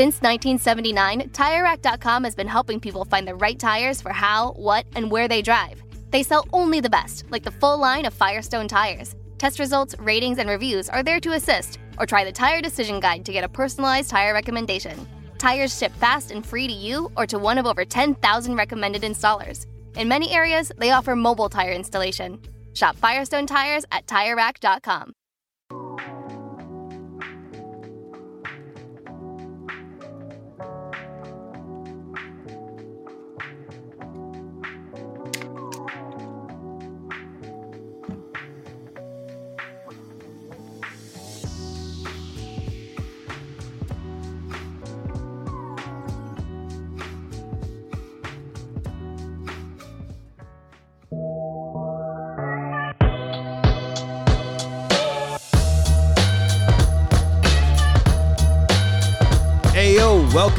Since 0.00 0.22
1979, 0.22 1.28
TireRack.com 1.28 2.24
has 2.24 2.34
been 2.34 2.46
helping 2.46 2.80
people 2.80 3.04
find 3.04 3.28
the 3.28 3.34
right 3.34 3.58
tires 3.58 4.00
for 4.00 4.08
how, 4.08 4.52
what, 4.52 4.86
and 4.94 5.10
where 5.10 5.28
they 5.28 5.42
drive. 5.42 5.82
They 6.10 6.22
sell 6.22 6.48
only 6.54 6.80
the 6.80 6.88
best, 6.88 7.26
like 7.28 7.42
the 7.42 7.50
full 7.50 7.76
line 7.76 8.06
of 8.06 8.14
Firestone 8.14 8.66
tires. 8.66 9.14
Test 9.36 9.58
results, 9.58 9.94
ratings, 9.98 10.38
and 10.38 10.48
reviews 10.48 10.88
are 10.88 11.02
there 11.02 11.20
to 11.20 11.32
assist, 11.32 11.78
or 11.98 12.06
try 12.06 12.24
the 12.24 12.32
Tire 12.32 12.62
Decision 12.62 12.98
Guide 12.98 13.26
to 13.26 13.32
get 13.34 13.44
a 13.44 13.48
personalized 13.50 14.08
tire 14.08 14.32
recommendation. 14.32 15.06
Tires 15.36 15.76
ship 15.76 15.92
fast 15.96 16.30
and 16.30 16.46
free 16.46 16.66
to 16.66 16.72
you 16.72 17.12
or 17.14 17.26
to 17.26 17.38
one 17.38 17.58
of 17.58 17.66
over 17.66 17.84
10,000 17.84 18.54
recommended 18.54 19.02
installers. 19.02 19.66
In 19.96 20.08
many 20.08 20.32
areas, 20.32 20.72
they 20.78 20.92
offer 20.92 21.14
mobile 21.14 21.50
tire 21.50 21.72
installation. 21.72 22.40
Shop 22.72 22.96
Firestone 22.96 23.46
tires 23.46 23.84
at 23.92 24.06
TireRack.com. 24.06 25.12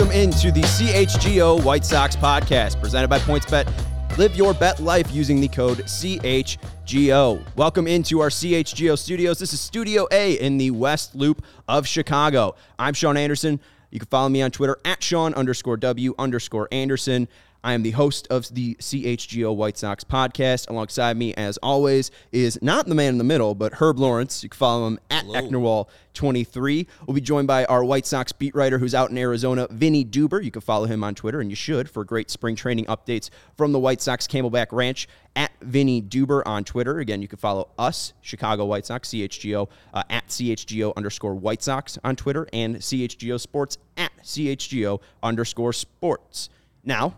welcome 0.02 0.20
into 0.20 0.52
the 0.52 0.62
CHGO 0.62 1.64
White 1.64 1.86
Sox 1.86 2.16
podcast 2.16 2.82
presented 2.82 3.08
by 3.08 3.20
PointsBet. 3.20 3.72
Live 4.18 4.36
your 4.36 4.52
bet 4.56 4.80
life 4.80 5.12
using 5.12 5.40
the 5.40 5.48
code 5.48 5.78
CHGO. 5.78 7.46
Welcome 7.56 7.86
into 7.86 8.20
our 8.20 8.30
CHGO 8.30 8.98
studios. 8.98 9.38
This 9.38 9.54
is 9.54 9.62
Studio 9.62 10.08
A 10.12 10.40
in 10.40 10.58
the 10.58 10.72
West 10.72 11.14
Loop 11.14 11.46
of 11.68 11.86
Chicago. 11.86 12.56
I'm 12.80 12.96
Sean 12.96 13.16
Anderson. 13.16 13.60
You 13.92 14.00
can 14.00 14.08
follow 14.08 14.30
me 14.30 14.42
on 14.42 14.50
Twitter 14.50 14.80
at 14.86 15.04
Sean 15.04 15.36
underscore 15.36 15.78
W 15.78 16.16
underscore 16.18 16.68
Anderson. 16.72 17.28
I 17.64 17.74
am 17.74 17.84
the 17.84 17.92
host 17.92 18.28
of 18.32 18.54
the 18.54 18.76
CHGO 18.76 19.56
White 19.56 19.78
Sox 19.78 20.04
podcast. 20.04 20.68
Alongside 20.70 21.16
me, 21.16 21.34
as 21.36 21.58
always, 21.58 22.10
is 22.32 22.60
not 22.62 22.88
the 22.88 22.96
man 22.96 23.10
in 23.10 23.18
the 23.20 23.24
middle, 23.24 23.54
but 23.54 23.76
Herb 23.76 24.00
Lawrence. 24.00 24.42
You 24.42 24.50
can 24.50 24.58
follow 24.58 24.88
him 24.88 25.00
at 25.12 25.26
Ecknerwall23. 25.26 26.88
We'll 27.06 27.14
be 27.14 27.22
joined 27.22 27.48
by 27.48 27.66
our 27.66 27.84
White 27.84 28.08
Sox 28.08 28.32
beat 28.32 28.56
writer 28.56 28.80
who's 28.80 28.96
out 28.96 29.12
in 29.12 29.18
Arizona, 29.18 29.68
Vinny 29.70 30.04
Duber. 30.04 30.44
You 30.44 30.50
can 30.50 30.62
follow 30.62 30.86
him 30.86 31.04
on 31.04 31.14
Twitter, 31.14 31.40
and 31.40 31.52
you 31.52 31.56
should, 31.56 31.88
for 31.88 32.04
great 32.04 32.32
spring 32.32 32.56
training 32.56 32.86
updates 32.86 33.30
from 33.56 33.74
the 33.74 33.80
White 33.80 34.02
Sox 34.02 34.26
Camelback 34.26 34.68
Ranch 34.72 35.08
at 35.36 35.52
Vinny 35.62 36.02
Duber 36.02 36.42
on 36.46 36.64
Twitter. 36.64 36.98
Again, 37.00 37.22
you 37.22 37.28
can 37.28 37.38
follow 37.38 37.70
us, 37.78 38.14
Chicago 38.22 38.66
White 38.66 38.88
Sox, 38.88 39.10
CHGO, 39.10 39.70
uh, 39.94 40.04
at 40.10 40.28
CHGO 40.28 40.96
underscore 40.96 41.36
White 41.36 41.62
Sox 41.62 42.00
on 42.04 42.16
Twitter, 42.16 42.48
and 42.52 42.78
CHGO 42.78 43.40
Sports 43.40 43.78
at 43.98 44.12
CHGO 44.24 45.00
underscore 45.22 45.74
Sports. 45.74 46.50
Now, 46.84 47.18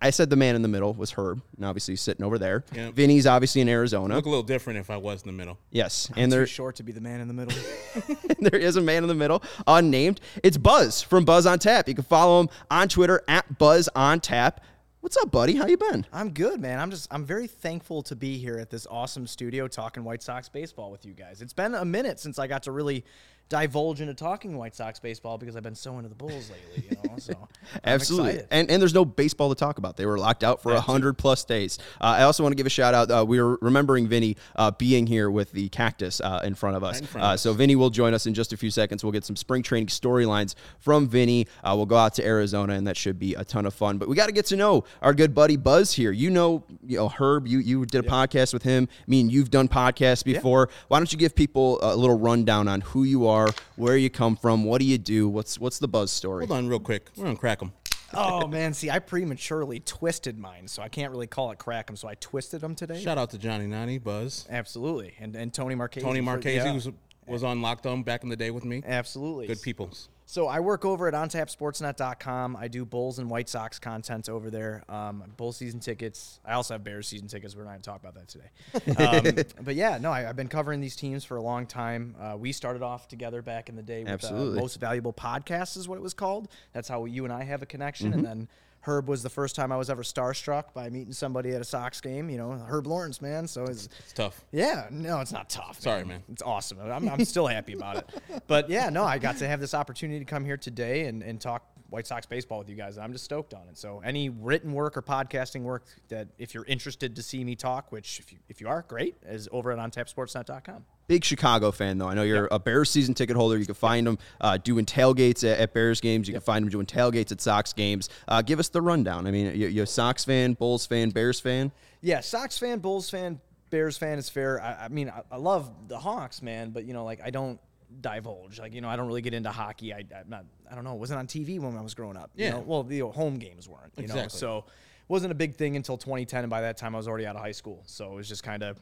I 0.00 0.10
said 0.10 0.30
the 0.30 0.36
man 0.36 0.54
in 0.54 0.62
the 0.62 0.68
middle 0.68 0.92
was 0.92 1.12
Herb, 1.12 1.42
and 1.56 1.64
obviously 1.64 1.92
he's 1.92 2.00
sitting 2.00 2.24
over 2.24 2.38
there. 2.38 2.64
Yep. 2.74 2.94
Vinny's 2.94 3.26
obviously 3.26 3.60
in 3.60 3.68
Arizona. 3.68 4.14
Look 4.14 4.26
a 4.26 4.28
little 4.28 4.42
different 4.42 4.78
if 4.78 4.90
I 4.90 4.96
was 4.96 5.22
in 5.22 5.28
the 5.28 5.32
middle. 5.32 5.58
Yes, 5.70 6.10
I'm 6.14 6.24
and 6.24 6.32
too 6.32 6.38
there 6.38 6.46
short 6.46 6.76
to 6.76 6.82
be 6.82 6.92
the 6.92 7.00
man 7.00 7.20
in 7.20 7.28
the 7.28 7.34
middle. 7.34 7.56
there 8.40 8.60
is 8.60 8.76
a 8.76 8.80
man 8.80 9.02
in 9.04 9.08
the 9.08 9.14
middle, 9.14 9.42
unnamed. 9.66 10.20
It's 10.42 10.56
Buzz 10.56 11.02
from 11.02 11.24
Buzz 11.24 11.46
on 11.46 11.58
Tap. 11.58 11.88
You 11.88 11.94
can 11.94 12.04
follow 12.04 12.40
him 12.40 12.48
on 12.70 12.88
Twitter 12.88 13.22
at 13.28 13.58
Buzz 13.58 13.88
on 13.94 14.20
Tap. 14.20 14.60
What's 15.00 15.16
up, 15.18 15.30
buddy? 15.30 15.54
How 15.54 15.66
you 15.66 15.76
been? 15.76 16.04
I'm 16.12 16.30
good, 16.30 16.60
man. 16.60 16.80
I'm 16.80 16.90
just 16.90 17.06
I'm 17.12 17.24
very 17.24 17.46
thankful 17.46 18.02
to 18.02 18.16
be 18.16 18.38
here 18.38 18.58
at 18.58 18.70
this 18.70 18.88
awesome 18.90 19.26
studio 19.26 19.68
talking 19.68 20.02
White 20.02 20.20
Sox 20.20 20.48
baseball 20.48 20.90
with 20.90 21.06
you 21.06 21.12
guys. 21.12 21.42
It's 21.42 21.52
been 21.52 21.76
a 21.76 21.84
minute 21.84 22.18
since 22.18 22.40
I 22.40 22.48
got 22.48 22.64
to 22.64 22.72
really 22.72 23.04
divulge 23.48 24.00
into 24.00 24.12
talking 24.14 24.56
White 24.56 24.74
Sox 24.74 24.98
baseball 24.98 25.38
because 25.38 25.54
I've 25.56 25.62
been 25.62 25.74
so 25.74 25.96
into 25.98 26.08
the 26.08 26.14
Bulls 26.14 26.50
lately, 26.50 26.88
you 26.90 26.96
know. 27.08 27.16
So 27.18 27.32
Absolutely. 27.84 28.42
And 28.50 28.70
and 28.70 28.80
there's 28.82 28.94
no 28.94 29.04
baseball 29.04 29.48
to 29.48 29.54
talk 29.54 29.78
about. 29.78 29.96
They 29.96 30.06
were 30.06 30.18
locked 30.18 30.42
out 30.44 30.62
for 30.62 30.72
a 30.72 30.80
hundred 30.80 31.16
plus 31.18 31.44
days. 31.44 31.78
Uh, 32.00 32.04
I 32.18 32.22
also 32.24 32.42
want 32.42 32.52
to 32.52 32.56
give 32.56 32.66
a 32.66 32.70
shout 32.70 32.94
out. 32.94 33.10
Uh, 33.10 33.24
we 33.26 33.40
were 33.40 33.58
remembering 33.62 34.08
Vinny 34.08 34.36
uh, 34.56 34.70
being 34.72 35.06
here 35.06 35.30
with 35.30 35.52
the 35.52 35.68
cactus 35.68 36.20
uh, 36.20 36.40
in 36.44 36.54
front 36.54 36.76
of 36.76 36.84
us. 36.84 37.00
Front 37.00 37.16
of 37.16 37.22
Uh, 37.22 37.34
us. 37.34 37.42
so 37.42 37.52
Vinny 37.52 37.76
will 37.76 37.90
join 37.90 38.14
us 38.14 38.26
in 38.26 38.34
just 38.34 38.52
a 38.52 38.56
few 38.56 38.70
seconds. 38.70 39.04
We'll 39.04 39.12
get 39.12 39.24
some 39.24 39.36
spring 39.36 39.62
training 39.62 39.88
storylines 39.88 40.54
from 40.78 41.08
Vinny. 41.08 41.46
Uh, 41.62 41.74
we'll 41.76 41.86
go 41.86 41.96
out 41.96 42.14
to 42.14 42.24
Arizona, 42.26 42.74
and 42.74 42.86
that 42.86 42.96
should 42.96 43.18
be 43.18 43.34
a 43.34 43.44
ton 43.44 43.66
of 43.66 43.74
fun. 43.74 43.98
But 43.98 44.08
we 44.08 44.16
got 44.16 44.26
to 44.26 44.32
get 44.32 44.46
to 44.46 44.56
know 44.56 44.84
our 45.02 45.14
good 45.14 45.34
buddy 45.34 45.56
Buzz 45.56 45.92
here. 45.92 46.12
You 46.12 46.30
know, 46.30 46.64
you 46.84 46.96
know 46.98 47.08
Herb. 47.08 47.46
You 47.46 47.58
you 47.60 47.86
did 47.86 48.04
a 48.04 48.08
podcast 48.08 48.52
with 48.52 48.62
him. 48.62 48.88
I 48.90 49.04
mean, 49.06 49.30
you've 49.30 49.50
done 49.50 49.68
podcasts 49.68 50.24
before. 50.24 50.68
Why 50.88 50.98
don't 50.98 51.12
you 51.12 51.18
give 51.18 51.34
people 51.34 51.78
a 51.82 51.94
little 51.96 52.18
rundown 52.18 52.68
on 52.68 52.80
who 52.80 53.04
you 53.04 53.26
are, 53.26 53.35
where 53.76 53.96
you 53.96 54.10
come 54.10 54.36
from, 54.36 54.64
what 54.64 54.80
do 54.80 54.86
you 54.86 54.98
do, 54.98 55.28
what's 55.28 55.58
what's 55.58 55.78
the 55.78 55.88
Buzz 55.88 56.10
story? 56.10 56.46
Hold 56.46 56.58
on, 56.58 56.68
real 56.68 56.80
quick. 56.80 57.10
We're 57.16 57.24
gonna 57.24 57.36
crack 57.36 57.58
them. 57.60 57.72
oh 58.14 58.46
man, 58.46 58.72
see, 58.72 58.88
I 58.90 58.98
prematurely 58.98 59.80
twisted 59.80 60.38
mine, 60.38 60.68
so 60.68 60.82
I 60.82 60.88
can't 60.88 61.10
really 61.10 61.26
call 61.26 61.50
it 61.50 61.58
crack 61.58 61.86
'em. 61.90 61.96
So 61.96 62.08
I 62.08 62.14
twisted 62.14 62.60
them 62.60 62.74
today. 62.74 63.00
Shout 63.02 63.18
out 63.18 63.30
to 63.30 63.38
Johnny 63.38 63.66
Nani, 63.66 63.98
Buzz, 63.98 64.46
Absolutely, 64.48 65.14
and 65.20 65.34
and 65.34 65.52
Tony 65.52 65.74
Marquez. 65.74 66.02
Tony 66.02 66.20
Marchese 66.20 66.70
was 66.72 66.88
was 67.26 67.42
on 67.42 67.60
lockdown 67.60 68.04
back 68.04 68.22
in 68.22 68.28
the 68.28 68.36
day 68.36 68.50
with 68.50 68.64
me. 68.64 68.82
absolutely 68.86 69.46
Good 69.48 69.62
people. 69.62 69.90
So 70.28 70.48
I 70.48 70.58
work 70.58 70.84
over 70.84 71.06
at 71.06 71.14
OnTapSportsNet.com. 71.14 72.56
I 72.56 72.66
do 72.66 72.84
Bulls 72.84 73.20
and 73.20 73.30
White 73.30 73.48
Sox 73.48 73.78
content 73.78 74.28
over 74.28 74.50
there. 74.50 74.82
Um, 74.88 75.22
Bulls 75.36 75.56
season 75.56 75.78
tickets. 75.78 76.40
I 76.44 76.54
also 76.54 76.74
have 76.74 76.82
Bears 76.82 77.06
season 77.06 77.28
tickets. 77.28 77.54
We're 77.54 77.62
not 77.62 77.70
going 77.70 77.82
to 77.82 77.90
talk 77.90 78.00
about 78.00 78.14
that 78.16 78.28
today. 78.28 79.38
um, 79.38 79.44
but 79.64 79.76
yeah, 79.76 79.98
no, 79.98 80.10
I, 80.10 80.28
I've 80.28 80.34
been 80.34 80.48
covering 80.48 80.80
these 80.80 80.96
teams 80.96 81.24
for 81.24 81.36
a 81.36 81.42
long 81.42 81.64
time. 81.64 82.16
Uh, 82.20 82.36
we 82.36 82.50
started 82.50 82.82
off 82.82 83.06
together 83.06 83.40
back 83.40 83.68
in 83.68 83.76
the 83.76 83.84
day 83.84 84.02
with 84.02 84.12
Absolutely. 84.14 84.58
Uh, 84.58 84.62
Most 84.62 84.80
Valuable 84.80 85.12
Podcast 85.12 85.76
is 85.76 85.88
what 85.88 85.96
it 85.96 86.02
was 86.02 86.12
called. 86.12 86.48
That's 86.72 86.88
how 86.88 87.04
you 87.04 87.22
and 87.22 87.32
I 87.32 87.44
have 87.44 87.62
a 87.62 87.66
connection. 87.66 88.12
And 88.12 88.24
then 88.24 88.48
Herb 88.86 89.08
was 89.08 89.22
the 89.22 89.28
first 89.30 89.56
time 89.56 89.72
I 89.72 89.76
was 89.76 89.90
ever 89.90 90.02
starstruck 90.02 90.72
by 90.72 90.88
meeting 90.90 91.12
somebody 91.12 91.50
at 91.52 91.60
a 91.60 91.64
Sox 91.64 92.00
game. 92.00 92.30
You 92.30 92.38
know, 92.38 92.52
Herb 92.52 92.86
Lawrence, 92.86 93.20
man. 93.20 93.46
So 93.48 93.64
it's 93.64 93.88
It's 93.98 94.12
tough. 94.12 94.44
yeah, 94.52 94.86
no, 94.90 95.20
it's 95.20 95.32
not 95.32 95.48
tough. 95.50 95.80
Sorry, 95.80 96.04
man. 96.04 96.22
It's 96.30 96.42
awesome. 96.42 96.78
I'm, 96.80 97.08
I'm 97.08 97.24
still 97.24 97.46
happy 97.48 97.72
about 97.72 97.96
it. 97.98 98.10
But 98.46 98.70
yeah, 98.70 98.90
no, 98.90 99.02
I 99.04 99.18
got 99.18 99.38
to 99.38 99.48
have 99.48 99.58
this 99.60 99.74
opportunity 99.74 100.20
to 100.20 100.24
come 100.24 100.44
here 100.44 100.56
today 100.56 101.06
and, 101.06 101.22
and 101.22 101.40
talk 101.40 101.64
White 101.90 102.06
Sox 102.06 102.26
baseball 102.26 102.58
with 102.58 102.68
you 102.68 102.74
guys. 102.74 102.98
I'm 102.98 103.12
just 103.12 103.24
stoked 103.24 103.54
on 103.54 103.68
it. 103.68 103.78
So 103.78 104.00
any 104.04 104.28
written 104.28 104.72
work 104.72 104.96
or 104.96 105.02
podcasting 105.02 105.62
work 105.62 105.84
that 106.08 106.28
if 106.38 106.54
you're 106.54 106.64
interested 106.64 107.16
to 107.16 107.22
see 107.22 107.44
me 107.44 107.54
talk, 107.54 107.92
which 107.92 108.18
if 108.18 108.32
you, 108.32 108.38
if 108.48 108.60
you 108.60 108.68
are, 108.68 108.84
great, 108.88 109.16
is 109.26 109.48
over 109.52 109.72
at 109.72 109.78
ontapsportsnet.com. 109.78 110.84
Big 111.08 111.24
Chicago 111.24 111.70
fan, 111.70 111.98
though. 111.98 112.08
I 112.08 112.14
know 112.14 112.24
you're 112.24 112.48
a 112.50 112.58
Bears 112.58 112.90
season 112.90 113.14
ticket 113.14 113.36
holder. 113.36 113.56
You 113.56 113.66
can 113.66 113.74
find 113.74 114.06
them 114.06 114.18
uh, 114.40 114.56
doing 114.56 114.84
tailgates 114.84 115.48
at, 115.48 115.60
at 115.60 115.74
Bears 115.74 116.00
games. 116.00 116.26
You 116.26 116.34
can 116.34 116.40
find 116.40 116.64
them 116.64 116.70
doing 116.70 116.86
tailgates 116.86 117.30
at 117.30 117.40
Sox 117.40 117.72
games. 117.72 118.08
Uh, 118.26 118.42
give 118.42 118.58
us 118.58 118.68
the 118.68 118.82
rundown. 118.82 119.26
I 119.26 119.30
mean, 119.30 119.54
you, 119.54 119.68
you're 119.68 119.84
a 119.84 119.86
Sox 119.86 120.24
fan, 120.24 120.54
Bulls 120.54 120.84
fan, 120.84 121.10
Bears 121.10 121.38
fan. 121.38 121.70
Yeah, 122.00 122.20
Sox 122.20 122.58
fan, 122.58 122.80
Bulls 122.80 123.08
fan, 123.08 123.40
Bears 123.70 123.96
fan 123.96 124.18
is 124.18 124.28
fair. 124.28 124.60
I, 124.60 124.86
I 124.86 124.88
mean, 124.88 125.08
I, 125.08 125.22
I 125.30 125.36
love 125.36 125.70
the 125.88 125.98
Hawks, 125.98 126.42
man, 126.42 126.70
but 126.70 126.84
you 126.84 126.92
know, 126.92 127.04
like 127.04 127.20
I 127.22 127.30
don't 127.30 127.60
divulge. 128.00 128.58
Like 128.58 128.74
you 128.74 128.80
know, 128.80 128.88
I 128.88 128.96
don't 128.96 129.06
really 129.06 129.22
get 129.22 129.34
into 129.34 129.50
hockey. 129.50 129.92
I, 129.94 129.98
I'm 129.98 130.28
not. 130.28 130.44
I 130.70 130.74
don't 130.74 130.84
know. 130.84 130.94
It 130.94 130.98
wasn't 130.98 131.18
on 131.20 131.26
TV 131.26 131.58
when 131.60 131.76
I 131.76 131.80
was 131.82 131.94
growing 131.94 132.16
up. 132.16 132.30
You 132.34 132.44
Yeah. 132.44 132.50
know? 132.52 132.60
Well, 132.60 132.82
the 132.82 133.02
uh, 133.02 133.06
home 133.08 133.38
games 133.38 133.68
weren't. 133.68 133.92
You 133.96 134.06
know, 134.08 134.14
Exactly. 134.14 134.38
so 134.38 134.58
it 134.58 134.64
wasn't 135.08 135.32
a 135.32 135.36
big 135.36 135.54
thing 135.54 135.76
until 135.76 135.96
2010, 135.96 136.44
and 136.44 136.50
by 136.50 136.62
that 136.62 136.76
time 136.76 136.94
I 136.94 136.98
was 136.98 137.06
already 137.08 137.26
out 137.26 137.36
of 137.36 137.42
high 137.42 137.52
school. 137.52 137.82
So 137.86 138.12
it 138.12 138.16
was 138.16 138.28
just 138.28 138.42
kind 138.42 138.64
of, 138.64 138.80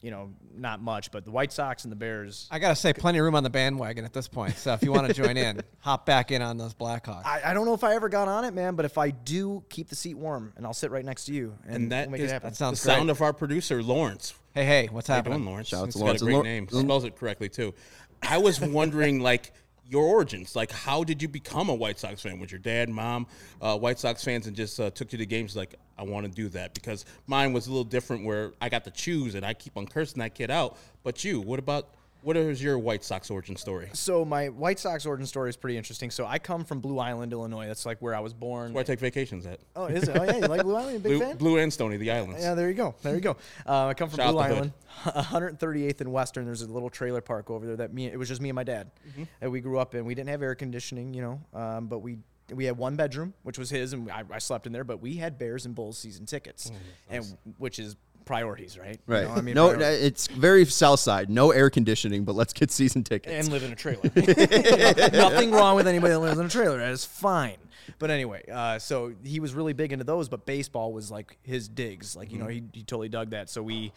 you 0.00 0.12
know, 0.12 0.30
not 0.54 0.80
much. 0.80 1.10
But 1.10 1.24
the 1.24 1.32
White 1.32 1.52
Sox 1.52 1.82
and 1.84 1.90
the 1.90 1.96
Bears. 1.96 2.46
I 2.52 2.60
gotta 2.60 2.76
say, 2.76 2.92
plenty 2.92 3.18
of 3.18 3.24
room 3.24 3.34
on 3.34 3.42
the 3.42 3.50
bandwagon 3.50 4.04
at 4.04 4.12
this 4.12 4.28
point. 4.28 4.56
So 4.56 4.72
if 4.74 4.82
you 4.84 4.92
want 4.92 5.08
to 5.08 5.12
join 5.14 5.36
in, 5.36 5.60
hop 5.80 6.06
back 6.06 6.30
in 6.30 6.40
on 6.40 6.56
those 6.56 6.72
Blackhawks. 6.74 7.26
I, 7.26 7.40
I 7.46 7.54
don't 7.54 7.66
know 7.66 7.74
if 7.74 7.82
I 7.82 7.96
ever 7.96 8.08
got 8.08 8.28
on 8.28 8.44
it, 8.44 8.54
man, 8.54 8.76
but 8.76 8.84
if 8.84 8.96
I 8.96 9.10
do, 9.10 9.64
keep 9.68 9.88
the 9.88 9.96
seat 9.96 10.14
warm, 10.14 10.52
and 10.56 10.64
I'll 10.64 10.72
sit 10.74 10.92
right 10.92 11.04
next 11.04 11.24
to 11.24 11.32
you, 11.32 11.58
and, 11.66 11.74
And 11.74 11.92
that 11.92 12.06
we'll 12.06 12.12
make 12.12 12.20
is 12.20 12.30
it 12.30 12.34
happen. 12.34 12.46
that 12.46 12.50
the 12.52 12.56
sounds 12.56 12.80
sound 12.80 13.10
of 13.10 13.20
our 13.20 13.32
producer 13.32 13.82
Lawrence. 13.82 14.34
Hey, 14.54 14.64
hey, 14.64 14.88
what's 14.92 15.06
How 15.08 15.14
you 15.14 15.16
happening? 15.16 15.38
doing, 15.40 15.48
Lawrence? 15.50 15.68
Shout 15.68 15.80
out 15.80 15.84
He's 15.86 15.94
to 15.94 16.00
got 16.00 16.16
a 16.16 16.18
great 16.24 16.34
Lawr- 16.34 16.42
name. 16.44 16.68
Spells 16.68 17.04
it 17.04 17.16
correctly 17.16 17.48
too. 17.48 17.74
I 18.22 18.38
was 18.38 18.60
wondering, 18.60 19.20
like 19.20 19.52
your 19.88 20.04
origins. 20.04 20.54
Like, 20.54 20.70
how 20.70 21.02
did 21.02 21.22
you 21.22 21.28
become 21.28 21.70
a 21.70 21.74
White 21.74 21.98
Sox 21.98 22.20
fan? 22.20 22.38
Was 22.38 22.52
your 22.52 22.58
dad, 22.58 22.88
mom, 22.90 23.26
uh, 23.60 23.76
White 23.78 23.98
Sox 23.98 24.22
fans, 24.22 24.46
and 24.46 24.54
just 24.54 24.78
uh, 24.78 24.90
took 24.90 25.12
you 25.12 25.18
to 25.18 25.26
games? 25.26 25.56
Like, 25.56 25.74
I 25.96 26.02
want 26.02 26.26
to 26.26 26.32
do 26.32 26.48
that 26.50 26.74
because 26.74 27.06
mine 27.26 27.52
was 27.52 27.66
a 27.66 27.70
little 27.70 27.84
different, 27.84 28.24
where 28.24 28.52
I 28.60 28.68
got 28.68 28.84
to 28.84 28.90
choose, 28.90 29.34
and 29.34 29.44
I 29.44 29.54
keep 29.54 29.76
on 29.76 29.86
cursing 29.86 30.20
that 30.20 30.34
kid 30.34 30.50
out. 30.50 30.76
But 31.02 31.24
you, 31.24 31.40
what 31.40 31.58
about 31.58 31.88
What 32.22 32.36
is 32.36 32.62
your 32.62 32.78
White 32.78 33.04
Sox 33.04 33.30
origin 33.30 33.54
story? 33.56 33.88
So 33.92 34.24
my 34.24 34.48
White 34.48 34.78
Sox 34.80 35.06
origin 35.06 35.24
story 35.26 35.50
is 35.50 35.56
pretty 35.56 35.76
interesting. 35.78 36.10
So 36.10 36.26
I 36.26 36.38
come 36.38 36.64
from 36.64 36.80
Blue 36.80 36.98
Island, 36.98 37.32
Illinois. 37.32 37.66
That's 37.66 37.86
like 37.86 37.98
where 38.02 38.14
I 38.14 38.20
was 38.20 38.34
born. 38.34 38.72
Where 38.72 38.80
I 38.80 38.84
take 38.84 38.98
vacations 38.98 39.46
at? 39.46 39.60
Oh, 39.76 39.86
is 39.86 40.08
it? 40.08 40.16
Oh, 40.18 40.24
yeah. 40.24 40.36
You 40.38 40.46
like 40.46 40.62
Blue 40.62 40.74
Island? 40.74 41.02
Big 41.02 41.12
Blue, 41.12 41.20
fan? 41.20 41.36
Blue 41.36 41.58
and 41.58 41.72
Stony, 41.72 41.96
the 41.96 42.10
islands. 42.10 42.42
Yeah, 42.42 42.54
there 42.54 42.68
you 42.68 42.74
go. 42.74 42.94
There 43.02 43.14
you 43.14 43.20
go. 43.20 43.36
Uh, 43.66 43.86
I 43.86 43.94
come 43.94 44.08
from 44.10 44.16
Shout 44.18 44.32
Blue 44.34 44.42
the 44.42 44.54
hood. 44.54 44.72
Island, 45.06 45.58
138th 45.60 46.00
and 46.00 46.12
Western. 46.12 46.44
There's 46.44 46.62
a 46.62 46.66
little 46.66 46.90
trailer 46.90 47.20
park 47.20 47.50
over 47.50 47.66
there 47.66 47.76
that 47.76 47.94
me. 47.94 48.06
It 48.06 48.18
was 48.18 48.28
just 48.28 48.40
me 48.40 48.48
and 48.48 48.56
my 48.56 48.64
dad 48.64 48.90
Mm-hmm. 49.10 49.22
that 49.40 49.50
we 49.50 49.60
grew 49.60 49.78
up 49.78 49.94
in. 49.94 50.04
We 50.04 50.14
didn't 50.14 50.30
have 50.30 50.42
air 50.42 50.54
conditioning, 50.54 51.14
you 51.14 51.22
know, 51.22 51.40
um, 51.58 51.86
but 51.86 52.00
we 52.00 52.18
we 52.52 52.64
had 52.64 52.76
one 52.78 52.96
bedroom, 52.96 53.34
which 53.42 53.58
was 53.58 53.68
his, 53.70 53.92
and 53.92 54.10
I, 54.10 54.22
I 54.32 54.38
slept 54.38 54.66
in 54.66 54.72
there. 54.72 54.84
But 54.84 55.00
we 55.00 55.14
had 55.16 55.38
Bears 55.38 55.66
and 55.66 55.74
Bulls 55.74 55.98
season 55.98 56.24
tickets, 56.26 56.70
and 57.10 57.24
which 57.58 57.78
is 57.78 57.96
priorities, 58.28 58.78
right? 58.78 59.00
You 59.08 59.14
Right. 59.14 59.24
know, 59.24 59.30
I 59.34 59.40
mean, 59.40 59.54
no, 59.54 59.72
priorities. 59.72 60.04
it's 60.04 60.26
very 60.28 60.64
south 60.66 61.00
side. 61.00 61.30
No 61.30 61.50
air 61.50 61.70
conditioning, 61.70 62.24
but 62.24 62.34
let's 62.36 62.52
get 62.52 62.70
season 62.70 63.02
tickets. 63.02 63.32
and 63.34 63.48
live 63.50 63.62
in 63.64 63.72
a 63.72 63.74
trailer. 63.74 64.02
Nothing 65.12 65.50
wrong 65.50 65.74
with 65.76 65.88
anybody 65.88 66.12
that 66.12 66.18
lives 66.20 66.38
in 66.38 66.46
a 66.46 66.48
trailer. 66.50 66.78
That 66.78 66.90
is 66.92 67.04
fine. 67.04 67.56
But 67.98 68.10
anyway, 68.10 68.44
uh, 68.52 68.78
so 68.78 69.14
he 69.24 69.40
was 69.40 69.54
really 69.54 69.72
big 69.72 69.92
into 69.92 70.04
those, 70.04 70.28
but 70.28 70.44
baseball 70.44 70.92
was 70.92 71.10
like 71.10 71.38
his 71.42 71.68
digs. 71.68 72.14
Like 72.14 72.30
you 72.30 72.38
know, 72.38 72.46
he, 72.46 72.62
he 72.72 72.82
totally 72.82 73.08
dug 73.08 73.30
that. 73.30 73.48
So 73.48 73.62
we 73.62 73.92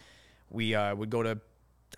we 0.50 0.74
uh, 0.74 0.94
would 0.94 1.10
go 1.10 1.22
to 1.22 1.38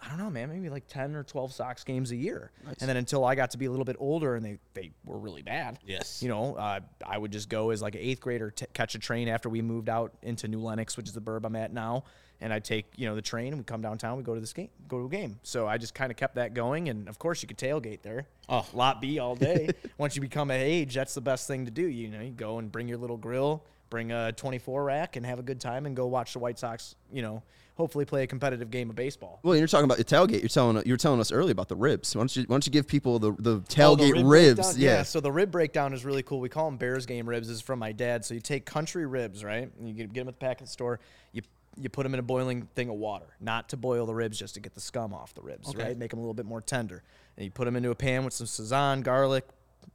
I 0.02 0.08
don't 0.08 0.18
know, 0.18 0.30
man, 0.30 0.50
maybe 0.50 0.68
like 0.68 0.86
ten 0.86 1.14
or 1.14 1.22
twelve 1.22 1.52
Sox 1.52 1.84
games 1.84 2.10
a 2.10 2.16
year. 2.16 2.50
And 2.80 2.88
then 2.88 2.96
until 2.96 3.24
I 3.24 3.34
got 3.34 3.50
to 3.52 3.58
be 3.58 3.66
a 3.66 3.70
little 3.70 3.84
bit 3.84 3.96
older, 3.98 4.34
and 4.34 4.44
they 4.44 4.58
they 4.74 4.90
were 5.04 5.18
really 5.18 5.42
bad. 5.42 5.78
Yes. 5.86 6.22
You 6.22 6.28
know, 6.28 6.54
uh, 6.56 6.80
I 7.06 7.16
would 7.18 7.32
just 7.32 7.48
go 7.48 7.70
as 7.70 7.80
like 7.82 7.94
an 7.94 8.00
eighth 8.02 8.20
grader, 8.20 8.50
t- 8.50 8.66
catch 8.72 8.94
a 8.94 8.98
train 8.98 9.28
after 9.28 9.48
we 9.48 9.62
moved 9.62 9.88
out 9.88 10.12
into 10.22 10.48
New 10.48 10.60
Lenox, 10.60 10.96
which 10.96 11.06
is 11.06 11.14
the 11.14 11.20
burb 11.20 11.44
I'm 11.44 11.56
at 11.56 11.72
now. 11.72 12.04
And 12.40 12.52
I'd 12.52 12.64
take, 12.64 12.86
you 12.96 13.06
know, 13.08 13.14
the 13.14 13.22
train 13.22 13.48
and 13.48 13.58
we 13.58 13.64
come 13.64 13.80
downtown, 13.80 14.18
we 14.18 14.24
go 14.24 14.34
to 14.34 14.40
this 14.40 14.52
game, 14.52 14.68
go 14.88 14.98
to 14.98 15.06
a 15.06 15.08
game. 15.08 15.38
So 15.44 15.66
I 15.68 15.78
just 15.78 15.94
kind 15.94 16.10
of 16.10 16.16
kept 16.16 16.34
that 16.34 16.52
going. 16.52 16.88
And 16.88 17.08
of 17.08 17.18
course, 17.18 17.40
you 17.42 17.48
could 17.48 17.56
tailgate 17.56 18.02
there. 18.02 18.26
Oh. 18.48 18.66
Lot 18.74 19.00
B 19.00 19.18
all 19.20 19.36
day. 19.36 19.70
Once 19.98 20.16
you 20.16 20.20
become 20.20 20.50
of 20.50 20.56
age, 20.56 20.94
that's 20.94 21.14
the 21.14 21.20
best 21.20 21.46
thing 21.46 21.64
to 21.64 21.70
do. 21.70 21.86
You 21.86 22.08
know, 22.08 22.20
you 22.20 22.32
go 22.32 22.58
and 22.58 22.70
bring 22.70 22.88
your 22.88 22.98
little 22.98 23.16
grill, 23.16 23.64
bring 23.94 24.10
a 24.10 24.32
24 24.32 24.82
rack, 24.82 25.14
and 25.14 25.24
have 25.24 25.38
a 25.38 25.42
good 25.42 25.60
time 25.60 25.86
and 25.86 25.94
go 25.94 26.08
watch 26.08 26.32
the 26.32 26.40
White 26.40 26.58
Sox, 26.58 26.96
you 27.12 27.22
know, 27.22 27.44
hopefully 27.76 28.04
play 28.04 28.24
a 28.24 28.26
competitive 28.26 28.68
game 28.68 28.90
of 28.90 28.96
baseball. 28.96 29.38
well, 29.44 29.54
you're 29.54 29.68
talking 29.68 29.84
about 29.84 29.98
the 29.98 30.04
tailgate. 30.04 30.40
You're 30.40 30.48
telling 30.48 30.82
you 30.84 30.92
were 30.92 30.96
telling 30.96 31.20
us 31.20 31.30
earlier 31.30 31.52
about 31.52 31.68
the 31.68 31.76
ribs. 31.76 32.12
Why 32.16 32.22
don't 32.22 32.34
you 32.34 32.42
why 32.42 32.54
don't 32.54 32.66
you 32.66 32.72
give 32.72 32.88
people 32.88 33.20
the 33.20 33.30
the 33.38 33.50
Oh, 33.52 33.60
tailgate 33.60 34.14
the 34.14 34.24
rib 34.24 34.26
ribs? 34.26 34.56
breakdown? 34.56 34.80
Yeah. 34.80 35.02
So 35.04 35.20
the 35.20 35.30
rib 35.30 35.52
breakdown 35.52 35.92
is 35.92 36.04
really 36.04 36.24
cool. 36.24 36.40
We 36.40 36.48
call 36.48 36.64
them 36.64 36.76
Bears 36.76 37.06
game 37.06 37.28
ribs. 37.28 37.46
This 37.46 37.58
is 37.58 37.62
from 37.62 37.78
my 37.78 37.92
dad. 37.92 38.24
So 38.24 38.34
you 38.34 38.40
take 38.40 38.66
country 38.66 39.06
ribs, 39.06 39.44
right? 39.44 39.70
And 39.78 39.88
you 39.88 39.94
get, 39.94 40.12
them 40.12 40.26
at 40.26 40.34
the 40.34 40.44
pack 40.44 40.56
at 40.56 40.64
the 40.64 40.66
store. 40.66 40.98
You 41.30 41.42
you 41.80 41.88
put 41.88 42.02
them 42.02 42.14
in 42.14 42.18
a 42.18 42.24
boiling 42.24 42.66
thing 42.74 42.88
of 42.88 42.96
water, 42.96 43.26
not 43.40 43.68
to 43.68 43.76
boil 43.76 44.06
the 44.06 44.14
ribs, 44.14 44.36
just 44.36 44.54
to 44.54 44.60
get 44.60 44.74
the 44.74 44.80
scum 44.80 45.14
off 45.14 45.34
the 45.34 45.42
ribs, 45.42 45.74
right? 45.76 45.96
Make 45.96 46.10
them 46.10 46.18
a 46.18 46.22
little 46.22 46.34
bit 46.34 46.46
more 46.46 46.60
tender. 46.60 47.04
And 47.36 47.44
you 47.44 47.50
put 47.52 47.64
them 47.64 47.76
into 47.76 47.90
a 47.90 47.94
pan 47.96 48.24
with 48.24 48.32
some 48.34 48.48
Sazón, 48.48 49.04
garlic, 49.04 49.44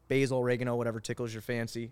basil, 0.08 0.38
oregano, 0.40 0.76
whatever 0.76 1.00
tickles 1.02 1.34
your 1.34 1.42
fancy. 1.42 1.92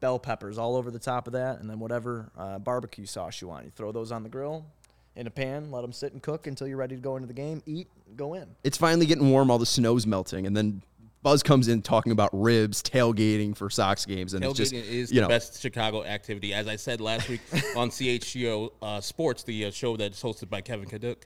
Bell 0.00 0.18
peppers 0.18 0.58
all 0.58 0.76
over 0.76 0.90
the 0.90 0.98
top 0.98 1.26
of 1.26 1.32
that, 1.32 1.60
and 1.60 1.68
then 1.68 1.78
whatever 1.78 2.30
uh, 2.36 2.58
barbecue 2.58 3.06
sauce 3.06 3.40
you 3.40 3.48
want. 3.48 3.64
You 3.64 3.70
throw 3.70 3.92
those 3.92 4.12
on 4.12 4.22
the 4.22 4.28
grill 4.28 4.64
in 5.16 5.26
a 5.26 5.30
pan, 5.30 5.70
let 5.72 5.82
them 5.82 5.92
sit 5.92 6.12
and 6.12 6.22
cook 6.22 6.46
until 6.46 6.68
you're 6.68 6.76
ready 6.76 6.94
to 6.94 7.02
go 7.02 7.16
into 7.16 7.26
the 7.26 7.34
game. 7.34 7.62
Eat, 7.66 7.88
go 8.16 8.34
in. 8.34 8.46
it's 8.62 8.78
finally 8.78 9.06
getting 9.06 9.30
warm. 9.30 9.50
All 9.50 9.58
the 9.58 9.66
snow's 9.66 10.06
melting, 10.06 10.46
and 10.46 10.56
then 10.56 10.82
Buzz 11.22 11.42
comes 11.42 11.66
in 11.66 11.82
talking 11.82 12.12
about 12.12 12.30
ribs, 12.32 12.82
tailgating 12.82 13.56
for 13.56 13.68
Sox 13.68 14.06
games, 14.06 14.34
and 14.34 14.44
it's 14.44 14.54
just 14.54 14.72
is 14.72 15.10
you 15.10 15.16
the 15.16 15.20
know 15.22 15.28
best 15.28 15.60
Chicago 15.60 16.04
activity. 16.04 16.54
As 16.54 16.68
I 16.68 16.76
said 16.76 17.00
last 17.00 17.28
week 17.28 17.40
on 17.76 17.90
CHGO 17.90 18.70
uh, 18.80 19.00
Sports, 19.00 19.42
the 19.42 19.66
uh, 19.66 19.70
show 19.70 19.96
that's 19.96 20.22
hosted 20.22 20.48
by 20.48 20.60
Kevin 20.60 20.88
Kaduk, 20.88 21.16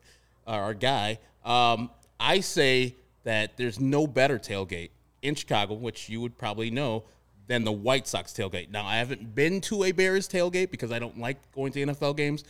uh, 0.47 0.51
our 0.51 0.75
guy, 0.75 1.19
um, 1.45 1.91
I 2.19 2.41
say 2.41 2.97
that 3.25 3.57
there's 3.59 3.79
no 3.79 4.07
better 4.07 4.39
tailgate 4.39 4.91
in 5.21 5.35
Chicago, 5.35 5.75
which 5.75 6.09
you 6.09 6.21
would 6.21 6.39
probably 6.39 6.71
know, 6.71 7.05
than 7.47 7.65
the 7.65 7.73
White 7.73 8.07
Sox 8.07 8.33
tailgate. 8.33 8.71
Now, 8.71 8.87
I 8.87 8.97
haven't 8.97 9.35
been 9.35 9.61
to 9.63 9.85
a 9.85 9.93
Bears 9.93 10.29
tailgate 10.29 10.71
because 10.71 10.93
I 10.93 10.99
don't 10.99 11.19
like 11.19 11.39
going 11.53 11.73
to 11.73 11.87
NFL 11.87 12.17
games, 12.17 12.45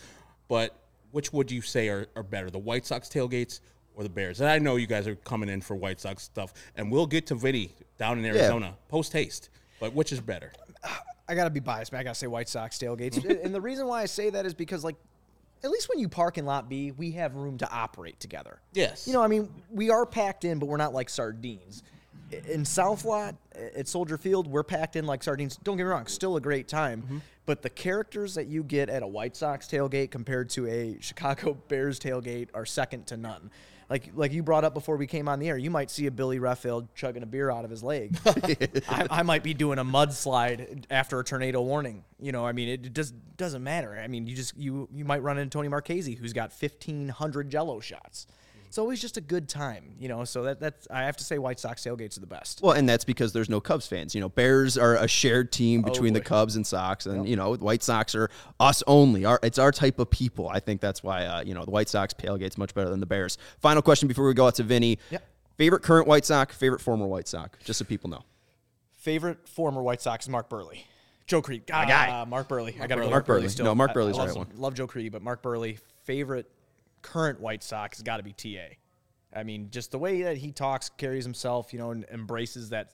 but 0.49 0.77
which 1.13 1.33
would 1.33 1.51
you 1.51 1.61
say 1.63 1.89
are, 1.89 2.07
are 2.17 2.23
better, 2.23 2.51
the 2.51 2.59
White 2.59 2.87
Sox 2.87 3.09
tailgates 3.09 3.61
or 3.95 4.03
the 4.03 4.09
Bears? 4.09 4.41
And 4.41 4.51
I 4.51 4.59
know 4.59 4.77
you 4.77 4.87
guys 4.87 5.07
are 5.07 5.17
coming 5.17 5.49
in 5.49 5.61
for 5.61 5.77
White 5.77 6.01
Sox 6.01 6.23
stuff, 6.23 6.53
and 6.77 6.91
we'll 6.91 7.07
get 7.07 7.27
to 7.29 7.35
Vinny 7.35 7.73
down 7.99 8.19
in 8.19 8.25
Arizona 8.25 8.75
post 8.89 9.13
haste. 9.13 9.51
But 9.81 9.95
which 9.95 10.13
is 10.13 10.21
better? 10.21 10.53
I 11.29 11.35
gotta 11.35 11.51
be 11.51 11.61
biased, 11.61 11.93
man. 11.93 12.01
I 12.01 12.05
gotta 12.05 12.15
say 12.15 12.27
White 12.27 12.49
Sox 12.49 12.79
tailgates, 12.79 13.25
and 13.45 13.55
the 13.55 13.61
reason 13.61 13.87
why 13.87 14.03
I 14.03 14.07
say 14.07 14.31
that 14.31 14.45
is 14.45 14.55
because, 14.55 14.85
like, 14.85 14.97
at 15.65 15.71
least 15.71 15.89
when 15.89 15.99
you 15.99 16.09
park 16.09 16.39
in 16.39 16.45
Lot 16.45 16.69
B, 16.69 16.91
we 16.91 17.13
have 17.13 17.37
room 17.37 17.59
to 17.59 17.71
operate 17.71 18.19
together. 18.19 18.61
Yes. 18.73 19.07
You 19.07 19.13
know, 19.13 19.23
I 19.23 19.29
mean, 19.29 19.49
we 19.71 19.91
are 19.91 20.05
packed 20.05 20.45
in, 20.45 20.59
but 20.59 20.67
we're 20.67 20.77
not 20.77 20.93
like 20.93 21.09
sardines. 21.09 21.83
In 22.49 22.65
South 22.65 23.05
Lot 23.05 23.35
at 23.77 23.89
Soldier 23.89 24.19
Field, 24.19 24.47
we're 24.47 24.63
packed 24.63 24.97
in 24.97 25.07
like 25.07 25.23
sardines. 25.23 25.57
Don't 25.57 25.77
get 25.77 25.85
me 25.85 25.91
wrong, 25.91 26.07
still 26.07 26.37
a 26.37 26.41
great 26.41 26.69
time. 26.69 27.03
Mm-hmm. 27.03 27.19
But 27.45 27.63
the 27.63 27.71
characters 27.71 28.35
that 28.37 28.47
you 28.47 28.63
get 28.63 28.89
at 28.89 29.03
a 29.03 29.07
White 29.07 29.37
Sox 29.37 29.67
tailgate 29.67 30.11
compared 30.11 30.51
to 30.51 30.67
a 30.67 30.99
Chicago 31.01 31.55
Bears 31.69 31.99
tailgate 31.99 32.49
are 32.55 32.65
second 32.65 33.07
to 33.09 33.17
none. 33.17 33.51
Like, 33.91 34.11
like 34.15 34.33
you 34.33 34.43
brought 34.43 34.65
up 34.65 34.73
before 34.73 34.97
we 34.97 35.07
came 35.07 35.29
on 35.29 35.39
the 35.39 35.49
air, 35.51 35.59
you 35.59 35.71
might 35.71 35.91
see 35.91 36.07
a 36.07 36.11
Billy 36.11 36.39
Reffield 36.39 36.89
chugging 36.95 37.23
a 37.23 37.27
beer 37.27 37.51
out 37.51 37.67
of 37.67 37.71
his 37.71 37.83
leg. 37.83 38.17
I, 38.89 39.07
I 39.11 39.23
might 39.23 39.43
be 39.43 39.53
doing 39.53 39.79
a 39.79 39.85
mudslide 39.85 40.85
after 40.91 41.21
a 41.21 41.25
tornado 41.25 41.61
warning. 41.61 42.03
You 42.19 42.33
know, 42.33 42.47
I 42.47 42.53
mean, 42.53 42.69
it 42.69 42.95
just 42.95 43.13
doesn't 43.37 43.63
matter. 43.63 43.99
I 44.03 44.09
mean, 44.09 44.27
you 44.27 44.35
just 44.35 44.57
you 44.57 44.89
you 44.95 45.05
might 45.05 45.23
run 45.23 45.37
into 45.37 45.51
Tony 45.51 45.69
Marchese, 45.69 46.15
who's 46.15 46.33
got 46.33 46.55
fifteen 46.55 47.09
hundred 47.09 47.51
Jello 47.51 47.81
shots. 47.81 48.27
It's 48.73 48.79
always 48.79 49.03
just 49.03 49.19
a 49.19 49.21
good 49.21 49.51
time, 49.51 49.97
you 49.99 50.09
know. 50.09 50.25
So 50.25 50.45
that 50.45 50.59
that's 50.59 50.89
I 50.91 51.03
have 51.03 51.19
to 51.19 51.25
say, 51.25 51.37
White 51.37 51.61
Sox 51.61 51.83
tailgates 51.85 52.17
are 52.17 52.21
the 52.21 52.27
best. 52.27 52.63
Well, 52.63 52.73
and 52.73 52.89
that's 52.89 53.05
because 53.05 53.35
there's 53.35 53.51
no 53.51 53.61
Cubs 53.61 53.87
fans. 53.87 54.15
You 54.15 54.23
know, 54.23 54.31
Bears 54.31 54.79
are 54.79 54.97
a 54.97 55.07
shared 55.07 55.53
team 55.53 55.83
between 55.83 56.15
the. 56.15 56.23
Cubs 56.23 56.57
and 56.57 56.67
Sox, 56.67 57.05
and 57.05 57.29
you 57.29 57.37
know, 57.37 57.55
White 57.57 57.83
Sox 57.83 58.15
are 58.15 58.31
us 58.59 58.83
only. 58.87 59.27
Our, 59.27 59.39
it's 59.43 59.59
our 59.59 59.73
type 59.73 59.99
of 59.99 60.09
people. 60.09 60.49
I 60.49 60.59
think 60.59 60.81
that's 60.81 61.03
why 61.03 61.27
uh, 61.27 61.43
you 61.43 61.53
know 61.53 61.67
the 61.67 61.71
White 61.71 61.91
Sox 61.91 62.15
tailgate's 62.15 62.57
much 62.57 62.73
better 62.73 62.89
than 62.89 63.01
the 63.01 63.05
Bears. 63.05 63.37
Final 63.61 63.83
question 63.83 64.09
before 64.09 64.27
we 64.27 64.33
go 64.33 64.47
out 64.47 64.55
to 64.55 64.63
Vinny. 64.63 64.99
Yep. 65.11 65.23
Favorite 65.59 65.83
current 65.83 66.09
White 66.09 66.25
Sox, 66.25 66.57
favorite 66.57 66.81
former 66.81 67.05
White 67.07 67.29
Sox, 67.29 67.59
just 67.63 67.79
so 67.79 67.85
people 67.85 68.09
know. 68.09 68.23
Favorite 68.97 69.47
former 69.47 69.83
White 69.83 70.01
Sox 70.01 70.25
is 70.25 70.31
Mark 70.31 70.49
Buehrle. 70.49 70.83
Joe 71.27 71.43
Crede, 71.43 71.65
my 71.69 71.85
guy. 71.85 72.25
Mark 72.25 72.49
Buehrle. 72.49 72.81
I 72.81 72.87
got 72.87 72.95
to 72.95 73.03
go 73.03 73.11
Mark 73.11 73.11
Mark 73.11 73.27
Buehrle. 73.27 73.45
Buehrle. 73.45 73.51
Still, 73.51 73.65
No, 73.67 73.75
Mark 73.75 73.93
Buehrle's 73.93 74.19
I 74.19 74.25
the 74.29 74.29
love, 74.29 74.29
right 74.29 74.37
one. 74.39 74.47
Love 74.57 74.73
Joe 74.73 74.87
Crede, 74.87 75.13
but 75.13 75.21
Mark 75.21 75.43
Buehrle. 75.43 75.79
Favorite 76.05 76.51
current 77.03 77.41
White 77.41 77.63
Sox 77.63 77.99
has 77.99 78.03
got 78.03 78.19
to 78.19 78.23
be 78.23 78.33
Ta. 78.33 78.77
I 79.35 79.45
mean, 79.45 79.69
just 79.71 79.91
the 79.91 79.99
way 79.99 80.23
that 80.23 80.37
he 80.37 80.53
talks, 80.53 80.91
carries 80.91 81.25
himself, 81.25 81.73
you 81.73 81.79
know, 81.79 81.91
and 81.91 82.05
embraces 82.13 82.71
that 82.71 82.93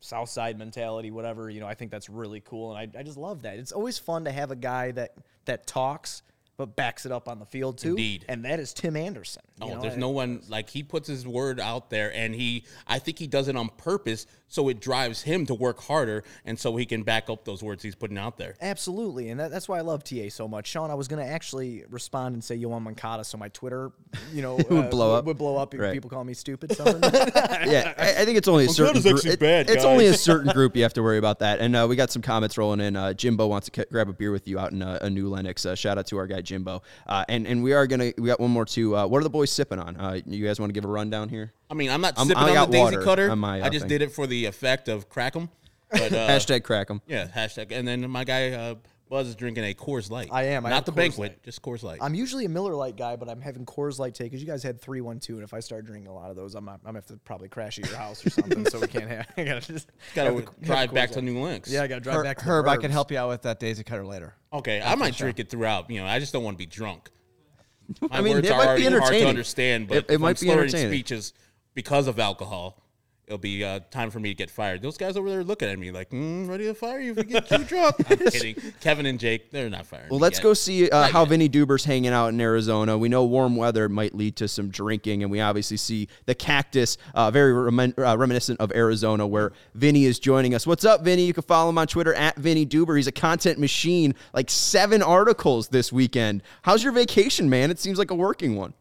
South 0.00 0.30
Side 0.30 0.58
mentality, 0.58 1.10
whatever. 1.10 1.50
You 1.50 1.60
know, 1.60 1.66
I 1.66 1.74
think 1.74 1.90
that's 1.90 2.08
really 2.08 2.40
cool, 2.40 2.74
and 2.74 2.94
I, 2.96 3.00
I 3.00 3.02
just 3.02 3.18
love 3.18 3.42
that. 3.42 3.58
It's 3.58 3.72
always 3.72 3.98
fun 3.98 4.24
to 4.24 4.32
have 4.32 4.50
a 4.50 4.56
guy 4.56 4.92
that 4.92 5.14
that 5.44 5.66
talks 5.66 6.22
but 6.60 6.76
backs 6.76 7.06
it 7.06 7.12
up 7.12 7.26
on 7.26 7.38
the 7.38 7.46
field 7.46 7.78
too. 7.78 7.90
Indeed. 7.90 8.26
and 8.28 8.44
that 8.44 8.60
is 8.60 8.74
Tim 8.74 8.94
Anderson. 8.94 9.40
Oh, 9.62 9.68
know, 9.68 9.80
there's 9.80 9.96
no 9.96 10.10
one 10.10 10.42
like 10.46 10.68
he 10.68 10.82
puts 10.82 11.08
his 11.08 11.26
word 11.26 11.58
out 11.58 11.88
there, 11.88 12.12
and 12.14 12.34
he. 12.34 12.66
I 12.86 12.98
think 12.98 13.18
he 13.18 13.26
does 13.26 13.48
it 13.48 13.56
on 13.56 13.70
purpose, 13.78 14.26
so 14.50 14.68
it 14.68 14.78
drives 14.80 15.22
him 15.22 15.46
to 15.46 15.54
work 15.54 15.80
harder, 15.80 16.22
and 16.44 16.58
so 16.58 16.76
he 16.76 16.84
can 16.84 17.02
back 17.02 17.30
up 17.30 17.46
those 17.46 17.62
words 17.62 17.82
he's 17.82 17.94
putting 17.94 18.18
out 18.18 18.36
there. 18.36 18.56
Absolutely, 18.60 19.30
and 19.30 19.40
that, 19.40 19.50
that's 19.50 19.66
why 19.68 19.78
I 19.78 19.80
love 19.80 20.04
TA 20.04 20.28
so 20.28 20.46
much. 20.46 20.66
Sean, 20.66 20.90
I 20.90 20.94
was 20.94 21.08
going 21.08 21.24
to 21.24 21.30
actually 21.32 21.84
respond 21.88 22.34
and 22.34 22.44
say 22.44 22.58
Yoán 22.58 22.82
Moncada, 22.82 23.24
so 23.24 23.38
my 23.38 23.48
Twitter, 23.48 23.92
you 24.34 24.42
know, 24.42 24.56
Would 24.70 24.90
blow 24.90 25.14
up. 25.14 25.24
Would 25.24 25.38
blow 25.38 25.56
up 25.56 25.72
if 25.72 25.80
Right. 25.80 25.92
people 25.94 26.10
call 26.10 26.24
me 26.24 26.34
stupid. 26.34 26.76
Something. 26.76 27.00
yeah, 27.12 27.94
I, 27.96 28.22
I 28.22 28.24
think 28.26 28.36
it's 28.36 28.48
only 28.48 28.66
a 28.66 28.68
certain 28.68 28.94
Moncada's 28.96 29.22
group. 29.22 29.34
it- 29.34 29.40
bad, 29.40 29.70
it's 29.70 29.84
only 29.84 30.06
a 30.06 30.14
certain 30.14 30.52
group 30.52 30.76
you 30.76 30.82
have 30.82 30.92
to 30.94 31.02
worry 31.02 31.18
about 31.18 31.38
that. 31.38 31.60
And 31.60 31.74
uh, 31.74 31.86
we 31.88 31.96
got 31.96 32.10
some 32.10 32.20
comments 32.20 32.58
rolling 32.58 32.80
in. 32.80 32.96
Uh, 32.96 33.12
Jimbo 33.14 33.46
wants 33.46 33.70
to 33.70 33.80
c- 33.80 33.86
grab 33.90 34.08
a 34.08 34.12
beer 34.12 34.32
with 34.32 34.46
you 34.48 34.58
out 34.58 34.72
in 34.72 34.82
uh, 34.82 34.98
a 35.00 35.08
New 35.08 35.28
Lenox. 35.30 35.64
Uh, 35.64 35.74
shout 35.74 35.96
out 35.96 36.06
to 36.08 36.16
our 36.18 36.26
guy 36.26 36.40
Jimbo. 36.40 36.82
Uh, 37.06 37.24
and 37.28 37.46
and 37.46 37.62
we 37.62 37.72
are 37.72 37.86
gonna 37.86 38.12
we 38.18 38.26
got 38.26 38.40
one 38.40 38.50
more 38.50 38.64
too. 38.64 38.96
Uh, 38.96 39.06
what 39.06 39.18
are 39.20 39.24
the 39.24 39.30
boys 39.30 39.50
sipping 39.52 39.78
on? 39.78 39.96
Uh, 39.96 40.18
you 40.26 40.44
guys 40.44 40.58
want 40.58 40.70
to 40.70 40.74
give 40.74 40.84
a 40.84 40.88
rundown 40.88 41.28
here? 41.28 41.52
I 41.70 41.74
mean, 41.74 41.90
I'm 41.90 42.00
not 42.00 42.18
I'm- 42.18 42.26
sipping 42.26 42.42
I 42.42 42.48
on 42.48 42.54
got 42.54 42.66
the 42.66 42.72
Daisy 42.72 42.82
water 42.96 43.02
Cutter. 43.02 43.30
on 43.30 43.38
my, 43.38 43.60
uh, 43.60 43.66
I 43.66 43.68
just 43.68 43.82
thing. 43.82 43.88
did 43.88 44.02
it 44.02 44.12
for 44.12 44.26
the 44.26 44.46
effect 44.46 44.88
of 44.88 45.08
crack 45.08 45.36
'em. 45.36 45.48
But 45.90 46.12
uh, 46.12 46.28
Hashtag 46.28 46.62
crack 46.64 46.88
'em. 46.90 47.00
yeah, 47.08 47.26
hashtag. 47.26 47.72
And 47.72 47.86
then 47.86 48.08
my 48.10 48.22
guy 48.24 48.50
uh, 48.52 48.74
Buzz 49.08 49.26
is 49.26 49.34
drinking 49.34 49.64
a 49.64 49.74
Coors 49.74 50.08
Light. 50.08 50.28
I 50.30 50.44
am. 50.44 50.64
I 50.64 50.70
not 50.70 50.86
the 50.86 50.92
Coors 50.92 50.96
banquet, 50.96 51.18
Light. 51.32 51.42
just 51.42 51.60
Coors 51.62 51.82
Light. 51.82 51.98
I'm 52.00 52.14
usually 52.14 52.44
a 52.44 52.48
Miller 52.48 52.76
Lite 52.76 52.96
guy, 52.96 53.16
but 53.16 53.28
I'm 53.28 53.40
having 53.40 53.66
Coors 53.66 53.98
Light 53.98 54.14
today 54.14 54.26
because 54.28 54.40
you 54.40 54.46
guys 54.46 54.62
had 54.62 54.80
three, 54.80 55.00
one, 55.00 55.18
two, 55.18 55.34
and 55.34 55.42
if 55.42 55.52
I 55.52 55.58
start 55.58 55.84
drinking 55.86 56.06
a 56.08 56.14
lot 56.14 56.30
of 56.30 56.36
those, 56.36 56.54
I'm 56.54 56.64
not, 56.64 56.74
I'm 56.84 56.92
gonna 56.92 56.98
have 56.98 57.06
to 57.06 57.16
probably 57.24 57.48
crash 57.48 57.76
at 57.80 57.88
your 57.88 57.98
house 57.98 58.24
or 58.24 58.30
something. 58.30 58.64
so 58.66 58.78
we 58.78 58.86
can't 58.86 59.08
have. 59.08 59.26
I 59.36 59.42
gotta 59.42 59.60
just 59.62 59.88
Got 60.14 60.26
have 60.26 60.36
to 60.36 60.40
the- 60.42 60.46
have 60.46 60.60
drive 60.62 60.88
the 60.90 60.94
back 60.94 61.08
Coors 61.10 61.12
to 61.14 61.18
Light. 61.18 61.24
New 61.24 61.40
Lenox. 61.40 61.72
Yeah, 61.72 61.82
I 61.82 61.86
gotta 61.88 62.00
drive 62.02 62.16
Her- 62.18 62.22
back. 62.22 62.38
To 62.38 62.44
the 62.44 62.50
Herb, 62.52 62.68
I 62.68 62.76
can 62.76 62.90
burbs. 62.90 62.92
help 62.92 63.10
you 63.10 63.18
out 63.18 63.28
with 63.30 63.42
that 63.42 63.58
Daisy 63.58 63.82
Cutter 63.82 64.06
later. 64.06 64.34
Okay, 64.52 64.80
I 64.80 64.94
might 64.94 65.16
drink 65.16 65.40
it 65.40 65.50
throughout. 65.50 65.90
You 65.90 66.00
know, 66.02 66.06
I 66.06 66.20
just 66.20 66.32
don't 66.32 66.44
want 66.44 66.54
to 66.54 66.58
be 66.58 66.66
drunk. 66.66 67.10
My 68.00 68.08
I 68.12 68.20
mean, 68.20 68.34
words 68.34 68.46
it 68.48 68.52
are 68.52 68.58
might 68.58 68.76
be 68.76 68.82
already 68.82 68.82
hard 68.84 68.92
to 68.92 68.98
entertaining. 69.06 69.28
understand, 69.28 69.88
but 69.88 69.96
It- 69.96 70.04
it 70.08 70.14
if 70.14 70.20
might 70.20 70.38
be 70.38 70.46
slurring 70.46 70.60
entertaining. 70.68 70.88
speeches 70.92 71.32
because 71.74 72.06
of 72.06 72.18
alcohol. 72.18 72.82
it'll 73.26 73.38
be 73.38 73.64
uh, 73.64 73.78
time 73.92 74.10
for 74.10 74.18
me 74.18 74.30
to 74.30 74.34
get 74.34 74.50
fired. 74.50 74.82
Those 74.82 74.96
guys 74.98 75.16
over 75.16 75.30
there 75.30 75.44
looking 75.44 75.68
at 75.68 75.78
me 75.78 75.92
like, 75.92 76.10
mm, 76.10 76.48
ready 76.48 76.64
to 76.64 76.74
fire 76.74 76.98
you 76.98 77.12
if 77.12 77.18
you 77.18 77.22
get 77.24 77.48
too 77.48 77.62
drunk. 77.72 77.94
I'm 78.10 78.18
kidding. 78.30 78.56
Kevin 78.80 79.06
and 79.06 79.20
Jake, 79.20 79.52
they're 79.52 79.70
not 79.70 79.86
firing. 79.86 80.08
Well, 80.10 80.18
let's 80.18 80.38
yet. 80.38 80.42
go 80.42 80.52
see 80.54 80.90
uh, 80.90 81.06
how 81.06 81.20
yet. 81.20 81.28
Vinny 81.28 81.48
Duber's 81.48 81.84
hanging 81.84 82.10
out 82.10 82.28
in 82.28 82.40
Arizona. 82.40 82.98
We 82.98 83.08
know 83.08 83.24
warm 83.24 83.54
weather 83.54 83.88
might 83.88 84.16
lead 84.16 84.34
to 84.38 84.48
some 84.48 84.68
drinking, 84.68 85.22
and 85.22 85.30
we 85.30 85.38
obviously 85.40 85.76
see 85.76 86.08
the 86.26 86.34
cactus, 86.34 86.98
uh, 87.14 87.30
very 87.30 87.52
remin- 87.52 87.96
uh, 87.96 88.18
reminiscent 88.18 88.58
of 88.58 88.72
Arizona, 88.72 89.24
where 89.24 89.52
Vinny 89.76 90.06
is 90.06 90.18
joining 90.18 90.52
us. 90.56 90.66
What's 90.66 90.84
up, 90.84 91.04
Vinny? 91.04 91.24
You 91.24 91.32
can 91.32 91.44
follow 91.44 91.70
him 91.70 91.78
on 91.78 91.86
Twitter 91.86 92.12
at 92.14 92.34
Vinny 92.34 92.66
Duber. 92.66 92.96
He's 92.96 93.06
a 93.06 93.12
content 93.12 93.60
machine, 93.60 94.16
like 94.34 94.50
seven 94.50 95.02
articles 95.04 95.68
this 95.68 95.92
weekend. 95.92 96.42
How's 96.62 96.82
your 96.82 96.92
vacation, 96.92 97.48
man? 97.48 97.70
It 97.70 97.78
seems 97.78 97.96
like 97.96 98.10
a 98.10 98.16
working 98.16 98.56
one. 98.56 98.74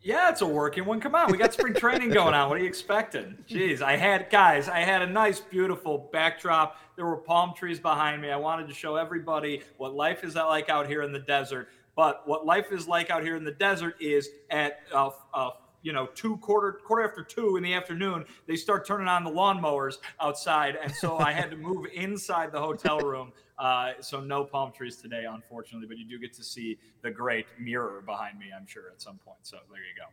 Yeah, 0.00 0.30
it's 0.30 0.42
a 0.42 0.46
working 0.46 0.84
one. 0.84 1.00
Come 1.00 1.14
on, 1.14 1.30
we 1.30 1.38
got 1.38 1.52
spring 1.52 1.74
training 1.74 2.10
going 2.10 2.32
on. 2.32 2.48
What 2.48 2.58
are 2.58 2.60
you 2.60 2.68
expecting? 2.68 3.36
Jeez, 3.48 3.82
I 3.82 3.96
had 3.96 4.30
guys, 4.30 4.68
I 4.68 4.80
had 4.80 5.02
a 5.02 5.06
nice, 5.06 5.40
beautiful 5.40 6.08
backdrop. 6.12 6.78
There 6.96 7.04
were 7.04 7.16
palm 7.16 7.52
trees 7.54 7.80
behind 7.80 8.22
me. 8.22 8.30
I 8.30 8.36
wanted 8.36 8.68
to 8.68 8.74
show 8.74 8.96
everybody 8.96 9.62
what 9.76 9.94
life 9.94 10.22
is 10.22 10.36
like 10.36 10.68
out 10.68 10.86
here 10.86 11.02
in 11.02 11.12
the 11.12 11.18
desert. 11.18 11.68
But 11.96 12.22
what 12.26 12.46
life 12.46 12.70
is 12.70 12.86
like 12.86 13.10
out 13.10 13.24
here 13.24 13.34
in 13.34 13.42
the 13.42 13.52
desert 13.52 13.96
is 14.00 14.30
at 14.50 14.80
uh, 14.92 15.10
uh, 15.34 15.50
you 15.82 15.92
know 15.92 16.06
two 16.14 16.36
quarter 16.38 16.72
quarter 16.84 17.08
after 17.08 17.22
two 17.22 17.56
in 17.56 17.62
the 17.62 17.74
afternoon 17.74 18.24
they 18.46 18.56
start 18.56 18.86
turning 18.86 19.08
on 19.08 19.24
the 19.24 19.30
lawnmowers 19.30 19.98
outside 20.20 20.76
and 20.82 20.92
so 20.92 21.18
i 21.18 21.32
had 21.32 21.50
to 21.50 21.56
move 21.56 21.86
inside 21.94 22.50
the 22.50 22.58
hotel 22.58 22.98
room 22.98 23.32
uh, 23.58 23.92
so 24.00 24.20
no 24.20 24.44
palm 24.44 24.72
trees 24.72 24.96
today 24.96 25.24
unfortunately 25.28 25.86
but 25.86 25.98
you 25.98 26.04
do 26.04 26.18
get 26.18 26.32
to 26.32 26.44
see 26.44 26.78
the 27.02 27.10
great 27.10 27.46
mirror 27.58 28.02
behind 28.06 28.38
me 28.38 28.46
i'm 28.56 28.66
sure 28.66 28.84
at 28.92 29.00
some 29.00 29.18
point 29.24 29.38
so 29.42 29.56
there 29.70 29.80
you 29.80 29.94
go 29.96 30.04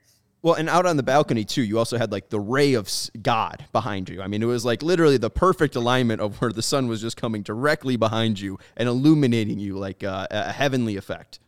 Well, 0.42 0.54
and 0.56 0.70
out 0.70 0.86
on 0.86 0.96
the 0.96 1.04
balcony 1.04 1.44
too, 1.44 1.64
you 1.64 1.80
also 1.80 1.98
had 1.98 2.12
like 2.12 2.30
the 2.30 2.40
ray 2.40 2.76
of 2.76 2.88
God 3.22 3.66
behind 3.72 4.10
you. 4.10 4.22
I 4.22 4.28
mean, 4.28 4.44
it 4.44 4.46
was 4.46 4.64
like 4.64 4.84
literally 4.84 5.18
the 5.18 5.32
perfect 5.32 5.76
alignment 5.76 6.22
of 6.22 6.40
where 6.40 6.52
the 6.52 6.62
sun 6.62 6.88
was 6.88 7.02
just 7.02 7.18
coming 7.18 7.42
directly 7.42 7.96
behind 7.96 8.40
you 8.40 8.60
and 8.78 8.88
illuminating 8.88 9.58
you 9.60 9.76
like 9.76 10.04
uh, 10.04 10.28
a 10.30 10.52
heavenly 10.52 10.98
effect. 10.98 11.40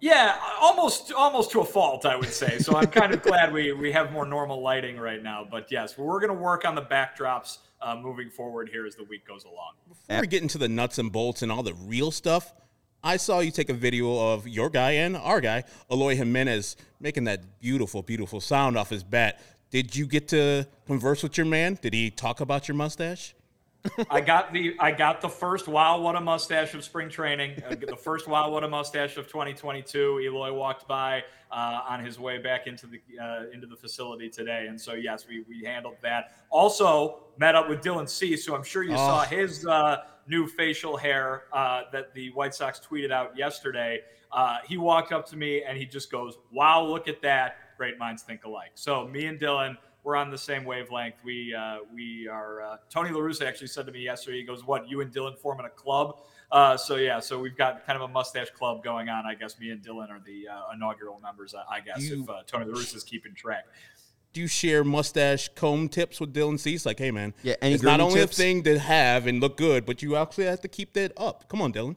Yeah, 0.00 0.36
almost 0.60 1.12
almost 1.12 1.52
to 1.52 1.60
a 1.60 1.64
fault, 1.64 2.04
I 2.04 2.16
would 2.16 2.32
say. 2.32 2.58
So 2.58 2.76
I'm 2.76 2.88
kind 2.88 3.14
of 3.14 3.22
glad 3.30 3.52
we 3.52 3.72
we 3.72 3.92
have 3.92 4.12
more 4.12 4.26
normal 4.26 4.60
lighting 4.60 4.98
right 4.98 5.22
now. 5.22 5.46
But 5.48 5.70
yes, 5.70 5.96
we're 5.96 6.20
going 6.20 6.34
to 6.36 6.42
work 6.42 6.64
on 6.64 6.74
the 6.74 6.82
backdrops 6.82 7.58
uh, 7.80 7.96
moving 7.96 8.30
forward 8.30 8.68
here 8.68 8.86
as 8.86 8.96
the 8.96 9.04
week 9.04 9.26
goes 9.26 9.44
along. 9.44 9.74
Before 9.88 10.20
we 10.20 10.26
get 10.26 10.42
into 10.42 10.58
the 10.58 10.68
nuts 10.68 10.98
and 10.98 11.12
bolts 11.12 11.42
and 11.42 11.52
all 11.52 11.62
the 11.62 11.74
real 11.74 12.10
stuff, 12.10 12.52
I 13.04 13.18
saw 13.18 13.38
you 13.38 13.52
take 13.52 13.68
a 13.68 13.74
video 13.74 14.32
of 14.32 14.48
your 14.48 14.68
guy 14.68 14.92
and 14.92 15.16
our 15.16 15.40
guy, 15.40 15.62
Eloy 15.88 16.16
Jimenez, 16.16 16.76
making 16.98 17.22
that 17.24 17.60
beautiful, 17.60 18.02
beautiful 18.02 18.40
sound 18.40 18.76
off 18.76 18.90
his 18.90 19.04
bat. 19.04 19.40
Did 19.70 19.94
you 19.94 20.06
get 20.06 20.26
to 20.28 20.66
converse 20.88 21.22
with 21.22 21.36
your 21.36 21.46
man? 21.46 21.78
Did 21.80 21.94
he 21.94 22.10
talk 22.10 22.40
about 22.40 22.66
your 22.66 22.74
mustache? 22.74 23.35
I 24.10 24.20
got 24.20 24.52
the 24.52 24.76
I 24.78 24.92
got 24.92 25.20
the 25.20 25.28
first 25.28 25.68
wow 25.68 26.00
what 26.00 26.16
a 26.16 26.20
mustache 26.20 26.74
of 26.74 26.84
spring 26.84 27.08
training. 27.08 27.62
Uh, 27.68 27.74
the 27.74 27.96
first 27.96 28.26
wow 28.26 28.50
what 28.50 28.64
a 28.64 28.68
mustache 28.68 29.16
of 29.16 29.26
2022. 29.26 30.20
Eloy 30.20 30.52
walked 30.52 30.86
by 30.88 31.22
uh, 31.50 31.80
on 31.88 32.04
his 32.04 32.18
way 32.18 32.38
back 32.38 32.66
into 32.66 32.86
the 32.86 33.00
uh, 33.22 33.44
into 33.52 33.66
the 33.66 33.76
facility 33.76 34.28
today, 34.28 34.66
and 34.68 34.80
so 34.80 34.94
yes, 34.94 35.26
we 35.28 35.44
we 35.48 35.64
handled 35.64 35.96
that. 36.02 36.32
Also 36.50 37.24
met 37.38 37.54
up 37.54 37.68
with 37.68 37.80
Dylan 37.80 38.08
Cease. 38.08 38.44
So 38.44 38.54
I'm 38.54 38.64
sure 38.64 38.82
you 38.82 38.96
saw 38.96 39.24
his 39.24 39.66
uh, 39.66 39.98
new 40.28 40.46
facial 40.46 40.96
hair 40.96 41.44
uh, 41.52 41.82
that 41.92 42.14
the 42.14 42.30
White 42.32 42.54
Sox 42.54 42.80
tweeted 42.80 43.10
out 43.10 43.36
yesterday. 43.36 44.00
Uh, 44.32 44.58
he 44.66 44.76
walked 44.76 45.12
up 45.12 45.26
to 45.28 45.36
me 45.36 45.62
and 45.62 45.78
he 45.78 45.86
just 45.86 46.10
goes, 46.10 46.38
"Wow, 46.52 46.84
look 46.84 47.08
at 47.08 47.22
that! 47.22 47.76
Great 47.76 47.98
minds 47.98 48.22
think 48.22 48.44
alike." 48.44 48.72
So 48.74 49.06
me 49.06 49.26
and 49.26 49.38
Dylan 49.38 49.76
we're 50.06 50.14
on 50.16 50.30
the 50.30 50.38
same 50.38 50.64
wavelength. 50.64 51.16
We 51.24 51.52
uh, 51.52 51.78
we 51.92 52.28
are. 52.28 52.62
Uh, 52.62 52.76
Tony 52.88 53.10
La 53.10 53.18
Russa 53.18 53.42
actually 53.44 53.66
said 53.66 53.86
to 53.86 53.92
me 53.92 54.00
yesterday. 54.00 54.38
He 54.38 54.44
goes, 54.44 54.64
"What? 54.64 54.88
You 54.88 55.00
and 55.00 55.12
Dylan 55.12 55.36
forming 55.36 55.66
a 55.66 55.70
club?" 55.70 56.20
Uh, 56.52 56.76
so 56.76 56.94
yeah, 56.94 57.18
so 57.18 57.40
we've 57.40 57.56
got 57.56 57.84
kind 57.84 57.96
of 58.00 58.08
a 58.08 58.12
mustache 58.12 58.50
club 58.50 58.84
going 58.84 59.08
on. 59.08 59.26
I 59.26 59.34
guess 59.34 59.58
me 59.58 59.70
and 59.70 59.82
Dylan 59.84 60.08
are 60.10 60.20
the 60.24 60.46
uh, 60.48 60.72
inaugural 60.74 61.18
members. 61.20 61.54
I, 61.56 61.78
I 61.78 61.80
guess 61.80 62.00
You- 62.08 62.22
if 62.22 62.30
uh, 62.30 62.42
Tony 62.46 62.66
La 62.66 62.78
is 62.78 63.02
keeping 63.04 63.34
track. 63.34 63.66
Do 64.32 64.40
you 64.42 64.46
share 64.48 64.84
mustache 64.84 65.48
comb 65.56 65.88
tips 65.88 66.20
with 66.20 66.32
Dylan 66.34 66.60
Cease? 66.60 66.84
Like, 66.86 66.98
hey 66.98 67.10
man, 67.10 67.32
Yeah, 67.42 67.54
it's 67.62 67.82
not 67.82 68.00
only 68.00 68.20
tips? 68.20 68.38
a 68.38 68.42
thing 68.42 68.62
to 68.64 68.78
have 68.78 69.26
and 69.26 69.40
look 69.40 69.56
good, 69.56 69.86
but 69.86 70.02
you 70.02 70.14
actually 70.14 70.44
have 70.44 70.60
to 70.60 70.68
keep 70.68 70.92
that 70.92 71.12
up. 71.16 71.48
Come 71.48 71.60
on, 71.62 71.72
Dylan. 71.72 71.96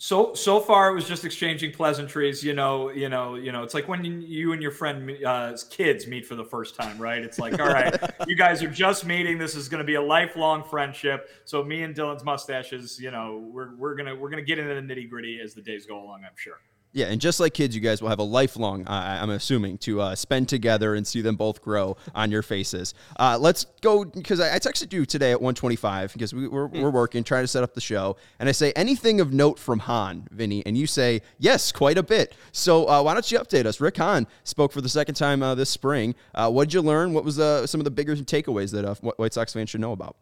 So 0.00 0.32
so 0.34 0.60
far, 0.60 0.90
it 0.90 0.94
was 0.94 1.08
just 1.08 1.24
exchanging 1.24 1.72
pleasantries. 1.72 2.44
You 2.44 2.54
know, 2.54 2.90
you 2.90 3.08
know, 3.08 3.34
you 3.34 3.50
know. 3.50 3.64
It's 3.64 3.74
like 3.74 3.88
when 3.88 4.04
you, 4.04 4.52
and 4.52 4.62
your 4.62 4.70
friend 4.70 5.24
uh, 5.24 5.56
kids 5.70 6.06
meet 6.06 6.24
for 6.24 6.36
the 6.36 6.44
first 6.44 6.76
time, 6.76 6.96
right? 6.98 7.20
It's 7.20 7.40
like, 7.40 7.58
all 7.58 7.66
right, 7.66 7.98
you 8.28 8.36
guys 8.36 8.62
are 8.62 8.70
just 8.70 9.04
meeting. 9.04 9.38
This 9.38 9.56
is 9.56 9.68
going 9.68 9.80
to 9.80 9.84
be 9.84 9.96
a 9.96 10.02
lifelong 10.02 10.62
friendship. 10.62 11.28
So 11.44 11.64
me 11.64 11.82
and 11.82 11.96
Dylan's 11.96 12.22
mustaches, 12.22 13.00
you 13.00 13.10
know, 13.10 13.44
we're 13.52 13.74
we're 13.74 13.96
gonna 13.96 14.14
we're 14.14 14.30
gonna 14.30 14.42
get 14.42 14.60
into 14.60 14.72
the 14.72 14.80
nitty 14.80 15.10
gritty 15.10 15.40
as 15.42 15.54
the 15.54 15.62
days 15.62 15.84
go 15.84 16.00
along. 16.00 16.22
I'm 16.24 16.36
sure. 16.36 16.60
Yeah, 16.98 17.06
and 17.06 17.20
just 17.20 17.38
like 17.38 17.54
kids, 17.54 17.76
you 17.76 17.80
guys 17.80 18.02
will 18.02 18.08
have 18.08 18.18
a 18.18 18.24
lifelong, 18.24 18.84
uh, 18.84 19.18
I'm 19.22 19.30
assuming, 19.30 19.78
to 19.78 20.00
uh, 20.00 20.14
spend 20.16 20.48
together 20.48 20.96
and 20.96 21.06
see 21.06 21.20
them 21.20 21.36
both 21.36 21.62
grow 21.62 21.96
on 22.12 22.32
your 22.32 22.42
faces. 22.42 22.92
Uh, 23.20 23.38
let's 23.38 23.66
go, 23.82 24.04
because 24.04 24.40
I, 24.40 24.56
I 24.56 24.58
texted 24.58 24.92
you 24.92 25.06
today 25.06 25.30
at 25.30 25.40
125, 25.40 26.12
because 26.12 26.34
we, 26.34 26.48
we're, 26.48 26.66
we're 26.66 26.90
working, 26.90 27.22
trying 27.22 27.44
to 27.44 27.46
set 27.46 27.62
up 27.62 27.72
the 27.74 27.80
show, 27.80 28.16
and 28.40 28.48
I 28.48 28.52
say, 28.52 28.72
anything 28.74 29.20
of 29.20 29.32
note 29.32 29.60
from 29.60 29.78
Hahn, 29.78 30.26
Vinny? 30.32 30.66
And 30.66 30.76
you 30.76 30.88
say, 30.88 31.22
yes, 31.38 31.70
quite 31.70 31.98
a 31.98 32.02
bit. 32.02 32.34
So 32.50 32.88
uh, 32.88 33.00
why 33.04 33.14
don't 33.14 33.30
you 33.30 33.38
update 33.38 33.64
us? 33.64 33.80
Rick 33.80 33.98
Hahn 33.98 34.26
spoke 34.42 34.72
for 34.72 34.80
the 34.80 34.88
second 34.88 35.14
time 35.14 35.40
uh, 35.40 35.54
this 35.54 35.70
spring. 35.70 36.16
Uh, 36.34 36.50
what 36.50 36.64
did 36.64 36.74
you 36.74 36.82
learn? 36.82 37.12
What 37.12 37.22
was 37.22 37.38
uh, 37.38 37.64
some 37.68 37.80
of 37.80 37.84
the 37.84 37.92
bigger 37.92 38.16
takeaways 38.16 38.72
that 38.72 38.84
uh, 38.84 38.96
White 39.18 39.34
Sox 39.34 39.52
fans 39.52 39.70
should 39.70 39.80
know 39.80 39.92
about? 39.92 40.16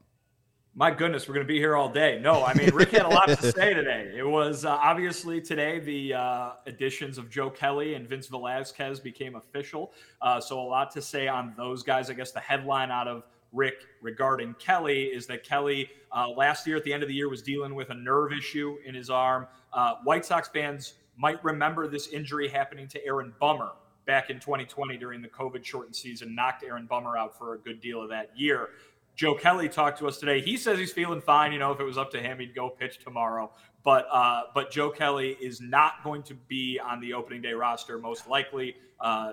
My 0.78 0.90
goodness, 0.90 1.26
we're 1.26 1.32
going 1.32 1.46
to 1.46 1.50
be 1.50 1.58
here 1.58 1.74
all 1.74 1.88
day. 1.88 2.20
No, 2.22 2.44
I 2.44 2.52
mean, 2.52 2.68
Rick 2.74 2.90
had 2.90 3.06
a 3.06 3.08
lot 3.08 3.28
to 3.28 3.50
say 3.50 3.72
today. 3.72 4.12
It 4.14 4.28
was 4.28 4.66
uh, 4.66 4.72
obviously 4.72 5.40
today 5.40 5.78
the 5.78 6.12
uh, 6.12 6.50
additions 6.66 7.16
of 7.16 7.30
Joe 7.30 7.48
Kelly 7.48 7.94
and 7.94 8.06
Vince 8.06 8.26
Velasquez 8.26 9.00
became 9.00 9.36
official. 9.36 9.94
Uh, 10.20 10.38
so, 10.38 10.60
a 10.60 10.60
lot 10.60 10.90
to 10.90 11.00
say 11.00 11.28
on 11.28 11.54
those 11.56 11.82
guys. 11.82 12.10
I 12.10 12.12
guess 12.12 12.32
the 12.32 12.40
headline 12.40 12.90
out 12.90 13.08
of 13.08 13.22
Rick 13.54 13.86
regarding 14.02 14.52
Kelly 14.58 15.04
is 15.04 15.26
that 15.28 15.44
Kelly 15.44 15.88
uh, 16.14 16.28
last 16.28 16.66
year 16.66 16.76
at 16.76 16.84
the 16.84 16.92
end 16.92 17.02
of 17.02 17.08
the 17.08 17.14
year 17.14 17.30
was 17.30 17.40
dealing 17.40 17.74
with 17.74 17.88
a 17.88 17.94
nerve 17.94 18.34
issue 18.34 18.76
in 18.84 18.94
his 18.94 19.08
arm. 19.08 19.46
Uh, 19.72 19.94
White 20.04 20.26
Sox 20.26 20.46
fans 20.48 20.92
might 21.16 21.42
remember 21.42 21.88
this 21.88 22.08
injury 22.08 22.48
happening 22.48 22.86
to 22.88 23.02
Aaron 23.06 23.32
Bummer 23.40 23.70
back 24.04 24.28
in 24.30 24.38
2020 24.38 24.98
during 24.98 25.20
the 25.20 25.28
COVID 25.28 25.64
shortened 25.64 25.96
season, 25.96 26.34
knocked 26.34 26.64
Aaron 26.64 26.86
Bummer 26.86 27.16
out 27.16 27.36
for 27.36 27.54
a 27.54 27.58
good 27.58 27.80
deal 27.80 28.02
of 28.02 28.10
that 28.10 28.30
year. 28.36 28.68
Joe 29.16 29.34
Kelly 29.34 29.68
talked 29.68 29.98
to 29.98 30.06
us 30.06 30.18
today. 30.18 30.40
He 30.42 30.58
says 30.58 30.78
he's 30.78 30.92
feeling 30.92 31.22
fine. 31.22 31.52
You 31.52 31.58
know, 31.58 31.72
if 31.72 31.80
it 31.80 31.84
was 31.84 31.96
up 31.96 32.10
to 32.12 32.20
him, 32.20 32.38
he'd 32.38 32.54
go 32.54 32.68
pitch 32.68 32.98
tomorrow. 33.02 33.50
But 33.82 34.06
uh, 34.12 34.42
but 34.54 34.70
Joe 34.70 34.90
Kelly 34.90 35.36
is 35.40 35.60
not 35.60 36.04
going 36.04 36.22
to 36.24 36.34
be 36.34 36.78
on 36.78 37.00
the 37.00 37.14
opening 37.14 37.40
day 37.40 37.52
roster, 37.52 37.98
most 37.98 38.28
likely. 38.28 38.76
Uh, 39.00 39.32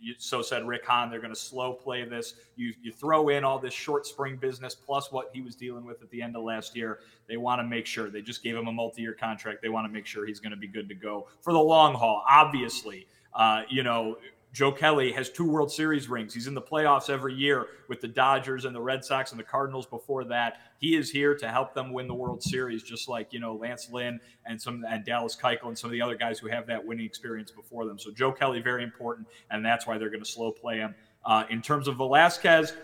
you, 0.00 0.14
so 0.18 0.42
said 0.42 0.66
Rick 0.66 0.86
Hahn. 0.86 1.10
They're 1.10 1.20
going 1.20 1.34
to 1.34 1.40
slow 1.40 1.72
play 1.72 2.04
this. 2.04 2.34
You 2.54 2.74
you 2.80 2.92
throw 2.92 3.30
in 3.30 3.42
all 3.42 3.58
this 3.58 3.74
short 3.74 4.06
spring 4.06 4.36
business 4.36 4.74
plus 4.74 5.10
what 5.10 5.30
he 5.32 5.40
was 5.40 5.56
dealing 5.56 5.84
with 5.84 6.00
at 6.02 6.10
the 6.10 6.22
end 6.22 6.36
of 6.36 6.44
last 6.44 6.76
year. 6.76 7.00
They 7.26 7.36
want 7.36 7.60
to 7.60 7.64
make 7.64 7.86
sure 7.86 8.10
they 8.10 8.22
just 8.22 8.42
gave 8.42 8.54
him 8.54 8.68
a 8.68 8.72
multi-year 8.72 9.14
contract. 9.14 9.62
They 9.62 9.68
want 9.68 9.86
to 9.86 9.92
make 9.92 10.06
sure 10.06 10.26
he's 10.26 10.40
going 10.40 10.52
to 10.52 10.56
be 10.56 10.68
good 10.68 10.88
to 10.90 10.94
go 10.94 11.26
for 11.40 11.52
the 11.52 11.58
long 11.58 11.94
haul. 11.94 12.22
Obviously, 12.28 13.08
uh, 13.34 13.62
you 13.68 13.82
know. 13.82 14.16
Joe 14.54 14.70
Kelly 14.70 15.10
has 15.10 15.30
two 15.30 15.44
World 15.50 15.72
Series 15.72 16.08
rings. 16.08 16.32
He's 16.32 16.46
in 16.46 16.54
the 16.54 16.62
playoffs 16.62 17.10
every 17.10 17.34
year 17.34 17.66
with 17.88 18.00
the 18.00 18.06
Dodgers 18.06 18.66
and 18.66 18.74
the 18.74 18.80
Red 18.80 19.04
Sox 19.04 19.32
and 19.32 19.38
the 19.38 19.44
Cardinals 19.44 19.84
before 19.84 20.22
that. 20.26 20.58
He 20.78 20.94
is 20.94 21.10
here 21.10 21.34
to 21.34 21.48
help 21.48 21.74
them 21.74 21.92
win 21.92 22.06
the 22.06 22.14
World 22.14 22.40
Series, 22.40 22.84
just 22.84 23.08
like, 23.08 23.32
you 23.32 23.40
know, 23.40 23.56
Lance 23.56 23.90
Lynn 23.90 24.20
and 24.46 24.62
some 24.62 24.84
and 24.88 25.04
Dallas 25.04 25.36
Keuchel 25.36 25.66
and 25.66 25.76
some 25.76 25.88
of 25.88 25.92
the 25.92 26.00
other 26.00 26.14
guys 26.14 26.38
who 26.38 26.46
have 26.46 26.68
that 26.68 26.86
winning 26.86 27.04
experience 27.04 27.50
before 27.50 27.84
them. 27.84 27.98
So 27.98 28.12
Joe 28.12 28.30
Kelly, 28.30 28.60
very 28.60 28.84
important, 28.84 29.26
and 29.50 29.66
that's 29.66 29.88
why 29.88 29.98
they're 29.98 30.08
going 30.08 30.22
to 30.22 30.30
slow 30.30 30.52
play 30.52 30.76
him. 30.76 30.94
Uh, 31.24 31.42
in 31.50 31.60
terms 31.60 31.88
of 31.88 31.96
Velasquez, 31.96 32.74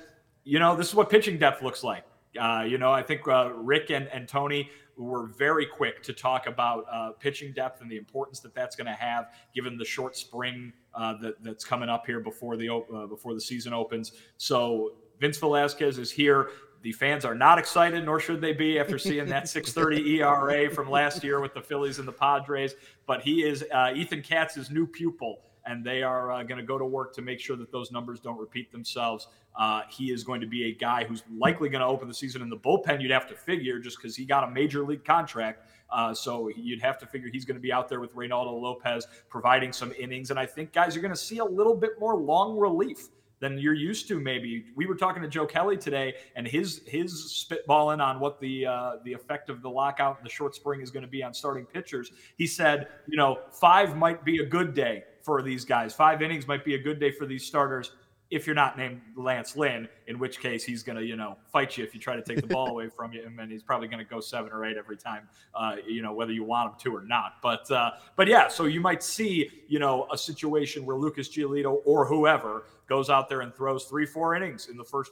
you 0.42 0.58
know, 0.58 0.74
this 0.74 0.88
is 0.88 0.94
what 0.96 1.08
pitching 1.08 1.38
depth 1.38 1.62
looks 1.62 1.84
like. 1.84 2.04
Uh, 2.38 2.64
you 2.66 2.78
know, 2.78 2.92
I 2.92 3.02
think 3.02 3.26
uh, 3.26 3.50
Rick 3.54 3.90
and, 3.90 4.08
and 4.08 4.28
Tony 4.28 4.70
were 4.96 5.26
very 5.26 5.66
quick 5.66 6.02
to 6.02 6.12
talk 6.12 6.46
about 6.46 6.84
uh, 6.92 7.12
pitching 7.12 7.52
depth 7.52 7.80
and 7.80 7.90
the 7.90 7.96
importance 7.96 8.40
that 8.40 8.54
that's 8.54 8.76
going 8.76 8.86
to 8.86 8.92
have, 8.92 9.32
given 9.54 9.76
the 9.76 9.84
short 9.84 10.16
spring 10.16 10.72
uh, 10.94 11.14
that, 11.20 11.42
that's 11.42 11.64
coming 11.64 11.88
up 11.88 12.06
here 12.06 12.20
before 12.20 12.56
the 12.56 12.68
uh, 12.68 13.06
before 13.06 13.34
the 13.34 13.40
season 13.40 13.72
opens. 13.72 14.12
So 14.36 14.92
Vince 15.18 15.38
Velasquez 15.38 15.98
is 15.98 16.10
here. 16.10 16.50
The 16.82 16.92
fans 16.92 17.26
are 17.26 17.34
not 17.34 17.58
excited, 17.58 18.04
nor 18.06 18.20
should 18.20 18.40
they 18.40 18.52
be 18.52 18.78
after 18.78 18.98
seeing 18.98 19.26
that 19.26 19.44
6.30 19.44 20.20
ERA 20.20 20.70
from 20.70 20.88
last 20.88 21.22
year 21.22 21.40
with 21.40 21.52
the 21.52 21.60
Phillies 21.60 21.98
and 21.98 22.08
the 22.08 22.12
Padres. 22.12 22.74
But 23.06 23.20
he 23.20 23.42
is 23.42 23.64
uh, 23.72 23.92
Ethan 23.94 24.22
Katz's 24.22 24.70
new 24.70 24.86
pupil 24.86 25.42
and 25.70 25.84
they 25.84 26.02
are 26.02 26.32
uh, 26.32 26.42
going 26.42 26.58
to 26.58 26.66
go 26.66 26.76
to 26.76 26.84
work 26.84 27.14
to 27.14 27.22
make 27.22 27.38
sure 27.38 27.56
that 27.56 27.70
those 27.70 27.92
numbers 27.92 28.18
don't 28.18 28.38
repeat 28.38 28.72
themselves. 28.72 29.28
Uh, 29.56 29.82
he 29.88 30.10
is 30.10 30.24
going 30.24 30.40
to 30.40 30.46
be 30.46 30.64
a 30.64 30.72
guy 30.72 31.04
who's 31.04 31.22
likely 31.38 31.68
going 31.68 31.80
to 31.80 31.86
open 31.86 32.08
the 32.08 32.14
season 32.14 32.42
in 32.42 32.48
the 32.48 32.56
bullpen. 32.56 33.00
You'd 33.00 33.12
have 33.12 33.28
to 33.28 33.36
figure 33.36 33.78
just 33.78 33.96
because 33.96 34.16
he 34.16 34.24
got 34.24 34.42
a 34.42 34.50
major 34.50 34.84
league 34.84 35.04
contract. 35.04 35.68
Uh, 35.92 36.12
so 36.12 36.48
you'd 36.56 36.80
have 36.80 36.98
to 36.98 37.06
figure 37.06 37.28
he's 37.32 37.44
going 37.44 37.56
to 37.56 37.62
be 37.62 37.72
out 37.72 37.88
there 37.88 38.00
with 38.00 38.14
Reynaldo 38.14 38.60
Lopez 38.60 39.06
providing 39.28 39.72
some 39.72 39.92
innings. 39.98 40.30
And 40.30 40.40
I 40.40 40.46
think 40.46 40.72
guys 40.72 40.96
are 40.96 41.00
going 41.00 41.12
to 41.12 41.16
see 41.16 41.38
a 41.38 41.44
little 41.44 41.74
bit 41.74 41.92
more 42.00 42.16
long 42.16 42.58
relief 42.58 43.08
than 43.40 43.58
you're 43.58 43.74
used 43.74 44.06
to. 44.08 44.20
Maybe 44.20 44.66
we 44.76 44.86
were 44.86 44.94
talking 44.94 45.22
to 45.22 45.28
Joe 45.28 45.46
Kelly 45.46 45.76
today, 45.76 46.14
and 46.36 46.46
his 46.46 46.82
his 46.86 47.12
spitballing 47.48 48.04
on 48.04 48.20
what 48.20 48.38
the 48.38 48.66
uh, 48.66 48.92
the 49.04 49.12
effect 49.12 49.48
of 49.48 49.62
the 49.62 49.70
lockout 49.70 50.18
and 50.18 50.26
the 50.26 50.30
short 50.30 50.54
spring 50.54 50.82
is 50.82 50.90
going 50.90 51.04
to 51.04 51.08
be 51.08 51.22
on 51.22 51.32
starting 51.32 51.64
pitchers. 51.64 52.12
He 52.36 52.46
said, 52.46 52.88
you 53.08 53.16
know, 53.16 53.38
five 53.50 53.96
might 53.96 54.24
be 54.24 54.40
a 54.40 54.46
good 54.46 54.74
day 54.74 55.04
for 55.22 55.42
these 55.42 55.64
guys. 55.64 55.94
Five 55.94 56.22
innings 56.22 56.46
might 56.46 56.64
be 56.64 56.74
a 56.74 56.78
good 56.78 56.98
day 56.98 57.10
for 57.10 57.26
these 57.26 57.44
starters 57.44 57.92
if 58.30 58.46
you're 58.46 58.54
not 58.54 58.78
named 58.78 59.00
Lance 59.16 59.56
Lynn, 59.56 59.88
in 60.06 60.18
which 60.18 60.38
case 60.38 60.62
he's 60.62 60.84
going 60.84 60.96
to, 60.96 61.04
you 61.04 61.16
know, 61.16 61.36
fight 61.52 61.76
you 61.76 61.82
if 61.82 61.94
you 61.94 62.00
try 62.00 62.14
to 62.14 62.22
take 62.22 62.40
the 62.40 62.46
ball 62.46 62.68
away 62.70 62.88
from 62.88 63.12
you, 63.12 63.28
and 63.38 63.50
he's 63.50 63.62
probably 63.62 63.88
going 63.88 63.98
to 63.98 64.08
go 64.08 64.20
seven 64.20 64.52
or 64.52 64.64
eight 64.64 64.76
every 64.76 64.96
time, 64.96 65.28
uh, 65.54 65.76
you 65.86 66.00
know, 66.00 66.12
whether 66.12 66.32
you 66.32 66.44
want 66.44 66.72
him 66.72 66.78
to 66.78 66.96
or 66.96 67.02
not. 67.02 67.34
But, 67.42 67.68
uh, 67.72 67.92
but 68.14 68.28
yeah, 68.28 68.46
so 68.46 68.66
you 68.66 68.80
might 68.80 69.02
see, 69.02 69.50
you 69.66 69.80
know, 69.80 70.06
a 70.12 70.18
situation 70.18 70.86
where 70.86 70.96
Lucas 70.96 71.28
Giolito 71.28 71.78
or 71.84 72.06
whoever 72.06 72.66
goes 72.88 73.10
out 73.10 73.28
there 73.28 73.40
and 73.40 73.52
throws 73.52 73.84
three, 73.84 74.06
four 74.06 74.36
innings 74.36 74.68
in 74.68 74.76
the 74.76 74.84
first 74.84 75.10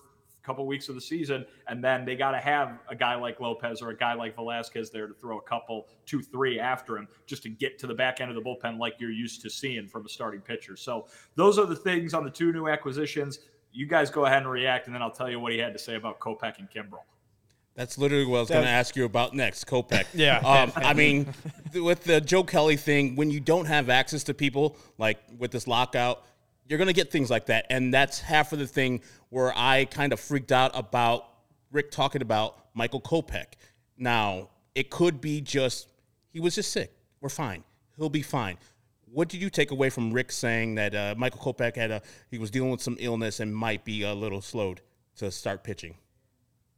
couple 0.48 0.66
weeks 0.66 0.88
of 0.88 0.94
the 0.94 1.00
season, 1.00 1.44
and 1.66 1.84
then 1.84 2.06
they 2.06 2.16
got 2.16 2.30
to 2.30 2.38
have 2.38 2.78
a 2.88 2.96
guy 2.96 3.14
like 3.14 3.38
Lopez 3.38 3.82
or 3.82 3.90
a 3.90 3.96
guy 3.96 4.14
like 4.14 4.34
Velasquez 4.34 4.90
there 4.90 5.06
to 5.06 5.12
throw 5.12 5.38
a 5.38 5.42
couple, 5.42 5.88
two, 6.06 6.22
three 6.22 6.58
after 6.58 6.96
him 6.96 7.06
just 7.26 7.42
to 7.42 7.50
get 7.50 7.78
to 7.80 7.86
the 7.86 7.94
back 7.94 8.22
end 8.22 8.30
of 8.30 8.34
the 8.34 8.40
bullpen 8.40 8.78
like 8.78 8.94
you're 8.98 9.12
used 9.12 9.42
to 9.42 9.50
seeing 9.50 9.86
from 9.86 10.06
a 10.06 10.08
starting 10.08 10.40
pitcher. 10.40 10.74
So 10.74 11.06
those 11.34 11.58
are 11.58 11.66
the 11.66 11.76
things 11.76 12.14
on 12.14 12.24
the 12.24 12.30
two 12.30 12.50
new 12.50 12.66
acquisitions. 12.66 13.40
You 13.72 13.86
guys 13.86 14.10
go 14.10 14.24
ahead 14.24 14.38
and 14.38 14.50
react, 14.50 14.86
and 14.86 14.94
then 14.94 15.02
I'll 15.02 15.10
tell 15.10 15.30
you 15.30 15.38
what 15.38 15.52
he 15.52 15.58
had 15.58 15.74
to 15.74 15.78
say 15.78 15.96
about 15.96 16.18
Kopech 16.18 16.58
and 16.58 16.70
Kimbrel. 16.70 17.02
That's 17.74 17.98
literally 17.98 18.24
what 18.24 18.38
I 18.38 18.40
was 18.40 18.48
going 18.48 18.64
to 18.64 18.70
ask 18.70 18.96
you 18.96 19.04
about 19.04 19.34
next, 19.34 19.66
Kopech. 19.66 20.06
Yeah. 20.14 20.38
Um, 20.38 20.72
I 20.74 20.94
mean, 20.94 21.32
with 21.74 22.02
the 22.02 22.20
Joe 22.20 22.42
Kelly 22.42 22.76
thing, 22.76 23.14
when 23.14 23.30
you 23.30 23.38
don't 23.38 23.66
have 23.66 23.88
access 23.88 24.24
to 24.24 24.34
people, 24.34 24.76
like 24.96 25.18
with 25.38 25.52
this 25.52 25.68
lockout, 25.68 26.24
you're 26.68 26.78
going 26.78 26.88
to 26.88 26.94
get 26.94 27.10
things 27.10 27.30
like 27.30 27.46
that. 27.46 27.66
And 27.70 27.92
that's 27.92 28.20
half 28.20 28.52
of 28.52 28.58
the 28.58 28.66
thing 28.66 29.00
where 29.30 29.52
I 29.56 29.86
kind 29.86 30.12
of 30.12 30.20
freaked 30.20 30.52
out 30.52 30.70
about 30.74 31.28
Rick 31.72 31.90
talking 31.90 32.22
about 32.22 32.56
Michael 32.74 33.00
Kopech. 33.00 33.54
Now, 33.96 34.50
it 34.74 34.90
could 34.90 35.20
be 35.20 35.40
just 35.40 35.88
he 36.30 36.40
was 36.40 36.54
just 36.54 36.70
sick. 36.70 36.92
We're 37.20 37.30
fine. 37.30 37.64
He'll 37.96 38.10
be 38.10 38.22
fine. 38.22 38.58
What 39.10 39.28
did 39.28 39.40
you 39.40 39.48
take 39.48 39.70
away 39.70 39.88
from 39.88 40.12
Rick 40.12 40.30
saying 40.30 40.74
that 40.74 40.94
uh, 40.94 41.14
Michael 41.16 41.40
Kopech 41.40 41.74
had 41.74 41.90
a 41.90 42.02
he 42.30 42.38
was 42.38 42.50
dealing 42.50 42.70
with 42.70 42.82
some 42.82 42.96
illness 43.00 43.40
and 43.40 43.54
might 43.54 43.84
be 43.84 44.02
a 44.02 44.14
little 44.14 44.42
slowed 44.42 44.82
to 45.16 45.30
start 45.30 45.64
pitching? 45.64 45.96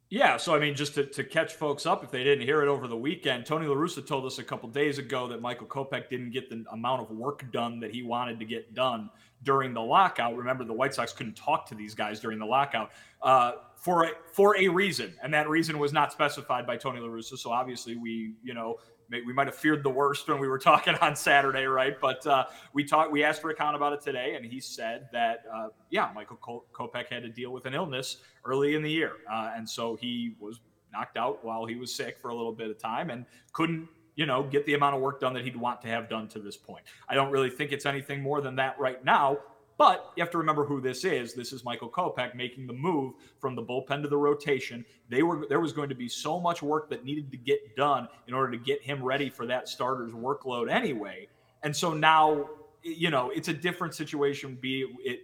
Yeah, 0.09 0.39
so 0.39 0.57
I 0.57 0.59
mean, 0.59 0.75
just 0.75 0.95
to, 0.95 1.05
to 1.07 1.23
catch 1.23 1.53
folks 1.53 1.87
up, 1.87 2.03
if 2.03 2.11
they 2.11 2.25
didn't 2.25 2.45
hear 2.45 2.63
it 2.63 2.69
over 2.69 2.89
the 2.89 2.97
weekend, 2.97 3.47
Tony 3.47 3.67
La 3.67 3.77
Russa 3.77 4.05
told 4.05 4.27
us 4.27 4.41
a 4.41 4.43
couple 4.43 4.69
days 4.69 4.99
ago 4.99 5.29
that 5.29 5.41
Michael 5.41 5.69
Kopech 5.69 6.09
didn't 6.09 6.31
get 6.31 6.51
the 6.51 6.65
amount 6.73 7.03
of 7.03 7.11
work 7.17 7.45
done 7.53 7.79
that 7.81 7.93
he 7.93 8.03
wanted 8.03 8.41
to 8.41 8.45
get 8.45 8.75
done 8.75 9.09
during 9.43 9.73
the 9.73 9.81
lockout. 9.81 10.37
Remember, 10.37 10.65
the 10.65 10.73
White 10.73 10.95
Sox 10.95 11.13
couldn't 11.13 11.37
talk 11.37 11.67
to 11.67 11.75
these 11.75 11.95
guys 11.95 12.21
during 12.21 12.39
the 12.39 12.47
lockout 12.47 12.91
uh, 13.23 13.53
for 13.77 14.05
a, 14.05 14.11
for 14.33 14.57
a 14.59 14.69
reason, 14.69 15.15
and 15.23 15.33
that 15.33 15.49
reason 15.49 15.79
was 15.79 15.93
not 15.93 16.13
specified 16.13 16.67
by 16.67 16.77
Tony 16.77 17.01
La 17.01 17.09
Russa. 17.09 17.39
So 17.39 17.51
obviously, 17.51 17.97
we 17.97 18.35
you 18.43 18.55
know 18.55 18.77
we 19.11 19.33
might 19.33 19.47
have 19.47 19.57
feared 19.57 19.83
the 19.83 19.91
worst 19.91 20.29
when 20.29 20.39
we 20.39 20.49
were 20.49 20.59
talking 20.71 20.95
on 20.97 21.17
Saturday, 21.17 21.65
right? 21.65 22.01
But 22.01 22.27
uh, 22.27 22.47
we 22.73 22.85
talked, 22.85 23.11
we 23.11 23.25
asked 23.25 23.43
Rick 23.43 23.59
Hahn 23.59 23.75
about 23.75 23.93
it 23.93 24.01
today, 24.01 24.35
and 24.37 24.45
he 24.45 24.61
said 24.61 25.09
that 25.13 25.45
uh, 25.53 25.69
yeah, 25.91 26.11
Michael 26.15 26.39
Kopech 26.73 27.09
had 27.09 27.23
to 27.23 27.29
deal 27.29 27.53
with 27.53 27.67
an 27.67 27.75
illness 27.75 28.19
early 28.45 28.75
in 28.75 28.83
the 28.83 28.91
year, 28.91 29.13
uh, 29.31 29.53
and 29.57 29.69
so 29.69 29.97
he 29.97 30.35
was 30.39 30.61
knocked 30.93 31.17
out 31.17 31.45
while 31.45 31.67
he 31.67 31.77
was 31.77 31.95
sick 31.95 32.19
for 32.19 32.31
a 32.31 32.35
little 32.35 32.53
bit 32.53 32.69
of 32.69 32.79
time 32.79 33.11
and 33.11 33.25
couldn't 33.53 33.89
you 34.21 34.27
know, 34.27 34.43
get 34.43 34.67
the 34.67 34.75
amount 34.75 34.95
of 34.95 35.01
work 35.01 35.19
done 35.19 35.33
that 35.33 35.45
he'd 35.45 35.57
want 35.57 35.81
to 35.81 35.89
have 35.89 36.07
done 36.11 36.29
to 36.29 36.39
this 36.39 36.55
point. 36.55 36.85
I 37.09 37.15
don't 37.15 37.31
really 37.31 37.49
think 37.49 37.73
it's 37.73 37.87
anything 37.87 38.21
more 38.21 38.43
than 38.43 38.55
that 38.57 38.79
right 38.79 39.03
now. 39.03 39.39
But 39.79 40.13
you 40.15 40.23
have 40.23 40.31
to 40.33 40.37
remember 40.37 40.67
who 40.67 40.79
this 40.79 41.07
is. 41.07 41.33
This 41.33 41.55
is 41.55 41.65
Michael 41.65 41.89
Kopech 41.89 42.35
making 42.35 42.67
the 42.67 42.75
move 42.75 43.15
from 43.39 43.55
the 43.57 43.63
bullpen 43.63 44.03
to 44.03 44.09
the 44.09 44.19
rotation. 44.19 44.85
They 45.09 45.23
were 45.23 45.47
there 45.49 45.59
was 45.59 45.73
going 45.73 45.89
to 45.89 45.95
be 45.95 46.07
so 46.07 46.39
much 46.39 46.61
work 46.61 46.91
that 46.91 47.03
needed 47.03 47.31
to 47.31 47.39
get 47.39 47.75
done 47.77 48.09
in 48.29 48.35
order 48.35 48.53
to 48.53 48.59
get 48.59 48.83
him 48.83 49.03
ready 49.03 49.31
for 49.31 49.47
that 49.47 49.71
starter's 49.71 50.13
workload 50.13 50.71
anyway. 50.71 51.27
And 51.63 51.75
so 51.75 51.95
now, 51.95 52.51
you 52.83 53.09
know, 53.09 53.31
it's 53.31 53.49
a 53.49 53.55
different 53.55 53.95
situation. 53.95 54.59
Be 54.61 54.85
it 55.03 55.21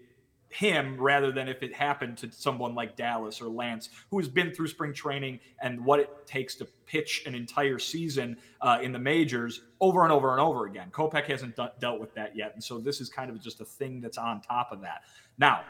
him 0.56 0.96
rather 0.98 1.30
than 1.30 1.48
if 1.48 1.62
it 1.62 1.74
happened 1.74 2.16
to 2.16 2.32
someone 2.32 2.74
like 2.74 2.96
Dallas 2.96 3.42
or 3.42 3.48
Lance, 3.48 3.90
who 4.10 4.18
has 4.18 4.28
been 4.28 4.54
through 4.54 4.68
spring 4.68 4.94
training 4.94 5.38
and 5.60 5.84
what 5.84 6.00
it 6.00 6.26
takes 6.26 6.54
to 6.56 6.64
pitch 6.86 7.24
an 7.26 7.34
entire 7.34 7.78
season 7.78 8.38
uh, 8.62 8.78
in 8.82 8.90
the 8.90 8.98
majors 8.98 9.62
over 9.80 10.02
and 10.04 10.12
over 10.12 10.32
and 10.32 10.40
over 10.40 10.64
again. 10.64 10.88
Kopech 10.90 11.26
hasn't 11.26 11.56
d- 11.56 11.66
dealt 11.78 12.00
with 12.00 12.14
that 12.14 12.34
yet. 12.34 12.52
And 12.54 12.64
so 12.64 12.78
this 12.78 13.02
is 13.02 13.10
kind 13.10 13.30
of 13.30 13.38
just 13.40 13.60
a 13.60 13.66
thing 13.66 14.00
that's 14.00 14.16
on 14.16 14.40
top 14.40 14.72
of 14.72 14.80
that. 14.80 15.02
Now, 15.36 15.62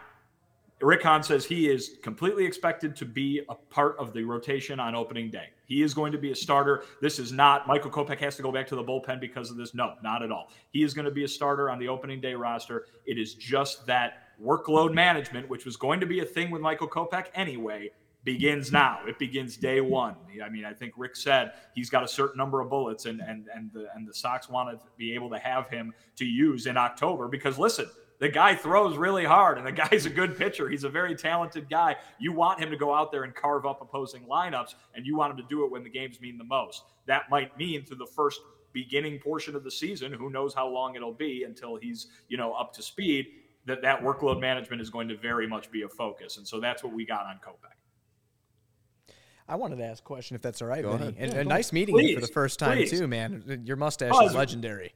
Rick 0.80 1.02
Hahn 1.02 1.22
says 1.22 1.44
he 1.44 1.68
is 1.68 1.96
completely 2.02 2.44
expected 2.44 2.94
to 2.96 3.06
be 3.06 3.40
a 3.48 3.54
part 3.54 3.96
of 3.98 4.12
the 4.12 4.22
rotation 4.22 4.78
on 4.78 4.94
opening 4.94 5.30
day. 5.30 5.48
He 5.64 5.82
is 5.82 5.94
going 5.94 6.12
to 6.12 6.18
be 6.18 6.32
a 6.32 6.36
starter. 6.36 6.84
This 7.00 7.18
is 7.18 7.32
not 7.32 7.66
Michael 7.66 7.90
Kopech 7.90 8.18
has 8.18 8.36
to 8.36 8.42
go 8.42 8.52
back 8.52 8.66
to 8.68 8.76
the 8.76 8.84
bullpen 8.84 9.18
because 9.18 9.50
of 9.50 9.56
this. 9.56 9.74
No, 9.74 9.94
not 10.02 10.22
at 10.22 10.30
all. 10.30 10.50
He 10.70 10.82
is 10.82 10.92
going 10.92 11.06
to 11.06 11.10
be 11.10 11.24
a 11.24 11.28
starter 11.28 11.70
on 11.70 11.78
the 11.78 11.88
opening 11.88 12.20
day 12.20 12.34
roster. 12.34 12.86
It 13.06 13.18
is 13.18 13.34
just 13.34 13.86
that 13.86 14.25
workload 14.42 14.92
management, 14.92 15.48
which 15.48 15.64
was 15.64 15.76
going 15.76 16.00
to 16.00 16.06
be 16.06 16.20
a 16.20 16.24
thing 16.24 16.50
with 16.50 16.60
Michael 16.60 16.88
Kopech 16.88 17.26
anyway, 17.34 17.90
begins 18.24 18.72
now. 18.72 19.00
It 19.06 19.18
begins 19.18 19.56
day 19.56 19.80
one. 19.80 20.16
I 20.44 20.48
mean, 20.50 20.64
I 20.64 20.74
think 20.74 20.94
Rick 20.96 21.16
said 21.16 21.52
he's 21.74 21.88
got 21.88 22.02
a 22.02 22.08
certain 22.08 22.36
number 22.36 22.60
of 22.60 22.68
bullets, 22.68 23.06
and 23.06 23.20
and 23.20 23.46
and 23.54 23.70
the 23.72 23.86
and 23.94 24.06
the 24.06 24.12
Sox 24.12 24.50
want 24.50 24.70
to 24.70 24.80
be 24.98 25.14
able 25.14 25.30
to 25.30 25.38
have 25.38 25.70
him 25.70 25.94
to 26.16 26.26
use 26.26 26.66
in 26.66 26.76
October 26.76 27.28
because 27.28 27.58
listen. 27.58 27.86
The 28.18 28.30
guy 28.30 28.54
throws 28.54 28.96
really 28.96 29.26
hard, 29.26 29.58
and 29.58 29.66
the 29.66 29.72
guy's 29.88 30.06
a 30.06 30.10
good 30.10 30.38
pitcher. 30.38 30.70
He's 30.70 30.84
a 30.84 30.88
very 30.88 31.14
talented 31.14 31.68
guy. 31.68 31.96
You 32.18 32.32
want 32.32 32.58
him 32.58 32.70
to 32.70 32.76
go 32.78 32.94
out 32.94 33.12
there 33.12 33.24
and 33.24 33.34
carve 33.34 33.66
up 33.66 33.82
opposing 33.82 34.22
lineups, 34.22 34.74
and 34.94 35.04
you 35.04 35.14
want 35.18 35.32
him 35.32 35.36
to 35.36 35.42
do 35.50 35.66
it 35.66 35.70
when 35.70 35.84
the 35.84 35.90
games 35.90 36.18
mean 36.18 36.38
the 36.38 36.44
most. 36.44 36.84
That 37.04 37.28
might 37.28 37.54
mean 37.58 37.84
through 37.84 37.98
the 37.98 38.06
first 38.06 38.40
beginning 38.72 39.18
portion 39.18 39.54
of 39.54 39.64
the 39.64 39.70
season. 39.70 40.14
Who 40.14 40.30
knows 40.30 40.54
how 40.54 40.66
long 40.66 40.96
it'll 40.96 41.12
be 41.12 41.44
until 41.44 41.76
he's 41.76 42.06
you 42.28 42.38
know 42.38 42.54
up 42.54 42.72
to 42.74 42.82
speed 42.82 43.26
that 43.66 43.82
that 43.82 44.02
workload 44.02 44.40
management 44.40 44.80
is 44.80 44.90
going 44.90 45.08
to 45.08 45.16
very 45.16 45.46
much 45.46 45.70
be 45.70 45.82
a 45.82 45.88
focus. 45.88 46.38
And 46.38 46.46
so 46.46 46.60
that's 46.60 46.82
what 46.82 46.92
we 46.92 47.04
got 47.04 47.26
on 47.26 47.36
Kopech. 47.36 47.72
I 49.48 49.54
wanted 49.54 49.76
to 49.76 49.84
ask 49.84 50.02
a 50.02 50.06
question 50.06 50.34
if 50.34 50.42
that's 50.42 50.60
all 50.60 50.66
right, 50.66 50.82
Go 50.82 50.96
Vinny. 50.96 51.14
And, 51.18 51.32
yeah, 51.32 51.40
a 51.40 51.44
nice 51.44 51.72
meeting 51.72 51.94
please, 51.94 52.10
you 52.10 52.14
for 52.16 52.20
the 52.20 52.32
first 52.32 52.58
time 52.58 52.78
please. 52.78 52.90
too, 52.90 53.06
man. 53.06 53.62
Your 53.64 53.76
mustache 53.76 54.10
Oh, 54.12 54.26
is 54.26 54.34
legendary. 54.34 54.92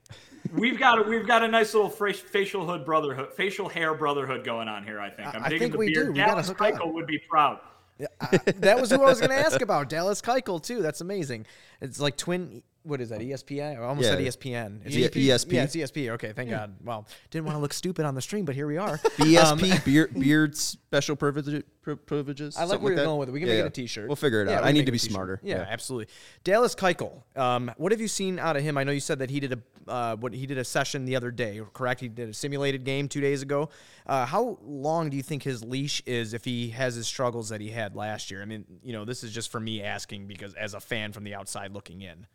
We've 0.53 0.77
got 0.79 0.99
a, 0.99 1.03
we've 1.09 1.27
got 1.27 1.45
a 1.45 1.49
nice 1.49 1.73
little 1.73 1.89
fra- 1.89 2.13
facial 2.13 2.67
hood 2.67 2.85
brotherhood, 2.85 3.33
facial 3.35 3.69
hair 3.69 3.95
brotherhood 3.95 4.43
going 4.45 4.67
on 4.67 4.83
here. 4.83 4.99
I 4.99 5.09
think. 5.11 5.29
I'm 5.35 5.45
I 5.45 5.49
digging 5.51 5.59
think 5.61 5.73
the 5.73 5.79
we 5.79 5.95
beard. 5.95 6.07
do. 6.07 6.13
We 6.13 6.19
Dallas 6.19 6.49
hook. 6.49 6.59
Keuchel 6.59 6.93
would 6.93 7.07
be 7.07 7.19
proud. 7.19 7.61
Uh, 8.01 8.39
that 8.57 8.81
was 8.81 8.91
who 8.91 8.97
I 9.03 9.05
was 9.11 9.21
going 9.21 9.31
to 9.31 9.37
ask 9.37 9.61
about. 9.61 9.89
Dallas 9.89 10.21
Keuchel 10.21 10.61
too. 10.61 10.83
That's 10.83 11.01
amazing. 11.01 11.47
It's 11.81 12.01
like 12.01 12.17
twin. 12.17 12.63
What 12.83 13.01
is 13.03 13.11
that? 13.11 13.21
ESPN? 13.21 13.79
I 13.79 13.85
almost 13.85 14.07
Yeah. 14.07 14.13
said 14.13 14.21
ESPN. 14.25 14.81
It's 14.87 14.97
E- 14.97 15.05
ESP. 15.29 15.53
Yeah, 15.57 15.65
it's 15.65 15.77
ESP. 15.77 16.11
Okay, 16.13 16.33
thank 16.33 16.49
God. 16.49 16.75
Well, 16.83 17.07
didn't 17.31 17.45
want 17.45 17.57
to 17.57 17.61
look 17.61 17.75
stupid 17.75 18.07
on 18.07 18.15
the 18.15 18.23
stream, 18.23 18.47
but 18.47 18.55
here 18.55 18.67
we 18.67 18.79
are. 18.79 18.97
BSP 19.19 19.71
Um, 19.77 19.81
beard, 19.85 20.15
beard 20.19 20.57
special 20.57 21.15
privilege, 21.15 21.63
pri- 21.83 21.97
privileges. 21.97 22.57
I 22.57 22.61
like 22.61 22.69
something 22.71 22.83
where 22.85 22.93
you're 22.93 23.01
that? 23.01 23.05
going 23.05 23.19
with 23.19 23.29
it. 23.29 23.33
We 23.33 23.41
can 23.41 23.49
Yeah, 23.49 23.55
make 23.57 23.59
yeah. 23.61 23.65
it 23.67 23.69
a 23.69 23.71
T-shirt. 23.71 24.09
We'll 24.09 24.17
figure 24.17 24.41
it 24.43 24.49
Yeah, 24.49 24.57
out. 24.57 24.63
we 24.63 24.65
I 24.65 24.69
can 24.69 24.75
need 24.77 24.81
make 24.81 24.87
to 24.87 24.89
it 24.89 24.91
a 24.91 24.93
be 24.93 24.99
t-shirt. 24.99 25.13
smarter. 25.13 25.41
Yeah, 25.43 25.67
absolutely. 25.69 26.11
Dallas 26.43 26.75
Keuchel. 26.75 27.23
Um, 27.37 27.71
what 27.77 27.93
have 27.93 28.01
you 28.01 28.09
seen 28.09 28.39
out 28.39 28.57
of 28.57 28.63
him? 28.63 28.79
I 28.79 28.85
know 28.85 28.93
you 28.93 29.01
said 29.01 29.19
that 29.19 29.29
he 29.31 29.41
did 29.41 29.53
a 29.53 29.59
uh, 29.91 30.15
what 30.17 30.33
he 30.33 30.47
did 30.47 30.57
a 30.59 30.65
session 30.65 31.05
the 31.05 31.17
other 31.17 31.31
day. 31.31 31.61
Correct? 31.73 32.01
He 32.01 32.09
did 32.09 32.29
a 32.29 32.35
simulated 32.35 32.85
game 32.85 33.09
two 33.09 33.21
days 33.21 33.43
ago. 33.43 33.71
Uh, 34.07 34.25
how 34.25 34.59
long 34.63 35.11
do 35.11 35.17
you 35.17 35.23
think 35.23 35.43
his 35.43 35.65
leash 35.65 36.01
is 36.07 36.33
if 36.33 36.45
he 36.45 36.71
has 36.71 36.95
his 36.95 37.07
struggles 37.07 37.49
that 37.49 37.61
he 37.61 37.71
had 37.71 37.97
last 37.97 38.31
year? 38.31 38.41
I 38.41 38.45
mean, 38.45 38.65
you 38.85 38.93
know, 38.93 39.05
this 39.05 39.23
is 39.25 39.33
just 39.33 39.51
for 39.51 39.59
me 39.61 39.83
asking 39.83 40.29
because 40.29 40.55
as 40.55 40.75
a 40.75 40.81
fan 40.81 41.13
from 41.13 41.25
the 41.25 41.35
outside 41.35 41.73
looking 41.73 42.01
in. 42.03 42.27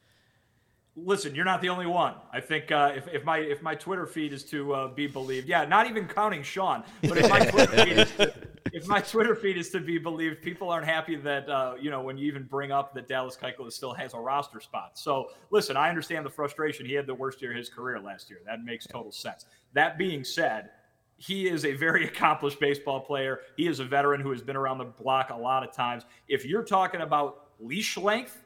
Listen, 0.97 1.35
you're 1.35 1.45
not 1.45 1.61
the 1.61 1.67
only 1.67 1.87
one. 1.87 2.15
I 2.31 2.39
think 2.39 2.71
uh, 2.71 2.93
if, 2.95 3.07
if 3.09 3.25
my 3.25 3.39
if 3.39 3.61
my 3.61 3.75
Twitter 3.75 4.05
feed 4.05 4.31
is 4.31 4.45
to 4.45 4.73
uh, 4.73 4.87
be 4.87 5.07
believed, 5.07 5.47
yeah, 5.47 5.65
not 5.65 5.89
even 5.89 6.07
counting 6.07 6.41
Sean, 6.41 6.83
but 7.01 7.17
if 7.17 7.29
my 7.29 7.45
Twitter 7.49 7.83
feed 7.83 7.97
is 7.97 8.11
to, 8.11 8.33
if 8.71 8.87
my 8.87 9.01
Twitter 9.01 9.35
feed 9.35 9.57
is 9.57 9.69
to 9.71 9.81
be 9.81 9.97
believed, 9.97 10.41
people 10.41 10.69
aren't 10.69 10.87
happy 10.87 11.17
that 11.17 11.49
uh, 11.49 11.75
you 11.79 11.91
know 11.91 12.01
when 12.01 12.17
you 12.17 12.27
even 12.27 12.43
bring 12.43 12.71
up 12.71 12.93
that 12.93 13.09
Dallas 13.09 13.35
Keuchel 13.35 13.69
still 13.73 13.93
has 13.93 14.13
a 14.13 14.17
roster 14.17 14.61
spot. 14.61 14.97
So 14.97 15.31
listen, 15.49 15.75
I 15.75 15.89
understand 15.89 16.25
the 16.25 16.29
frustration. 16.29 16.85
He 16.85 16.93
had 16.93 17.07
the 17.07 17.15
worst 17.15 17.41
year 17.41 17.51
of 17.51 17.57
his 17.57 17.67
career 17.67 17.99
last 17.99 18.29
year. 18.29 18.39
That 18.45 18.63
makes 18.63 18.87
total 18.87 19.11
sense. 19.11 19.47
That 19.73 19.97
being 19.97 20.23
said, 20.23 20.69
he 21.17 21.49
is 21.49 21.65
a 21.65 21.73
very 21.73 22.05
accomplished 22.07 22.61
baseball 22.61 23.01
player. 23.01 23.39
He 23.57 23.67
is 23.67 23.81
a 23.81 23.85
veteran 23.85 24.21
who 24.21 24.31
has 24.31 24.41
been 24.41 24.55
around 24.55 24.77
the 24.77 24.85
block 24.85 25.29
a 25.29 25.35
lot 25.35 25.67
of 25.67 25.73
times. 25.73 26.03
If 26.29 26.45
you're 26.45 26.63
talking 26.63 27.01
about 27.01 27.47
leash 27.59 27.97
length, 27.97 28.44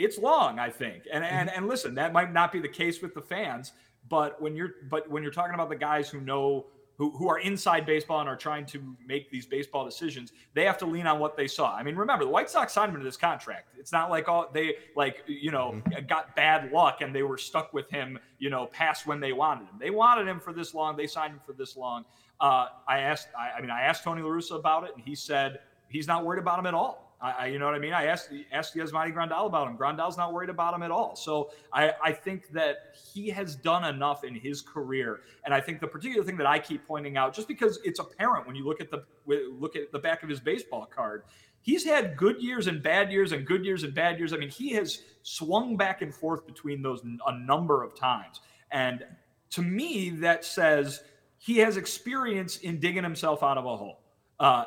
it's 0.00 0.18
long, 0.18 0.58
I 0.58 0.70
think. 0.70 1.04
And 1.12 1.24
and 1.24 1.50
and 1.50 1.68
listen, 1.68 1.94
that 1.94 2.12
might 2.12 2.32
not 2.32 2.52
be 2.52 2.60
the 2.60 2.68
case 2.68 3.00
with 3.02 3.14
the 3.14 3.22
fans, 3.22 3.72
but 4.08 4.40
when 4.40 4.56
you're 4.56 4.74
but 4.88 5.08
when 5.10 5.22
you're 5.22 5.32
talking 5.32 5.54
about 5.54 5.68
the 5.68 5.76
guys 5.76 6.08
who 6.08 6.20
know 6.20 6.66
who, 7.00 7.10
who 7.12 7.30
are 7.30 7.38
inside 7.38 7.86
baseball 7.86 8.20
and 8.20 8.28
are 8.28 8.36
trying 8.36 8.66
to 8.66 8.94
make 9.06 9.30
these 9.30 9.46
baseball 9.46 9.86
decisions, 9.86 10.32
they 10.52 10.66
have 10.66 10.76
to 10.76 10.84
lean 10.84 11.06
on 11.06 11.18
what 11.18 11.34
they 11.34 11.46
saw. 11.46 11.74
I 11.74 11.82
mean, 11.82 11.96
remember 11.96 12.26
the 12.26 12.30
White 12.30 12.50
Sox 12.50 12.74
signed 12.74 12.92
him 12.92 12.98
to 12.98 13.04
this 13.04 13.16
contract. 13.16 13.70
It's 13.78 13.90
not 13.90 14.10
like 14.10 14.28
all 14.28 14.50
they 14.52 14.74
like, 14.94 15.24
you 15.26 15.50
know, 15.50 15.76
mm-hmm. 15.76 16.04
got 16.06 16.36
bad 16.36 16.70
luck 16.72 17.00
and 17.00 17.14
they 17.14 17.22
were 17.22 17.38
stuck 17.38 17.72
with 17.72 17.88
him, 17.88 18.18
you 18.38 18.50
know, 18.50 18.66
past 18.66 19.06
when 19.06 19.18
they 19.18 19.32
wanted 19.32 19.62
him. 19.62 19.76
They 19.80 19.88
wanted 19.88 20.28
him 20.28 20.40
for 20.40 20.52
this 20.52 20.74
long. 20.74 20.94
They 20.94 21.06
signed 21.06 21.32
him 21.32 21.40
for 21.42 21.54
this 21.54 21.74
long. 21.74 22.04
Uh, 22.38 22.66
I 22.86 22.98
asked, 22.98 23.28
I, 23.38 23.56
I 23.56 23.60
mean, 23.62 23.70
I 23.70 23.80
asked 23.80 24.04
Tony 24.04 24.20
La 24.20 24.28
Russa 24.28 24.56
about 24.56 24.84
it, 24.84 24.90
and 24.94 25.02
he 25.02 25.14
said 25.14 25.60
he's 25.88 26.06
not 26.06 26.26
worried 26.26 26.38
about 26.38 26.58
him 26.58 26.66
at 26.66 26.74
all. 26.74 27.09
I, 27.20 27.30
I, 27.30 27.46
you 27.46 27.58
know 27.58 27.66
what 27.66 27.74
I 27.74 27.78
mean? 27.78 27.92
I 27.92 28.06
asked 28.06 28.30
asked 28.52 28.74
Yasmani 28.74 29.14
Grandal 29.14 29.46
about 29.46 29.68
him. 29.68 29.76
Grandal's 29.76 30.16
not 30.16 30.32
worried 30.32 30.50
about 30.50 30.74
him 30.74 30.82
at 30.82 30.90
all. 30.90 31.16
So 31.16 31.50
I, 31.72 31.92
I 32.02 32.12
think 32.12 32.48
that 32.52 32.96
he 33.12 33.28
has 33.30 33.56
done 33.56 33.84
enough 33.84 34.24
in 34.24 34.34
his 34.34 34.62
career. 34.62 35.20
And 35.44 35.52
I 35.52 35.60
think 35.60 35.80
the 35.80 35.86
particular 35.86 36.24
thing 36.24 36.36
that 36.38 36.46
I 36.46 36.58
keep 36.58 36.86
pointing 36.86 37.16
out, 37.16 37.34
just 37.34 37.48
because 37.48 37.78
it's 37.84 38.00
apparent 38.00 38.46
when 38.46 38.56
you 38.56 38.64
look 38.64 38.80
at 38.80 38.90
the 38.90 39.04
look 39.26 39.76
at 39.76 39.92
the 39.92 39.98
back 39.98 40.22
of 40.22 40.28
his 40.28 40.40
baseball 40.40 40.86
card, 40.86 41.24
he's 41.62 41.84
had 41.84 42.16
good 42.16 42.40
years 42.40 42.66
and 42.66 42.82
bad 42.82 43.12
years 43.12 43.32
and 43.32 43.46
good 43.46 43.64
years 43.64 43.84
and 43.84 43.94
bad 43.94 44.18
years. 44.18 44.32
I 44.32 44.36
mean, 44.36 44.50
he 44.50 44.70
has 44.74 45.02
swung 45.22 45.76
back 45.76 46.02
and 46.02 46.14
forth 46.14 46.46
between 46.46 46.82
those 46.82 47.02
a 47.26 47.38
number 47.38 47.82
of 47.82 47.94
times. 47.94 48.40
And 48.70 49.04
to 49.50 49.62
me, 49.62 50.10
that 50.10 50.44
says 50.44 51.02
he 51.38 51.58
has 51.58 51.76
experience 51.76 52.58
in 52.58 52.80
digging 52.80 53.02
himself 53.02 53.42
out 53.42 53.58
of 53.58 53.66
a 53.66 53.76
hole. 53.76 54.00
Uh, 54.38 54.64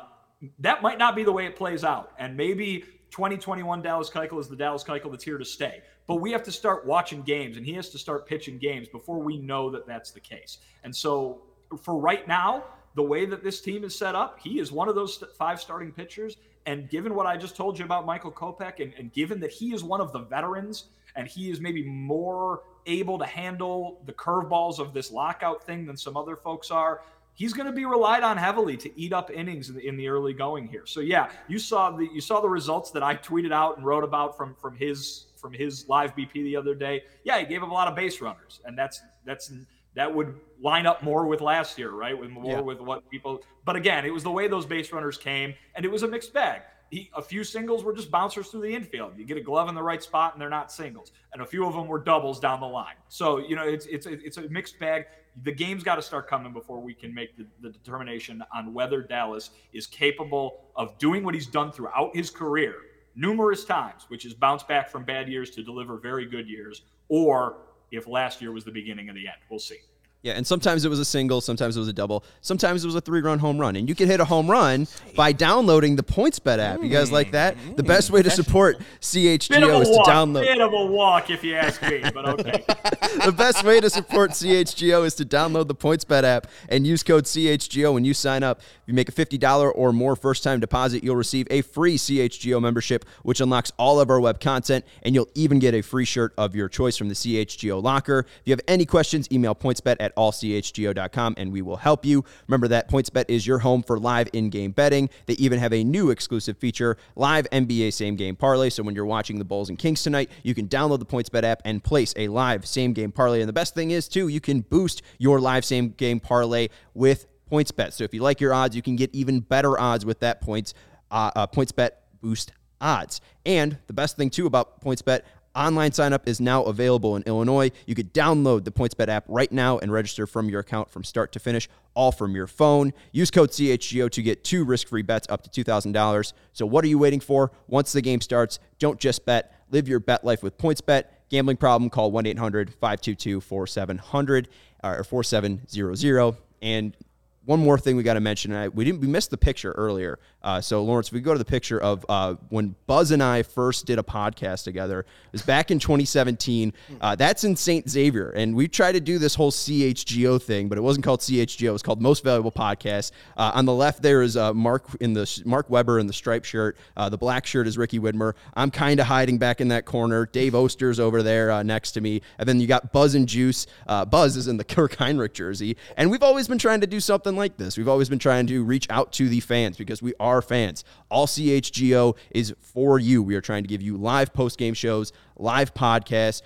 that 0.58 0.82
might 0.82 0.98
not 0.98 1.16
be 1.16 1.24
the 1.24 1.32
way 1.32 1.46
it 1.46 1.56
plays 1.56 1.84
out. 1.84 2.12
And 2.18 2.36
maybe 2.36 2.84
2021 3.10 3.82
Dallas 3.82 4.10
Keuchel 4.10 4.40
is 4.40 4.48
the 4.48 4.56
Dallas 4.56 4.82
Keuchel 4.82 5.10
that's 5.10 5.24
here 5.24 5.38
to 5.38 5.44
stay. 5.44 5.82
But 6.06 6.16
we 6.16 6.32
have 6.32 6.42
to 6.42 6.52
start 6.52 6.86
watching 6.86 7.22
games, 7.22 7.56
and 7.56 7.64
he 7.64 7.72
has 7.74 7.88
to 7.90 7.98
start 7.98 8.26
pitching 8.26 8.58
games 8.58 8.88
before 8.88 9.20
we 9.20 9.38
know 9.38 9.70
that 9.70 9.86
that's 9.86 10.10
the 10.10 10.20
case. 10.20 10.58
And 10.82 10.94
so, 10.94 11.42
for 11.80 11.96
right 11.96 12.26
now, 12.28 12.64
the 12.94 13.02
way 13.02 13.24
that 13.24 13.42
this 13.42 13.60
team 13.60 13.84
is 13.84 13.96
set 13.96 14.14
up, 14.14 14.38
he 14.38 14.60
is 14.60 14.70
one 14.70 14.88
of 14.88 14.94
those 14.94 15.22
five 15.38 15.60
starting 15.60 15.92
pitchers. 15.92 16.36
And 16.66 16.88
given 16.88 17.14
what 17.14 17.26
I 17.26 17.36
just 17.36 17.56
told 17.56 17.78
you 17.78 17.84
about 17.84 18.06
Michael 18.06 18.32
Kopech, 18.32 18.80
and, 18.80 18.92
and 18.94 19.12
given 19.12 19.40
that 19.40 19.50
he 19.50 19.74
is 19.74 19.82
one 19.82 20.00
of 20.00 20.12
the 20.12 20.20
veterans, 20.20 20.86
and 21.16 21.28
he 21.28 21.50
is 21.50 21.60
maybe 21.60 21.84
more 21.84 22.62
able 22.86 23.18
to 23.18 23.26
handle 23.26 24.02
the 24.06 24.12
curveballs 24.12 24.78
of 24.78 24.92
this 24.92 25.10
lockout 25.10 25.64
thing 25.64 25.86
than 25.86 25.96
some 25.96 26.16
other 26.16 26.36
folks 26.36 26.70
are, 26.70 27.02
he's 27.34 27.52
going 27.52 27.66
to 27.66 27.72
be 27.72 27.84
relied 27.84 28.22
on 28.22 28.36
heavily 28.36 28.76
to 28.78 29.00
eat 29.00 29.12
up 29.12 29.30
innings 29.30 29.68
in 29.68 29.76
the, 29.76 29.86
in 29.86 29.96
the, 29.96 30.08
early 30.08 30.32
going 30.32 30.66
here. 30.66 30.86
So 30.86 31.00
yeah, 31.00 31.30
you 31.48 31.58
saw 31.58 31.90
the 31.90 32.08
you 32.12 32.20
saw 32.20 32.40
the 32.40 32.48
results 32.48 32.90
that 32.92 33.02
I 33.02 33.16
tweeted 33.16 33.52
out 33.52 33.76
and 33.76 33.84
wrote 33.84 34.04
about 34.04 34.36
from 34.36 34.54
from 34.54 34.76
his 34.76 35.26
from 35.36 35.52
his 35.52 35.88
live 35.88 36.16
BP 36.16 36.32
the 36.32 36.56
other 36.56 36.74
day. 36.74 37.02
Yeah, 37.24 37.38
he 37.38 37.46
gave 37.46 37.62
up 37.62 37.70
a 37.70 37.74
lot 37.74 37.88
of 37.88 37.94
base 37.94 38.20
runners, 38.20 38.60
and 38.64 38.78
that's 38.78 39.02
that's 39.24 39.52
that 39.94 40.12
would 40.12 40.34
line 40.60 40.86
up 40.86 41.02
more 41.02 41.26
with 41.26 41.40
last 41.40 41.78
year, 41.78 41.90
right? 41.90 42.18
With 42.18 42.30
more 42.30 42.52
yeah. 42.52 42.60
with 42.60 42.80
what 42.80 43.08
people. 43.10 43.42
But 43.64 43.76
again, 43.76 44.04
it 44.04 44.10
was 44.10 44.22
the 44.22 44.30
way 44.30 44.48
those 44.48 44.66
base 44.66 44.92
runners 44.92 45.18
came, 45.18 45.54
and 45.74 45.84
it 45.84 45.90
was 45.90 46.02
a 46.02 46.08
mixed 46.08 46.32
bag. 46.32 46.62
He, 46.90 47.10
a 47.16 47.22
few 47.22 47.44
singles 47.44 47.82
were 47.82 47.94
just 47.94 48.10
bouncers 48.10 48.48
through 48.48 48.62
the 48.62 48.74
infield. 48.74 49.12
You 49.16 49.24
get 49.24 49.36
a 49.36 49.42
glove 49.42 49.68
in 49.68 49.74
the 49.74 49.82
right 49.82 50.02
spot, 50.02 50.32
and 50.32 50.40
they're 50.40 50.50
not 50.50 50.70
singles. 50.70 51.12
And 51.32 51.42
a 51.42 51.46
few 51.46 51.66
of 51.66 51.74
them 51.74 51.88
were 51.88 51.98
doubles 51.98 52.38
down 52.38 52.60
the 52.60 52.66
line. 52.66 52.94
So 53.08 53.38
you 53.38 53.56
know, 53.56 53.66
it's 53.66 53.86
it's 53.86 54.06
it's 54.06 54.36
a 54.36 54.48
mixed 54.48 54.78
bag 54.78 55.06
the 55.42 55.52
game's 55.52 55.82
got 55.82 55.96
to 55.96 56.02
start 56.02 56.28
coming 56.28 56.52
before 56.52 56.80
we 56.80 56.94
can 56.94 57.12
make 57.12 57.36
the, 57.36 57.44
the, 57.60 57.68
determination 57.70 58.40
on 58.54 58.72
whether 58.72 59.02
Dallas 59.02 59.50
is 59.72 59.84
capable 59.84 60.70
of 60.76 60.96
doing 60.98 61.24
what 61.24 61.34
he's 61.34 61.48
done 61.48 61.72
throughout 61.72 62.14
his 62.14 62.30
career 62.30 62.74
numerous 63.16 63.64
times, 63.64 64.06
which 64.08 64.24
is 64.24 64.34
bounce 64.34 64.62
back 64.62 64.88
from 64.88 65.04
bad 65.04 65.28
years 65.28 65.50
to 65.50 65.62
deliver 65.62 65.98
very 65.98 66.26
good 66.26 66.48
years, 66.48 66.82
or 67.08 67.58
if 67.90 68.06
last 68.08 68.42
year 68.42 68.52
was 68.52 68.64
the 68.64 68.72
beginning 68.72 69.08
of 69.08 69.14
the 69.14 69.26
end. 69.26 69.36
We'll 69.48 69.60
see. 69.60 69.78
Yeah, 70.24 70.32
and 70.32 70.46
sometimes 70.46 70.86
it 70.86 70.88
was 70.88 70.98
a 70.98 71.04
single, 71.04 71.42
sometimes 71.42 71.76
it 71.76 71.80
was 71.80 71.88
a 71.88 71.92
double, 71.92 72.24
sometimes 72.40 72.82
it 72.82 72.86
was 72.86 72.94
a 72.94 73.00
three-run 73.02 73.38
home 73.38 73.58
run, 73.58 73.76
and 73.76 73.86
you 73.86 73.94
can 73.94 74.08
hit 74.08 74.20
a 74.20 74.24
home 74.24 74.50
run 74.50 74.88
by 75.14 75.32
downloading 75.32 75.96
the 75.96 76.02
PointsBet 76.02 76.58
app. 76.58 76.82
You 76.82 76.88
guys 76.88 77.12
like 77.12 77.32
that? 77.32 77.58
The 77.76 77.82
mm. 77.82 77.86
best 77.86 78.10
way 78.10 78.22
to 78.22 78.30
support 78.30 78.80
CHGO 79.02 79.82
is 79.82 79.90
to 79.90 80.02
download. 80.06 80.40
Bit 80.40 80.62
of 80.62 80.72
a 80.72 80.86
walk, 80.86 81.28
if 81.28 81.44
you 81.44 81.54
ask 81.56 81.82
me, 81.82 82.02
but 82.14 82.26
okay. 82.26 82.64
the 83.22 83.34
best 83.36 83.64
way 83.64 83.82
to 83.82 83.90
support 83.90 84.30
CHGO 84.30 85.04
is 85.04 85.14
to 85.16 85.26
download 85.26 85.68
the 85.68 85.74
PointsBet 85.74 86.22
app 86.22 86.46
and 86.70 86.86
use 86.86 87.02
code 87.02 87.24
CHGO 87.24 87.92
when 87.92 88.06
you 88.06 88.14
sign 88.14 88.42
up. 88.42 88.60
If 88.60 88.88
you 88.88 88.94
make 88.94 89.10
a 89.10 89.12
fifty 89.12 89.36
dollar 89.36 89.70
or 89.70 89.92
more 89.92 90.16
first-time 90.16 90.58
deposit, 90.58 91.04
you'll 91.04 91.16
receive 91.16 91.46
a 91.50 91.60
free 91.60 91.98
CHGO 91.98 92.62
membership, 92.62 93.04
which 93.24 93.42
unlocks 93.42 93.72
all 93.78 94.00
of 94.00 94.08
our 94.08 94.20
web 94.20 94.40
content, 94.40 94.86
and 95.02 95.14
you'll 95.14 95.28
even 95.34 95.58
get 95.58 95.74
a 95.74 95.82
free 95.82 96.06
shirt 96.06 96.32
of 96.38 96.54
your 96.54 96.70
choice 96.70 96.96
from 96.96 97.10
the 97.10 97.14
CHGO 97.14 97.82
locker. 97.82 98.20
If 98.20 98.42
you 98.46 98.52
have 98.52 98.62
any 98.66 98.86
questions, 98.86 99.28
email 99.30 99.54
PointsBet 99.54 99.96
at 100.00 100.13
allchgo.com 100.16 101.34
and 101.36 101.52
we 101.52 101.62
will 101.62 101.76
help 101.76 102.04
you. 102.04 102.24
Remember 102.46 102.68
that 102.68 102.90
PointsBet 102.90 103.26
is 103.28 103.46
your 103.46 103.58
home 103.58 103.82
for 103.82 103.98
live 103.98 104.28
in 104.32 104.50
game 104.50 104.72
betting. 104.72 105.10
They 105.26 105.34
even 105.34 105.58
have 105.58 105.72
a 105.72 105.84
new 105.84 106.10
exclusive 106.10 106.58
feature, 106.58 106.96
live 107.16 107.48
NBA 107.50 107.92
same 107.92 108.16
game 108.16 108.36
parlay. 108.36 108.70
So 108.70 108.82
when 108.82 108.94
you're 108.94 109.06
watching 109.06 109.38
the 109.38 109.44
Bulls 109.44 109.68
and 109.68 109.78
Kings 109.78 110.02
tonight, 110.02 110.30
you 110.42 110.54
can 110.54 110.68
download 110.68 110.98
the 110.98 111.06
PointsBet 111.06 111.42
app 111.42 111.62
and 111.64 111.82
place 111.82 112.14
a 112.16 112.28
live 112.28 112.66
same 112.66 112.92
game 112.92 113.12
parlay. 113.12 113.40
And 113.40 113.48
the 113.48 113.52
best 113.52 113.74
thing 113.74 113.90
is, 113.90 114.08
too, 114.08 114.28
you 114.28 114.40
can 114.40 114.60
boost 114.60 115.02
your 115.18 115.40
live 115.40 115.64
same 115.64 115.90
game 115.90 116.20
parlay 116.20 116.68
with 116.94 117.26
PointsBet. 117.50 117.92
So 117.92 118.04
if 118.04 118.14
you 118.14 118.22
like 118.22 118.40
your 118.40 118.54
odds, 118.54 118.74
you 118.74 118.82
can 118.82 118.96
get 118.96 119.14
even 119.14 119.40
better 119.40 119.78
odds 119.78 120.04
with 120.04 120.20
that 120.20 120.40
points 120.40 120.74
uh, 121.10 121.30
uh, 121.36 121.46
PointsBet 121.46 121.90
boost 122.20 122.52
odds. 122.80 123.20
And 123.46 123.78
the 123.86 123.92
best 123.92 124.16
thing 124.16 124.30
too 124.30 124.46
about 124.46 124.80
PointsBet, 124.80 125.22
Online 125.54 125.92
sign 125.92 126.12
up 126.12 126.26
is 126.26 126.40
now 126.40 126.64
available 126.64 127.14
in 127.14 127.22
Illinois. 127.22 127.70
You 127.86 127.94
could 127.94 128.12
download 128.12 128.64
the 128.64 128.72
PointsBet 128.72 129.08
app 129.08 129.24
right 129.28 129.50
now 129.52 129.78
and 129.78 129.92
register 129.92 130.26
from 130.26 130.48
your 130.48 130.60
account 130.60 130.90
from 130.90 131.04
start 131.04 131.30
to 131.32 131.38
finish, 131.38 131.68
all 131.94 132.10
from 132.10 132.34
your 132.34 132.48
phone. 132.48 132.92
Use 133.12 133.30
code 133.30 133.50
CHGO 133.50 134.10
to 134.10 134.22
get 134.22 134.42
two 134.42 134.64
risk 134.64 134.88
free 134.88 135.02
bets 135.02 135.28
up 135.30 135.48
to 135.48 135.64
$2,000. 135.64 136.32
So, 136.52 136.66
what 136.66 136.84
are 136.84 136.88
you 136.88 136.98
waiting 136.98 137.20
for? 137.20 137.52
Once 137.68 137.92
the 137.92 138.02
game 138.02 138.20
starts, 138.20 138.58
don't 138.80 138.98
just 138.98 139.24
bet, 139.24 139.54
live 139.70 139.86
your 139.86 140.00
bet 140.00 140.24
life 140.24 140.42
with 140.42 140.58
PointsBet. 140.58 141.04
Gambling 141.30 141.56
problem, 141.56 141.88
call 141.88 142.10
1 142.10 142.26
800 142.26 142.70
522 142.70 143.40
4700 143.40 144.48
uh, 144.82 144.88
or 144.88 145.04
4700. 145.04 146.36
And 146.62 146.96
one 147.46 147.60
more 147.60 147.78
thing 147.78 147.96
we 147.96 148.02
got 148.02 148.14
to 148.14 148.20
mention. 148.20 148.52
I, 148.52 148.68
we 148.68 148.84
didn't 148.84 149.00
we 149.00 149.06
missed 149.06 149.30
the 149.30 149.36
picture 149.36 149.72
earlier. 149.72 150.18
Uh, 150.42 150.60
so 150.60 150.82
Lawrence, 150.84 151.08
if 151.08 151.14
we 151.14 151.20
go 151.20 151.32
to 151.32 151.38
the 151.38 151.44
picture 151.44 151.80
of 151.80 152.04
uh, 152.08 152.34
when 152.50 152.74
Buzz 152.86 153.10
and 153.10 153.22
I 153.22 153.42
first 153.42 153.86
did 153.86 153.98
a 153.98 154.02
podcast 154.02 154.64
together, 154.64 155.00
it 155.00 155.32
was 155.32 155.42
back 155.42 155.70
in 155.70 155.78
2017. 155.78 156.72
Uh, 157.00 157.14
that's 157.14 157.44
in 157.44 157.56
St. 157.56 157.88
Xavier, 157.88 158.30
and 158.30 158.54
we 158.54 158.68
tried 158.68 158.92
to 158.92 159.00
do 159.00 159.18
this 159.18 159.34
whole 159.34 159.50
CHGO 159.50 160.40
thing, 160.40 160.68
but 160.68 160.78
it 160.78 160.82
wasn't 160.82 161.04
called 161.04 161.20
CHGO. 161.20 161.68
It 161.68 161.72
was 161.72 161.82
called 161.82 162.00
Most 162.00 162.24
Valuable 162.24 162.52
Podcast. 162.52 163.12
Uh, 163.36 163.52
on 163.54 163.64
the 163.64 163.72
left 163.72 164.02
there 164.02 164.22
is 164.22 164.36
uh, 164.36 164.52
Mark 164.52 164.86
in 165.00 165.12
the 165.12 165.42
Mark 165.44 165.68
Weber 165.70 165.98
in 165.98 166.06
the 166.06 166.12
striped 166.12 166.46
shirt. 166.46 166.76
Uh, 166.96 167.08
the 167.08 167.18
black 167.18 167.46
shirt 167.46 167.66
is 167.66 167.78
Ricky 167.78 167.98
Widmer. 167.98 168.34
I'm 168.54 168.70
kind 168.70 169.00
of 169.00 169.06
hiding 169.06 169.38
back 169.38 169.60
in 169.60 169.68
that 169.68 169.84
corner. 169.84 170.26
Dave 170.26 170.54
Oster's 170.54 171.00
over 171.00 171.22
there 171.22 171.62
next 171.64 171.92
to 171.92 172.00
me, 172.00 172.22
and 172.38 172.48
then 172.48 172.60
you 172.60 172.66
got 172.66 172.92
Buzz 172.92 173.14
and 173.14 173.26
Juice. 173.26 173.66
Buzz 173.86 174.36
is 174.36 174.48
in 174.48 174.56
the 174.56 174.64
Kirk 174.74 174.96
Hinrich 174.96 175.34
jersey, 175.34 175.76
and 175.96 176.10
we've 176.10 176.22
always 176.22 176.48
been 176.48 176.58
trying 176.58 176.80
to 176.80 176.86
do 176.86 177.00
something 177.00 177.33
like 177.36 177.56
this. 177.56 177.76
We've 177.76 177.88
always 177.88 178.08
been 178.08 178.18
trying 178.18 178.46
to 178.48 178.64
reach 178.64 178.86
out 178.90 179.12
to 179.14 179.28
the 179.28 179.40
fans 179.40 179.76
because 179.76 180.02
we 180.02 180.14
are 180.20 180.42
fans. 180.42 180.84
All 181.10 181.26
CHGO 181.26 182.16
is 182.30 182.54
for 182.60 182.98
you. 182.98 183.22
We 183.22 183.34
are 183.34 183.40
trying 183.40 183.64
to 183.64 183.68
give 183.68 183.82
you 183.82 183.96
live 183.96 184.32
post 184.32 184.58
game 184.58 184.74
shows, 184.74 185.12
live 185.36 185.74
podcasts, 185.74 186.42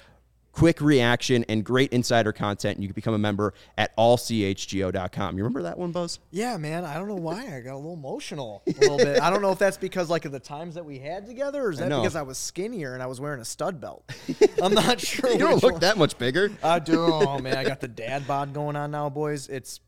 quick 0.53 0.81
reaction, 0.81 1.45
and 1.49 1.65
great 1.65 1.93
insider 1.93 2.33
content. 2.33 2.77
And 2.77 2.83
You 2.83 2.89
can 2.89 2.95
become 2.95 3.15
a 3.15 3.19
member 3.19 3.55
at 3.77 3.97
allchgo.com. 3.97 5.37
You 5.37 5.45
remember 5.45 5.63
that 5.63 5.79
one, 5.79 5.93
Buzz? 5.93 6.19
Yeah, 6.33 6.57
man. 6.57 6.85
I 6.85 6.95
don't 6.95 7.07
know 7.07 7.15
why. 7.15 7.57
I 7.57 7.61
got 7.61 7.75
a 7.75 7.77
little 7.77 7.95
emotional 7.95 8.63
a 8.67 8.73
little 8.73 8.97
bit. 8.99 9.21
I 9.21 9.31
don't 9.31 9.41
know 9.41 9.53
if 9.53 9.59
that's 9.59 9.77
because 9.77 10.11
like 10.11 10.25
of 10.25 10.33
the 10.33 10.41
times 10.41 10.75
that 10.75 10.85
we 10.85 10.99
had 10.99 11.27
together, 11.27 11.63
or 11.65 11.71
is 11.71 11.79
that 11.79 11.89
because 11.91 12.17
I 12.17 12.23
was 12.23 12.39
skinnier 12.39 12.95
and 12.95 13.03
I 13.03 13.07
was 13.07 13.21
wearing 13.21 13.41
a 13.41 13.45
stud 13.45 13.81
belt? 13.81 14.11
I'm 14.63 14.75
not 14.75 15.01
sure. 15.01 15.31
you 15.31 15.39
don't 15.39 15.63
look 15.63 15.73
one. 15.75 15.81
that 15.83 15.97
much 15.97 16.19
bigger. 16.19 16.51
I 16.63 16.81
do. 16.81 16.99
Oh 16.99 17.39
man, 17.39 17.57
I 17.57 17.63
got 17.65 17.81
the 17.81 17.89
dad 17.89 18.27
bod 18.27 18.53
going 18.53 18.75
on 18.75 18.91
now, 18.91 19.09
boys. 19.09 19.49
It's 19.49 19.79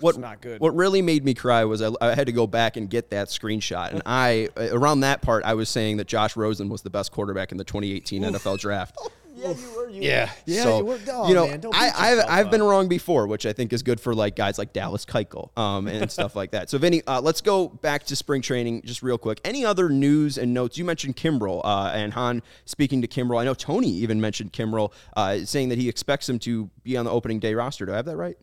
what 0.00 0.18
not 0.18 0.40
good. 0.40 0.60
What 0.60 0.74
really 0.74 1.02
made 1.02 1.24
me 1.24 1.34
cry 1.34 1.64
was 1.64 1.82
I, 1.82 1.90
I, 2.00 2.14
had 2.14 2.26
to 2.26 2.32
go 2.32 2.46
back 2.46 2.76
and 2.76 2.88
get 2.88 3.10
that 3.10 3.28
screenshot, 3.28 3.92
and 3.92 4.02
I 4.06 4.48
around 4.56 5.00
that 5.00 5.22
part 5.22 5.44
I 5.44 5.54
was 5.54 5.68
saying 5.68 5.98
that 5.98 6.06
Josh 6.06 6.36
Rosen 6.36 6.68
was 6.68 6.82
the 6.82 6.90
best 6.90 7.12
quarterback 7.12 7.52
in 7.52 7.58
the 7.58 7.64
2018 7.64 8.22
NFL 8.22 8.58
Draft. 8.58 8.96
Yeah, 9.40 9.52
you 9.52 9.70
were. 9.74 9.88
You 9.88 10.02
yeah, 10.02 10.24
were. 10.24 10.30
yeah. 10.44 10.62
So, 10.62 10.78
you, 10.78 10.84
were. 10.84 10.98
Oh, 11.08 11.28
you 11.28 11.34
know, 11.34 11.46
man, 11.46 11.62
I, 11.72 11.92
I've 11.96 12.24
I've 12.28 12.50
been 12.50 12.62
wrong 12.62 12.88
before, 12.88 13.26
which 13.26 13.46
I 13.46 13.52
think 13.52 13.72
is 13.72 13.82
good 13.82 14.00
for 14.00 14.14
like 14.14 14.36
guys 14.36 14.58
like 14.58 14.72
Dallas 14.72 15.06
Keuchel, 15.06 15.56
um, 15.56 15.86
and 15.86 16.10
stuff 16.12 16.36
like 16.36 16.50
that. 16.50 16.68
So, 16.68 16.78
Vinny, 16.78 17.02
uh, 17.06 17.20
let's 17.20 17.40
go 17.40 17.68
back 17.68 18.04
to 18.06 18.16
spring 18.16 18.42
training 18.42 18.82
just 18.82 19.02
real 19.02 19.16
quick. 19.18 19.40
Any 19.44 19.64
other 19.64 19.88
news 19.88 20.36
and 20.36 20.52
notes? 20.52 20.76
You 20.76 20.84
mentioned 20.84 21.16
Kimbrel 21.16 21.62
uh, 21.64 21.90
and 21.94 22.12
Hahn 22.12 22.42
speaking 22.66 23.00
to 23.02 23.08
Kimbrel. 23.08 23.40
I 23.40 23.44
know 23.44 23.54
Tony 23.54 23.90
even 23.90 24.20
mentioned 24.20 24.52
Kimbrel, 24.52 24.92
uh, 25.16 25.38
saying 25.44 25.70
that 25.70 25.78
he 25.78 25.88
expects 25.88 26.28
him 26.28 26.38
to 26.40 26.68
be 26.82 26.96
on 26.96 27.06
the 27.06 27.10
opening 27.10 27.38
day 27.38 27.54
roster. 27.54 27.86
Do 27.86 27.92
I 27.92 27.96
have 27.96 28.06
that 28.06 28.16
right? 28.16 28.36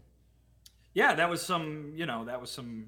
Yeah, 0.93 1.13
that 1.13 1.29
was 1.29 1.41
some, 1.41 1.93
you 1.95 2.05
know, 2.05 2.25
that 2.25 2.39
was 2.39 2.49
some 2.49 2.87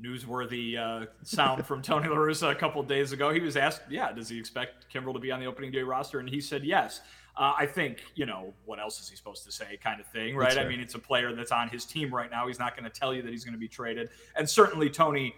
newsworthy 0.00 0.76
uh, 0.76 1.06
sound 1.22 1.66
from 1.66 1.82
Tony 1.82 2.08
La 2.08 2.16
Russa 2.16 2.50
a 2.50 2.54
couple 2.54 2.82
days 2.82 3.12
ago. 3.12 3.32
He 3.32 3.40
was 3.40 3.56
asked, 3.56 3.82
yeah, 3.90 4.12
does 4.12 4.28
he 4.28 4.38
expect 4.38 4.92
Kimbrel 4.92 5.12
to 5.14 5.18
be 5.18 5.30
on 5.30 5.40
the 5.40 5.46
opening 5.46 5.70
day 5.70 5.82
roster? 5.82 6.20
And 6.20 6.28
he 6.28 6.40
said 6.40 6.64
yes. 6.64 7.00
Uh, 7.36 7.54
I 7.56 7.64
think, 7.64 8.02
you 8.14 8.26
know, 8.26 8.52
what 8.66 8.78
else 8.78 9.00
is 9.00 9.08
he 9.08 9.16
supposed 9.16 9.44
to 9.44 9.52
say, 9.52 9.78
kind 9.82 10.00
of 10.00 10.06
thing, 10.06 10.36
right? 10.36 10.58
I 10.58 10.68
mean, 10.68 10.80
it's 10.80 10.94
a 10.94 10.98
player 10.98 11.34
that's 11.34 11.50
on 11.52 11.68
his 11.68 11.86
team 11.86 12.14
right 12.14 12.30
now. 12.30 12.46
He's 12.46 12.58
not 12.58 12.76
going 12.76 12.84
to 12.84 12.90
tell 12.90 13.14
you 13.14 13.22
that 13.22 13.30
he's 13.30 13.42
going 13.42 13.54
to 13.54 13.58
be 13.58 13.68
traded. 13.68 14.10
And 14.36 14.48
certainly, 14.48 14.90
Tony 14.90 15.34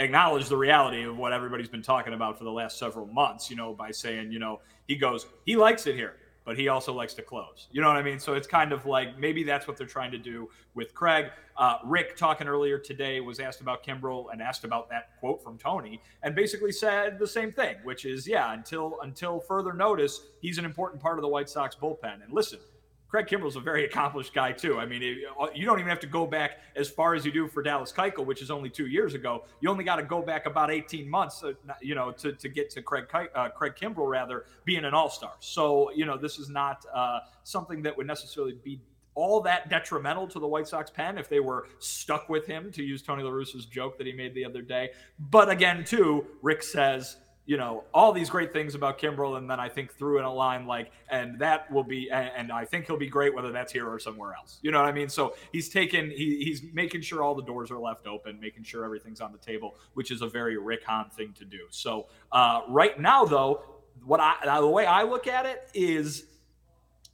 acknowledged 0.00 0.48
the 0.48 0.56
reality 0.56 1.04
of 1.04 1.16
what 1.16 1.32
everybody's 1.32 1.68
been 1.68 1.82
talking 1.82 2.14
about 2.14 2.36
for 2.36 2.42
the 2.42 2.50
last 2.50 2.78
several 2.78 3.06
months, 3.06 3.48
you 3.48 3.54
know, 3.54 3.72
by 3.72 3.92
saying, 3.92 4.32
you 4.32 4.40
know, 4.40 4.60
he 4.88 4.96
goes, 4.96 5.26
he 5.44 5.54
likes 5.54 5.86
it 5.86 5.94
here 5.94 6.16
but 6.46 6.56
he 6.56 6.68
also 6.68 6.94
likes 6.94 7.12
to 7.14 7.22
close. 7.22 7.66
You 7.72 7.82
know 7.82 7.88
what 7.88 7.96
I 7.96 8.02
mean? 8.02 8.18
So 8.18 8.34
it's 8.34 8.46
kind 8.46 8.72
of 8.72 8.86
like 8.86 9.18
maybe 9.18 9.42
that's 9.42 9.66
what 9.66 9.76
they're 9.76 9.86
trying 9.86 10.12
to 10.12 10.18
do 10.18 10.48
with 10.74 10.94
Craig. 10.94 11.26
Uh, 11.58 11.78
Rick, 11.84 12.16
talking 12.16 12.46
earlier 12.46 12.78
today, 12.78 13.20
was 13.20 13.40
asked 13.40 13.60
about 13.60 13.84
Kimbrel 13.84 14.32
and 14.32 14.40
asked 14.40 14.64
about 14.64 14.88
that 14.90 15.18
quote 15.18 15.42
from 15.42 15.58
Tony, 15.58 16.00
and 16.22 16.34
basically 16.34 16.72
said 16.72 17.18
the 17.18 17.26
same 17.26 17.50
thing, 17.52 17.76
which 17.82 18.04
is, 18.06 18.26
yeah, 18.26 18.54
until 18.54 18.98
until 19.02 19.40
further 19.40 19.72
notice, 19.72 20.20
he's 20.40 20.56
an 20.56 20.64
important 20.64 21.02
part 21.02 21.18
of 21.18 21.22
the 21.22 21.28
White 21.28 21.50
Sox 21.50 21.74
bullpen. 21.74 22.22
And 22.22 22.32
listen, 22.32 22.60
Craig 23.16 23.28
Kimbrel's 23.28 23.56
a 23.56 23.60
very 23.60 23.86
accomplished 23.86 24.34
guy 24.34 24.52
too. 24.52 24.78
I 24.78 24.84
mean, 24.84 25.22
uh, 25.40 25.46
you 25.54 25.64
don't 25.64 25.78
even 25.78 25.88
have 25.88 26.00
to 26.00 26.06
go 26.06 26.26
back 26.26 26.58
as 26.74 26.90
far 26.90 27.14
as 27.14 27.24
you 27.24 27.32
do 27.32 27.48
for 27.48 27.62
Dallas 27.62 27.90
Keuchel, 27.90 28.26
which 28.26 28.42
is 28.42 28.50
only 28.50 28.68
two 28.68 28.88
years 28.88 29.14
ago. 29.14 29.46
You 29.60 29.70
only 29.70 29.84
got 29.84 29.96
to 29.96 30.02
go 30.02 30.20
back 30.20 30.44
about 30.44 30.70
18 30.70 31.08
months, 31.08 31.42
uh, 31.42 31.54
you 31.80 31.94
know, 31.94 32.12
to, 32.12 32.32
to 32.32 32.48
get 32.50 32.68
to 32.72 32.82
Craig 32.82 33.06
uh, 33.34 33.48
Craig 33.48 33.72
Kimbrel 33.74 34.06
rather 34.06 34.44
being 34.66 34.84
an 34.84 34.92
All 34.92 35.08
Star. 35.08 35.32
So 35.40 35.90
you 35.92 36.04
know, 36.04 36.18
this 36.18 36.38
is 36.38 36.50
not 36.50 36.84
uh, 36.92 37.20
something 37.42 37.80
that 37.84 37.96
would 37.96 38.06
necessarily 38.06 38.58
be 38.62 38.82
all 39.14 39.40
that 39.40 39.70
detrimental 39.70 40.28
to 40.28 40.38
the 40.38 40.46
White 40.46 40.68
Sox 40.68 40.90
pen 40.90 41.16
if 41.16 41.30
they 41.30 41.40
were 41.40 41.68
stuck 41.78 42.28
with 42.28 42.46
him, 42.46 42.70
to 42.72 42.82
use 42.82 43.00
Tony 43.00 43.22
La 43.22 43.30
Russa's 43.30 43.64
joke 43.64 43.96
that 43.96 44.06
he 44.06 44.12
made 44.12 44.34
the 44.34 44.44
other 44.44 44.60
day. 44.60 44.90
But 45.18 45.48
again, 45.48 45.86
too, 45.86 46.26
Rick 46.42 46.62
says 46.62 47.16
you 47.46 47.56
know, 47.56 47.84
all 47.94 48.12
these 48.12 48.28
great 48.28 48.52
things 48.52 48.74
about 48.74 48.98
Kimbrel, 48.98 49.38
and 49.38 49.48
then 49.48 49.60
I 49.60 49.68
think 49.68 49.94
threw 49.94 50.18
in 50.18 50.24
a 50.24 50.32
line 50.32 50.66
like, 50.66 50.90
and 51.08 51.38
that 51.38 51.70
will 51.70 51.84
be, 51.84 52.10
and, 52.10 52.30
and, 52.36 52.52
I 52.52 52.64
think 52.64 52.86
he'll 52.86 52.96
be 52.96 53.08
great 53.08 53.34
whether 53.34 53.52
that's 53.52 53.72
here 53.72 53.88
or 53.88 54.00
somewhere 54.00 54.34
else. 54.34 54.58
You 54.62 54.72
know 54.72 54.80
what 54.80 54.88
I 54.88 54.92
mean? 54.92 55.08
So 55.08 55.36
he's 55.52 55.68
taken, 55.68 56.10
he, 56.10 56.44
he's 56.44 56.62
making 56.72 57.02
sure 57.02 57.22
all 57.22 57.36
the 57.36 57.44
doors 57.44 57.70
are 57.70 57.78
left 57.78 58.08
open, 58.08 58.40
making 58.40 58.64
sure 58.64 58.84
everything's 58.84 59.20
on 59.20 59.30
the 59.30 59.38
table, 59.38 59.76
which 59.94 60.10
is 60.10 60.22
a 60.22 60.28
very 60.28 60.58
Rick 60.58 60.84
Hahn 60.84 61.08
thing 61.10 61.34
to 61.38 61.44
do. 61.44 61.60
So 61.70 62.06
uh, 62.32 62.62
right 62.68 62.98
now, 62.98 63.24
though, 63.24 63.62
what 64.04 64.20
I 64.20 64.60
the 64.60 64.66
way 64.68 64.84
I 64.84 65.04
look 65.04 65.26
at 65.26 65.46
it 65.46 65.68
is 65.72 66.26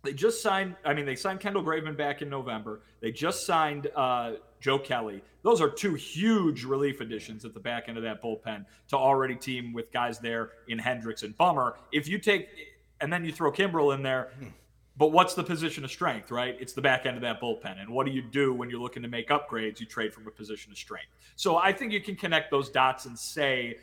they 0.02 0.12
just 0.12 0.42
signed. 0.42 0.74
I 0.84 0.94
mean, 0.94 1.06
they 1.06 1.14
signed 1.14 1.40
Kendall 1.40 1.62
Graveman 1.62 1.96
back 1.96 2.22
in 2.22 2.28
November. 2.28 2.80
They 3.00 3.12
just 3.12 3.46
signed 3.46 3.88
uh, 3.94 4.32
Joe 4.62 4.78
Kelly. 4.78 5.22
Those 5.42 5.60
are 5.60 5.68
two 5.68 5.94
huge 5.94 6.64
relief 6.64 7.00
additions 7.00 7.44
at 7.44 7.52
the 7.52 7.60
back 7.60 7.88
end 7.88 7.98
of 7.98 8.04
that 8.04 8.22
bullpen 8.22 8.64
to 8.88 8.96
already 8.96 9.34
team 9.34 9.72
with 9.72 9.92
guys 9.92 10.18
there 10.18 10.52
in 10.68 10.78
Hendriks 10.78 11.24
and 11.24 11.36
Bummer. 11.36 11.76
If 11.92 12.08
you 12.08 12.18
take 12.18 12.48
and 13.02 13.12
then 13.12 13.24
you 13.24 13.32
throw 13.32 13.52
Kimbrel 13.52 13.94
in 13.94 14.02
there. 14.02 14.30
Hmm. 14.38 14.46
But 14.96 15.08
what's 15.08 15.34
the 15.34 15.42
position 15.42 15.84
of 15.84 15.90
strength, 15.90 16.30
right? 16.30 16.56
It's 16.60 16.74
the 16.74 16.82
back 16.82 17.06
end 17.06 17.16
of 17.16 17.22
that 17.22 17.40
bullpen. 17.40 17.80
And 17.80 17.88
what 17.90 18.06
do 18.06 18.12
you 18.12 18.22
do 18.22 18.52
when 18.52 18.70
you're 18.70 18.80
looking 18.80 19.02
to 19.02 19.08
make 19.08 19.30
upgrades? 19.30 19.80
You 19.80 19.86
trade 19.86 20.12
from 20.12 20.26
a 20.26 20.30
position 20.30 20.70
of 20.70 20.78
strength. 20.78 21.08
So 21.34 21.56
I 21.56 21.72
think 21.72 21.92
you 21.92 22.00
can 22.00 22.14
connect 22.14 22.50
those 22.50 22.68
dots 22.68 23.06
and 23.06 23.18
say, 23.18 23.78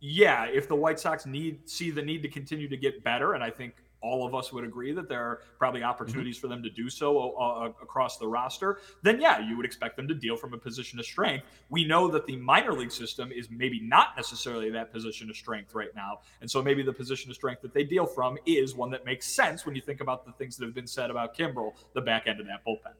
yeah, 0.00 0.44
if 0.44 0.68
the 0.68 0.76
White 0.76 1.00
Sox 1.00 1.26
need 1.26 1.68
see 1.68 1.90
the 1.90 2.02
need 2.02 2.22
to 2.22 2.28
continue 2.28 2.68
to 2.68 2.76
get 2.76 3.02
better, 3.02 3.32
and 3.32 3.42
I 3.42 3.50
think 3.50 3.74
all 4.02 4.26
of 4.26 4.34
us 4.34 4.52
would 4.52 4.64
agree 4.64 4.92
that 4.92 5.08
there 5.08 5.22
are 5.22 5.40
probably 5.58 5.82
opportunities 5.82 6.36
mm-hmm. 6.36 6.48
for 6.48 6.48
them 6.48 6.62
to 6.62 6.70
do 6.70 6.88
so 6.88 7.34
uh, 7.38 7.42
uh, 7.42 7.72
across 7.82 8.16
the 8.18 8.26
roster, 8.26 8.78
then 9.02 9.20
yeah, 9.20 9.38
you 9.40 9.56
would 9.56 9.66
expect 9.66 9.96
them 9.96 10.08
to 10.08 10.14
deal 10.14 10.36
from 10.36 10.54
a 10.54 10.58
position 10.58 10.98
of 10.98 11.04
strength. 11.04 11.46
We 11.68 11.84
know 11.84 12.08
that 12.08 12.26
the 12.26 12.36
minor 12.36 12.72
league 12.72 12.92
system 12.92 13.32
is 13.32 13.48
maybe 13.50 13.80
not 13.80 14.16
necessarily 14.16 14.70
that 14.70 14.92
position 14.92 15.30
of 15.30 15.36
strength 15.36 15.74
right 15.74 15.94
now. 15.94 16.20
And 16.40 16.50
so 16.50 16.62
maybe 16.62 16.82
the 16.82 16.92
position 16.92 17.30
of 17.30 17.36
strength 17.36 17.62
that 17.62 17.74
they 17.74 17.84
deal 17.84 18.06
from 18.06 18.38
is 18.46 18.74
one 18.74 18.90
that 18.90 19.04
makes 19.04 19.26
sense 19.26 19.66
when 19.66 19.74
you 19.74 19.82
think 19.82 20.00
about 20.00 20.24
the 20.24 20.32
things 20.32 20.56
that 20.56 20.64
have 20.64 20.74
been 20.74 20.86
said 20.86 21.10
about 21.10 21.36
Kimbrel, 21.36 21.72
the 21.94 22.00
back 22.00 22.26
end 22.26 22.40
of 22.40 22.46
that 22.46 22.64
bullpen. 22.66 22.94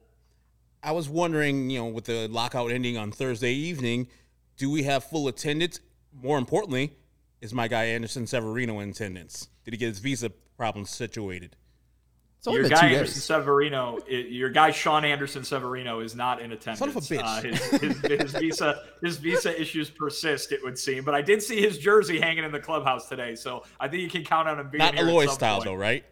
I 0.83 0.91
was 0.91 1.07
wondering, 1.07 1.69
you 1.69 1.79
know, 1.79 1.85
with 1.85 2.05
the 2.05 2.27
lockout 2.27 2.71
ending 2.71 2.97
on 2.97 3.11
Thursday 3.11 3.53
evening, 3.53 4.07
do 4.57 4.69
we 4.69 4.83
have 4.83 5.03
full 5.03 5.27
attendance? 5.27 5.79
More 6.11 6.37
importantly, 6.37 6.97
is 7.39 7.53
my 7.53 7.67
guy 7.67 7.85
Anderson 7.85 8.27
Severino 8.27 8.79
in 8.79 8.89
attendance? 8.89 9.49
Did 9.63 9.73
he 9.73 9.77
get 9.77 9.89
his 9.89 9.99
visa 9.99 10.31
problem 10.61 10.85
situated. 10.85 11.55
Your 12.45 12.69
guy 12.69 12.89
Anderson 12.89 13.19
Severino, 13.19 13.97
your 14.07 14.51
guy 14.51 14.69
Sean 14.69 15.03
Anderson 15.03 15.43
Severino 15.43 16.01
is 16.01 16.15
not 16.15 16.39
in 16.39 16.51
attendance. 16.51 16.77
Son 16.77 16.89
of 16.89 16.95
a 16.95 16.99
bitch. 16.99 17.23
Uh, 17.23 17.41
his, 17.41 18.01
his, 18.01 18.21
his, 18.21 18.31
visa 18.33 18.83
his 19.01 19.17
visa 19.17 19.59
issues 19.59 19.89
persist. 19.89 20.51
It 20.51 20.63
would 20.63 20.77
seem, 20.77 21.03
but 21.03 21.15
I 21.15 21.23
did 21.23 21.41
see 21.41 21.59
his 21.59 21.79
jersey 21.79 22.19
hanging 22.19 22.43
in 22.43 22.51
the 22.51 22.59
clubhouse 22.59 23.09
today, 23.09 23.33
so 23.33 23.63
I 23.79 23.87
think 23.87 24.03
you 24.03 24.09
can 24.09 24.23
count 24.23 24.47
on 24.47 24.59
him 24.59 24.69
being 24.69 24.79
not 24.79 24.93
here. 24.93 25.03
Not 25.03 25.11
Eloy 25.11 25.25
style 25.27 25.55
point. 25.55 25.65
though, 25.65 25.73
right? 25.73 26.05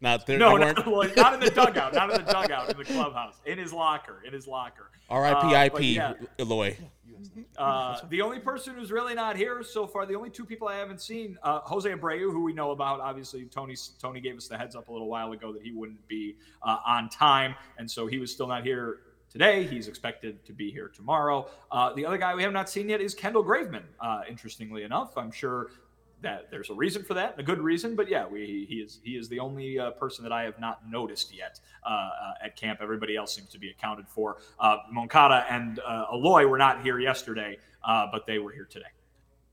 Not 0.00 0.26
there. 0.26 0.38
No, 0.38 0.56
not, 0.56 0.86
not, 1.16 1.34
in 1.34 1.40
the 1.40 1.50
dugout. 1.54 1.92
Not 1.92 2.10
in 2.10 2.24
the 2.24 2.32
dugout. 2.32 2.70
In 2.70 2.76
the 2.78 2.84
clubhouse. 2.84 3.36
In 3.46 3.58
his 3.58 3.72
locker. 3.72 4.22
In 4.26 4.32
his 4.32 4.46
locker. 4.46 4.90
R.I.P.I.P. 5.08 5.98
Uh, 5.98 6.14
yeah. 6.20 6.26
Eloy. 6.38 6.76
Uh, 7.56 7.98
the 8.08 8.20
only 8.20 8.38
person 8.38 8.74
who's 8.74 8.92
really 8.92 9.14
not 9.14 9.36
here 9.36 9.62
so 9.62 9.86
far, 9.86 10.06
the 10.06 10.14
only 10.14 10.30
two 10.30 10.44
people 10.44 10.68
I 10.68 10.76
haven't 10.76 11.00
seen, 11.00 11.38
uh, 11.42 11.60
Jose 11.60 11.88
Abreu, 11.90 12.32
who 12.32 12.42
we 12.42 12.52
know 12.52 12.70
about. 12.70 13.00
Obviously, 13.00 13.44
Tony 13.44 13.76
Tony 13.98 14.20
gave 14.20 14.36
us 14.36 14.48
the 14.48 14.58
heads 14.58 14.76
up 14.76 14.88
a 14.88 14.92
little 14.92 15.08
while 15.08 15.32
ago 15.32 15.52
that 15.52 15.62
he 15.62 15.72
wouldn't 15.72 16.06
be 16.08 16.36
uh, 16.62 16.78
on 16.86 17.08
time, 17.08 17.54
and 17.78 17.90
so 17.90 18.06
he 18.06 18.18
was 18.18 18.32
still 18.32 18.46
not 18.46 18.64
here 18.64 19.00
today. 19.30 19.64
He's 19.64 19.88
expected 19.88 20.44
to 20.46 20.52
be 20.52 20.70
here 20.70 20.88
tomorrow. 20.88 21.48
Uh, 21.70 21.92
the 21.92 22.06
other 22.06 22.18
guy 22.18 22.34
we 22.34 22.42
have 22.42 22.52
not 22.52 22.70
seen 22.70 22.88
yet 22.88 23.00
is 23.00 23.14
Kendall 23.14 23.44
Graveman. 23.44 23.82
Uh, 24.00 24.22
interestingly 24.28 24.84
enough, 24.84 25.18
I'm 25.18 25.32
sure 25.32 25.70
that 26.24 26.50
there's 26.50 26.70
a 26.70 26.74
reason 26.74 27.04
for 27.04 27.14
that, 27.14 27.38
a 27.38 27.42
good 27.42 27.60
reason. 27.60 27.94
But 27.96 28.08
yeah, 28.08 28.26
we, 28.26 28.66
he 28.68 28.76
is 28.76 29.00
he 29.02 29.12
is 29.12 29.28
the 29.28 29.38
only 29.38 29.78
uh, 29.78 29.92
person 29.92 30.24
that 30.24 30.32
I 30.32 30.42
have 30.42 30.58
not 30.58 30.88
noticed 30.90 31.34
yet 31.34 31.60
uh, 31.86 31.88
uh, 31.88 32.44
at 32.44 32.56
camp. 32.56 32.80
Everybody 32.82 33.16
else 33.16 33.34
seems 33.34 33.48
to 33.50 33.58
be 33.58 33.70
accounted 33.70 34.08
for. 34.08 34.38
Uh, 34.58 34.78
Moncada 34.90 35.46
and 35.48 35.78
uh, 35.80 36.06
Eloy 36.12 36.46
were 36.46 36.58
not 36.58 36.82
here 36.82 36.98
yesterday, 36.98 37.58
but 37.84 38.26
they 38.26 38.38
were 38.38 38.52
here 38.52 38.66
today. 38.68 38.86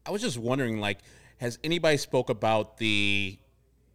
I 0.06 0.12
was 0.12 0.22
just 0.22 0.38
wondering, 0.38 0.80
like, 0.80 1.00
has 1.38 1.60
anybody 1.64 1.98
spoke 1.98 2.30
about 2.30 2.78
the 2.78 3.38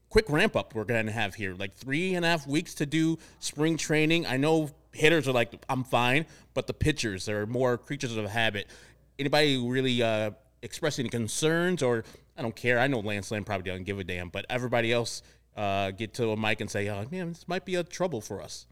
quick 0.09 0.31
ramp 0.31 0.55
up 0.57 0.75
we're 0.75 0.85
going 0.85 1.07
to 1.07 1.13
have 1.13 1.35
here? 1.35 1.55
Like 1.55 1.75
three 1.75 2.15
and 2.15 2.25
a 2.25 2.29
half 2.29 2.47
weeks 2.47 2.75
to 2.75 2.87
do 2.87 3.19
spring 3.41 3.77
training. 3.77 4.27
I 4.27 4.37
know 4.37 4.71
hitters 4.93 5.29
are 5.29 5.33
like, 5.33 5.65
I'm 5.69 5.85
fine, 5.85 6.27
but 6.55 6.67
the 6.67 6.75
pitchers 6.75 7.29
are 7.29 7.47
more 7.47 7.77
creatures 7.77 8.17
of 8.17 8.25
habit. 8.31 8.69
Anybody 9.19 9.57
really 9.59 10.03
uh, 10.03 10.31
express 10.63 10.99
any 10.99 11.09
concerns 11.09 11.83
or 11.83 12.05
I 12.37 12.43
don't 12.43 12.57
care. 12.57 12.79
I 12.79 12.87
know 12.87 13.01
Lance 13.01 13.31
Lynn 13.31 13.45
probably 13.45 13.71
doesn't 13.71 13.85
give 13.85 13.99
a 13.99 14.05
damn, 14.05 14.29
but 14.29 14.45
everybody 14.51 14.93
else 14.93 15.23
uh, 15.57 15.91
get 15.91 16.15
to 16.15 16.31
a 16.31 16.37
mic 16.37 16.61
and 16.61 16.71
say, 16.71 16.89
"Oh 16.89 17.05
man, 17.11 17.29
this 17.29 17.49
might 17.49 17.65
be 17.65 17.75
a 17.75 17.85
trouble 17.85 18.21
for 18.21 18.43
us." 18.43 18.67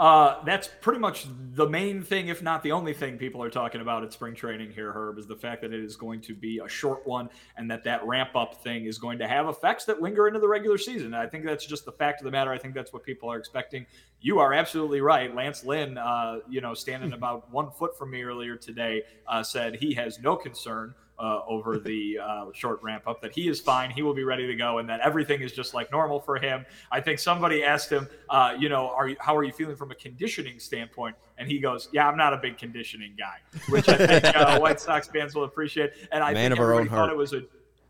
Uh, 0.00 0.42
that's 0.44 0.66
pretty 0.80 0.98
much 0.98 1.26
the 1.52 1.68
main 1.68 2.02
thing, 2.02 2.28
if 2.28 2.42
not 2.42 2.62
the 2.62 2.72
only 2.72 2.94
thing 2.94 3.18
people 3.18 3.42
are 3.42 3.50
talking 3.50 3.82
about 3.82 4.02
at 4.02 4.10
spring 4.10 4.34
training 4.34 4.72
here, 4.72 4.90
Herb, 4.92 5.18
is 5.18 5.26
the 5.26 5.36
fact 5.36 5.60
that 5.60 5.74
it 5.74 5.84
is 5.84 5.94
going 5.94 6.22
to 6.22 6.34
be 6.34 6.58
a 6.64 6.66
short 6.66 7.06
one 7.06 7.28
and 7.58 7.70
that 7.70 7.84
that 7.84 8.06
ramp 8.06 8.30
up 8.34 8.62
thing 8.64 8.86
is 8.86 8.96
going 8.96 9.18
to 9.18 9.28
have 9.28 9.46
effects 9.46 9.84
that 9.84 10.00
linger 10.00 10.26
into 10.26 10.40
the 10.40 10.48
regular 10.48 10.78
season. 10.78 11.12
I 11.12 11.26
think 11.26 11.44
that's 11.44 11.66
just 11.66 11.84
the 11.84 11.92
fact 11.92 12.22
of 12.22 12.24
the 12.24 12.30
matter. 12.30 12.50
I 12.50 12.56
think 12.56 12.72
that's 12.72 12.94
what 12.94 13.02
people 13.02 13.30
are 13.30 13.36
expecting. 13.36 13.84
You 14.22 14.38
are 14.38 14.54
absolutely 14.54 15.02
right. 15.02 15.34
Lance 15.34 15.66
Lynn, 15.66 15.98
uh, 15.98 16.38
you 16.48 16.62
know, 16.62 16.72
standing 16.72 17.12
about 17.20 17.52
one 17.52 17.70
foot 17.70 17.98
from 17.98 18.10
me 18.10 18.22
earlier 18.22 18.56
today, 18.56 19.02
uh, 19.28 19.42
said 19.42 19.76
he 19.76 19.92
has 19.92 20.18
no 20.18 20.34
concern 20.34 20.94
uh, 21.20 21.42
over 21.46 21.78
the 21.84 22.18
uh, 22.18 22.46
short 22.52 22.82
ramp 22.82 23.04
up, 23.06 23.20
that 23.22 23.32
he 23.32 23.48
is 23.48 23.60
fine, 23.60 23.90
he 23.90 24.02
will 24.02 24.14
be 24.14 24.24
ready 24.24 24.46
to 24.46 24.54
go, 24.54 24.78
and 24.78 24.88
that 24.88 25.00
everything 25.00 25.40
is 25.40 25.52
just 25.52 25.74
like 25.74 25.90
normal 25.90 26.20
for 26.20 26.38
him. 26.38 26.64
I 26.90 27.00
think 27.00 27.18
somebody 27.18 27.62
asked 27.62 27.90
him, 27.90 28.08
uh, 28.28 28.54
you 28.58 28.68
know, 28.68 28.90
are 28.90 29.08
you, 29.08 29.16
how 29.20 29.36
are 29.36 29.44
you 29.44 29.52
feeling 29.52 29.76
from 29.76 29.90
a 29.90 29.94
conditioning 29.94 30.58
standpoint? 30.58 31.16
And 31.38 31.48
he 31.48 31.58
goes, 31.58 31.88
yeah, 31.92 32.08
I'm 32.08 32.16
not 32.16 32.34
a 32.34 32.38
big 32.38 32.58
conditioning 32.58 33.14
guy, 33.18 33.38
which 33.68 33.88
I 33.88 33.96
think 33.96 34.24
uh, 34.36 34.58
White 34.60 34.80
Sox 34.80 35.08
fans 35.08 35.34
will 35.34 35.44
appreciate. 35.44 35.92
And 36.12 36.22
I 36.22 36.32
Man 36.32 36.50
think 36.50 36.60
everybody 36.60 36.88
thought 36.88 36.96
heart. 36.96 37.10
it 37.10 37.16
was 37.16 37.32
a 37.32 37.42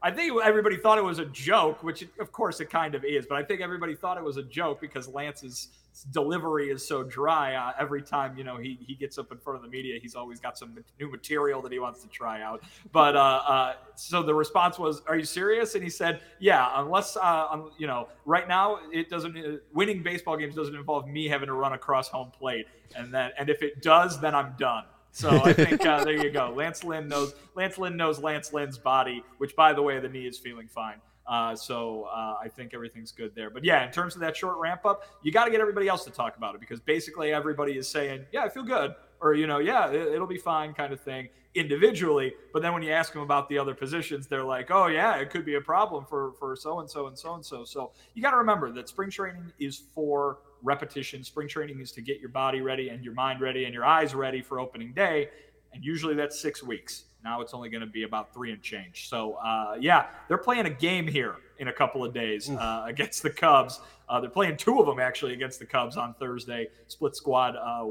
I 0.03 0.11
think 0.11 0.33
everybody 0.43 0.77
thought 0.77 0.97
it 0.97 1.05
was 1.05 1.19
a 1.19 1.27
joke, 1.27 1.83
which 1.83 2.07
of 2.19 2.33
course 2.33 2.61
it 2.61 2.71
kind 2.71 2.95
of 2.95 3.05
is, 3.05 3.27
but 3.27 3.37
I 3.37 3.43
think 3.43 3.61
everybody 3.61 3.95
thought 3.95 4.17
it 4.17 4.25
was 4.25 4.39
a 4.39 4.43
joke 4.43 4.81
because 4.81 5.09
Lance's 5.09 5.69
delivery 6.13 6.71
is 6.71 6.87
so 6.87 7.03
dry. 7.03 7.55
Uh, 7.55 7.73
every 7.79 8.03
time 8.03 8.37
you 8.37 8.45
know 8.45 8.57
he 8.57 8.79
he 8.81 8.95
gets 8.95 9.19
up 9.19 9.33
in 9.33 9.39
front 9.39 9.57
of 9.57 9.63
the 9.63 9.69
media, 9.69 9.99
he's 10.01 10.15
always 10.15 10.41
got 10.41 10.57
some 10.57 10.79
new 10.99 11.11
material 11.11 11.63
that 11.63 11.73
he 11.73 11.79
wants 11.79 12.03
to 12.03 12.09
try 12.09 12.43
out. 12.43 12.63
But 12.93 13.17
uh, 13.17 13.41
uh, 13.47 13.75
so 13.97 14.23
the 14.23 14.35
response 14.35 14.79
was, 14.79 15.03
"Are 15.07 15.17
you 15.17 15.25
serious?" 15.25 15.75
And 15.75 15.85
he 15.85 15.91
said, 15.91 16.21
"Yeah, 16.39 16.71
unless 16.77 17.17
uh, 17.17 17.63
you 17.79 17.87
know, 17.87 18.09
right 18.25 18.49
now 18.49 18.79
it 18.93 19.11
doesn't. 19.11 19.37
Uh, 19.37 19.57
winning 19.73 20.03
baseball 20.03 20.37
games 20.37 20.55
doesn't 20.55 20.75
involve 20.75 21.09
me 21.09 21.29
having 21.29 21.47
to 21.47 21.55
run 21.55 21.73
across 21.73 22.09
home 22.09 22.31
plate, 22.31 22.67
and 22.97 23.13
then 23.13 23.31
and 23.39 23.49
if 23.49 23.63
it 23.63 23.83
does, 23.83 24.21
then 24.21 24.35
I'm 24.35 24.55
done." 24.59 24.85
So 25.13 25.43
I 25.43 25.53
think 25.53 25.85
uh, 25.85 26.05
there 26.05 26.17
you 26.25 26.31
go. 26.31 26.53
Lance 26.55 26.85
Lynn 26.85 27.09
knows 27.09 27.35
Lance 27.55 27.79
Lynn 27.79 27.97
knows 27.97 28.21
Lance 28.21 28.53
Lynn's 28.53 28.79
body, 28.79 29.25
which 29.39 29.57
by 29.57 29.73
the 29.73 29.83
way, 29.83 29.99
the 29.99 30.09
knee 30.09 30.27
is 30.27 30.39
feeling 30.39 30.69
fine. 30.69 31.01
Uh, 31.27 31.55
so 31.55 32.09
uh, 32.13 32.37
I 32.43 32.49
think 32.49 32.75
everything's 32.75 33.13
good 33.13 33.35
there. 33.35 33.51
But 33.51 33.65
yeah, 33.65 33.87
in 33.87 33.93
terms 33.93 34.15
of 34.15 34.21
that 34.23 34.37
short 34.37 34.57
ramp 34.59 34.85
up, 34.85 35.05
you 35.23 35.31
got 35.31 35.45
to 35.45 35.51
get 35.51 35.61
everybody 35.61 35.87
else 35.87 36.05
to 36.05 36.11
talk 36.11 36.37
about 36.37 36.55
it 36.55 36.61
because 36.61 36.81
basically 36.81 37.33
everybody 37.33 37.77
is 37.77 37.89
saying, 37.89 38.25
"Yeah, 38.33 38.43
I 38.43 38.49
feel 38.49 38.65
good." 38.65 38.95
or 39.21 39.35
you 39.35 39.47
know, 39.47 39.59
yeah, 39.59 39.91
it, 39.91 40.19
will 40.19 40.27
be 40.27 40.39
fine, 40.39 40.73
kind 40.73 40.93
of 40.93 41.01
thing 41.01 41.29
individually. 41.55 42.33
But 42.53 42.63
then 42.63 42.73
when 42.73 42.83
you 42.83 42.93
ask 42.93 43.13
them 43.13 43.23
about 43.23 43.49
the 43.49 43.59
other 43.59 43.75
positions, 43.75 44.27
they're 44.27 44.45
like, 44.45 44.71
oh 44.71 44.87
yeah, 44.87 45.17
it 45.17 45.31
could 45.31 45.45
be 45.45 45.55
a 45.55 45.61
problem 45.61 46.05
for 46.05 46.33
for 46.33 46.57
so 46.57 46.81
and 46.81 46.91
so 46.91 47.07
and 47.07 47.19
so 47.19 47.35
and 47.35 47.45
so. 47.45 47.65
So 47.65 47.93
you 48.15 48.23
got 48.23 48.31
to 48.31 48.39
remember 48.39 48.73
that 48.73 48.89
spring 48.89 49.11
training 49.11 49.53
is 49.59 49.83
for 49.95 50.39
repetition. 50.63 51.23
Spring 51.25 51.49
training 51.49 51.81
is 51.81 51.93
to 51.93 52.03
get 52.03 52.21
your 52.21 52.29
body 52.31 52.61
ready 52.61 52.89
and 52.89 53.05
your 53.05 53.15
mind 53.15 53.41
ready 53.41 53.65
and 53.65 53.75
your 53.75 53.85
eyes 53.85 54.15
ready 54.15 54.43
for 54.43 54.59
opening 54.59 54.93
day, 54.93 55.29
and 55.73 55.85
usually 55.85 56.15
that's 56.15 56.41
six 56.41 56.63
weeks. 56.63 57.05
Now 57.25 57.41
it's 57.41 57.55
only 57.55 57.69
going 57.69 57.83
to 57.83 57.87
be 57.87 58.05
about 58.05 58.33
three 58.33 58.53
and 58.53 58.63
change. 58.63 59.09
So, 59.09 59.35
uh, 59.35 59.77
yeah, 59.79 60.07
they're 60.29 60.39
playing 60.39 60.67
a 60.67 60.71
game 60.71 61.07
here 61.07 61.37
in 61.59 61.69
a 61.69 61.73
couple 61.73 62.05
of 62.05 62.15
days 62.15 62.49
uh, 62.51 62.85
against 62.87 63.23
the 63.23 63.31
Cubs. 63.31 63.81
Uh, 64.09 64.21
they're 64.21 64.31
playing 64.31 64.57
two 64.57 64.81
of 64.81 64.87
them 64.87 64.99
actually 64.99 65.33
against 65.35 65.59
the 65.59 65.67
Cubs 65.67 65.97
on 65.97 66.15
Thursday. 66.15 66.69
Split 66.89 67.15
squad, 67.15 67.55
uh, 67.57 67.83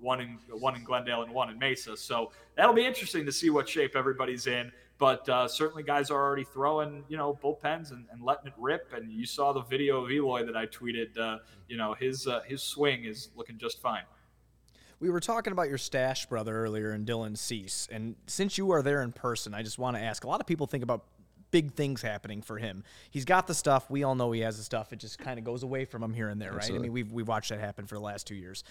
one 0.00 0.20
in 0.20 0.38
one 0.50 0.74
in 0.74 0.82
Glendale 0.82 1.22
and 1.22 1.32
one 1.32 1.50
in 1.50 1.58
Mesa. 1.58 1.96
So 1.96 2.32
that'll 2.56 2.74
be 2.74 2.86
interesting 2.86 3.24
to 3.26 3.32
see 3.32 3.50
what 3.50 3.68
shape 3.68 3.94
everybody's 3.94 4.46
in. 4.46 4.72
But 4.98 5.28
uh, 5.28 5.46
certainly, 5.46 5.84
guys 5.84 6.10
are 6.10 6.20
already 6.20 6.42
throwing, 6.42 7.04
you 7.08 7.16
know, 7.16 7.38
bullpens 7.40 7.92
and, 7.92 8.06
and, 8.10 8.20
letting 8.20 8.48
it 8.48 8.54
rip. 8.58 8.92
And 8.92 9.12
you 9.12 9.26
saw 9.26 9.52
the 9.52 9.62
video 9.62 10.02
of 10.02 10.10
Eloy 10.10 10.44
that 10.44 10.56
I 10.56 10.66
tweeted. 10.66 11.16
Uh, 11.16 11.38
you 11.68 11.76
know, 11.76 11.94
his 11.94 12.26
his 12.46 12.64
swing 12.64 13.04
is 13.04 13.28
looking 13.36 13.58
just 13.58 13.80
fine. 13.80 14.02
We 15.00 15.10
were 15.10 15.20
talking 15.20 15.52
about 15.52 15.68
your 15.68 15.78
stash 15.78 16.26
brother 16.26 16.56
earlier 16.56 16.90
and 16.90 17.06
Dylan 17.06 17.36
Cease. 17.36 17.88
And 17.90 18.16
since 18.26 18.58
you 18.58 18.72
are 18.72 18.82
there 18.82 19.02
in 19.02 19.12
person, 19.12 19.54
I 19.54 19.62
just 19.62 19.78
want 19.78 19.96
to 19.96 20.02
ask 20.02 20.24
a 20.24 20.28
lot 20.28 20.40
of 20.40 20.46
people 20.46 20.66
think 20.66 20.82
about 20.82 21.04
big 21.50 21.72
things 21.72 22.02
happening 22.02 22.42
for 22.42 22.58
him. 22.58 22.84
He's 23.10 23.24
got 23.24 23.46
the 23.46 23.54
stuff. 23.54 23.88
We 23.90 24.02
all 24.02 24.14
know 24.14 24.32
he 24.32 24.40
has 24.40 24.58
the 24.58 24.64
stuff. 24.64 24.92
It 24.92 24.98
just 24.98 25.18
kind 25.18 25.38
of 25.38 25.44
goes 25.44 25.62
away 25.62 25.84
from 25.84 26.02
him 26.02 26.12
here 26.12 26.28
and 26.28 26.40
there, 26.40 26.52
Absolutely. 26.54 26.74
right? 26.74 26.80
I 26.80 26.82
mean, 26.82 26.92
we've, 26.92 27.12
we've 27.12 27.28
watched 27.28 27.50
that 27.50 27.60
happen 27.60 27.86
for 27.86 27.94
the 27.94 28.00
last 28.00 28.26
two 28.26 28.34
years. 28.34 28.64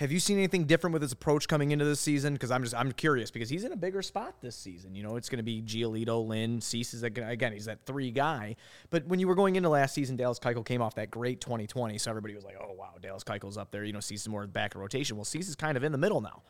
Have 0.00 0.10
you 0.10 0.18
seen 0.18 0.38
anything 0.38 0.64
different 0.64 0.94
with 0.94 1.02
his 1.02 1.12
approach 1.12 1.46
coming 1.46 1.72
into 1.72 1.84
this 1.84 2.00
season? 2.00 2.32
Because 2.32 2.50
I'm 2.50 2.62
just 2.62 2.74
I'm 2.74 2.90
curious 2.90 3.30
because 3.30 3.50
he's 3.50 3.64
in 3.64 3.72
a 3.72 3.76
bigger 3.76 4.00
spot 4.00 4.34
this 4.40 4.56
season. 4.56 4.94
You 4.94 5.02
know, 5.02 5.16
it's 5.16 5.28
going 5.28 5.40
to 5.40 5.42
be 5.42 5.60
Giolito, 5.60 6.26
Lynn, 6.26 6.62
Cease 6.62 6.94
is 6.94 7.02
again 7.02 7.52
he's 7.52 7.66
that 7.66 7.84
three 7.84 8.10
guy. 8.10 8.56
But 8.88 9.06
when 9.06 9.20
you 9.20 9.28
were 9.28 9.34
going 9.34 9.56
into 9.56 9.68
last 9.68 9.94
season, 9.94 10.16
Dallas 10.16 10.38
Keuchel 10.38 10.64
came 10.64 10.80
off 10.80 10.94
that 10.94 11.10
great 11.10 11.42
2020, 11.42 11.98
so 11.98 12.10
everybody 12.10 12.34
was 12.34 12.46
like, 12.46 12.56
oh 12.58 12.72
wow, 12.72 12.94
Dallas 13.02 13.22
Keuchel's 13.22 13.58
up 13.58 13.72
there. 13.72 13.84
You 13.84 13.92
know, 13.92 14.00
Cease 14.00 14.22
is 14.22 14.28
more 14.30 14.46
back 14.46 14.74
in 14.74 14.80
rotation. 14.80 15.18
Well, 15.18 15.26
Cease 15.26 15.50
is 15.50 15.54
kind 15.54 15.76
of 15.76 15.84
in 15.84 15.92
the 15.92 15.98
middle 15.98 16.22
now. 16.22 16.44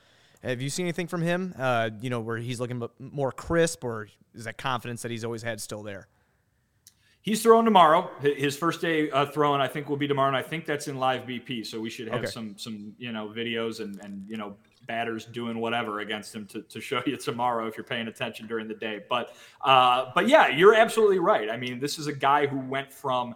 Have 0.44 0.62
you 0.62 0.70
seen 0.70 0.86
anything 0.86 1.08
from 1.08 1.22
him? 1.22 1.52
Uh, 1.58 1.90
you 2.00 2.08
know, 2.08 2.20
where 2.20 2.36
he's 2.36 2.60
looking 2.60 2.80
more 3.00 3.32
crisp, 3.32 3.82
or 3.82 4.06
is 4.32 4.44
that 4.44 4.58
confidence 4.58 5.02
that 5.02 5.10
he's 5.10 5.24
always 5.24 5.42
had 5.42 5.60
still 5.60 5.82
there? 5.82 6.06
He's 7.22 7.42
throwing 7.42 7.66
tomorrow. 7.66 8.11
His 8.20 8.56
first 8.56 8.80
day 8.80 9.11
uh, 9.11 9.26
throwing, 9.26 9.61
I 9.61 9.68
think, 9.68 9.90
will 9.90 9.98
be 9.98 10.09
tomorrow, 10.09 10.28
and 10.28 10.37
I 10.37 10.42
think 10.42 10.64
that's 10.64 10.88
in 10.88 10.98
live 10.98 11.22
BP. 11.22 11.66
So 11.66 11.78
we 11.78 11.90
should 11.90 12.09
have 12.09 12.22
okay. 12.22 12.30
some 12.30 12.56
some 12.56 12.94
you 12.98 13.12
know 13.12 13.28
videos 13.28 13.80
and 13.80 14.00
and 14.02 14.24
you 14.26 14.38
know 14.38 14.56
batters 14.87 15.26
doing 15.26 15.59
whatever 15.59 16.00
against 16.00 16.35
him 16.35 16.46
to, 16.46 16.62
to 16.62 16.80
show 16.80 17.02
you 17.06 17.16
tomorrow 17.16 17.66
if 17.66 17.76
you're 17.76 17.85
paying 17.85 18.09
attention 18.09 18.46
during 18.46 18.68
the 18.68 18.74
day. 18.74 19.00
But 19.09 19.35
uh, 19.62 20.11
but 20.14 20.28
yeah, 20.28 20.48
you're 20.48 20.74
absolutely 20.74 21.18
right. 21.18 21.50
I 21.50 21.59
mean, 21.59 21.78
this 21.78 21.98
is 21.98 22.06
a 22.06 22.12
guy 22.12 22.46
who 22.46 22.59
went 22.59 22.90
from 22.92 23.35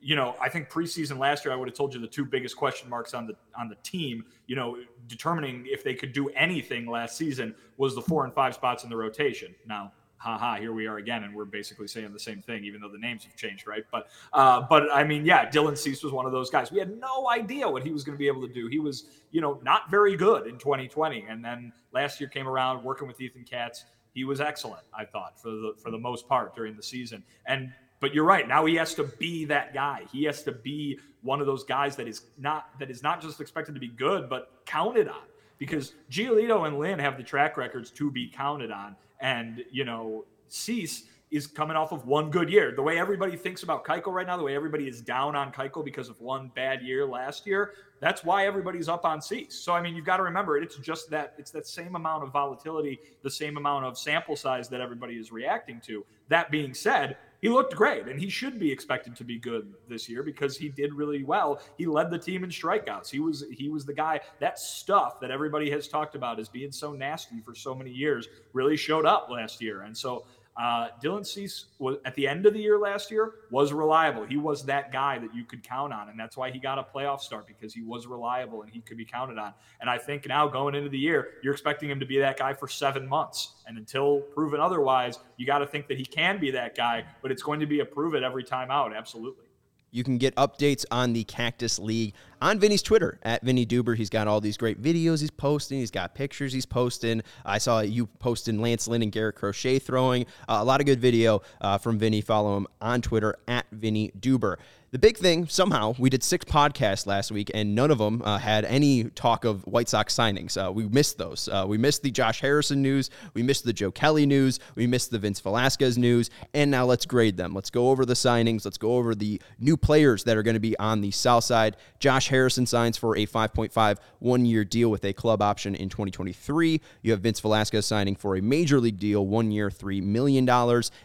you 0.00 0.14
know, 0.14 0.36
I 0.40 0.48
think 0.48 0.70
preseason 0.70 1.18
last 1.18 1.44
year, 1.44 1.52
I 1.52 1.56
would 1.56 1.68
have 1.68 1.76
told 1.76 1.92
you 1.92 2.00
the 2.00 2.06
two 2.06 2.24
biggest 2.24 2.56
question 2.56 2.88
marks 2.88 3.12
on 3.12 3.26
the 3.26 3.34
on 3.58 3.68
the 3.68 3.76
team. 3.76 4.24
You 4.46 4.56
know, 4.56 4.78
determining 5.08 5.66
if 5.66 5.82
they 5.84 5.94
could 5.94 6.12
do 6.12 6.28
anything 6.30 6.86
last 6.86 7.16
season 7.16 7.54
was 7.76 7.94
the 7.94 8.02
four 8.02 8.24
and 8.24 8.32
five 8.32 8.54
spots 8.54 8.84
in 8.84 8.90
the 8.90 8.96
rotation. 8.96 9.54
Now 9.66 9.92
haha, 10.18 10.56
here 10.56 10.72
we 10.72 10.86
are 10.86 10.96
again, 10.96 11.24
and 11.24 11.34
we're 11.34 11.44
basically 11.44 11.86
saying 11.86 12.12
the 12.12 12.18
same 12.18 12.42
thing, 12.42 12.64
even 12.64 12.80
though 12.80 12.88
the 12.88 12.98
names 12.98 13.24
have 13.24 13.36
changed, 13.36 13.66
right? 13.66 13.84
But, 13.92 14.08
uh, 14.32 14.62
but 14.68 14.84
I 14.92 15.04
mean, 15.04 15.24
yeah, 15.24 15.48
Dylan 15.48 15.76
Cease 15.76 16.02
was 16.02 16.12
one 16.12 16.26
of 16.26 16.32
those 16.32 16.50
guys. 16.50 16.70
We 16.70 16.78
had 16.78 16.98
no 16.98 17.28
idea 17.30 17.68
what 17.68 17.82
he 17.82 17.90
was 17.90 18.04
going 18.04 18.16
to 18.16 18.18
be 18.18 18.26
able 18.26 18.46
to 18.46 18.52
do. 18.52 18.66
He 18.66 18.78
was, 18.78 19.06
you 19.30 19.40
know, 19.40 19.60
not 19.62 19.90
very 19.90 20.16
good 20.16 20.46
in 20.46 20.58
2020, 20.58 21.26
and 21.28 21.44
then 21.44 21.72
last 21.92 22.20
year 22.20 22.28
came 22.28 22.48
around 22.48 22.82
working 22.82 23.06
with 23.06 23.20
Ethan 23.20 23.44
Katz. 23.44 23.84
He 24.14 24.24
was 24.24 24.40
excellent, 24.40 24.82
I 24.96 25.04
thought, 25.04 25.40
for 25.40 25.50
the 25.50 25.74
for 25.76 25.90
the 25.90 25.98
most 25.98 26.26
part 26.26 26.54
during 26.54 26.74
the 26.74 26.82
season. 26.82 27.22
And 27.46 27.70
but 28.00 28.14
you're 28.14 28.24
right. 28.24 28.48
Now 28.48 28.64
he 28.64 28.74
has 28.76 28.94
to 28.94 29.04
be 29.04 29.44
that 29.46 29.74
guy. 29.74 30.04
He 30.10 30.24
has 30.24 30.42
to 30.44 30.52
be 30.52 30.98
one 31.22 31.40
of 31.40 31.46
those 31.46 31.64
guys 31.64 31.96
that 31.96 32.08
is 32.08 32.22
not 32.38 32.78
that 32.78 32.90
is 32.90 33.02
not 33.02 33.20
just 33.20 33.40
expected 33.40 33.74
to 33.74 33.80
be 33.80 33.88
good, 33.88 34.30
but 34.30 34.52
counted 34.64 35.08
on 35.08 35.24
because 35.58 35.94
Giolito 36.10 36.66
and 36.66 36.78
Lynn 36.78 36.98
have 36.98 37.16
the 37.16 37.22
track 37.22 37.56
records 37.56 37.90
to 37.92 38.10
be 38.10 38.28
counted 38.28 38.70
on. 38.70 38.96
And, 39.20 39.64
you 39.70 39.84
know, 39.84 40.24
Cease 40.48 41.04
is 41.30 41.46
coming 41.46 41.76
off 41.76 41.92
of 41.92 42.06
one 42.06 42.30
good 42.30 42.48
year. 42.48 42.72
The 42.74 42.82
way 42.82 42.98
everybody 42.98 43.36
thinks 43.36 43.64
about 43.64 43.84
Keuchel 43.84 44.12
right 44.12 44.26
now, 44.26 44.36
the 44.36 44.44
way 44.44 44.54
everybody 44.54 44.86
is 44.86 45.00
down 45.00 45.34
on 45.34 45.52
Keuchel 45.52 45.84
because 45.84 46.08
of 46.08 46.20
one 46.20 46.52
bad 46.54 46.82
year 46.82 47.04
last 47.04 47.46
year, 47.46 47.72
that's 48.00 48.22
why 48.22 48.46
everybody's 48.46 48.88
up 48.88 49.04
on 49.04 49.20
Cease. 49.20 49.54
So 49.54 49.72
I 49.72 49.82
mean, 49.82 49.96
you've 49.96 50.04
got 50.04 50.18
to 50.18 50.22
remember 50.22 50.56
it. 50.56 50.62
It's 50.62 50.76
just 50.76 51.10
that 51.10 51.34
it's 51.36 51.50
that 51.50 51.66
same 51.66 51.96
amount 51.96 52.22
of 52.22 52.32
volatility, 52.32 53.00
the 53.22 53.30
same 53.30 53.56
amount 53.56 53.86
of 53.86 53.98
sample 53.98 54.36
size 54.36 54.68
that 54.68 54.80
everybody 54.80 55.14
is 55.14 55.32
reacting 55.32 55.80
to. 55.86 56.04
That 56.28 56.50
being 56.50 56.74
said, 56.74 57.16
he 57.40 57.48
looked 57.48 57.74
great 57.74 58.06
and 58.06 58.18
he 58.18 58.28
should 58.28 58.58
be 58.58 58.70
expected 58.70 59.14
to 59.16 59.24
be 59.24 59.38
good 59.38 59.72
this 59.88 60.08
year 60.08 60.22
because 60.22 60.56
he 60.56 60.68
did 60.68 60.94
really 60.94 61.24
well. 61.24 61.60
He 61.76 61.86
led 61.86 62.10
the 62.10 62.18
team 62.18 62.44
in 62.44 62.50
strikeouts. 62.50 63.10
He 63.10 63.20
was 63.20 63.44
he 63.50 63.68
was 63.68 63.84
the 63.84 63.94
guy 63.94 64.20
that 64.40 64.58
stuff 64.58 65.20
that 65.20 65.30
everybody 65.30 65.70
has 65.70 65.88
talked 65.88 66.14
about 66.14 66.40
as 66.40 66.48
being 66.48 66.72
so 66.72 66.92
nasty 66.92 67.40
for 67.40 67.54
so 67.54 67.74
many 67.74 67.90
years 67.90 68.28
really 68.52 68.76
showed 68.76 69.06
up 69.06 69.28
last 69.30 69.60
year. 69.60 69.82
And 69.82 69.96
so 69.96 70.24
uh, 70.56 70.88
Dylan 71.02 71.26
Cease 71.26 71.66
was 71.78 71.98
at 72.06 72.14
the 72.14 72.26
end 72.26 72.46
of 72.46 72.54
the 72.54 72.60
year 72.60 72.78
last 72.78 73.10
year 73.10 73.34
was 73.50 73.72
reliable. 73.72 74.24
He 74.24 74.38
was 74.38 74.64
that 74.64 74.90
guy 74.90 75.18
that 75.18 75.34
you 75.34 75.44
could 75.44 75.62
count 75.62 75.92
on, 75.92 76.08
and 76.08 76.18
that's 76.18 76.36
why 76.36 76.50
he 76.50 76.58
got 76.58 76.78
a 76.78 76.82
playoff 76.82 77.20
start 77.20 77.46
because 77.46 77.74
he 77.74 77.82
was 77.82 78.06
reliable 78.06 78.62
and 78.62 78.70
he 78.70 78.80
could 78.80 78.96
be 78.96 79.04
counted 79.04 79.38
on. 79.38 79.52
And 79.80 79.90
I 79.90 79.98
think 79.98 80.26
now 80.26 80.48
going 80.48 80.74
into 80.74 80.88
the 80.88 80.98
year, 80.98 81.34
you're 81.42 81.52
expecting 81.52 81.90
him 81.90 82.00
to 82.00 82.06
be 82.06 82.18
that 82.20 82.38
guy 82.38 82.54
for 82.54 82.68
seven 82.68 83.06
months, 83.06 83.56
and 83.66 83.76
until 83.76 84.20
proven 84.34 84.60
otherwise, 84.60 85.18
you 85.36 85.46
got 85.46 85.58
to 85.58 85.66
think 85.66 85.88
that 85.88 85.98
he 85.98 86.06
can 86.06 86.38
be 86.38 86.50
that 86.52 86.74
guy. 86.74 87.04
But 87.20 87.30
it's 87.30 87.42
going 87.42 87.60
to 87.60 87.66
be 87.66 87.80
a 87.80 87.84
prove 87.84 88.14
it 88.14 88.22
every 88.22 88.44
time 88.44 88.70
out. 88.70 88.94
Absolutely. 88.96 89.44
You 89.90 90.04
can 90.04 90.18
get 90.18 90.34
updates 90.36 90.84
on 90.90 91.12
the 91.12 91.24
Cactus 91.24 91.78
League 91.78 92.14
on 92.40 92.58
Vinny's 92.58 92.82
Twitter 92.82 93.18
at 93.22 93.42
Vinnie 93.42 93.66
Duber. 93.66 93.96
He's 93.96 94.10
got 94.10 94.28
all 94.28 94.40
these 94.40 94.56
great 94.56 94.80
videos 94.80 95.20
he's 95.20 95.30
posting. 95.30 95.78
He's 95.78 95.90
got 95.90 96.14
pictures 96.14 96.52
he's 96.52 96.66
posting. 96.66 97.22
I 97.44 97.58
saw 97.58 97.80
you 97.80 98.06
posting 98.06 98.60
Lance 98.60 98.88
Lynn 98.88 99.02
and 99.02 99.12
Garrett 99.12 99.36
Crochet 99.36 99.78
throwing. 99.78 100.24
Uh, 100.48 100.58
a 100.60 100.64
lot 100.64 100.80
of 100.80 100.86
good 100.86 101.00
video 101.00 101.42
uh, 101.60 101.78
from 101.78 101.98
Vinny. 101.98 102.20
Follow 102.20 102.56
him 102.56 102.66
on 102.80 103.02
Twitter 103.02 103.36
at 103.48 103.66
Vinnie 103.72 104.12
Duber. 104.18 104.56
The 104.92 105.00
big 105.00 105.18
thing, 105.18 105.48
somehow, 105.48 105.94
we 105.98 106.08
did 106.08 106.22
six 106.22 106.44
podcasts 106.44 107.06
last 107.06 107.32
week, 107.32 107.50
and 107.52 107.74
none 107.74 107.90
of 107.90 107.98
them 107.98 108.22
uh, 108.24 108.38
had 108.38 108.64
any 108.64 109.04
talk 109.04 109.44
of 109.44 109.62
White 109.66 109.88
Sox 109.88 110.14
signings. 110.14 110.56
Uh, 110.56 110.72
we 110.72 110.86
missed 110.88 111.18
those. 111.18 111.48
Uh, 111.52 111.64
we 111.66 111.76
missed 111.76 112.02
the 112.02 112.10
Josh 112.10 112.40
Harrison 112.40 112.82
news. 112.82 113.10
We 113.34 113.42
missed 113.42 113.64
the 113.64 113.72
Joe 113.72 113.90
Kelly 113.90 114.26
news. 114.26 114.60
We 114.76 114.86
missed 114.86 115.10
the 115.10 115.18
Vince 115.18 115.40
Velasquez 115.40 115.98
news. 115.98 116.30
And 116.54 116.70
now 116.70 116.86
let's 116.86 117.04
grade 117.04 117.36
them. 117.36 117.52
Let's 117.52 117.68
go 117.68 117.90
over 117.90 118.06
the 118.06 118.14
signings. 118.14 118.64
Let's 118.64 118.78
go 118.78 118.96
over 118.96 119.14
the 119.14 119.42
new 119.58 119.76
players 119.76 120.22
that 120.24 120.36
are 120.36 120.44
going 120.44 120.54
to 120.54 120.60
be 120.60 120.78
on 120.78 121.00
the 121.00 121.10
south 121.10 121.44
side. 121.44 121.76
Josh 121.98 122.25
Harrison 122.28 122.66
signs 122.66 122.96
for 122.96 123.16
a 123.16 123.26
5.5 123.26 123.98
one 124.20 124.46
year 124.46 124.64
deal 124.64 124.88
with 124.88 125.04
a 125.04 125.12
club 125.12 125.42
option 125.42 125.74
in 125.74 125.88
2023. 125.88 126.80
You 127.02 127.10
have 127.10 127.20
Vince 127.20 127.40
Velasquez 127.40 127.86
signing 127.86 128.14
for 128.14 128.36
a 128.36 128.40
major 128.40 128.78
league 128.78 128.98
deal, 128.98 129.26
one 129.26 129.50
year, 129.50 129.68
$3 129.68 130.00
million. 130.02 130.48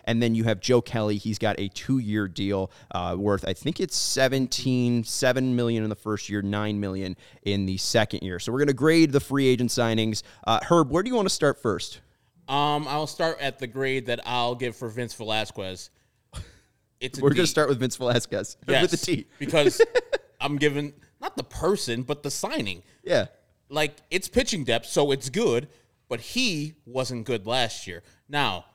And 0.05 0.21
then 0.21 0.35
you 0.35 0.43
have 0.43 0.59
Joe 0.59 0.81
Kelly. 0.81 1.17
He's 1.17 1.39
got 1.39 1.59
a 1.59 1.67
two 1.69 1.97
year 1.97 2.27
deal 2.27 2.69
uh, 2.91 3.15
worth, 3.17 3.43
I 3.47 3.53
think, 3.53 3.71
think 3.71 3.79
it's 3.79 3.95
17, 3.95 5.05
7 5.05 5.55
million 5.55 5.83
in 5.83 5.89
the 5.89 5.95
first 5.95 6.27
year, 6.27 6.41
9 6.41 6.79
million 6.79 7.15
in 7.43 7.65
the 7.65 7.77
second 7.77 8.21
year. 8.21 8.37
So 8.37 8.51
we're 8.51 8.59
going 8.59 8.67
to 8.67 8.73
grade 8.73 9.13
the 9.13 9.21
free 9.21 9.47
agent 9.47 9.69
signings. 9.69 10.23
Uh, 10.45 10.59
Herb, 10.67 10.91
where 10.91 11.01
do 11.01 11.09
you 11.09 11.15
want 11.15 11.27
to 11.27 11.33
start 11.33 11.61
first? 11.61 12.01
Um, 12.49 12.85
I'll 12.89 13.07
start 13.07 13.39
at 13.39 13.59
the 13.59 13.67
grade 13.67 14.07
that 14.07 14.19
I'll 14.25 14.55
give 14.55 14.75
for 14.75 14.89
Vince 14.89 15.13
Velasquez. 15.13 15.89
It's 16.99 17.19
we're 17.19 17.29
going 17.29 17.45
to 17.45 17.47
start 17.47 17.69
with 17.69 17.79
Vince 17.79 17.95
Velasquez 17.95 18.57
yes, 18.67 18.81
with 18.81 18.91
the 18.91 18.97
T 18.97 19.25
because 19.39 19.81
I'm 20.41 20.57
giving 20.57 20.93
not 21.21 21.37
the 21.37 21.43
person 21.43 22.03
but 22.03 22.23
the 22.23 22.31
signing. 22.31 22.83
Yeah, 23.03 23.27
like 23.69 23.95
it's 24.09 24.27
pitching 24.27 24.63
depth, 24.63 24.87
so 24.87 25.11
it's 25.11 25.29
good, 25.29 25.69
but 26.09 26.19
he 26.19 26.73
wasn't 26.85 27.25
good 27.25 27.47
last 27.47 27.87
year. 27.87 28.03
Now, 28.27 28.65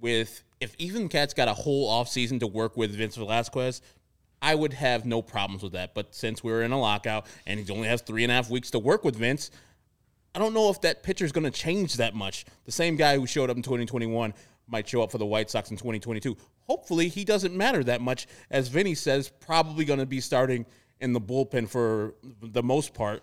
with 0.00 0.42
if 0.60 0.74
Ethan 0.78 1.08
Katz 1.08 1.34
got 1.34 1.48
a 1.48 1.54
whole 1.54 1.90
offseason 1.90 2.40
to 2.40 2.46
work 2.46 2.76
with 2.76 2.94
Vince 2.94 3.16
Velasquez, 3.16 3.82
I 4.40 4.54
would 4.54 4.72
have 4.72 5.06
no 5.06 5.22
problems 5.22 5.62
with 5.62 5.72
that. 5.72 5.94
But 5.94 6.14
since 6.14 6.42
we're 6.42 6.62
in 6.62 6.72
a 6.72 6.80
lockout 6.80 7.26
and 7.46 7.60
he 7.60 7.72
only 7.72 7.88
has 7.88 8.02
three 8.02 8.24
and 8.24 8.32
a 8.32 8.34
half 8.34 8.50
weeks 8.50 8.70
to 8.72 8.78
work 8.78 9.04
with 9.04 9.16
Vince, 9.16 9.50
I 10.34 10.38
don't 10.38 10.54
know 10.54 10.70
if 10.70 10.80
that 10.80 11.02
pitcher 11.02 11.24
is 11.24 11.32
going 11.32 11.44
to 11.44 11.50
change 11.50 11.94
that 11.94 12.14
much. 12.14 12.44
The 12.64 12.72
same 12.72 12.96
guy 12.96 13.16
who 13.16 13.26
showed 13.26 13.50
up 13.50 13.56
in 13.56 13.62
2021 13.62 14.34
might 14.66 14.88
show 14.88 15.02
up 15.02 15.12
for 15.12 15.18
the 15.18 15.26
White 15.26 15.50
Sox 15.50 15.70
in 15.70 15.76
2022. 15.76 16.36
Hopefully, 16.68 17.08
he 17.08 17.24
doesn't 17.24 17.54
matter 17.54 17.84
that 17.84 18.00
much. 18.00 18.26
As 18.50 18.68
Vinny 18.68 18.94
says, 18.94 19.28
probably 19.28 19.84
going 19.84 19.98
to 19.98 20.06
be 20.06 20.20
starting 20.20 20.64
in 21.02 21.12
the 21.12 21.20
bullpen 21.20 21.68
for 21.68 22.14
the 22.40 22.62
most 22.62 22.94
part. 22.94 23.22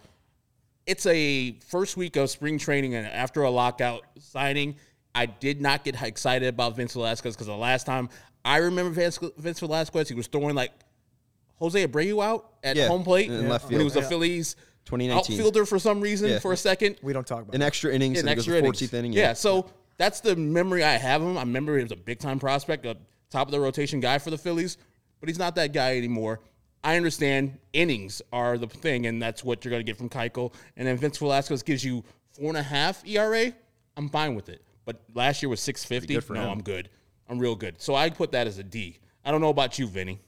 It's 0.86 1.06
a 1.06 1.54
first 1.68 1.98
week 1.98 2.15
of 2.18 2.30
spring 2.30 2.58
training 2.58 2.94
and 2.94 3.08
after 3.08 3.42
a 3.44 3.50
lockout 3.50 4.04
signing. 4.20 4.76
I 5.15 5.26
did 5.26 5.60
not 5.60 5.84
get 5.84 6.00
excited 6.02 6.48
about 6.50 6.76
Vince 6.76 6.94
Velasquez 6.94 7.34
because 7.36 7.48
the 7.48 7.56
last 7.56 7.86
time 7.86 8.10
I 8.46 8.58
remember 8.58 8.92
Vince, 8.92 9.18
Vince 9.38 9.60
Velasquez, 9.60 10.08
he 10.08 10.13
was 10.13 10.28
throwing 10.28 10.56
like 10.56 10.72
Jose 11.58 11.88
Abreu 11.88 12.24
out 12.24 12.54
at 12.63 12.76
yeah, 12.76 12.88
home 12.88 13.04
plate 13.04 13.30
in 13.30 13.50
left 13.50 13.70
when 13.70 13.80
he 13.80 13.84
was 13.84 13.94
the 13.94 14.04
Phillies 14.04 14.56
2019. 14.86 15.36
outfielder 15.39 15.65
for 15.65 15.80
some 15.80 16.00
reason 16.00 16.30
Yeah. 16.30 16.39
for 16.39 16.54
a 16.54 16.58
second. 16.58 16.98
We 17.02 17.12
don't 17.13 17.26
talk 17.26 17.42
about 17.44 17.56
An 17.56 17.62
it. 17.62 17.65
extra 17.65 17.94
innings, 17.94 18.15
Yeah, 18.15 18.20
and 18.22 18.30
an 18.30 18.34
it 18.34 18.36
goes 18.36 18.44
extra 18.48 18.58
innings. 18.60 18.82
14th 18.82 18.94
inning. 18.94 19.13
Yeah. 19.13 19.34
so 19.34 19.70
that's 19.98 20.20
the 20.22 20.36
memory 20.36 20.84
I 20.84 20.92
have 20.94 21.22
of 21.22 21.30
him. 21.30 21.38
I 21.38 21.42
remember 21.42 21.76
he 21.78 21.84
was 21.84 21.92
a 21.92 21.96
big 21.98 22.20
time 22.20 22.39
prospect, 22.39 22.86
a 22.86 22.96
top 23.30 23.48
of 23.48 23.52
the 23.52 23.60
rotation 23.60 24.00
guy 24.00 24.20
for 24.20 24.30
the 24.30 24.38
Phillies, 24.38 24.78
but 25.20 25.28
he's 25.28 25.39
not 25.39 25.56
that 25.56 25.74
guy 25.74 25.98
anymore. 25.98 26.39
I 26.84 26.96
understand 26.96 27.58
innings 27.74 28.22
are 28.32 28.58
the 28.58 28.68
thing, 28.68 29.06
and 29.06 29.22
that's 29.22 29.44
what 29.44 29.63
you're 29.63 29.72
going 29.72 29.86
to 29.86 29.89
get 29.89 29.98
from 29.98 30.10
Keuchel. 30.10 30.54
And 30.78 30.88
then 30.88 30.98
Vince 30.98 31.18
Velasquez 31.18 31.63
gives 31.63 31.84
you 31.84 32.04
four 32.32 32.48
and 32.50 32.58
a 32.58 32.63
half 32.63 33.06
ERA. 33.08 33.54
I'm 33.98 34.10
fine 34.10 34.36
with 34.36 34.50
it. 34.50 34.63
But 34.86 35.02
last 35.13 35.44
year 35.44 35.50
was 35.50 35.60
650. 35.60 36.34
no, 36.34 36.42
him. 36.42 36.50
I'm 36.50 36.63
good. 36.63 36.90
I'm 37.27 37.38
real 37.38 37.56
good. 37.56 37.82
So 37.82 37.96
I 37.96 38.10
put 38.10 38.32
that 38.32 38.48
as 38.48 38.58
a 38.58 38.63
D. 38.63 39.00
I 39.23 39.32
don't 39.32 39.42
know 39.42 39.50
about 39.50 39.77
you, 39.77 39.88
Vinny. 39.88 40.19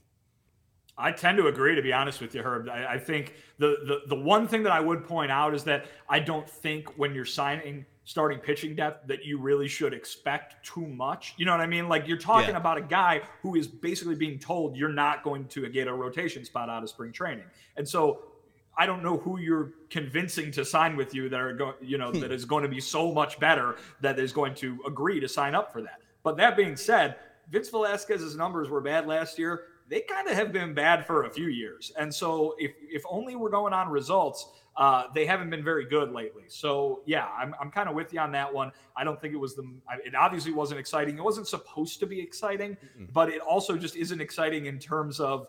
I 0.98 1.12
tend 1.12 1.38
to 1.38 1.48
agree, 1.48 1.74
to 1.76 1.82
be 1.82 1.94
honest 1.94 2.22
with 2.22 2.36
you, 2.36 2.44
Herb. 2.44 2.70
I, 2.70 2.94
I 2.94 3.00
think 3.00 3.34
the, 3.58 4.02
the 4.08 4.16
the 4.16 4.22
one 4.22 4.48
thing 4.48 4.64
that 4.64 4.72
I 4.72 4.80
would 4.80 5.06
point 5.06 5.32
out 5.32 5.56
is 5.56 5.64
that 5.64 5.86
I 6.08 6.20
don't 6.20 6.48
think 6.48 6.98
when 6.98 7.16
you're 7.16 7.26
signing 7.26 7.86
starting 8.04 8.40
pitching 8.40 8.76
depth 8.76 9.08
that 9.08 9.24
you 9.24 9.38
really 9.38 9.68
should 9.68 9.94
expect 9.94 10.66
too 10.66 10.86
much. 10.86 11.34
You 11.38 11.46
know 11.46 11.52
what 11.52 11.62
I 11.62 11.68
mean? 11.68 11.88
Like 11.88 12.08
you're 12.08 12.18
talking 12.18 12.52
Yeah. 12.52 12.58
about 12.58 12.78
a 12.78 12.82
guy 12.82 13.22
who 13.42 13.56
is 13.56 13.68
basically 13.68 14.16
being 14.16 14.40
told 14.40 14.76
you're 14.76 14.90
not 14.90 15.24
going 15.24 15.46
to 15.50 15.70
get 15.70 15.88
a 15.88 15.94
rotation 15.94 16.44
spot 16.44 16.70
out 16.70 16.84
of 16.84 16.90
spring 16.90 17.12
training, 17.12 17.46
and 17.78 17.88
so 17.88 18.24
I 18.78 18.86
don't 18.86 19.04
know 19.04 19.18
who 19.18 19.38
you're 19.38 19.74
convincing 19.90 20.52
to 20.54 20.66
sign 20.66 20.96
with 20.96 21.14
you 21.14 21.30
that 21.30 21.40
are 21.40 21.54
going, 21.54 21.76
you 21.82 21.98
know, 21.98 22.12
that 22.12 22.28
hmm. 22.28 22.32
is 22.32 22.46
going 22.46 22.64
to 22.64 22.70
be 22.70 22.80
so 22.80 23.12
much 23.12 23.40
better 23.40 23.76
that 24.00 24.18
is 24.18 24.32
going 24.32 24.56
to 24.56 24.80
agree 24.88 25.20
to 25.20 25.28
sign 25.28 25.56
up 25.56 25.72
for 25.72 25.82
that. 25.82 26.00
But 26.24 26.38
that 26.38 26.56
being 26.56 26.76
said, 26.76 27.18
Vince 27.50 27.70
Velasquez's 27.70 28.36
numbers 28.36 28.70
were 28.70 28.82
bad 28.82 29.08
last 29.08 29.38
year. 29.38 29.64
They 29.90 30.02
kind 30.02 30.28
of 30.28 30.36
have 30.36 30.54
been 30.54 30.74
bad 30.74 31.06
for 31.06 31.26
a 31.26 31.30
few 31.30 31.48
years, 31.48 31.92
and 32.00 32.14
so 32.14 32.56
if 32.58 32.72
if 32.82 33.04
only 33.10 33.36
we're 33.36 33.50
going 33.50 33.74
on 33.74 33.90
results, 33.90 34.48
uh, 34.78 35.04
they 35.14 35.26
haven't 35.26 35.50
been 35.50 35.64
very 35.64 35.86
good 35.86 36.12
lately. 36.12 36.44
So 36.48 37.02
yeah, 37.06 37.28
I'm 37.38 37.54
I'm 37.60 37.72
kind 37.72 37.90
of 37.90 37.96
with 37.96 38.14
you 38.14 38.20
on 38.20 38.32
that 38.32 38.54
one. 38.54 38.72
I 38.96 39.04
don't 39.04 39.20
think 39.20 39.34
it 39.34 39.38
was 39.38 39.56
the. 39.56 39.64
It 40.06 40.16
obviously 40.16 40.54
wasn't 40.54 40.80
exciting. 40.80 41.18
It 41.18 41.24
wasn't 41.24 41.48
supposed 41.48 42.00
to 42.00 42.06
be 42.06 42.20
exciting, 42.20 42.78
but 43.14 43.30
it 43.30 43.42
also 43.42 43.78
just 43.78 43.96
isn't 43.96 44.22
exciting 44.22 44.66
in 44.68 44.80
terms 44.80 45.20
of 45.20 45.48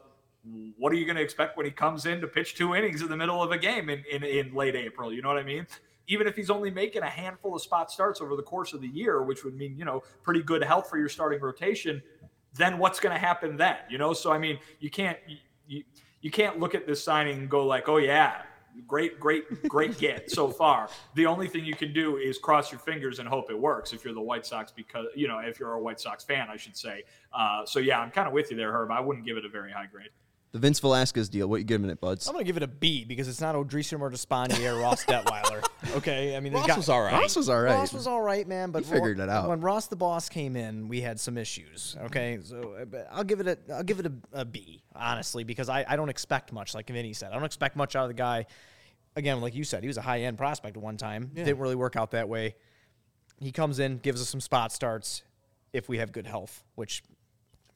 what 0.77 0.93
are 0.93 0.97
you 0.97 1.05
going 1.05 1.17
to 1.17 1.23
expect 1.23 1.57
when 1.57 1.67
he 1.67 1.73
comes 1.73 2.07
in 2.07 2.21
to 2.21 2.27
pitch 2.27 2.55
two 2.55 2.75
innings 2.75 3.01
in 3.03 3.09
the 3.09 3.17
middle 3.17 3.43
of 3.43 3.53
a 3.53 3.59
game 3.59 3.89
in, 3.89 4.05
in, 4.11 4.25
in 4.25 4.55
late 4.55 4.75
April? 4.75 5.13
You 5.13 5.23
know 5.23 5.29
what 5.29 5.39
I 5.39 5.45
mean? 5.45 5.67
Even 6.09 6.27
if 6.27 6.35
he's 6.35 6.51
only 6.51 6.71
making 6.71 7.03
a 7.03 7.09
handful 7.09 7.55
of 7.55 7.63
spot 7.63 7.93
starts 7.93 8.21
over 8.21 8.35
the 8.35 8.43
course 8.43 8.73
of 8.73 8.81
the 8.81 8.89
year, 8.89 9.23
which 9.23 9.45
would 9.45 9.55
mean, 9.55 9.77
you 9.79 9.85
know, 9.85 10.03
pretty 10.25 10.43
good 10.43 10.65
health 10.65 10.91
for 10.91 10.99
your 10.99 11.09
starting 11.09 11.41
rotation, 11.41 12.03
then 12.55 12.79
what's 12.79 12.99
going 12.99 13.15
to 13.15 13.21
happen 13.21 13.57
then? 13.57 13.77
You 13.89 13.99
know, 13.99 14.13
so 14.13 14.33
I 14.33 14.39
mean, 14.39 14.59
you 14.81 14.91
can't 14.91 15.17
you, 15.29 15.37
you, 15.69 15.85
you 16.23 16.31
can't 16.31 16.59
look 16.59 16.75
at 16.75 16.89
this 16.89 17.03
signing 17.03 17.39
and 17.39 17.49
go 17.49 17.65
like, 17.65 17.89
oh 17.89 17.99
yeah, 17.99 18.43
great, 18.87 19.19
great, 19.21 19.69
great 19.69 19.99
get 19.99 20.31
so 20.31 20.49
far. 20.51 20.89
The 21.15 21.27
only 21.27 21.49
thing 21.49 21.65
you 21.65 21.75
can 21.75 21.93
do 21.93 22.17
is 22.17 22.39
cross 22.39 22.71
your 22.73 22.79
fingers 22.81 23.19
and 23.19 23.29
hope 23.29 23.51
it 23.51 23.59
works 23.59 23.93
if 23.93 24.05
you're 24.05 24.15
the 24.15 24.21
White 24.21 24.47
Sox, 24.47 24.71
because 24.73 25.07
you 25.15 25.29
know, 25.29 25.39
if 25.39 25.59
you're 25.61 25.73
a 25.73 25.81
White 25.81 26.01
Sox 26.01 26.25
fan, 26.25 26.49
I 26.51 26.57
should 26.57 26.77
say. 26.77 27.05
Uh, 27.33 27.65
so 27.67 27.79
yeah, 27.79 27.99
I'm 28.01 28.11
kind 28.11 28.27
of 28.27 28.35
with 28.35 28.51
you 28.51 28.57
there, 28.57 28.73
Herb. 28.73 28.91
I 28.91 29.01
wouldn't 29.01 29.27
give 29.27 29.37
it 29.37 29.45
a 29.45 29.49
very 29.49 29.73
high 29.73 29.87
grade. 29.87 30.11
the 30.53 30.59
Vince 30.59 30.81
Velasquez 30.81 31.29
deal. 31.29 31.49
What 31.49 31.57
you 31.57 31.65
giving 31.65 31.91
it, 31.91 32.01
buds? 32.01 32.27
I'm 32.27 32.35
gonna 32.35 32.45
give 32.45 32.57
it 32.57 32.63
a 32.63 32.69
B 32.69 33.05
because 33.05 33.29
it's 33.29 33.41
not 33.41 33.55
Odrisamer 33.55 34.01
or 34.01 34.11
Despaigne 34.11 34.65
or 34.67 34.81
Ross 34.81 35.05
Detweiler. 35.07 35.65
Okay, 35.97 36.37
I 36.37 36.41
mean, 36.41 36.53
Ross 36.53 36.67
guy- 36.67 36.77
was 36.77 36.89
all 36.89 37.03
right. 37.03 37.13
Ross 37.13 37.37
was 37.37 37.49
all 37.49 37.61
right. 37.61 37.75
Ross 37.75 37.93
was 37.93 38.07
all 38.07 38.23
right, 38.23 38.47
man. 38.47 38.71
But 38.71 38.85
He 38.85 38.91
figured 38.91 39.19
Ro- 39.19 39.25
it 39.25 39.31
out. 39.31 39.49
When 39.49 39.61
Ross 39.61 39.89
the 39.89 39.97
boss 39.97 40.29
came 40.29 40.57
in, 40.57 40.89
we 40.89 41.01
had 41.01 41.19
some 41.19 41.37
issues. 41.37 41.97
Okay, 42.05 42.39
so 42.43 42.77
uh, 42.81 42.85
but 42.85 43.09
I'll 43.11 43.25
give 43.25 43.41
it 43.41 43.47
a 43.47 43.59
I'll 43.75 43.83
give 43.83 43.99
it 43.99 44.07
a, 44.07 44.13
a 44.33 44.45
B, 44.45 44.83
honestly, 44.95 45.45
because 45.45 45.69
I, 45.69 45.85
I 45.89 45.97
don't 45.97 46.09
expect 46.09 46.53
much. 46.53 46.75
Like 46.75 46.89
Vinny 46.89 47.13
said, 47.13 47.33
I 47.33 47.35
don't 47.35 47.45
expect 47.45 47.77
much 47.77 47.97
out 47.97 48.05
of 48.05 48.09
the 48.09 48.15
guy. 48.15 48.47
Again, 49.15 49.41
like 49.41 49.55
you 49.55 49.65
said, 49.65 49.83
he 49.83 49.89
was 49.89 49.99
a 49.99 50.03
high 50.03 50.23
end 50.23 50.39
prospect 50.39 50.77
at 50.77 50.83
one 50.83 50.97
time. 50.97 51.31
Didn't 51.35 51.59
really 51.59 51.75
work 51.77 51.97
out 51.97 52.13
that 52.13 52.29
way. 52.29 52.55
He 53.41 53.53
comes 53.53 53.79
in, 53.79 53.99
gives 53.99 54.23
us 54.23 54.29
some 54.29 54.41
spot 54.41 54.73
starts 54.73 55.23
if 55.73 55.89
we 55.89 55.99
have 55.99 56.13
good 56.13 56.27
health, 56.27 56.63
which 56.77 57.03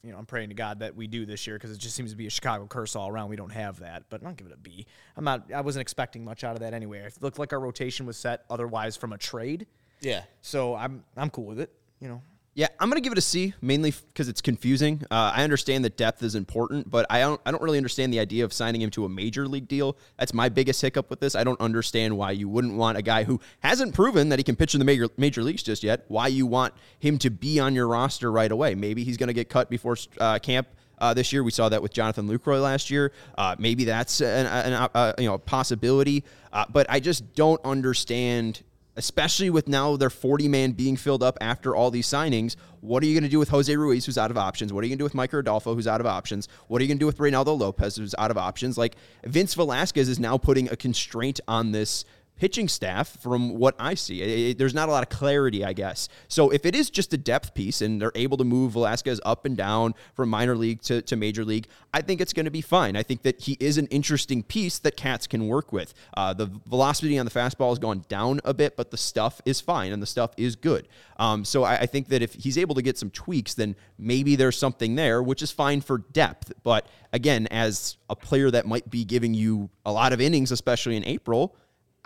you 0.03 0.11
know, 0.11 0.17
I'm 0.17 0.25
praying 0.25 0.49
to 0.49 0.55
God 0.55 0.79
that 0.79 0.95
we 0.95 1.07
do 1.07 1.25
this 1.25 1.47
year 1.47 1.55
because 1.57 1.71
it 1.71 1.77
just 1.79 1.95
seems 1.95 2.11
to 2.11 2.17
be 2.17 2.27
a 2.27 2.29
Chicago 2.29 2.65
curse 2.67 2.95
all 2.95 3.09
around. 3.09 3.29
We 3.29 3.35
don't 3.35 3.51
have 3.51 3.79
that, 3.79 4.03
but 4.09 4.23
I'll 4.25 4.33
give 4.33 4.47
it 4.47 4.53
a 4.53 4.57
B. 4.57 4.85
I'm 5.15 5.23
not. 5.23 5.51
I 5.53 5.61
wasn't 5.61 5.81
expecting 5.81 6.23
much 6.23 6.43
out 6.43 6.53
of 6.53 6.59
that 6.61 6.73
anyway. 6.73 6.99
It 6.99 7.17
looked 7.21 7.39
like 7.39 7.51
our 7.53 7.59
rotation 7.59 8.05
was 8.05 8.15
set 8.17 8.45
otherwise 8.49 8.95
from 8.95 9.11
a 9.13 9.17
trade, 9.17 9.67
Yeah. 10.01 10.23
so 10.41 10.75
I'm 10.75 11.03
I'm 11.15 11.29
cool 11.29 11.45
with 11.45 11.59
it. 11.59 11.71
You 11.99 12.07
know, 12.09 12.21
Yeah, 12.57 12.69
I'm 12.79 12.89
gonna 12.89 13.01
give 13.01 13.11
it 13.11 13.19
a 13.19 13.21
C, 13.21 13.53
mainly 13.61 13.93
because 14.07 14.27
it's 14.27 14.41
confusing. 14.41 15.03
Uh, 15.11 15.31
I 15.35 15.43
understand 15.43 15.85
that 15.85 15.95
depth 15.95 16.23
is 16.23 16.33
important, 16.33 16.89
but 16.89 17.05
I 17.07 17.19
don't. 17.19 17.39
I 17.45 17.51
don't 17.51 17.61
really 17.61 17.77
understand 17.77 18.11
the 18.11 18.19
idea 18.19 18.43
of 18.43 18.51
signing 18.51 18.81
him 18.81 18.89
to 18.91 19.05
a 19.05 19.09
major 19.09 19.47
league 19.47 19.67
deal. 19.67 19.95
That's 20.17 20.33
my 20.33 20.49
biggest 20.49 20.81
hiccup 20.81 21.11
with 21.11 21.19
this. 21.19 21.35
I 21.35 21.43
don't 21.43 21.61
understand 21.61 22.17
why 22.17 22.31
you 22.31 22.49
wouldn't 22.49 22.73
want 22.73 22.97
a 22.97 23.03
guy 23.03 23.25
who 23.25 23.39
hasn't 23.59 23.93
proven 23.93 24.29
that 24.29 24.39
he 24.39 24.43
can 24.43 24.55
pitch 24.55 24.73
in 24.73 24.79
the 24.79 24.85
major 24.85 25.07
major 25.17 25.43
leagues 25.43 25.61
just 25.61 25.83
yet. 25.83 26.05
Why 26.07 26.29
you 26.29 26.47
want 26.47 26.73
him 26.97 27.19
to 27.19 27.29
be 27.29 27.59
on 27.59 27.75
your 27.75 27.87
roster 27.87 28.31
right 28.31 28.51
away? 28.51 28.73
Maybe 28.73 29.03
he's 29.03 29.17
gonna 29.17 29.33
get 29.33 29.49
cut 29.49 29.69
before 29.69 29.95
uh, 30.19 30.39
camp. 30.39 30.67
Uh, 30.97 31.13
this 31.13 31.31
year, 31.31 31.43
we 31.43 31.51
saw 31.51 31.69
that 31.69 31.83
with 31.83 31.93
Jonathan 31.93 32.27
Lucroy 32.27 32.59
last 32.59 32.89
year. 32.89 33.11
Uh, 33.37 33.55
maybe 33.59 33.83
that's 33.83 34.19
an, 34.19 34.47
an, 34.47 34.89
uh, 34.95 35.13
you 35.19 35.27
know 35.27 35.37
possibility, 35.37 36.23
uh, 36.51 36.65
but 36.69 36.87
I 36.89 37.01
just 37.01 37.35
don't 37.35 37.63
understand 37.63 38.63
especially 38.97 39.49
with 39.49 39.67
now 39.67 39.95
their 39.95 40.09
40 40.09 40.47
man 40.47 40.71
being 40.71 40.97
filled 40.97 41.23
up 41.23 41.37
after 41.39 41.75
all 41.75 41.91
these 41.91 42.07
signings. 42.07 42.55
What 42.81 43.03
are 43.03 43.05
you 43.05 43.13
going 43.13 43.23
to 43.23 43.29
do 43.29 43.39
with 43.39 43.49
Jose 43.49 43.73
Ruiz, 43.75 44.05
who's 44.05 44.17
out 44.17 44.31
of 44.31 44.37
options? 44.37 44.73
What 44.73 44.83
are 44.83 44.87
you 44.87 44.89
going 44.89 44.97
to 44.97 45.01
do 45.01 45.05
with 45.05 45.15
Mike 45.15 45.31
Rodolfo, 45.31 45.75
who's 45.75 45.87
out 45.87 46.01
of 46.01 46.07
options? 46.07 46.47
What 46.67 46.81
are 46.81 46.83
you 46.83 46.87
going 46.87 46.97
to 46.97 47.01
do 47.01 47.05
with 47.05 47.19
Reynaldo 47.19 47.57
Lopez, 47.57 47.95
who's 47.95 48.15
out 48.17 48.31
of 48.31 48.37
options? 48.37 48.77
Like 48.77 48.95
Vince 49.23 49.53
Velasquez 49.53 50.09
is 50.09 50.19
now 50.19 50.37
putting 50.37 50.69
a 50.69 50.75
constraint 50.75 51.39
on 51.47 51.71
this 51.71 52.05
pitching 52.37 52.67
staff 52.67 53.17
from 53.21 53.57
what 53.57 53.75
I 53.79 53.93
see. 53.95 54.21
It- 54.21 54.39
it- 54.51 54.57
there's 54.57 54.73
not 54.73 54.89
a 54.89 54.91
lot 54.91 55.03
of 55.03 55.09
clarity, 55.09 55.65
I 55.65 55.73
guess. 55.73 56.07
So 56.27 56.49
if 56.49 56.65
it 56.65 56.75
is 56.75 56.89
just 56.89 57.13
a 57.13 57.17
depth 57.17 57.53
piece 57.53 57.81
and 57.81 58.01
they're 58.01 58.11
able 58.15 58.37
to 58.37 58.43
move 58.43 58.73
Velasquez 58.73 59.19
up 59.25 59.45
and 59.45 59.57
down 59.57 59.95
from 60.15 60.29
minor 60.29 60.55
league 60.55 60.81
to, 60.83 61.01
to 61.03 61.15
major 61.15 61.43
league, 61.43 61.67
I 61.93 62.01
think 62.01 62.21
it's 62.21 62.33
going 62.33 62.45
to 62.45 62.51
be 62.51 62.61
fine. 62.61 62.95
I 62.95 63.03
think 63.03 63.23
that 63.23 63.41
he 63.41 63.57
is 63.59 63.77
an 63.77 63.87
interesting 63.87 64.43
piece 64.43 64.79
that 64.79 64.95
Katz 64.95 65.27
can 65.27 65.47
work 65.47 65.73
with. 65.73 65.93
Uh, 66.15 66.33
the 66.33 66.45
velocity 66.67 67.17
on 67.17 67.25
the 67.25 67.31
fastball 67.31 67.69
has 67.69 67.79
gone 67.79 68.05
down 68.07 68.39
a 68.45 68.53
bit, 68.53 68.77
but 68.77 68.91
the 68.91 68.97
stuff 68.97 69.41
is 69.45 69.59
fine 69.61 69.91
and 69.91 70.01
the 70.01 70.07
stuff 70.07 70.31
is 70.37 70.55
good. 70.55 70.87
Um, 71.17 71.43
so 71.43 71.63
I, 71.63 71.77
I 71.79 71.85
think 71.87 72.09
that 72.09 72.21
if 72.21 72.33
he's 72.33 72.57
able 72.57 72.75
to 72.75 72.81
get 72.81 72.97
some 72.97 73.09
tweaks, 73.09 73.55
then 73.55 73.75
maybe 73.97 74.35
there's 74.35 74.57
something 74.57 74.95
there, 74.95 75.23
which 75.23 75.41
is 75.41 75.51
fine 75.51 75.81
for 75.81 75.97
depth. 75.97 76.53
But 76.63 76.87
again, 77.11 77.47
as 77.47 77.97
a 78.09 78.15
player 78.15 78.51
that 78.51 78.65
might 78.67 78.89
be 78.89 79.03
giving 79.03 79.33
you 79.33 79.69
a 79.85 79.91
lot 79.91 80.13
of 80.13 80.21
innings, 80.21 80.51
especially 80.51 80.95
in 80.95 81.03
April, 81.05 81.55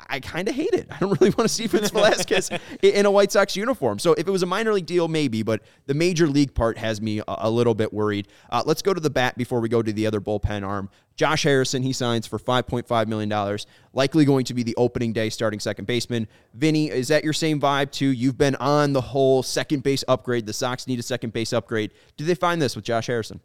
I 0.09 0.19
kind 0.19 0.47
of 0.47 0.55
hate 0.55 0.73
it. 0.73 0.87
I 0.89 0.97
don't 0.99 1.11
really 1.21 1.33
want 1.37 1.47
to 1.47 1.53
see 1.53 1.67
Vince 1.67 1.89
Velasquez 1.91 2.49
in 2.81 3.05
a 3.05 3.11
White 3.11 3.31
Sox 3.31 3.55
uniform. 3.55 3.99
So 3.99 4.13
if 4.13 4.27
it 4.27 4.31
was 4.31 4.43
a 4.43 4.47
minor 4.47 4.73
league 4.73 4.85
deal, 4.85 5.07
maybe, 5.07 5.43
but 5.43 5.61
the 5.85 5.93
major 5.93 6.27
league 6.27 6.53
part 6.53 6.77
has 6.77 7.01
me 7.01 7.19
a, 7.19 7.23
a 7.27 7.49
little 7.49 7.75
bit 7.75 7.93
worried. 7.93 8.27
Uh, 8.49 8.63
let's 8.65 8.81
go 8.81 8.93
to 8.93 8.99
the 8.99 9.09
bat 9.09 9.37
before 9.37 9.59
we 9.59 9.69
go 9.69 9.81
to 9.81 9.93
the 9.93 10.07
other 10.07 10.19
bullpen 10.19 10.65
arm. 10.65 10.89
Josh 11.15 11.43
Harrison, 11.43 11.83
he 11.83 11.93
signs 11.93 12.25
for 12.25 12.39
$5.5 12.39 13.07
million, 13.07 13.57
likely 13.93 14.25
going 14.25 14.45
to 14.45 14.53
be 14.53 14.63
the 14.63 14.75
opening 14.75 15.13
day 15.13 15.29
starting 15.29 15.59
second 15.59 15.85
baseman. 15.85 16.27
Vinny, 16.53 16.89
is 16.89 17.09
that 17.09 17.23
your 17.23 17.33
same 17.33 17.59
vibe 17.59 17.91
too? 17.91 18.07
You've 18.07 18.37
been 18.37 18.55
on 18.55 18.93
the 18.93 19.01
whole 19.01 19.43
second 19.43 19.83
base 19.83 20.03
upgrade. 20.07 20.45
The 20.45 20.53
Sox 20.53 20.87
need 20.87 20.99
a 20.99 21.03
second 21.03 21.31
base 21.31 21.53
upgrade. 21.53 21.91
Do 22.17 22.25
they 22.25 22.33
find 22.33 22.61
this 22.61 22.75
with 22.75 22.85
Josh 22.85 23.07
Harrison? 23.07 23.39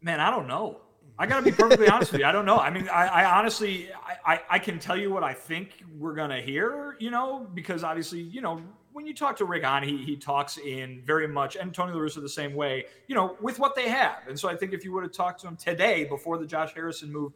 Man, 0.00 0.20
I 0.20 0.30
don't 0.30 0.46
know. 0.46 0.80
I 1.18 1.26
got 1.26 1.40
to 1.40 1.44
be 1.44 1.50
perfectly 1.50 1.88
honest 1.88 2.12
with 2.12 2.20
you. 2.20 2.26
I 2.26 2.32
don't 2.32 2.44
know. 2.44 2.58
I 2.58 2.70
mean, 2.70 2.88
I, 2.88 3.06
I 3.06 3.38
honestly, 3.38 3.90
I, 4.24 4.40
I, 4.48 4.58
can 4.60 4.78
tell 4.78 4.96
you 4.96 5.10
what 5.10 5.24
I 5.24 5.32
think 5.32 5.82
we're 5.98 6.14
gonna 6.14 6.40
hear. 6.40 6.96
You 7.00 7.10
know, 7.10 7.48
because 7.54 7.82
obviously, 7.82 8.20
you 8.20 8.40
know, 8.40 8.62
when 8.92 9.04
you 9.04 9.14
talk 9.14 9.36
to 9.38 9.44
Rick 9.44 9.64
Hahn, 9.64 9.82
he 9.82 9.96
he 9.98 10.16
talks 10.16 10.58
in 10.58 11.02
very 11.04 11.26
much, 11.26 11.56
and 11.56 11.74
Tony 11.74 11.92
La 11.92 11.98
Russa 11.98 12.22
the 12.22 12.28
same 12.28 12.54
way. 12.54 12.86
You 13.08 13.16
know, 13.16 13.36
with 13.40 13.58
what 13.58 13.74
they 13.74 13.88
have. 13.88 14.28
And 14.28 14.38
so 14.38 14.48
I 14.48 14.54
think 14.54 14.72
if 14.72 14.84
you 14.84 14.92
would 14.92 15.02
have 15.02 15.12
talked 15.12 15.40
to 15.40 15.48
him 15.48 15.56
today 15.56 16.04
before 16.04 16.38
the 16.38 16.46
Josh 16.46 16.72
Harrison 16.74 17.12
move 17.12 17.32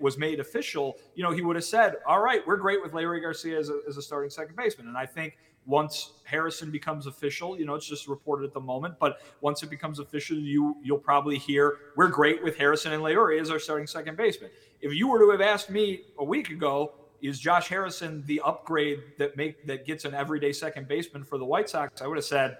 was 0.00 0.18
made 0.18 0.40
official, 0.40 0.96
you 1.14 1.22
know, 1.22 1.30
he 1.30 1.42
would 1.42 1.56
have 1.56 1.64
said, 1.64 1.96
"All 2.06 2.22
right, 2.22 2.40
we're 2.46 2.56
great 2.56 2.82
with 2.82 2.92
Leury 2.92 3.20
Garcia 3.20 3.58
as 3.58 3.68
a, 3.68 3.80
as 3.86 3.98
a 3.98 4.02
starting 4.02 4.30
second 4.30 4.56
baseman." 4.56 4.88
And 4.88 4.96
I 4.96 5.04
think 5.04 5.36
once 5.66 6.12
Harrison 6.24 6.70
becomes 6.70 7.06
official, 7.06 7.58
you 7.58 7.64
know, 7.64 7.74
it's 7.74 7.86
just 7.86 8.08
reported 8.08 8.44
at 8.44 8.52
the 8.52 8.60
moment, 8.60 8.94
but 8.98 9.20
once 9.40 9.62
it 9.62 9.70
becomes 9.70 9.98
official, 9.98 10.36
you 10.36 10.76
you'll 10.82 10.98
probably 10.98 11.38
hear 11.38 11.78
we're 11.96 12.08
great 12.08 12.42
with 12.42 12.56
Harrison 12.56 12.92
and 12.92 13.02
Leury 13.02 13.40
as 13.40 13.50
our 13.50 13.58
starting 13.58 13.86
second 13.86 14.16
baseman. 14.16 14.50
If 14.80 14.92
you 14.92 15.08
were 15.08 15.18
to 15.20 15.30
have 15.30 15.40
asked 15.40 15.70
me 15.70 16.02
a 16.18 16.24
week 16.24 16.50
ago, 16.50 16.94
is 17.20 17.38
Josh 17.38 17.68
Harrison 17.68 18.24
the 18.26 18.40
upgrade 18.44 19.00
that 19.18 19.36
make 19.36 19.64
that 19.66 19.86
gets 19.86 20.04
an 20.04 20.14
everyday 20.14 20.52
second 20.52 20.88
baseman 20.88 21.22
for 21.22 21.38
the 21.38 21.44
White 21.44 21.70
Sox? 21.70 22.02
I 22.02 22.08
would 22.08 22.16
have 22.16 22.24
said, 22.24 22.58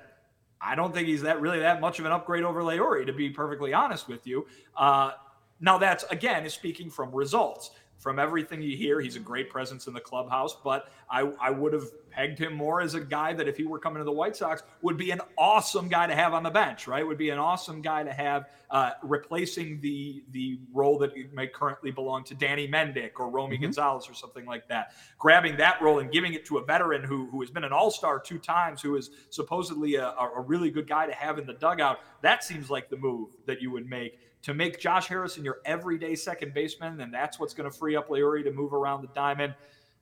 I 0.61 0.77
don't 0.77 0.95
think 0.95 1.09
he's 1.09 1.23
that 1.23 1.41
really 1.41 1.59
that 1.59 1.81
much 1.81 1.99
of 1.99 2.05
an 2.05 2.13
upgrade 2.13 2.45
over 2.45 2.63
Leury, 2.63 3.05
to 3.05 3.13
be 3.13 3.31
perfectly 3.31 3.75
honest 3.75 4.07
with 4.07 4.27
you. 4.27 4.47
Uh, 4.77 5.13
now 5.61 5.79
that's 5.79 6.05
again 6.05 6.45
is 6.45 6.55
speaking 6.55 6.91
from 6.91 7.11
results. 7.13 7.73
From 8.03 8.19
everything 8.19 8.61
you 8.61 8.77
hear, 8.77 9.01
he's 9.01 9.15
a 9.15 9.21
great 9.21 9.49
presence 9.49 9.87
in 9.87 9.95
the 9.95 10.01
clubhouse. 10.01 10.57
But 10.65 10.91
I, 11.09 11.21
I 11.41 11.51
would 11.51 11.73
have 11.73 11.85
pegged 12.11 12.39
him 12.39 12.53
more 12.53 12.81
as 12.81 12.95
a 12.95 13.01
guy 13.01 13.33
that 13.33 13.47
if 13.47 13.57
he 13.57 13.65
were 13.65 13.79
coming 13.79 14.01
to 14.01 14.05
the 14.05 14.13
White 14.13 14.35
Sox 14.35 14.65
would 14.83 14.97
be 14.97 15.13
an 15.13 15.21
awesome 15.39 15.89
guy 15.89 16.09
to 16.09 16.15
have 16.15 16.35
on 16.35 16.43
the 16.43 16.51
bench, 16.51 16.89
right? 16.89 17.07
Would 17.07 17.17
be 17.17 17.31
an 17.31 17.39
awesome 17.39 17.81
guy 17.81 18.03
to 18.03 18.13
have 18.13 18.49
uh, 18.71 18.91
replacing 19.03 19.81
the 19.81 20.25
the 20.33 20.59
role 20.73 20.99
that 20.99 21.13
may 21.33 21.47
currently 21.47 21.93
belong 21.93 22.25
to 22.25 22.35
Danny 22.35 22.67
Mendick 22.67 23.13
or 23.19 23.31
Romy 23.31 23.55
mm-hmm. 23.55 23.67
Gonzalez 23.67 24.11
or 24.11 24.15
something 24.15 24.47
like 24.47 24.67
that. 24.69 24.95
Grabbing 25.19 25.57
that 25.59 25.81
role 25.81 26.01
and 26.01 26.11
giving 26.11 26.35
it 26.35 26.45
to 26.47 26.59
a 26.59 26.65
veteran 26.65 27.05
who 27.05 27.29
who 27.31 27.41
has 27.41 27.51
been 27.51 27.65
an 27.65 27.73
All 27.73 27.93
Star 27.93 28.19
two 28.19 28.39
times, 28.39 28.83
who 28.83 28.97
is 28.97 29.11
supposedly 29.31 29.95
a, 29.95 30.09
a 30.09 30.41
really 30.41 30.71
good 30.71 30.89
guy 30.89 31.07
to 31.07 31.15
have 31.15 31.39
in 31.39 31.47
the 31.47 31.55
dugout. 31.55 32.01
That 32.23 32.43
seems 32.43 32.69
like 32.69 32.91
the 32.91 32.97
move 32.97 33.31
that 33.47 33.63
you 33.63 33.71
would 33.71 33.89
make 33.89 34.19
to 34.43 34.55
make 34.55 34.81
Josh 34.81 35.07
Harrison 35.07 35.45
your 35.45 35.59
everyday 35.65 36.15
second 36.15 36.53
baseman, 36.53 37.01
and 37.01 37.15
that's 37.15 37.39
what's 37.39 37.55
going 37.55 37.71
to 37.71 37.77
free 37.77 37.97
up 37.97 38.09
Leury 38.09 38.43
to 38.45 38.53
move 38.53 38.75
around 38.75 39.03
the 39.03 39.09
diamond. 39.15 39.55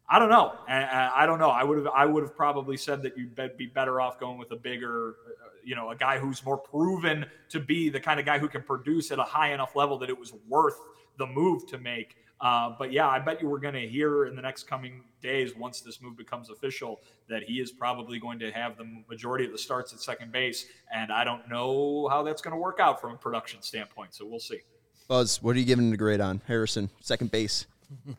I 0.08 0.18
don't 0.18 0.30
know. 0.30 0.54
I, 0.66 1.24
don't 1.24 1.38
know. 1.38 1.50
I 1.50 1.62
would 1.62 1.78
have. 1.78 1.86
I 1.86 2.04
would 2.04 2.24
have 2.24 2.36
probably 2.36 2.76
said 2.76 3.00
that 3.02 3.16
you'd 3.16 3.38
be 3.56 3.66
better 3.66 4.00
off 4.00 4.18
going 4.18 4.38
with 4.38 4.50
a 4.50 4.56
bigger, 4.56 5.10
uh, 5.10 5.50
you 5.62 5.76
know, 5.76 5.90
a 5.90 5.96
guy 5.96 6.18
who's 6.18 6.44
more 6.44 6.58
proven 6.58 7.24
to 7.50 7.60
be 7.60 7.90
the 7.90 8.00
kind 8.00 8.18
of 8.18 8.26
guy 8.26 8.36
who 8.36 8.48
can 8.48 8.62
produce 8.62 9.12
at 9.12 9.20
a 9.20 9.22
high 9.22 9.52
enough 9.52 9.76
level 9.76 9.98
that 9.98 10.10
it 10.10 10.18
was 10.18 10.32
worth 10.48 10.80
the 11.18 11.26
move 11.26 11.64
to 11.68 11.78
make. 11.78 12.16
Uh, 12.40 12.74
but 12.78 12.90
yeah, 12.92 13.06
I 13.06 13.18
bet 13.18 13.42
you 13.42 13.48
we're 13.48 13.58
going 13.58 13.74
to 13.74 13.86
hear 13.86 14.26
in 14.26 14.34
the 14.34 14.42
next 14.42 14.64
coming 14.64 15.02
days, 15.20 15.54
once 15.56 15.80
this 15.80 16.00
move 16.00 16.16
becomes 16.16 16.48
official, 16.48 17.00
that 17.28 17.42
he 17.42 17.60
is 17.60 17.70
probably 17.70 18.18
going 18.18 18.38
to 18.38 18.50
have 18.50 18.78
the 18.78 19.02
majority 19.08 19.44
of 19.44 19.52
the 19.52 19.58
starts 19.58 19.92
at 19.92 20.00
second 20.00 20.32
base. 20.32 20.66
And 20.94 21.12
I 21.12 21.24
don't 21.24 21.48
know 21.48 22.08
how 22.08 22.22
that's 22.22 22.40
going 22.40 22.52
to 22.52 22.60
work 22.60 22.80
out 22.80 23.00
from 23.00 23.12
a 23.12 23.16
production 23.16 23.60
standpoint. 23.62 24.14
So 24.14 24.26
we'll 24.26 24.40
see. 24.40 24.60
Buzz, 25.06 25.42
what 25.42 25.56
are 25.56 25.58
you 25.58 25.64
giving 25.64 25.90
the 25.90 25.96
grade 25.96 26.20
on 26.20 26.40
Harrison, 26.46 26.88
second 27.00 27.30
base? 27.30 27.66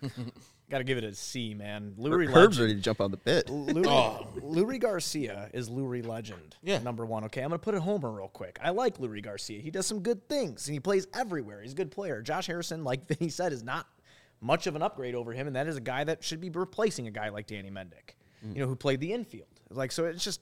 Got 0.69 0.77
to 0.77 0.83
give 0.85 0.97
it 0.97 1.03
a 1.03 1.13
C, 1.13 1.53
man. 1.53 1.95
Leury 1.99 2.31
Herb's 2.31 2.57
ready 2.57 2.73
to 2.73 2.79
jump 2.79 3.01
on 3.01 3.11
the 3.11 3.17
bit. 3.17 3.47
Leury, 3.47 3.85
oh. 3.87 4.25
Leury 4.39 4.79
Garcia 4.79 5.49
is 5.53 5.69
Leury 5.69 6.05
legend. 6.05 6.55
Yeah. 6.63 6.79
Number 6.79 7.05
one. 7.05 7.25
Okay, 7.25 7.41
I'm 7.41 7.49
going 7.49 7.59
to 7.59 7.63
put 7.63 7.75
it 7.75 7.81
homer 7.81 8.09
real 8.09 8.29
quick. 8.29 8.57
I 8.63 8.69
like 8.69 8.97
Leury 8.97 9.21
Garcia. 9.21 9.59
He 9.59 9.69
does 9.69 9.85
some 9.85 9.99
good 9.99 10.29
things, 10.29 10.67
and 10.67 10.73
he 10.73 10.79
plays 10.79 11.07
everywhere. 11.13 11.61
He's 11.61 11.73
a 11.73 11.75
good 11.75 11.91
player. 11.91 12.21
Josh 12.21 12.47
Harrison, 12.47 12.85
like 12.85 13.05
Vinny 13.09 13.29
said, 13.29 13.51
is 13.51 13.63
not 13.63 13.85
much 14.41 14.67
of 14.67 14.75
an 14.75 14.81
upgrade 14.81 15.15
over 15.15 15.31
him, 15.31 15.47
and 15.47 15.55
that 15.55 15.67
is 15.67 15.77
a 15.77 15.81
guy 15.81 16.03
that 16.03 16.23
should 16.23 16.41
be 16.41 16.49
replacing 16.49 17.07
a 17.07 17.11
guy 17.11 17.29
like 17.29 17.47
Danny 17.47 17.69
Mendick, 17.69 18.15
mm. 18.45 18.55
you 18.55 18.61
know, 18.61 18.67
who 18.67 18.75
played 18.75 18.99
the 18.99 19.13
infield. 19.13 19.47
Like, 19.69 19.91
so 19.91 20.05
it's 20.05 20.23
just 20.23 20.41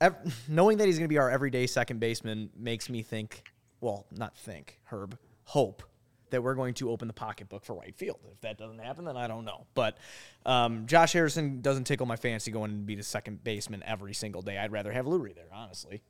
knowing 0.48 0.78
that 0.78 0.86
he's 0.86 0.96
going 0.96 1.04
to 1.04 1.12
be 1.12 1.18
our 1.18 1.30
everyday 1.30 1.66
second 1.66 2.00
baseman 2.00 2.50
makes 2.56 2.88
me 2.88 3.02
think, 3.02 3.42
well, 3.80 4.06
not 4.10 4.36
think, 4.36 4.78
Herb, 4.84 5.18
hope 5.44 5.82
that 6.30 6.42
we're 6.42 6.54
going 6.54 6.74
to 6.74 6.90
open 6.90 7.08
the 7.08 7.14
pocketbook 7.14 7.64
for 7.64 7.74
right 7.74 7.94
field. 7.96 8.20
If 8.32 8.40
that 8.42 8.56
doesn't 8.56 8.78
happen, 8.78 9.04
then 9.04 9.16
I 9.16 9.26
don't 9.26 9.44
know. 9.44 9.66
But 9.74 9.98
um, 10.46 10.86
Josh 10.86 11.12
Harrison 11.12 11.60
doesn't 11.60 11.84
tickle 11.84 12.06
my 12.06 12.16
fancy 12.16 12.52
going 12.52 12.70
and 12.70 12.86
be 12.86 12.94
the 12.94 13.02
second 13.02 13.42
baseman 13.42 13.82
every 13.84 14.14
single 14.14 14.40
day. 14.40 14.56
I'd 14.56 14.70
rather 14.70 14.92
have 14.92 15.06
Leury 15.06 15.34
there, 15.34 15.48
honestly. 15.52 16.02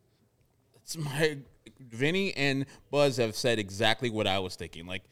It's 0.76 0.96
my 0.96 1.38
Vinny 1.78 2.34
and 2.36 2.66
Buzz 2.90 3.16
have 3.16 3.36
said 3.36 3.58
exactly 3.58 4.10
what 4.10 4.26
I 4.26 4.38
was 4.40 4.56
thinking. 4.56 4.86
Like 4.86 5.04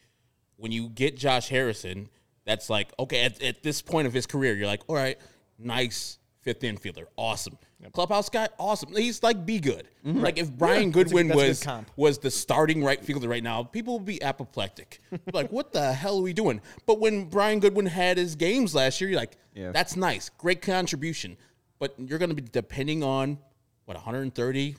when 0.59 0.71
you 0.71 0.89
get 0.89 1.17
Josh 1.17 1.49
Harrison, 1.49 2.09
that's 2.45 2.69
like 2.69 2.91
okay. 2.99 3.23
At, 3.23 3.41
at 3.41 3.63
this 3.63 3.81
point 3.81 4.07
of 4.07 4.13
his 4.13 4.25
career, 4.25 4.55
you're 4.55 4.67
like, 4.67 4.81
all 4.87 4.95
right, 4.95 5.17
nice 5.57 6.19
fifth 6.41 6.61
infielder, 6.61 7.05
awesome. 7.15 7.57
Yep. 7.81 7.93
Clubhouse 7.93 8.29
guy, 8.29 8.47
awesome. 8.57 8.93
He's 8.95 9.23
like 9.23 9.45
be 9.45 9.59
good. 9.59 9.87
Mm-hmm. 10.05 10.19
Like 10.19 10.37
if 10.37 10.51
Brian 10.51 10.85
yeah, 10.85 10.89
Goodwin 10.89 11.27
that's 11.27 11.39
a, 11.39 11.65
that's 11.65 11.65
was 11.65 11.85
was 11.95 12.17
the 12.19 12.31
starting 12.31 12.83
right 12.83 13.03
fielder 13.03 13.27
right 13.27 13.43
now, 13.43 13.63
people 13.63 13.97
would 13.97 14.05
be 14.05 14.21
apoplectic. 14.21 14.99
like 15.33 15.51
what 15.51 15.71
the 15.71 15.93
hell 15.93 16.19
are 16.19 16.21
we 16.21 16.33
doing? 16.33 16.61
But 16.85 16.99
when 16.99 17.25
Brian 17.25 17.59
Goodwin 17.59 17.85
had 17.85 18.17
his 18.17 18.35
games 18.35 18.75
last 18.75 18.99
year, 18.99 19.09
you're 19.09 19.19
like, 19.19 19.37
yeah. 19.53 19.71
that's 19.71 19.95
nice, 19.95 20.29
great 20.29 20.61
contribution. 20.61 21.37
But 21.77 21.95
you're 21.97 22.19
going 22.19 22.29
to 22.29 22.35
be 22.35 22.41
depending 22.41 23.03
on 23.03 23.37
what 23.85 23.95
130, 23.95 24.75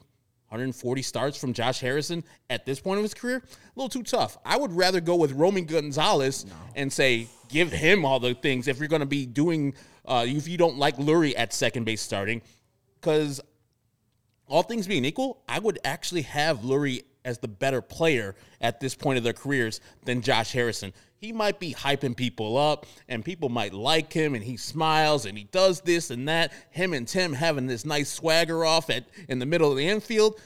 140 0.51 1.03
starts 1.03 1.39
from 1.39 1.53
Josh 1.53 1.81
Harrison 1.81 2.25
at 2.51 2.67
this 2.67 2.81
point 2.81 2.99
of 2.99 3.05
his 3.05 3.15
career, 3.15 3.37
a 3.37 3.73
little 3.77 3.89
too 3.89 4.03
tough. 4.03 4.37
I 4.45 4.57
would 4.57 4.73
rather 4.73 5.01
go 5.01 5.15
with 5.15 5.33
Roman 5.33 5.65
Gonzalez 5.65 6.45
no. 6.45 6.53
and 6.75 6.93
say 6.93 7.29
give 7.49 7.71
him 7.71 8.05
all 8.05 8.19
the 8.19 8.35
things 8.35 8.67
if 8.67 8.79
you're 8.79 8.89
going 8.89 9.01
to 9.01 9.07
be 9.07 9.27
doing 9.27 9.75
uh, 10.05 10.25
if 10.27 10.49
you 10.49 10.59
don't 10.59 10.77
like 10.77 10.97
Leury 10.97 11.35
at 11.37 11.53
second 11.53 11.85
base 11.85 12.03
starting, 12.03 12.43
because 13.01 13.41
all 14.49 14.65
things 14.65 14.89
being 14.89 15.05
equal, 15.05 15.43
I 15.49 15.61
would 15.61 15.79
actually 15.85 16.23
have 16.23 16.61
Leury 16.61 17.05
as 17.25 17.39
the 17.39 17.49
better 17.49 17.81
player 17.81 18.35
at 18.61 18.81
this 18.81 18.95
point 18.95 19.19
of 19.19 19.25
their 19.25 19.33
careers 19.33 19.81
than 20.05 20.23
Josh 20.23 20.53
Harrison. 20.53 20.93
He 21.19 21.33
might 21.33 21.61
be 21.61 21.75
hyping 21.75 22.17
people 22.17 22.57
up 22.57 22.87
and 23.09 23.25
people 23.25 23.51
might 23.51 23.75
like 23.75 24.13
him 24.13 24.35
and 24.35 24.43
he 24.43 24.57
smiles 24.57 25.27
and 25.27 25.37
he 25.37 25.45
does 25.45 25.83
this 25.83 26.11
and 26.11 26.27
that. 26.29 26.53
Him 26.71 26.95
and 26.95 27.07
Tim 27.07 27.35
having 27.35 27.67
this 27.67 27.85
nice 27.85 28.11
swagger 28.11 28.65
off 28.65 28.89
at 28.89 29.05
in 29.29 29.39
the 29.39 29.47
middle 29.47 29.71
of 29.71 29.77
the 29.77 29.87
infield. 29.87 30.41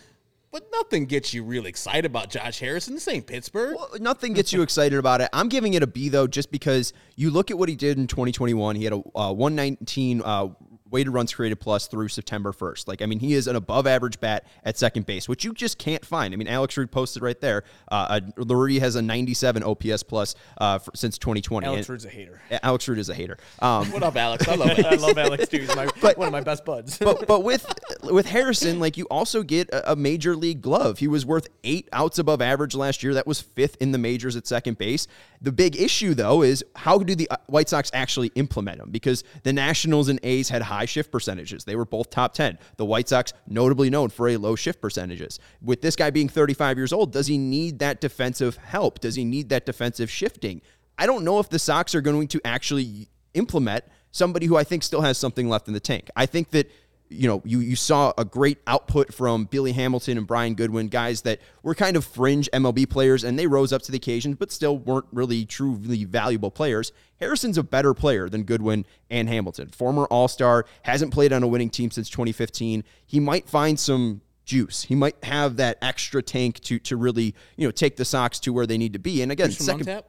But 0.55 0.68
nothing 0.70 1.07
gets 1.07 1.35
you 1.35 1.43
really 1.43 1.68
excited 1.68 2.05
about 2.05 2.31
Josh 2.31 2.61
Harrison. 2.61 2.95
This 2.95 3.09
ain't 3.09 3.27
Pittsburgh. 3.27 3.75
Well, 3.75 3.91
nothing 3.99 4.35
gets 4.35 4.53
you 4.53 4.62
excited 4.62 4.97
about 4.97 5.20
it. 5.20 5.29
I'm 5.33 5.49
giving 5.49 5.75
it 5.75 5.83
a 5.83 5.87
B 5.89 6.09
though, 6.09 6.29
just 6.29 6.53
because 6.53 6.93
you 7.16 7.31
look 7.31 7.51
at 7.51 7.59
what 7.59 7.68
he 7.68 7.75
did 7.75 7.99
in 7.99 8.07
2021. 8.07 8.77
He 8.77 8.85
had 8.85 8.93
a 8.93 9.03
uh, 9.18 9.33
119 9.33 10.22
uh, 10.25 10.49
weighted 10.95 11.12
runs 11.12 11.34
created 11.34 11.57
plus 11.57 11.88
through 11.88 12.07
September 12.07 12.53
1st. 12.53 12.86
Like, 12.86 13.03
I 13.03 13.07
mean, 13.07 13.18
he 13.18 13.34
is 13.34 13.49
an 13.49 13.57
above 13.57 13.84
average 13.84 14.20
bat 14.20 14.47
at 14.62 14.78
second 14.78 15.07
base, 15.07 15.28
which 15.28 15.45
you 15.45 15.53
just 15.53 15.76
can't 15.76 16.05
find. 16.07 16.32
I 16.32 16.36
mean, 16.36 16.47
Alex 16.47 16.76
Rude 16.76 16.92
posted 16.92 17.20
right 17.20 17.38
there. 17.40 17.64
Uh, 17.90 18.20
uh 18.38 18.64
has 18.78 18.95
a 18.95 19.03
97 19.03 19.64
OPS 19.64 20.05
plus 20.05 20.36
uh, 20.59 20.78
for, 20.78 20.92
since 20.95 21.18
2020. 21.18 21.66
Alex 21.66 21.88
Rude's 21.88 22.05
a 22.05 22.09
hater. 22.09 22.40
Alex 22.62 22.86
Rude 22.86 23.01
is 23.01 23.09
a 23.09 23.14
hater. 23.14 23.36
Um, 23.59 23.90
what 23.90 24.05
up, 24.05 24.16
Alex? 24.16 24.47
I 24.47 24.55
love. 24.55 24.70
I 24.78 24.95
love 24.95 25.18
Alex 25.18 25.49
too. 25.49 25.59
He's 25.59 25.74
my, 25.74 25.88
but, 26.01 26.16
one 26.16 26.28
of 26.28 26.32
my 26.32 26.40
best 26.40 26.64
buds. 26.64 26.97
but 26.99 27.26
but 27.26 27.42
with 27.42 27.66
with 28.05 28.26
Harrison, 28.26 28.78
like 28.78 28.97
you 28.97 29.07
also 29.11 29.42
get 29.42 29.68
a, 29.70 29.92
a 29.92 29.97
major 29.97 30.36
league 30.36 30.62
glove. 30.62 30.99
He 31.01 31.09
was 31.09 31.26
worth 31.26 31.49
eight 31.64 31.88
outs 31.92 32.20
above 32.20 32.40
average 32.40 32.76
last 32.76 33.03
year. 33.03 33.14
That 33.14 33.26
was 33.26 33.40
fifth 33.40 33.76
in 33.80 33.90
the 33.90 33.99
majors 33.99 34.36
at 34.36 34.47
second 34.47 34.78
base. 34.78 35.09
The 35.40 35.53
big 35.53 35.76
issue 35.76 36.14
though 36.14 36.42
is 36.42 36.64
how 36.76 36.99
do 36.99 37.14
the 37.14 37.28
uh, 37.30 37.36
White 37.47 37.68
Sox 37.68 37.90
actually 37.92 38.28
implement 38.36 38.80
him? 38.80 38.90
Because 38.90 39.24
the 39.42 39.53
Nationals 39.53 40.09
and 40.09 40.20
A's 40.22 40.49
had 40.49 40.62
high 40.62 40.84
shift 40.85 41.11
percentages. 41.11 41.64
They 41.64 41.76
were 41.76 41.85
both 41.85 42.11
top 42.11 42.35
10. 42.35 42.59
The 42.76 42.85
White 42.85 43.09
Sox, 43.09 43.32
notably 43.47 43.91
known 43.91 44.11
for 44.11 44.28
a 44.28 44.37
low 44.37 44.57
shift 44.57 44.80
percentages. 44.80 45.39
With 45.62 45.82
this 45.82 45.97
guy 45.97 46.11
being 46.11 46.28
35 46.28 46.76
years 46.76 46.93
old, 46.93 47.12
does 47.12 47.26
he 47.26 47.39
need 47.39 47.78
that 47.80 48.01
defensive 48.01 48.57
help? 48.57 49.01
Does 49.01 49.14
he 49.14 49.24
need 49.24 49.49
that 49.49 49.66
defensive 49.66 50.11
shifting? 50.11 50.61
I 50.99 51.07
don't 51.07 51.24
know 51.24 51.39
if 51.39 51.49
the 51.49 51.59
Sox 51.59 51.95
are 51.95 52.01
going 52.01 52.28
to 52.28 52.41
actually 52.45 53.09
implement 53.35 53.85
somebody 54.12 54.47
who 54.47 54.57
I 54.57 54.64
think 54.64 54.82
still 54.82 55.01
has 55.01 55.18
something 55.18 55.49
left 55.49 55.66
in 55.66 55.74
the 55.74 55.80
tank. 55.80 56.09
I 56.14 56.26
think 56.26 56.51
that 56.51 56.70
you 57.09 57.28
know, 57.28 57.42
you 57.44 57.61
you 57.61 57.76
saw 57.76 58.12
a 58.16 58.24
great 58.24 58.59
output 58.66 59.12
from 59.12 59.44
Billy 59.44 59.72
Hamilton 59.72 60.18
and 60.18 60.26
Brian 60.26 60.55
Goodwin, 60.55 60.88
guys 60.88 61.22
that 61.22 61.40
were 61.62 61.74
kind 61.74 61.96
of 61.96 62.05
fringe 62.05 62.48
MLB 62.52 62.88
players, 62.88 63.24
and 63.24 63.38
they 63.38 63.46
rose 63.46 63.72
up 63.72 63.82
to 63.82 63.92
the 63.92 63.96
occasion, 63.96 64.34
but 64.34 64.50
still 64.50 64.78
weren't 64.78 65.07
really 65.12 65.44
truly 65.44 66.05
valuable 66.05 66.50
players. 66.50 66.92
Harrison's 67.20 67.59
a 67.59 67.62
better 67.62 67.94
player 67.94 68.28
than 68.28 68.44
Goodwin 68.44 68.86
and 69.11 69.28
Hamilton. 69.28 69.68
Former 69.68 70.05
All 70.07 70.28
Star, 70.28 70.66
hasn't 70.82 71.12
played 71.12 71.32
on 71.32 71.42
a 71.42 71.46
winning 71.46 71.70
team 71.70 71.90
since 71.90 72.09
2015. 72.09 72.84
He 73.07 73.20
might 73.20 73.48
find 73.48 73.78
some 73.78 74.22
juice. 74.44 74.82
He 74.82 74.94
might 74.94 75.16
have 75.24 75.57
that 75.57 75.78
extra 75.82 76.22
tank 76.22 76.61
to 76.61 76.78
to 76.80 76.96
really 76.96 77.34
you 77.57 77.66
know 77.66 77.70
take 77.70 77.96
the 77.96 78.05
Sox 78.05 78.38
to 78.40 78.52
where 78.52 78.66
they 78.66 78.78
need 78.78 78.92
to 78.94 78.98
be. 78.98 79.22
And 79.22 79.30
again, 79.30 79.50
second. 79.50 80.05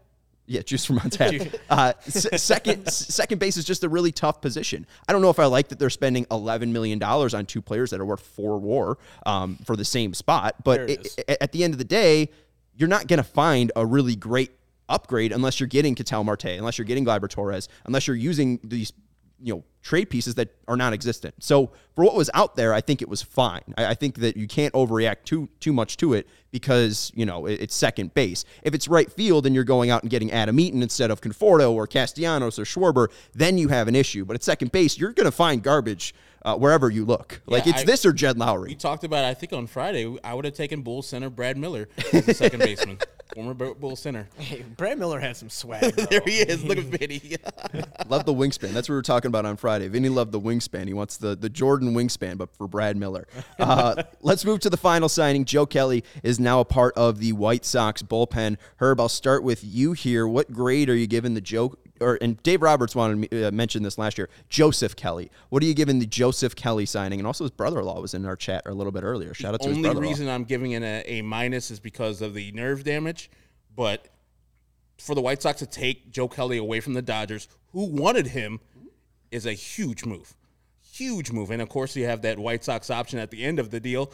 Yeah, 0.48 0.62
juice 0.62 0.86
from 0.86 1.00
on 1.00 1.10
tap. 1.10 1.34
Uh, 1.70 1.94
s- 2.06 2.42
second, 2.42 2.88
second 2.92 3.40
base 3.40 3.58
is 3.58 3.66
just 3.66 3.84
a 3.84 3.90
really 3.90 4.12
tough 4.12 4.42
position. 4.42 4.86
I 5.08 5.12
don't 5.14 5.22
know 5.24 5.32
if 5.32 5.40
I 5.40 5.46
like 5.46 5.70
that 5.70 5.80
they're 5.80 5.90
spending 5.90 6.28
eleven 6.30 6.72
million 6.72 7.00
dollars 7.00 7.34
on 7.34 7.46
two 7.48 7.62
players 7.62 7.90
that 7.92 8.00
are 8.00 8.06
worth 8.06 8.22
four 8.22 8.60
WAR 8.60 8.98
um, 9.26 9.58
for 9.66 9.76
the 9.76 9.86
same 9.86 10.14
spot. 10.14 10.56
But 10.64 10.82
it, 10.82 11.08
it, 11.28 11.38
at 11.42 11.52
the 11.52 11.64
end 11.64 11.74
of 11.74 11.80
the 11.80 11.84
day, 11.84 12.30
you're 12.76 12.90
not 12.90 13.08
going 13.08 13.18
to 13.18 13.24
find 13.24 13.72
a 13.76 13.86
really 13.86 14.16
great 14.16 14.52
upgrade 14.88 15.32
unless 15.32 15.60
you're 15.60 15.66
getting 15.68 15.96
Ketel 15.96 16.24
Marte, 16.24 16.46
unless 16.46 16.78
you're 16.78 16.86
getting 16.86 17.06
Gleyber 17.06 17.28
Torres, 17.28 17.68
unless 17.86 18.06
you're 18.06 18.16
using 18.16 18.60
these 18.64 18.94
you 19.42 19.54
know 19.54 19.64
trade 19.82 20.10
pieces 20.10 20.34
that 20.34 20.50
are 20.68 20.76
non-existent. 20.76 21.36
So 21.40 21.72
for 21.96 22.04
what 22.04 22.16
was 22.16 22.32
out 22.34 22.56
there, 22.56 22.74
I 22.74 22.82
think 22.82 23.04
it 23.04 23.08
was 23.08 23.22
fine. 23.22 23.62
I, 23.78 23.88
I 23.88 23.94
think 23.94 24.16
that 24.16 24.36
you 24.36 24.48
can't 24.48 24.74
overreact 24.74 25.26
too 25.26 25.48
too 25.60 25.74
much 25.74 25.98
to 25.98 26.14
it 26.14 26.28
because 26.52 27.12
you 27.16 27.26
know 27.26 27.46
it, 27.46 27.62
it's 27.62 27.76
second 27.76 28.14
base. 28.14 28.46
If 28.64 28.74
it's 28.74 28.88
right 28.88 29.12
field 29.12 29.46
and 29.46 29.54
you're 29.54 29.64
going 29.64 29.92
out 29.92 30.02
and 30.02 30.10
getting 30.10 30.32
Adam 30.32 30.60
Eaton 30.60 30.82
instead 30.82 31.12
of 31.12 31.22
Conforto 31.22 31.72
or 31.72 31.88
Castellanos 31.88 32.58
or 32.58 32.64
Schwarber, 32.64 33.10
then 33.34 33.58
you 33.58 33.68
have 33.68 33.88
an 33.88 33.96
issue. 33.96 34.26
But 34.26 34.36
at 34.36 34.44
second 34.44 34.72
base, 34.72 34.98
you're 34.98 35.14
going 35.14 35.26
to 35.26 35.32
find 35.32 35.62
garbage. 35.62 36.14
Uh, 36.44 36.56
wherever 36.56 36.92
you 36.92 37.06
look, 37.06 37.42
yeah, 37.48 37.56
like 37.56 37.66
it's 37.66 37.82
I, 37.82 37.86
this 37.86 38.06
or 38.06 38.14
Jed 38.14 38.38
Lowrie. 38.38 38.68
We 38.68 38.76
talked 38.76 39.04
about. 39.04 39.26
I 39.26 39.34
think 39.34 39.52
on 39.52 39.66
Friday, 39.66 40.16
I 40.24 40.36
would 40.36 40.46
have 40.46 40.54
taken 40.54 40.84
Bull 40.84 41.02
center 41.02 41.32
Brad 41.32 41.58
Miller 41.58 41.90
as 42.14 42.28
the 42.28 42.36
second 42.36 42.60
baseman. 42.60 43.00
Former 43.34 43.54
Bull 43.54 43.96
center. 43.96 44.28
Hey, 44.38 44.64
Brad 44.78 45.00
Miller 45.00 45.20
had 45.20 45.36
some 45.36 45.50
swag. 45.50 45.96
There 46.10 46.22
he 46.26 46.38
is. 46.40 46.64
Look 46.64 46.78
at 46.78 46.84
Vinny. 47.00 47.22
Love 48.08 48.26
the 48.26 48.34
wingspan. 48.34 48.74
That's 48.74 48.88
what 48.88 48.94
we 48.94 48.96
were 48.96 49.02
talking 49.02 49.30
about 49.30 49.46
on 49.46 49.58
Friday. 49.58 49.88
Vinny 49.88 50.10
loved 50.10 50.32
the 50.32 50.40
wingspan. 50.40 50.88
He 50.88 50.94
wants 50.94 51.18
the, 51.18 51.36
the 51.36 51.50
Jordan 51.50 51.96
wingspan, 51.96 52.38
but 52.38 52.56
for 52.56 52.68
Brad 52.68 52.96
Miller. 52.96 53.28
Uh, 53.58 54.04
let's 54.22 54.46
move 54.46 54.60
to 54.62 54.70
the 54.70 54.78
final 54.78 55.10
signing. 55.10 55.46
Joe 55.46 55.66
Kelly 55.66 56.04
is 56.22 56.40
now 56.40 56.60
a 56.60 56.66
part 56.66 56.94
of 56.96 57.20
the 57.20 57.34
White 57.34 57.66
Sox 57.66 58.04
bullpen. 58.04 58.58
Herb, 58.78 59.00
I'll 59.00 59.10
start 59.10 59.44
with 59.44 59.64
you 59.64 59.94
here. 59.94 60.28
What 60.28 60.52
grade 60.54 60.90
are 60.90 60.96
you 60.96 61.08
giving 61.08 61.34
the 61.34 61.42
Joe? 61.42 61.76
Or 62.02 62.18
and 62.22 62.42
Dave 62.44 62.62
Roberts 62.62 62.94
wanted 62.94 63.32
to 63.32 63.48
uh, 63.48 63.52
mention 63.52 63.84
this 63.84 63.98
last 63.98 64.18
year. 64.18 64.30
Joseph 64.50 64.96
Kelly. 64.96 65.32
What 65.50 65.64
are 65.64 65.66
you 65.66 65.74
giving 65.74 66.00
the 66.00 66.06
Joseph 66.06 66.56
Kelly 66.56 66.86
signing? 66.86 67.20
And 67.20 67.28
also 67.28 67.46
his 67.46 67.52
brother-in-law 67.52 68.02
was 68.02 68.14
in 68.14 68.26
our 68.26 68.36
chat 68.36 68.64
a 68.66 68.74
little 68.74 68.92
bit 68.92 69.04
earlier. 69.04 69.34
Shout 69.34 69.54
out 69.54 69.62
to 69.62 69.70
his 69.70 69.78
Only 69.78 69.88
brother-in-law. 69.88 70.10
reason 70.10 70.30
I'm 70.30 70.44
giving 70.44 70.72
it 70.72 70.84
a 70.84 71.04
A 71.10 71.22
minus 71.22 71.72
is 71.72 71.80
because 71.80 72.22
of 72.22 72.34
the 72.34 72.52
nerve 72.52 72.84
damage, 72.84 73.30
but 73.76 74.10
for 74.98 75.16
the 75.16 75.22
White 75.22 75.42
Sox 75.42 75.60
to 75.60 75.66
take 75.66 76.12
Joe 76.12 76.28
Kelly 76.28 76.58
away 76.58 76.80
from 76.80 76.94
the 76.94 77.02
Dodgers, 77.02 77.48
who 77.72 77.86
wanted 77.86 78.28
him, 78.28 78.60
is 79.32 79.46
a 79.46 79.54
huge 79.54 80.06
move. 80.06 80.36
Huge 80.92 81.32
move. 81.32 81.52
And 81.52 81.62
of 81.62 81.68
course, 81.70 81.96
you 81.96 82.06
have 82.06 82.22
that 82.22 82.40
White 82.40 82.64
Sox 82.64 82.90
option 82.90 83.20
at 83.20 83.32
the 83.32 83.44
end 83.44 83.60
of 83.60 83.72
the 83.72 83.80
deal. 83.80 84.12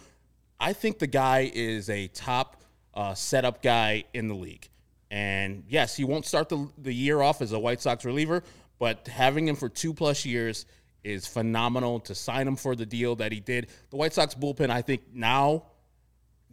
I 0.59 0.73
think 0.73 0.99
the 0.99 1.07
guy 1.07 1.51
is 1.53 1.89
a 1.89 2.07
top 2.07 2.63
uh, 2.93 3.13
setup 3.13 3.61
guy 3.61 4.05
in 4.13 4.27
the 4.27 4.36
league. 4.36 4.69
And 5.12 5.66
yes, 5.68 5.95
he 5.97 6.05
won't 6.05 6.26
start 6.26 6.47
the, 6.47 6.70
the 6.78 6.93
year 6.93 7.22
off 7.22 7.41
as 7.41 7.51
a 7.51 7.59
White 7.59 7.82
Sox 7.82 8.05
reliever, 8.05 8.43
but 8.80 9.07
having 9.09 9.45
him 9.45 9.57
for 9.57 9.68
two 9.68 9.93
plus 9.93 10.26
years 10.26 10.66
is 11.03 11.28
phenomenal 11.28 11.99
to 11.99 12.16
sign 12.16 12.47
him 12.47 12.55
for 12.55 12.78
the 12.78 12.86
deal 12.86 13.18
that 13.18 13.34
he 13.34 13.41
did. 13.41 13.68
The 13.89 13.97
White 13.97 14.14
Sox 14.14 14.34
bullpen, 14.34 14.70
I 14.70 14.82
think, 14.82 15.01
now 15.14 15.66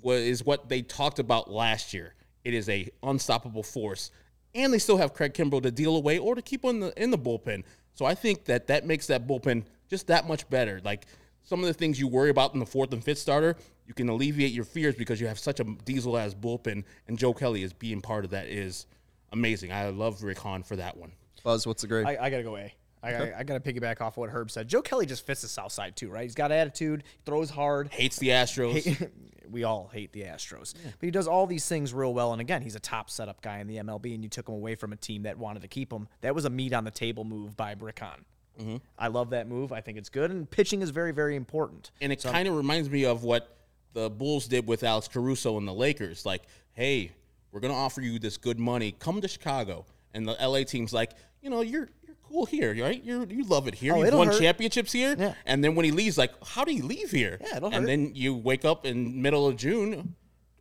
is 0.04 0.44
what 0.44 0.68
they 0.68 0.82
talked 0.82 1.20
about 1.20 1.48
last 1.48 1.94
year. 1.94 2.14
It 2.44 2.52
is 2.52 2.68
a 2.68 2.88
unstoppable 3.02 3.62
force, 3.62 4.10
and 4.54 4.72
they 4.72 4.78
still 4.78 4.96
have 4.96 5.14
Craig 5.14 5.34
Kimbrel 5.34 5.62
to 5.62 5.70
deal 5.70 5.96
away 5.96 6.18
or 6.18 6.34
to 6.34 6.42
keep 6.42 6.64
in 6.64 6.80
the 6.80 7.02
in 7.02 7.10
the 7.10 7.18
bullpen. 7.18 7.62
So 7.94 8.06
I 8.06 8.14
think 8.14 8.44
that 8.46 8.68
that 8.68 8.86
makes 8.86 9.06
that 9.08 9.26
bullpen 9.26 9.64
just 9.88 10.08
that 10.08 10.26
much 10.26 10.48
better. 10.50 10.80
Like 10.84 11.06
some 11.42 11.60
of 11.60 11.66
the 11.66 11.74
things 11.74 12.00
you 12.00 12.08
worry 12.08 12.30
about 12.30 12.54
in 12.54 12.60
the 12.60 12.66
fourth 12.66 12.92
and 12.92 13.04
fifth 13.04 13.18
starter, 13.18 13.56
you 13.88 13.94
can 13.94 14.08
alleviate 14.10 14.52
your 14.52 14.64
fears 14.64 14.94
because 14.94 15.18
you 15.18 15.26
have 15.26 15.38
such 15.38 15.60
a 15.60 15.64
diesel 15.64 16.18
ass 16.18 16.34
bullpen, 16.34 16.84
and 17.08 17.18
Joe 17.18 17.32
Kelly 17.32 17.62
is 17.62 17.72
being 17.72 18.02
part 18.02 18.26
of 18.26 18.30
that 18.30 18.46
is 18.46 18.86
amazing. 19.32 19.72
I 19.72 19.88
love 19.88 20.22
Rick 20.22 20.38
Hahn 20.38 20.62
for 20.62 20.76
that 20.76 20.96
one. 20.96 21.12
Buzz, 21.42 21.66
what's 21.66 21.80
the 21.82 21.88
grade? 21.88 22.06
I, 22.06 22.18
I 22.20 22.30
gotta 22.30 22.42
go 22.42 22.56
A. 22.56 22.74
I, 23.02 23.14
I, 23.14 23.38
I 23.38 23.42
gotta 23.44 23.60
piggyback 23.60 24.02
off 24.02 24.18
what 24.18 24.28
Herb 24.28 24.50
said. 24.50 24.68
Joe 24.68 24.82
Kelly 24.82 25.06
just 25.06 25.24
fits 25.24 25.40
the 25.40 25.48
South 25.48 25.72
Side 25.72 25.96
too, 25.96 26.10
right? 26.10 26.24
He's 26.24 26.34
got 26.34 26.52
attitude, 26.52 27.04
throws 27.24 27.48
hard. 27.48 27.88
Hates 27.88 28.18
the 28.18 28.28
Astros. 28.28 29.10
we 29.50 29.64
all 29.64 29.88
hate 29.90 30.12
the 30.12 30.22
Astros, 30.22 30.74
but 30.74 31.06
he 31.06 31.10
does 31.10 31.26
all 31.26 31.46
these 31.46 31.66
things 31.66 31.94
real 31.94 32.12
well. 32.12 32.32
And 32.32 32.42
again, 32.42 32.60
he's 32.60 32.74
a 32.74 32.80
top 32.80 33.08
setup 33.08 33.40
guy 33.40 33.60
in 33.60 33.68
the 33.68 33.76
MLB, 33.76 34.14
and 34.14 34.22
you 34.22 34.28
took 34.28 34.48
him 34.48 34.54
away 34.54 34.74
from 34.74 34.92
a 34.92 34.96
team 34.96 35.22
that 35.22 35.38
wanted 35.38 35.62
to 35.62 35.68
keep 35.68 35.90
him. 35.90 36.08
That 36.20 36.34
was 36.34 36.44
a 36.44 36.50
meat 36.50 36.74
on 36.74 36.84
the 36.84 36.90
table 36.90 37.24
move 37.24 37.56
by 37.56 37.74
Brickon. 37.74 38.26
Mm-hmm. 38.60 38.76
I 38.98 39.06
love 39.06 39.30
that 39.30 39.48
move. 39.48 39.72
I 39.72 39.80
think 39.80 39.96
it's 39.96 40.08
good, 40.08 40.30
and 40.30 40.50
pitching 40.50 40.82
is 40.82 40.90
very, 40.90 41.12
very 41.12 41.36
important. 41.36 41.90
And 42.00 42.12
it 42.12 42.22
kind 42.22 42.48
of 42.48 42.56
reminds 42.56 42.90
me 42.90 43.04
of 43.04 43.22
what 43.22 43.57
the 43.92 44.10
Bulls 44.10 44.46
did 44.46 44.66
with 44.66 44.82
Alex 44.84 45.08
Caruso 45.08 45.56
and 45.58 45.66
the 45.66 45.72
Lakers. 45.74 46.24
Like, 46.26 46.42
hey, 46.72 47.12
we're 47.52 47.60
gonna 47.60 47.74
offer 47.74 48.00
you 48.00 48.18
this 48.18 48.36
good 48.36 48.58
money. 48.58 48.92
Come 48.98 49.20
to 49.20 49.28
Chicago. 49.28 49.84
And 50.14 50.26
the 50.26 50.32
LA 50.40 50.62
team's 50.64 50.92
like, 50.92 51.12
you 51.42 51.50
know, 51.50 51.60
you're 51.60 51.88
you're 52.06 52.16
cool 52.28 52.46
here, 52.46 52.74
right? 52.82 53.02
You're 53.04 53.24
you 53.26 53.44
love 53.44 53.68
it 53.68 53.74
here. 53.74 53.94
Oh, 53.94 54.02
You've 54.02 54.14
won 54.14 54.28
hurt. 54.28 54.38
championships 54.38 54.92
here. 54.92 55.14
Yeah. 55.18 55.34
And 55.46 55.62
then 55.62 55.74
when 55.74 55.84
he 55.84 55.90
leaves, 55.92 56.16
like, 56.18 56.32
how 56.44 56.64
do 56.64 56.72
you 56.74 56.84
leave 56.84 57.10
here? 57.10 57.38
Yeah, 57.40 57.56
it'll 57.58 57.66
and 57.68 57.76
hurt. 57.80 57.86
then 57.86 58.12
you 58.14 58.34
wake 58.34 58.64
up 58.64 58.84
in 58.86 59.20
middle 59.22 59.46
of 59.46 59.56
June. 59.56 60.14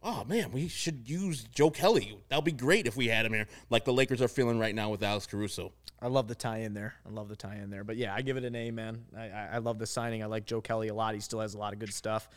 Oh 0.04 0.24
man, 0.26 0.52
we 0.52 0.68
should 0.68 1.10
use 1.10 1.44
Joe 1.44 1.70
Kelly. 1.70 2.18
That'd 2.30 2.46
be 2.46 2.52
great 2.52 2.88
if 2.88 2.96
we 2.96 3.08
had 3.08 3.26
him 3.26 3.34
here, 3.34 3.48
like 3.70 3.84
the 3.84 3.94
Lakers 3.94 4.22
are 4.22 4.28
feeling 4.28 4.60
right 4.60 4.74
now 4.76 4.90
with 4.90 5.02
Alex 5.04 5.26
Caruso. 5.26 5.72
I 6.00 6.08
love 6.08 6.28
the 6.28 6.36
tie 6.36 6.60
in 6.60 6.74
there. 6.76 6.94
I 7.06 7.10
love 7.10 7.28
the 7.28 7.36
tie 7.36 7.56
in 7.56 7.72
there. 7.72 7.84
But 7.84 7.98
yeah, 7.98 8.14
I 8.14 8.22
give 8.22 8.38
it 8.38 8.44
an 8.46 8.56
A, 8.56 8.70
man. 8.70 9.04
I, 9.18 9.30
I, 9.30 9.50
I 9.54 9.58
love 9.58 9.80
the 9.80 9.88
signing. 9.88 10.22
I 10.22 10.28
like 10.28 10.46
Joe 10.46 10.62
Kelly 10.62 10.90
a 10.90 10.94
lot. 10.94 11.16
He 11.16 11.20
still 11.20 11.40
has 11.40 11.56
a 11.56 11.58
lot 11.58 11.74
of 11.74 11.80
good 11.80 11.92
stuff. 11.92 12.30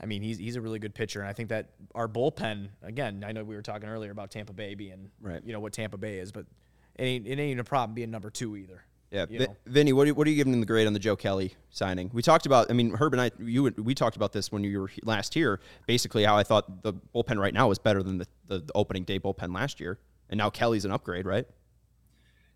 I 0.00 0.06
mean, 0.06 0.22
he's 0.22 0.38
he's 0.38 0.56
a 0.56 0.60
really 0.60 0.78
good 0.78 0.94
pitcher, 0.94 1.20
and 1.20 1.28
I 1.28 1.32
think 1.32 1.48
that 1.48 1.70
our 1.94 2.08
bullpen. 2.08 2.68
Again, 2.82 3.24
I 3.26 3.32
know 3.32 3.44
we 3.44 3.54
were 3.56 3.62
talking 3.62 3.88
earlier 3.88 4.10
about 4.10 4.30
Tampa 4.30 4.52
Bay 4.52 4.74
being, 4.74 5.10
Right. 5.20 5.42
You 5.44 5.52
know 5.52 5.60
what 5.60 5.72
Tampa 5.72 5.96
Bay 5.96 6.18
is, 6.18 6.32
but 6.32 6.44
it 6.96 7.04
ain't 7.04 7.26
it 7.26 7.38
ain't 7.38 7.60
a 7.60 7.64
problem 7.64 7.94
being 7.94 8.10
number 8.10 8.30
two 8.30 8.56
either. 8.56 8.82
Yeah, 9.10 9.26
you 9.30 9.38
know? 9.38 9.56
Vinny, 9.66 9.92
what 9.92 10.02
are, 10.02 10.06
you- 10.08 10.14
what 10.14 10.26
are 10.26 10.30
you 10.30 10.36
giving 10.36 10.52
him 10.52 10.58
the 10.60 10.66
grade 10.66 10.86
on 10.88 10.92
the 10.92 10.98
Joe 10.98 11.14
Kelly 11.14 11.54
signing? 11.70 12.10
We 12.12 12.22
talked 12.22 12.44
about. 12.44 12.70
I 12.70 12.74
mean, 12.74 12.90
Herb 12.92 13.14
and 13.14 13.20
I, 13.22 13.30
you 13.38 13.72
we 13.78 13.94
talked 13.94 14.16
about 14.16 14.32
this 14.32 14.50
when 14.50 14.64
you 14.64 14.80
were 14.80 14.90
last 15.04 15.32
here. 15.32 15.60
Basically, 15.86 16.24
how 16.24 16.36
I 16.36 16.42
thought 16.42 16.82
the 16.82 16.92
bullpen 17.14 17.38
right 17.38 17.54
now 17.54 17.68
was 17.68 17.78
better 17.78 18.02
than 18.02 18.18
the, 18.18 18.26
the, 18.48 18.58
the 18.58 18.72
opening 18.74 19.04
day 19.04 19.18
bullpen 19.20 19.54
last 19.54 19.78
year, 19.80 19.98
and 20.28 20.36
now 20.38 20.50
Kelly's 20.50 20.84
an 20.84 20.90
upgrade, 20.90 21.24
right? 21.24 21.46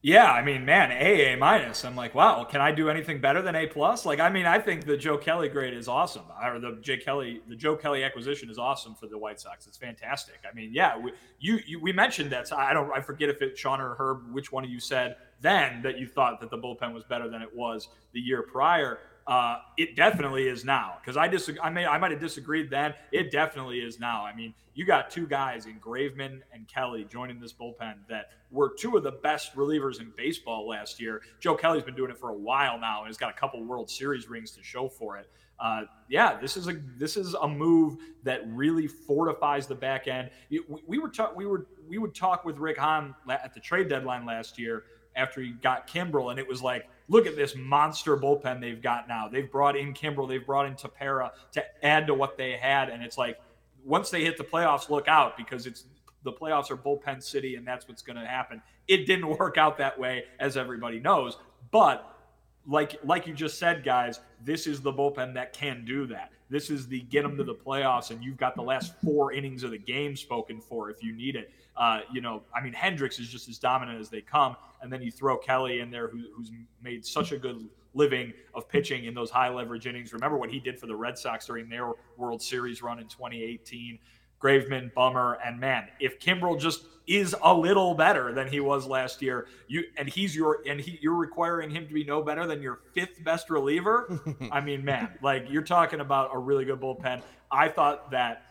Yeah, 0.02 0.32
I 0.32 0.42
mean, 0.42 0.64
man, 0.64 0.92
A, 0.92 1.34
A 1.34 1.36
minus. 1.36 1.84
I'm 1.84 1.94
like, 1.94 2.14
wow, 2.14 2.44
can 2.44 2.62
I 2.62 2.72
do 2.72 2.88
anything 2.88 3.20
better 3.20 3.42
than 3.42 3.54
A 3.54 3.66
plus? 3.66 4.06
Like, 4.06 4.18
I 4.18 4.30
mean, 4.30 4.46
I 4.46 4.58
think 4.58 4.86
the 4.86 4.96
Joe 4.96 5.18
Kelly 5.18 5.50
grade 5.50 5.74
is 5.74 5.88
awesome, 5.88 6.24
or 6.42 6.58
the 6.58 6.78
J 6.80 6.96
Kelly, 6.96 7.42
the 7.48 7.54
Joe 7.54 7.76
Kelly 7.76 8.02
acquisition 8.02 8.48
is 8.48 8.56
awesome 8.56 8.94
for 8.94 9.08
the 9.08 9.18
White 9.18 9.38
Sox. 9.40 9.66
It's 9.66 9.76
fantastic. 9.76 10.36
I 10.50 10.54
mean, 10.54 10.70
yeah, 10.72 10.96
we, 10.96 11.12
you, 11.38 11.58
you 11.66 11.80
we 11.80 11.92
mentioned 11.92 12.32
that. 12.32 12.50
I 12.50 12.72
don't, 12.72 12.90
I 12.96 13.02
forget 13.02 13.28
if 13.28 13.42
it 13.42 13.58
Sean 13.58 13.78
or 13.78 13.94
Herb, 13.94 14.32
which 14.32 14.50
one 14.50 14.64
of 14.64 14.70
you 14.70 14.80
said 14.80 15.16
then 15.42 15.82
that 15.82 15.98
you 15.98 16.06
thought 16.06 16.40
that 16.40 16.50
the 16.50 16.58
bullpen 16.58 16.94
was 16.94 17.04
better 17.04 17.28
than 17.28 17.42
it 17.42 17.54
was 17.54 17.88
the 18.12 18.20
year 18.20 18.42
prior. 18.42 18.98
Uh, 19.30 19.58
it 19.78 19.94
definitely 19.94 20.48
is 20.48 20.64
now 20.64 20.96
because 21.00 21.16
I 21.16 21.28
disagree. 21.28 21.60
I 21.62 21.70
may 21.70 21.86
I 21.86 21.98
might 21.98 22.10
have 22.10 22.18
disagreed 22.18 22.68
then. 22.68 22.94
It 23.12 23.30
definitely 23.30 23.78
is 23.78 24.00
now. 24.00 24.24
I 24.26 24.34
mean, 24.34 24.52
you 24.74 24.84
got 24.84 25.08
two 25.08 25.24
guys 25.24 25.66
in 25.66 25.78
Graveman 25.78 26.40
and 26.52 26.66
Kelly 26.66 27.06
joining 27.08 27.38
this 27.38 27.52
bullpen 27.52 27.94
that 28.08 28.30
were 28.50 28.74
two 28.76 28.96
of 28.96 29.04
the 29.04 29.12
best 29.12 29.54
relievers 29.54 30.00
in 30.00 30.12
baseball 30.16 30.66
last 30.66 31.00
year. 31.00 31.22
Joe 31.38 31.54
Kelly's 31.54 31.84
been 31.84 31.94
doing 31.94 32.10
it 32.10 32.18
for 32.18 32.30
a 32.30 32.36
while 32.36 32.76
now 32.76 33.02
and 33.02 33.06
has 33.06 33.16
got 33.16 33.30
a 33.30 33.38
couple 33.38 33.62
World 33.62 33.88
Series 33.88 34.28
rings 34.28 34.50
to 34.56 34.64
show 34.64 34.88
for 34.88 35.16
it. 35.16 35.30
Uh, 35.60 35.82
yeah, 36.08 36.36
this 36.40 36.56
is 36.56 36.66
a 36.66 36.80
this 36.98 37.16
is 37.16 37.34
a 37.34 37.46
move 37.46 37.98
that 38.24 38.42
really 38.48 38.88
fortifies 38.88 39.68
the 39.68 39.76
back 39.76 40.08
end. 40.08 40.30
We, 40.50 40.60
we 40.88 40.98
were 40.98 41.08
talk, 41.08 41.36
we 41.36 41.46
were 41.46 41.68
we 41.88 41.98
would 41.98 42.16
talk 42.16 42.44
with 42.44 42.58
Rick 42.58 42.78
Hahn 42.78 43.14
at 43.28 43.54
the 43.54 43.60
trade 43.60 43.88
deadline 43.88 44.26
last 44.26 44.58
year 44.58 44.82
after 45.16 45.40
he 45.40 45.50
got 45.50 45.88
Kimbrel, 45.88 46.30
and 46.30 46.38
it 46.38 46.48
was 46.48 46.62
like, 46.62 46.88
look 47.08 47.26
at 47.26 47.36
this 47.36 47.54
monster 47.56 48.16
bullpen 48.16 48.60
they've 48.60 48.80
got 48.80 49.08
now. 49.08 49.28
They've 49.28 49.50
brought 49.50 49.76
in 49.76 49.94
Kimbrel, 49.94 50.28
they've 50.28 50.44
brought 50.44 50.66
in 50.66 50.74
Tepera 50.74 51.30
to 51.52 51.64
add 51.84 52.06
to 52.06 52.14
what 52.14 52.36
they 52.36 52.52
had, 52.52 52.88
and 52.88 53.02
it's 53.02 53.18
like 53.18 53.38
once 53.84 54.10
they 54.10 54.24
hit 54.24 54.36
the 54.36 54.44
playoffs, 54.44 54.90
look 54.90 55.08
out 55.08 55.36
because 55.36 55.66
it's 55.66 55.84
the 56.22 56.32
playoffs 56.32 56.70
are 56.70 56.76
bullpen 56.76 57.22
city, 57.22 57.56
and 57.56 57.66
that's 57.66 57.88
what's 57.88 58.02
going 58.02 58.18
to 58.18 58.26
happen. 58.26 58.62
It 58.88 59.06
didn't 59.06 59.26
work 59.38 59.56
out 59.58 59.78
that 59.78 59.98
way, 59.98 60.24
as 60.38 60.56
everybody 60.56 61.00
knows, 61.00 61.38
but 61.70 62.19
like 62.66 62.98
like 63.04 63.26
you 63.26 63.34
just 63.34 63.58
said, 63.58 63.84
guys, 63.84 64.20
this 64.44 64.66
is 64.66 64.80
the 64.80 64.92
bullpen 64.92 65.34
that 65.34 65.52
can 65.52 65.84
do 65.84 66.06
that. 66.06 66.32
This 66.48 66.68
is 66.68 66.88
the 66.88 67.02
get 67.02 67.22
them 67.22 67.36
to 67.36 67.44
the 67.44 67.54
playoffs, 67.54 68.10
and 68.10 68.22
you've 68.22 68.36
got 68.36 68.56
the 68.56 68.62
last 68.62 68.94
four 69.04 69.32
innings 69.32 69.62
of 69.62 69.70
the 69.70 69.78
game 69.78 70.16
spoken 70.16 70.60
for 70.60 70.90
if 70.90 71.02
you 71.02 71.12
need 71.12 71.36
it. 71.36 71.52
Uh, 71.76 72.00
you 72.12 72.20
know, 72.20 72.42
I 72.54 72.60
mean, 72.60 72.72
Hendriks 72.72 73.20
is 73.20 73.28
just 73.28 73.48
as 73.48 73.58
dominant 73.58 74.00
as 74.00 74.10
they 74.10 74.20
come, 74.20 74.56
and 74.82 74.92
then 74.92 75.00
you 75.00 75.10
throw 75.12 75.38
Kelly 75.38 75.78
in 75.78 75.90
there, 75.90 76.08
who, 76.08 76.24
who's 76.34 76.50
made 76.82 77.06
such 77.06 77.32
a 77.32 77.38
good 77.38 77.68
living 77.94 78.32
of 78.54 78.68
pitching 78.68 79.04
in 79.04 79.14
those 79.14 79.30
high 79.30 79.48
leverage 79.48 79.86
innings. 79.86 80.12
Remember 80.12 80.36
what 80.36 80.50
he 80.50 80.58
did 80.58 80.78
for 80.78 80.86
the 80.86 80.94
Red 80.94 81.16
Sox 81.16 81.46
during 81.46 81.68
their 81.68 81.92
World 82.16 82.42
Series 82.42 82.82
run 82.82 82.98
in 82.98 83.06
2018. 83.06 83.98
Graveman, 84.40 84.92
Bummer, 84.94 85.38
and 85.44 85.60
man, 85.60 85.88
if 86.00 86.18
Kimbrel 86.18 86.58
just 86.58 86.84
is 87.06 87.34
a 87.42 87.52
little 87.52 87.94
better 87.94 88.32
than 88.32 88.48
he 88.48 88.60
was 88.60 88.86
last 88.86 89.20
year, 89.20 89.48
you 89.66 89.84
and 89.96 90.08
he's 90.08 90.34
your 90.34 90.62
and 90.66 90.80
he 90.80 90.98
you're 91.02 91.14
requiring 91.14 91.70
him 91.70 91.86
to 91.86 91.92
be 91.92 92.04
no 92.04 92.22
better 92.22 92.46
than 92.46 92.62
your 92.62 92.80
fifth 92.94 93.22
best 93.24 93.50
reliever. 93.50 94.20
I 94.52 94.60
mean, 94.60 94.84
man, 94.84 95.10
like 95.22 95.46
you're 95.50 95.62
talking 95.62 96.00
about 96.00 96.30
a 96.32 96.38
really 96.38 96.64
good 96.64 96.80
bullpen. 96.80 97.22
I 97.50 97.68
thought 97.68 98.10
that 98.12 98.44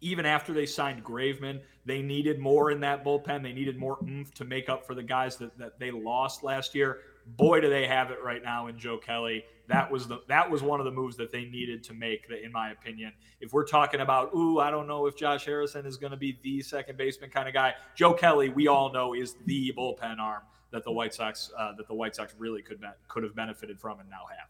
even 0.00 0.26
after 0.26 0.52
they 0.52 0.66
signed 0.66 1.04
Graveman, 1.04 1.60
they 1.84 2.02
needed 2.02 2.38
more 2.38 2.70
in 2.70 2.80
that 2.80 3.04
bullpen. 3.04 3.42
They 3.42 3.52
needed 3.52 3.78
more 3.78 3.98
oomph 4.02 4.32
to 4.34 4.44
make 4.44 4.68
up 4.68 4.86
for 4.86 4.94
the 4.94 5.02
guys 5.02 5.36
that, 5.36 5.56
that 5.58 5.78
they 5.78 5.90
lost 5.90 6.42
last 6.42 6.74
year. 6.74 7.00
Boy, 7.36 7.60
do 7.60 7.70
they 7.70 7.86
have 7.86 8.10
it 8.10 8.22
right 8.22 8.42
now 8.42 8.66
in 8.66 8.78
Joe 8.78 8.98
Kelly. 8.98 9.44
That 9.68 9.90
was 9.90 10.06
the 10.08 10.18
that 10.28 10.50
was 10.50 10.62
one 10.62 10.80
of 10.80 10.84
the 10.84 10.90
moves 10.92 11.16
that 11.16 11.30
they 11.30 11.44
needed 11.44 11.82
to 11.84 11.94
make, 11.94 12.26
in 12.30 12.52
my 12.52 12.70
opinion. 12.72 13.12
If 13.40 13.52
we're 13.52 13.66
talking 13.66 14.00
about, 14.00 14.34
ooh, 14.34 14.58
I 14.58 14.70
don't 14.70 14.86
know 14.86 15.06
if 15.06 15.16
Josh 15.16 15.44
Harrison 15.44 15.86
is 15.86 15.96
going 15.96 16.10
to 16.10 16.16
be 16.16 16.38
the 16.42 16.60
second 16.62 16.98
baseman 16.98 17.30
kind 17.30 17.48
of 17.48 17.54
guy. 17.54 17.74
Joe 17.94 18.12
Kelly, 18.12 18.48
we 18.48 18.66
all 18.68 18.92
know, 18.92 19.14
is 19.14 19.36
the 19.46 19.72
bullpen 19.76 20.18
arm 20.18 20.42
that 20.72 20.84
the 20.84 20.92
White 20.92 21.14
Sox 21.14 21.50
uh, 21.58 21.72
that 21.76 21.86
the 21.86 21.94
White 21.94 22.16
Sox 22.16 22.34
really 22.38 22.62
could 22.62 22.80
be, 22.80 22.86
could 23.08 23.22
have 23.22 23.34
benefited 23.34 23.78
from 23.80 24.00
and 24.00 24.10
now 24.10 24.26
have. 24.30 24.48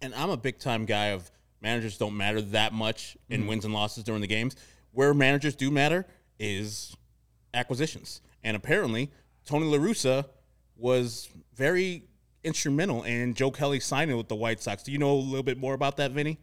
and 0.00 0.14
I'm 0.14 0.30
a 0.30 0.36
big 0.36 0.58
time 0.58 0.84
guy 0.86 1.06
of 1.08 1.30
managers 1.60 1.98
don't 1.98 2.16
matter 2.16 2.40
that 2.40 2.72
much 2.72 3.16
in 3.28 3.40
Mm-hmm. 3.40 3.48
wins 3.48 3.64
and 3.64 3.74
losses 3.74 4.04
during 4.04 4.20
the 4.20 4.26
games. 4.28 4.56
Where 4.92 5.12
managers 5.12 5.54
do 5.54 5.70
matter 5.70 6.06
is 6.38 6.96
acquisitions. 7.52 8.20
And 8.42 8.56
apparently, 8.56 9.10
Tony 9.44 9.66
La 9.66 9.78
Russa 9.78 10.26
was 10.76 11.28
very 11.54 12.04
instrumental 12.48 13.04
in 13.04 13.34
Joe 13.34 13.52
Kelly 13.52 13.78
signing 13.78 14.16
with 14.16 14.28
the 14.28 14.34
White 14.34 14.60
Sox. 14.60 14.82
Do 14.82 14.90
you 14.90 14.98
know 14.98 15.12
a 15.12 15.14
little 15.14 15.44
bit 15.44 15.58
more 15.58 15.74
about 15.74 15.96
that, 15.98 16.10
Vinny? 16.10 16.38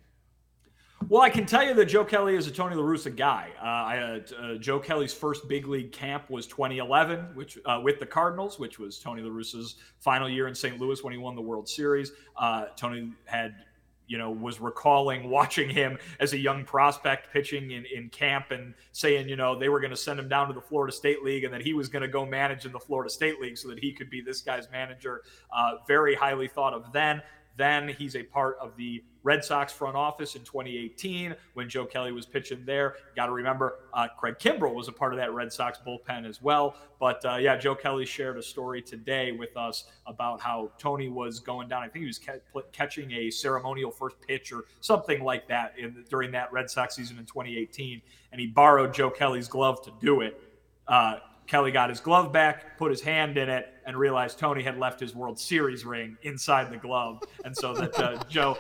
Well, 1.10 1.22
I 1.22 1.30
can 1.30 1.46
tell 1.46 1.64
you 1.64 1.74
that 1.74 1.86
Joe 1.86 2.06
Kelly 2.06 2.36
is 2.36 2.48
a 2.48 2.52
Tony 2.52 2.76
La 2.76 2.82
Russa 2.82 3.16
guy. 3.16 3.50
Uh, 3.62 3.66
I, 3.66 3.98
uh, 3.98 4.20
uh, 4.42 4.56
Joe 4.56 4.80
Kelly's 4.80 5.14
first 5.14 5.48
big 5.48 5.68
league 5.68 5.92
camp 5.92 6.30
was 6.30 6.48
2011, 6.48 7.36
which 7.36 7.60
uh, 7.66 7.82
with 7.84 8.00
the 8.00 8.06
Cardinals, 8.06 8.58
which 8.58 8.80
was 8.80 8.98
Tony 8.98 9.22
La 9.22 9.30
Russa's 9.30 9.76
final 10.00 10.30
year 10.30 10.48
in 10.48 10.56
St. 10.56 10.80
Louis 10.80 11.04
when 11.04 11.12
he 11.12 11.20
won 11.20 11.36
the 11.36 11.42
World 11.42 11.68
Series. 11.68 12.14
Uh, 12.38 12.68
Tony 12.78 13.12
had 13.26 13.65
you 14.08 14.18
know, 14.18 14.32
was 14.32 14.60
recalling 14.60 15.30
watching 15.36 15.70
him 15.70 15.98
as 16.20 16.34
a 16.34 16.38
young 16.38 16.64
prospect 16.64 17.32
pitching 17.32 17.72
in, 17.72 17.86
in 17.86 18.10
camp 18.10 18.52
and 18.52 18.74
saying, 18.92 19.30
you 19.30 19.36
know, 19.36 19.58
they 19.58 19.70
were 19.70 19.80
going 19.80 19.92
to 19.92 19.98
send 19.98 20.20
him 20.20 20.30
down 20.30 20.48
to 20.48 20.54
the 20.54 20.62
Florida 20.62 20.94
State 20.94 21.24
League 21.24 21.44
and 21.44 21.54
that 21.54 21.62
he 21.62 21.74
was 21.74 21.88
going 21.88 22.02
to 22.02 22.08
go 22.08 22.26
manage 22.26 22.66
in 22.66 22.72
the 22.72 22.80
Florida 22.80 23.10
State 23.10 23.40
League 23.40 23.58
so 23.58 23.68
that 23.68 23.80
he 23.80 23.92
could 23.92 24.10
be 24.10 24.22
this 24.22 24.42
guy's 24.42 24.70
manager. 24.72 25.24
Uh, 25.56 25.74
very 25.88 26.16
highly 26.16 26.48
thought 26.48 26.74
of 26.74 26.92
then. 26.92 27.22
Then 27.58 27.88
he's 27.88 28.16
a 28.16 28.24
part 28.24 28.58
of 28.60 28.76
the 28.76 29.04
Red 29.24 29.44
Sox 29.44 29.74
front 29.74 29.96
office 29.96 30.36
in 30.36 30.44
2018 30.44 31.36
when 31.56 31.68
Joe 31.68 31.86
Kelly 31.86 32.12
was 32.12 32.28
pitching 32.28 32.64
there. 32.64 32.96
Got 33.16 33.26
to 33.26 33.32
remember, 33.32 33.80
uh, 33.94 34.08
Craig 34.18 34.36
Kimbrel 34.40 34.76
was 34.76 34.88
a 34.88 34.92
part 34.92 35.14
of 35.14 35.18
that 35.18 35.34
Red 35.34 35.52
Sox 35.52 35.80
bullpen 35.86 36.30
as 36.30 36.44
well. 36.44 36.76
But 37.00 37.26
uh, 37.26 37.38
yeah, 37.38 37.58
Joe 37.58 37.74
Kelly 37.74 38.06
shared 38.06 38.38
a 38.38 38.44
story 38.44 38.84
today 38.84 39.32
with 39.32 39.58
us 39.58 39.86
about 40.06 40.42
how 40.42 40.72
Tony 40.78 41.10
was 41.10 41.40
going 41.40 41.68
down. 41.68 41.82
I 41.82 41.88
think 41.88 42.04
he 42.04 42.08
was 42.08 42.20
ca- 42.20 42.62
catching 42.72 43.12
a 43.14 43.32
ceremonial 43.32 43.90
first 43.90 44.18
pitch 44.22 44.52
or 44.52 44.66
something 44.82 45.24
like 45.24 45.48
that 45.48 45.74
in, 45.78 46.06
during 46.08 46.32
that 46.32 46.54
Red 46.54 46.70
Sox 46.70 46.96
season 46.96 47.18
in 47.18 47.26
2018, 47.26 48.02
and 48.32 48.40
he 48.40 48.48
borrowed 48.48 48.94
Joe 48.94 49.10
Kelly's 49.10 49.48
glove 49.48 49.82
to 49.86 49.92
do 50.00 50.22
it. 50.22 50.40
Uh, 50.88 51.18
Kelly 51.48 51.72
got 51.72 51.90
his 51.90 52.00
glove 52.00 52.32
back, 52.32 52.78
put 52.78 52.92
his 52.92 53.02
hand 53.02 53.38
in 53.38 53.50
it, 53.50 53.70
and 53.86 53.98
realized 53.98 54.40
Tony 54.40 54.64
had 54.64 54.78
left 54.78 55.00
his 55.00 55.16
World 55.16 55.40
Series 55.40 55.86
ring 55.86 56.18
inside 56.24 56.72
the 56.72 56.78
glove, 56.78 57.22
and 57.44 57.56
so 57.56 57.74
that 57.74 58.00
uh, 58.00 58.24
Joe 58.30 58.58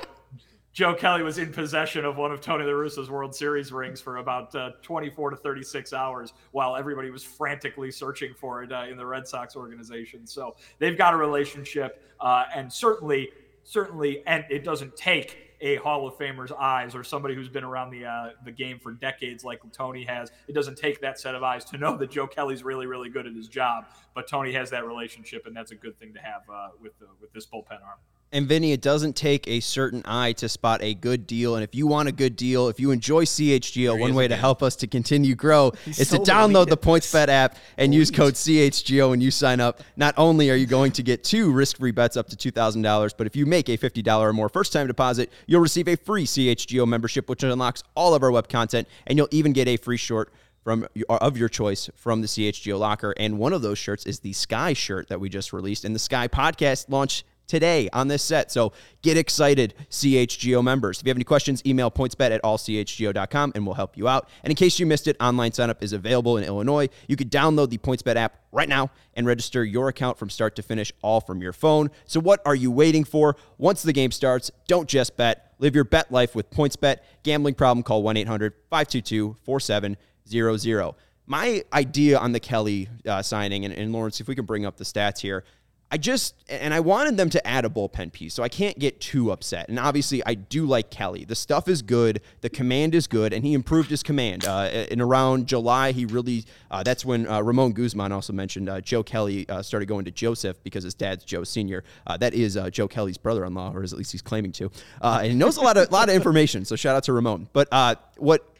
Joe 0.75 0.93
Kelly 0.93 1.23
was 1.23 1.37
in 1.37 1.53
possession 1.53 2.03
of 2.03 2.17
one 2.17 2.33
of 2.33 2.41
Tony 2.41 2.65
La 2.65 2.73
Russa's 2.73 3.09
World 3.09 3.33
Series 3.33 3.71
rings 3.71 4.01
for 4.01 4.17
about 4.17 4.53
uh, 4.55 4.71
24 4.81 5.29
to 5.29 5.37
36 5.37 5.93
hours, 5.93 6.33
while 6.51 6.75
everybody 6.75 7.09
was 7.09 7.23
frantically 7.23 7.91
searching 7.91 8.33
for 8.33 8.61
it 8.61 8.73
uh, 8.73 8.83
in 8.89 8.97
the 8.97 9.05
Red 9.05 9.25
Sox 9.25 9.55
organization. 9.55 10.27
So 10.27 10.57
they've 10.77 10.97
got 10.97 11.13
a 11.13 11.17
relationship, 11.17 12.03
uh, 12.19 12.43
and 12.53 12.71
certainly, 12.71 13.29
certainly, 13.63 14.21
and 14.27 14.43
it 14.49 14.65
doesn't 14.65 14.97
take 14.97 15.44
a 15.65 15.77
Hall 15.77 16.07
of 16.07 16.15
Famer's 16.15 16.51
eyes 16.51 16.93
or 16.93 17.03
somebody 17.03 17.33
who's 17.33 17.49
been 17.49 17.63
around 17.63 17.89
the 17.89 18.05
uh, 18.05 18.29
the 18.45 18.51
game 18.51 18.77
for 18.77 18.91
decades 18.91 19.43
like 19.43 19.59
Tony 19.71 20.05
has. 20.05 20.31
It 20.47 20.53
doesn't 20.53 20.77
take 20.77 21.01
that 21.01 21.19
set 21.19 21.33
of 21.33 21.41
eyes 21.41 21.65
to 21.65 21.77
know 21.77 21.97
that 21.97 22.11
Joe 22.11 22.27
Kelly's 22.27 22.63
really 22.63 22.85
really 22.85 23.09
good 23.09 23.25
at 23.25 23.33
his 23.33 23.47
job, 23.47 23.85
but 24.13 24.27
Tony 24.29 24.53
has 24.53 24.69
that 24.69 24.85
relationship, 24.85 25.47
and 25.47 25.57
that's 25.57 25.71
a 25.71 25.75
good 25.75 25.97
thing 25.99 26.13
to 26.13 26.19
have 26.19 26.43
uh, 26.51 26.69
with 26.79 26.97
the, 26.99 27.07
with 27.19 27.33
this 27.33 27.47
bullpen 27.47 27.81
arm. 27.83 27.97
And 28.31 28.47
Vinny, 28.47 28.73
it 28.73 28.81
doesn't 28.81 29.15
take 29.15 29.47
a 29.47 29.61
certain 29.61 30.01
eye 30.03 30.33
to 30.33 30.49
spot 30.49 30.81
a 30.81 30.93
good 30.93 31.25
deal. 31.25 31.55
And 31.55 31.63
if 31.63 31.73
you 31.73 31.87
want 31.87 32.09
a 32.09 32.11
good 32.11 32.35
deal, 32.35 32.67
if 32.67 32.79
you 32.79 32.91
enjoy 32.91 33.23
CHGO, 33.23 33.97
one 33.97 34.13
way 34.13 34.27
to 34.27 34.35
help 34.35 34.61
us 34.61 34.75
to 34.77 34.87
continue 34.87 35.35
grow 35.35 35.71
He's 35.85 35.99
is 36.01 36.09
so 36.09 36.17
to 36.17 36.31
download 36.31 36.67
the 36.67 36.75
PointsBet 36.75 37.29
app 37.29 37.55
and 37.77 37.93
use 37.93 38.11
code 38.11 38.33
CHGO 38.33 39.11
when 39.11 39.21
you 39.21 39.31
sign 39.31 39.61
up. 39.61 39.81
Not 39.95 40.15
only 40.17 40.51
are 40.51 40.55
you 40.55 40.65
going 40.65 40.91
to 40.93 41.03
get 41.03 41.23
two 41.23 41.51
risk-free 41.51 41.91
bets 41.91 42.17
up 42.17 42.27
to 42.27 42.51
$2,000, 42.51 43.13
but 43.17 43.25
if 43.25 43.35
you 43.35 43.45
make 43.45 43.69
a 43.69 43.77
$50 43.77 44.19
or 44.19 44.33
more 44.33 44.49
first-time 44.49 44.87
deposit, 44.87 45.31
you'll 45.47 45.61
receive 45.61 45.87
a 45.87 45.95
free 45.95 46.25
CHGO 46.25 46.85
membership, 46.85 47.29
which 47.29 47.43
unlocks 47.43 47.83
all 47.95 48.13
of 48.15 48.23
our 48.23 48.31
web 48.31 48.49
content, 48.49 48.87
and 49.07 49.17
you'll 49.17 49.29
even 49.31 49.53
get 49.53 49.67
a 49.69 49.77
free 49.77 49.97
short 49.97 50.33
from 50.65 50.87
uh, 51.07 51.17
of 51.21 51.37
your 51.37 51.47
choice 51.47 51.89
from 51.95 52.21
the 52.21 52.27
CHGO 52.27 52.77
locker. 52.77 53.13
And 53.17 53.37
one 53.37 53.53
of 53.53 53.61
those 53.61 53.77
shirts 53.77 54.05
is 54.05 54.19
the 54.19 54.33
Sky 54.33 54.73
shirt 54.73 55.07
that 55.07 55.21
we 55.21 55.29
just 55.29 55.53
released. 55.53 55.85
And 55.85 55.95
the 55.95 55.99
Sky 55.99 56.27
podcast 56.27 56.89
launched 56.89 57.23
today 57.47 57.89
on 57.93 58.07
this 58.07 58.23
set. 58.23 58.51
So 58.51 58.73
get 59.01 59.17
excited, 59.17 59.73
CHGO 59.89 60.63
members. 60.63 60.99
If 60.99 61.05
you 61.05 61.09
have 61.09 61.17
any 61.17 61.23
questions, 61.23 61.61
email 61.65 61.91
pointsbet 61.91 62.31
at 62.31 62.41
allchgo.com 62.43 63.51
and 63.55 63.65
we'll 63.65 63.75
help 63.75 63.97
you 63.97 64.07
out. 64.07 64.29
And 64.43 64.51
in 64.51 64.55
case 64.55 64.79
you 64.79 64.85
missed 64.85 65.07
it, 65.07 65.15
online 65.19 65.51
signup 65.51 65.81
is 65.81 65.93
available 65.93 66.37
in 66.37 66.43
Illinois. 66.43 66.89
You 67.07 67.15
could 67.15 67.31
download 67.31 67.69
the 67.69 67.77
PointsBet 67.77 68.15
app 68.15 68.39
right 68.51 68.69
now 68.69 68.91
and 69.13 69.25
register 69.27 69.63
your 69.63 69.89
account 69.89 70.17
from 70.17 70.29
start 70.29 70.55
to 70.55 70.61
finish, 70.61 70.91
all 71.01 71.21
from 71.21 71.41
your 71.41 71.53
phone. 71.53 71.91
So 72.05 72.19
what 72.19 72.41
are 72.45 72.55
you 72.55 72.71
waiting 72.71 73.03
for? 73.03 73.35
Once 73.57 73.83
the 73.83 73.93
game 73.93 74.11
starts, 74.11 74.51
don't 74.67 74.89
just 74.89 75.17
bet. 75.17 75.53
Live 75.59 75.75
your 75.75 75.83
bet 75.85 76.11
life 76.11 76.35
with 76.35 76.49
PointsBet. 76.49 76.97
Gambling 77.23 77.55
problem, 77.55 77.83
call 77.83 78.03
1 78.03 78.17
800 78.17 78.53
522 78.69 79.37
4700. 79.43 80.95
My 81.27 81.63
idea 81.73 82.19
on 82.19 82.33
the 82.33 82.39
Kelly 82.39 82.87
uh, 83.07 83.21
signing, 83.23 83.65
and, 83.65 83.73
and 83.73 83.91
Lawrence, 83.91 84.19
if 84.21 84.27
we 84.27 84.35
can 84.35 84.45
bring 84.45 84.65
up 84.65 84.77
the 84.77 84.83
stats 84.83 85.19
here, 85.19 85.43
I 85.91 85.97
just 85.97 86.33
and 86.49 86.73
I 86.73 86.79
wanted 86.79 87.15
them 87.15 87.29
to 87.29 87.47
add 87.47 87.63
a 87.63 87.69
bullpen 87.69 88.11
piece, 88.11 88.33
so 88.33 88.41
I 88.41 88.49
can't 88.49 88.77
get 88.79 88.99
too 88.99 89.31
upset. 89.31 89.69
And 89.69 89.77
obviously, 89.77 90.21
I 90.25 90.33
do 90.33 90.65
like 90.65 90.89
Kelly. 90.89 91.25
The 91.25 91.35
stuff 91.35 91.67
is 91.67 91.81
good, 91.83 92.21
the 92.41 92.49
command 92.49 92.95
is 92.95 93.05
good, 93.05 93.33
and 93.33 93.45
he 93.45 93.53
improved 93.53 93.91
his 93.91 94.01
command. 94.01 94.45
Uh, 94.45 94.85
in 94.89 94.99
around 94.99 95.47
July, 95.47 95.91
he 95.91 96.05
really 96.05 96.43
uh, 96.71 96.81
that's 96.81 97.05
when 97.05 97.27
uh, 97.27 97.41
Ramon 97.41 97.73
Guzman 97.73 98.11
also 98.11 98.33
mentioned 98.33 98.67
uh, 98.67 98.81
Joe 98.81 99.03
Kelly 99.03 99.47
uh, 99.47 99.61
started 99.61 99.85
going 99.85 100.05
to 100.05 100.11
Joseph 100.11 100.61
because 100.63 100.83
his 100.83 100.95
dad's 100.95 101.23
Joe 101.23 101.43
Senior. 101.43 101.83
Uh, 102.07 102.17
that 102.17 102.33
is 102.33 102.57
Joe 102.71 102.87
Kelly's 102.87 103.17
brother-in-law, 103.17 103.73
or 103.73 103.83
at 103.83 103.91
least 103.93 104.11
he's 104.11 104.23
claiming 104.23 104.51
to. 104.53 104.71
and 105.01 105.27
he 105.27 105.33
knows 105.33 105.57
a 105.57 105.61
lot 105.61 105.77
of 105.77 105.87
a 105.89 105.91
lot 105.91 106.09
of 106.09 106.15
information. 106.15 106.65
So 106.65 106.75
shout 106.75 106.95
out 106.95 107.03
to 107.03 107.13
Ramon. 107.13 107.47
But 107.53 107.69
what 108.17 108.54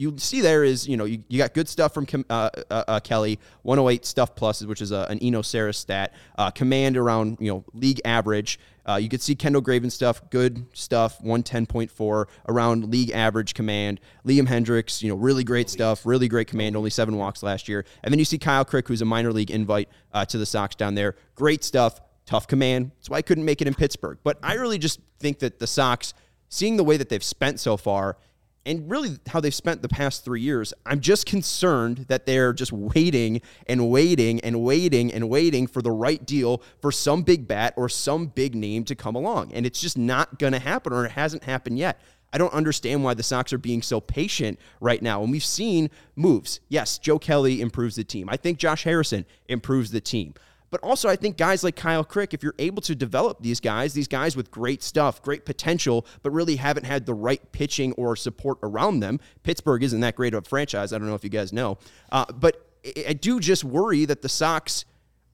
you 0.00 0.16
see 0.16 0.40
there 0.40 0.64
is, 0.64 0.88
you 0.88 0.96
know, 0.96 1.04
you, 1.04 1.22
you 1.28 1.36
got 1.36 1.52
good 1.52 1.68
stuff 1.68 1.92
from 1.92 2.06
uh, 2.30 2.48
uh, 2.70 2.84
uh, 2.88 3.00
Kelly, 3.00 3.38
108 3.64 4.06
stuff 4.06 4.34
plus, 4.34 4.64
which 4.64 4.80
is 4.80 4.92
a, 4.92 5.06
an 5.10 5.18
Eno 5.18 5.42
Sarris 5.42 5.74
stat, 5.74 6.14
uh, 6.38 6.50
command 6.50 6.96
around, 6.96 7.36
you 7.38 7.52
know, 7.52 7.64
league 7.74 8.00
average. 8.06 8.58
Uh, 8.88 8.96
you 8.96 9.10
could 9.10 9.20
see 9.20 9.34
Kendall 9.34 9.60
Graveman 9.60 9.92
stuff, 9.92 10.22
good 10.30 10.64
stuff, 10.72 11.22
110.4 11.22 12.24
around 12.48 12.90
league 12.90 13.10
average 13.10 13.52
command. 13.52 14.00
Liam 14.26 14.48
Hendriks, 14.48 15.02
you 15.02 15.10
know, 15.10 15.16
really 15.16 15.44
great 15.44 15.68
stuff, 15.68 16.06
really 16.06 16.28
great 16.28 16.48
command, 16.48 16.78
only 16.78 16.88
seven 16.88 17.18
walks 17.18 17.42
last 17.42 17.68
year. 17.68 17.84
And 18.02 18.10
then 18.10 18.18
you 18.18 18.24
see 18.24 18.38
Kyle 18.38 18.64
Crick, 18.64 18.88
who's 18.88 19.02
a 19.02 19.04
minor 19.04 19.34
league 19.34 19.50
invite 19.50 19.90
uh, 20.14 20.24
to 20.24 20.38
the 20.38 20.46
Sox 20.46 20.74
down 20.76 20.94
there. 20.94 21.14
Great 21.34 21.62
stuff, 21.62 22.00
tough 22.24 22.46
command. 22.46 22.92
That's 22.96 23.10
why 23.10 23.18
I 23.18 23.22
couldn't 23.22 23.44
make 23.44 23.60
it 23.60 23.68
in 23.68 23.74
Pittsburgh. 23.74 24.16
But 24.24 24.38
I 24.42 24.54
really 24.54 24.78
just 24.78 24.98
think 25.18 25.40
that 25.40 25.58
the 25.58 25.66
Sox, 25.66 26.14
seeing 26.48 26.78
the 26.78 26.84
way 26.84 26.96
that 26.96 27.10
they've 27.10 27.22
spent 27.22 27.60
so 27.60 27.76
far, 27.76 28.16
and 28.66 28.90
really 28.90 29.18
how 29.26 29.40
they've 29.40 29.54
spent 29.54 29.80
the 29.82 29.88
past 29.88 30.24
three 30.24 30.42
years, 30.42 30.74
I'm 30.84 31.00
just 31.00 31.24
concerned 31.24 32.06
that 32.08 32.26
they're 32.26 32.52
just 32.52 32.72
waiting 32.72 33.40
and 33.66 33.90
waiting 33.90 34.40
and 34.40 34.62
waiting 34.62 35.12
and 35.12 35.30
waiting 35.30 35.66
for 35.66 35.80
the 35.80 35.90
right 35.90 36.24
deal 36.24 36.62
for 36.82 36.92
some 36.92 37.22
big 37.22 37.48
bat 37.48 37.72
or 37.76 37.88
some 37.88 38.26
big 38.26 38.54
name 38.54 38.84
to 38.84 38.94
come 38.94 39.14
along. 39.14 39.52
And 39.52 39.64
it's 39.64 39.80
just 39.80 39.96
not 39.96 40.38
going 40.38 40.52
to 40.52 40.58
happen 40.58 40.92
or 40.92 41.06
it 41.06 41.12
hasn't 41.12 41.44
happened 41.44 41.78
yet. 41.78 42.00
I 42.32 42.38
don't 42.38 42.52
understand 42.52 43.02
why 43.02 43.14
the 43.14 43.22
Sox 43.22 43.52
are 43.52 43.58
being 43.58 43.82
so 43.82 44.00
patient 44.00 44.60
right 44.80 45.02
now. 45.02 45.22
And 45.22 45.32
we've 45.32 45.44
seen 45.44 45.90
moves. 46.14 46.60
Yes, 46.68 46.98
Joe 46.98 47.18
Kelly 47.18 47.60
improves 47.60 47.96
the 47.96 48.04
team. 48.04 48.28
I 48.28 48.36
think 48.36 48.58
Josh 48.58 48.84
Harrison 48.84 49.26
improves 49.48 49.90
the 49.90 50.00
team. 50.00 50.34
But 50.70 50.80
also, 50.82 51.08
I 51.08 51.16
think 51.16 51.36
guys 51.36 51.64
like 51.64 51.76
Kyle 51.76 52.04
Crick, 52.04 52.32
if 52.32 52.42
you're 52.42 52.54
able 52.58 52.80
to 52.82 52.94
develop 52.94 53.42
these 53.42 53.60
guys, 53.60 53.92
these 53.92 54.08
guys 54.08 54.36
with 54.36 54.50
great 54.50 54.82
stuff, 54.82 55.20
great 55.22 55.44
potential, 55.44 56.06
but 56.22 56.30
really 56.30 56.56
haven't 56.56 56.84
had 56.84 57.06
the 57.06 57.14
right 57.14 57.40
pitching 57.52 57.92
or 57.94 58.14
support 58.16 58.58
around 58.62 59.00
them. 59.00 59.18
Pittsburgh 59.42 59.82
isn't 59.82 60.00
that 60.00 60.16
great 60.16 60.32
of 60.34 60.46
a 60.46 60.48
franchise. 60.48 60.92
I 60.92 60.98
don't 60.98 61.08
know 61.08 61.14
if 61.14 61.24
you 61.24 61.30
guys 61.30 61.52
know. 61.52 61.78
Uh, 62.12 62.24
but 62.32 62.66
I 63.06 63.12
do 63.12 63.40
just 63.40 63.64
worry 63.64 64.04
that 64.04 64.22
the 64.22 64.28
Sox 64.28 64.84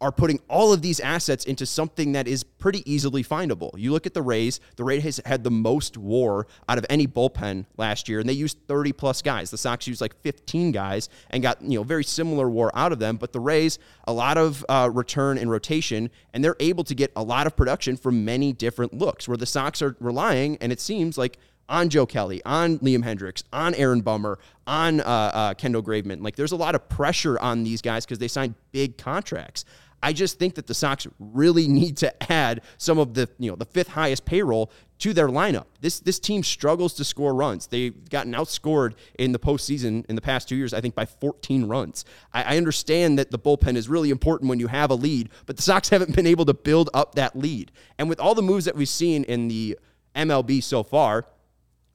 are 0.01 0.13
putting 0.13 0.39
all 0.49 0.73
of 0.73 0.83
these 0.83 1.01
assets 1.01 1.45
into 1.45 1.65
something 1.65 2.13
that 2.13 2.29
is 2.29 2.45
pretty 2.45 2.83
easily 2.91 3.25
findable. 3.25 3.71
You 3.79 3.93
look 3.93 4.07
at 4.07 4.13
the 4.13 4.23
Rays, 4.23 4.61
the 4.77 4.85
Rays 4.85 5.21
had 5.25 5.43
the 5.43 5.51
most 5.51 5.97
war 5.97 6.47
out 6.69 6.77
of 6.77 6.85
any 6.91 7.07
bullpen 7.07 7.65
last 7.79 8.09
year, 8.09 8.21
and 8.21 8.29
they 8.29 8.35
used 8.35 8.59
30 8.69 8.93
plus 8.93 9.23
guys. 9.23 9.51
The 9.51 9.57
Sox 9.57 9.87
used 9.87 10.03
like 10.03 10.15
15 10.23 10.73
guys 10.73 11.09
and 11.31 11.43
got, 11.43 11.63
you 11.63 11.79
know, 11.79 11.83
very 11.83 12.05
similar 12.05 12.51
war 12.51 12.71
out 12.75 12.93
of 12.93 12.99
them. 12.99 13.17
But 13.17 13.33
the 13.33 13.41
Rays, 13.41 13.79
a 14.07 14.13
lot 14.13 14.37
of 14.37 14.65
uh, 14.69 14.91
return 14.93 15.39
and 15.39 15.51
rotation, 15.51 16.11
and 16.35 16.45
they're 16.45 16.57
able 16.61 16.85
to 16.85 16.95
get 16.95 17.11
a 17.17 17.23
lot 17.23 17.47
of 17.47 17.57
production 17.57 17.97
from 17.97 18.25
many 18.25 18.53
different 18.53 18.93
looks, 18.93 19.27
where 19.27 19.39
the 19.39 19.47
Sox 19.47 19.81
are 19.81 19.97
relying, 19.99 20.59
and 20.61 20.73
it 20.73 20.81
seems 20.81 21.17
like 21.17 21.39
on 21.69 21.89
Joe 21.89 22.07
Kelly, 22.07 22.43
on 22.45 22.79
Liam 22.79 23.03
Hendriks, 23.03 23.43
on 23.53 23.75
Aaron 23.75 24.01
Bummer, 24.01 24.39
on 24.67 25.01
uh, 25.01 25.05
uh, 25.05 25.55
Kendall 25.55 25.83
Graveman. 25.83 26.23
Like 26.23 26.37
there's 26.37 26.53
a 26.53 26.57
lot 26.57 26.75
of 26.75 26.89
pressure 26.89 27.39
on 27.41 27.65
these 27.65 27.83
guys 27.83 28.05
because 28.05 28.19
they 28.19 28.29
signed 28.29 28.55
big 28.73 28.99
contracts. 28.99 29.65
I 30.03 30.13
just 30.13 30.39
think 30.39 30.55
that 30.55 30.67
the 30.67 30.75
Sox 30.75 31.07
really 31.19 31.69
need 31.81 31.97
to 31.99 32.33
add 32.33 32.63
some 32.79 32.99
of 32.99 33.15
the, 33.15 33.29
you 33.39 33.51
know, 33.51 33.57
the 33.57 33.65
fifth 33.65 33.89
highest 33.89 34.25
payroll 34.25 34.71
to 34.99 35.13
their 35.13 35.29
lineup. 35.29 35.67
This 35.81 36.01
this 36.01 36.19
team 36.19 36.43
struggles 36.43 36.95
to 36.95 37.05
score 37.05 37.35
runs. 37.35 37.67
They've 37.67 38.09
gotten 38.09 38.33
outscored 38.33 38.95
in 39.19 39.33
the 39.33 39.39
postseason 39.39 40.07
in 40.07 40.17
the 40.17 40.23
past 40.23 40.49
two 40.49 40.57
years, 40.57 40.73
I 40.73 40.81
think, 40.81 40.95
by 40.95 41.05
14 41.05 41.67
runs. 41.67 42.05
I, 42.33 42.55
I 42.55 42.57
understand 42.57 43.19
that 43.19 43.31
the 43.31 43.39
bullpen 43.39 43.77
is 43.77 43.89
really 43.89 44.11
important 44.11 44.49
when 44.49 44.59
you 44.59 44.69
have 44.69 44.91
a 44.91 44.95
lead, 44.95 45.29
but 45.45 45.57
the 45.57 45.63
Sox 45.63 45.89
haven't 45.91 46.15
been 46.15 46.27
able 46.27 46.47
to 46.47 46.55
build 46.55 46.91
up 46.95 47.15
that 47.17 47.37
lead. 47.37 47.73
And 47.99 48.09
with 48.09 48.21
all 48.21 48.35
the 48.35 48.43
moves 48.43 48.65
that 48.65 48.77
we've 48.77 48.89
seen 48.89 49.25
in 49.25 49.49
the 49.49 49.79
MLB 50.15 50.63
so 50.63 50.83
far, 50.83 51.27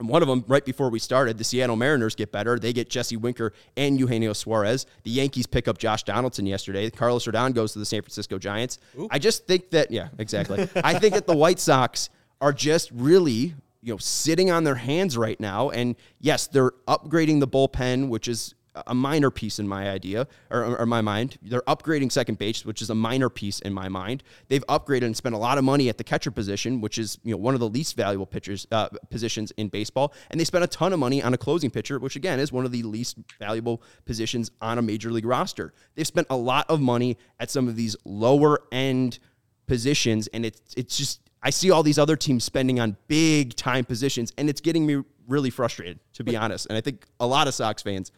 and 0.01 0.09
one 0.09 0.21
of 0.21 0.27
them, 0.27 0.43
right 0.47 0.65
before 0.65 0.89
we 0.89 0.99
started, 0.99 1.37
the 1.37 1.43
Seattle 1.43 1.75
Mariners 1.75 2.15
get 2.15 2.31
better. 2.31 2.57
They 2.57 2.73
get 2.73 2.89
Jesse 2.89 3.17
Winker 3.17 3.53
and 3.77 3.99
Eugenio 3.99 4.33
Suarez. 4.33 4.87
The 5.03 5.11
Yankees 5.11 5.45
pick 5.45 5.67
up 5.67 5.77
Josh 5.77 6.03
Donaldson 6.03 6.47
yesterday. 6.47 6.89
Carlos 6.89 7.25
Rodon 7.25 7.53
goes 7.53 7.73
to 7.73 7.79
the 7.79 7.85
San 7.85 8.01
Francisco 8.01 8.39
Giants. 8.39 8.79
Ooh. 8.97 9.07
I 9.11 9.19
just 9.19 9.45
think 9.45 9.69
that, 9.69 9.91
yeah, 9.91 10.09
exactly. 10.17 10.67
I 10.83 10.97
think 10.97 11.13
that 11.13 11.27
the 11.27 11.35
White 11.35 11.59
Sox 11.59 12.09
are 12.41 12.51
just 12.51 12.89
really 12.91 13.53
you 13.83 13.93
know 13.93 13.97
sitting 13.97 14.51
on 14.51 14.63
their 14.63 14.75
hands 14.75 15.17
right 15.17 15.39
now. 15.39 15.69
And 15.69 15.95
yes, 16.19 16.47
they're 16.47 16.71
upgrading 16.87 17.39
the 17.39 17.47
bullpen, 17.47 18.09
which 18.09 18.27
is 18.27 18.55
a 18.87 18.95
minor 18.95 19.29
piece 19.29 19.59
in 19.59 19.67
my 19.67 19.89
idea 19.89 20.27
or, 20.49 20.77
or 20.77 20.85
my 20.85 21.01
mind. 21.01 21.37
They're 21.41 21.61
upgrading 21.61 22.11
second 22.11 22.37
base, 22.37 22.65
which 22.65 22.81
is 22.81 22.89
a 22.89 22.95
minor 22.95 23.29
piece 23.29 23.59
in 23.59 23.73
my 23.73 23.89
mind. 23.89 24.23
They've 24.47 24.65
upgraded 24.67 25.03
and 25.03 25.17
spent 25.17 25.35
a 25.35 25.37
lot 25.37 25.57
of 25.57 25.63
money 25.63 25.89
at 25.89 25.97
the 25.97 26.03
catcher 26.03 26.31
position, 26.31 26.81
which 26.81 26.97
is 26.97 27.19
you 27.23 27.31
know 27.31 27.37
one 27.37 27.53
of 27.53 27.59
the 27.59 27.69
least 27.69 27.95
valuable 27.95 28.25
pitchers 28.25 28.67
uh, 28.71 28.89
positions 29.09 29.51
in 29.57 29.69
baseball, 29.69 30.13
and 30.29 30.39
they 30.39 30.45
spent 30.45 30.63
a 30.63 30.67
ton 30.67 30.93
of 30.93 30.99
money 30.99 31.21
on 31.21 31.33
a 31.33 31.37
closing 31.37 31.69
pitcher, 31.69 31.99
which 31.99 32.15
again 32.15 32.39
is 32.39 32.51
one 32.51 32.65
of 32.65 32.71
the 32.71 32.83
least 32.83 33.17
valuable 33.39 33.81
positions 34.05 34.51
on 34.61 34.77
a 34.77 34.81
major 34.81 35.11
league 35.11 35.25
roster. 35.25 35.73
They've 35.95 36.07
spent 36.07 36.27
a 36.29 36.37
lot 36.37 36.69
of 36.69 36.79
money 36.81 37.17
at 37.39 37.49
some 37.49 37.67
of 37.67 37.75
these 37.75 37.95
lower 38.05 38.59
end 38.71 39.19
positions, 39.67 40.27
and 40.27 40.45
it's 40.45 40.73
it's 40.75 40.97
just 40.97 41.21
I 41.43 41.49
see 41.49 41.71
all 41.71 41.83
these 41.83 41.97
other 41.97 42.15
teams 42.15 42.43
spending 42.43 42.79
on 42.79 42.97
big 43.07 43.55
time 43.55 43.83
positions, 43.83 44.31
and 44.37 44.49
it's 44.49 44.61
getting 44.61 44.85
me 44.85 45.03
really 45.27 45.49
frustrated, 45.49 45.99
to 46.13 46.23
be 46.23 46.35
honest. 46.35 46.67
And 46.67 46.77
I 46.77 46.81
think 46.81 47.05
a 47.19 47.25
lot 47.25 47.47
of 47.47 47.53
Sox 47.53 47.81
fans 47.81 48.11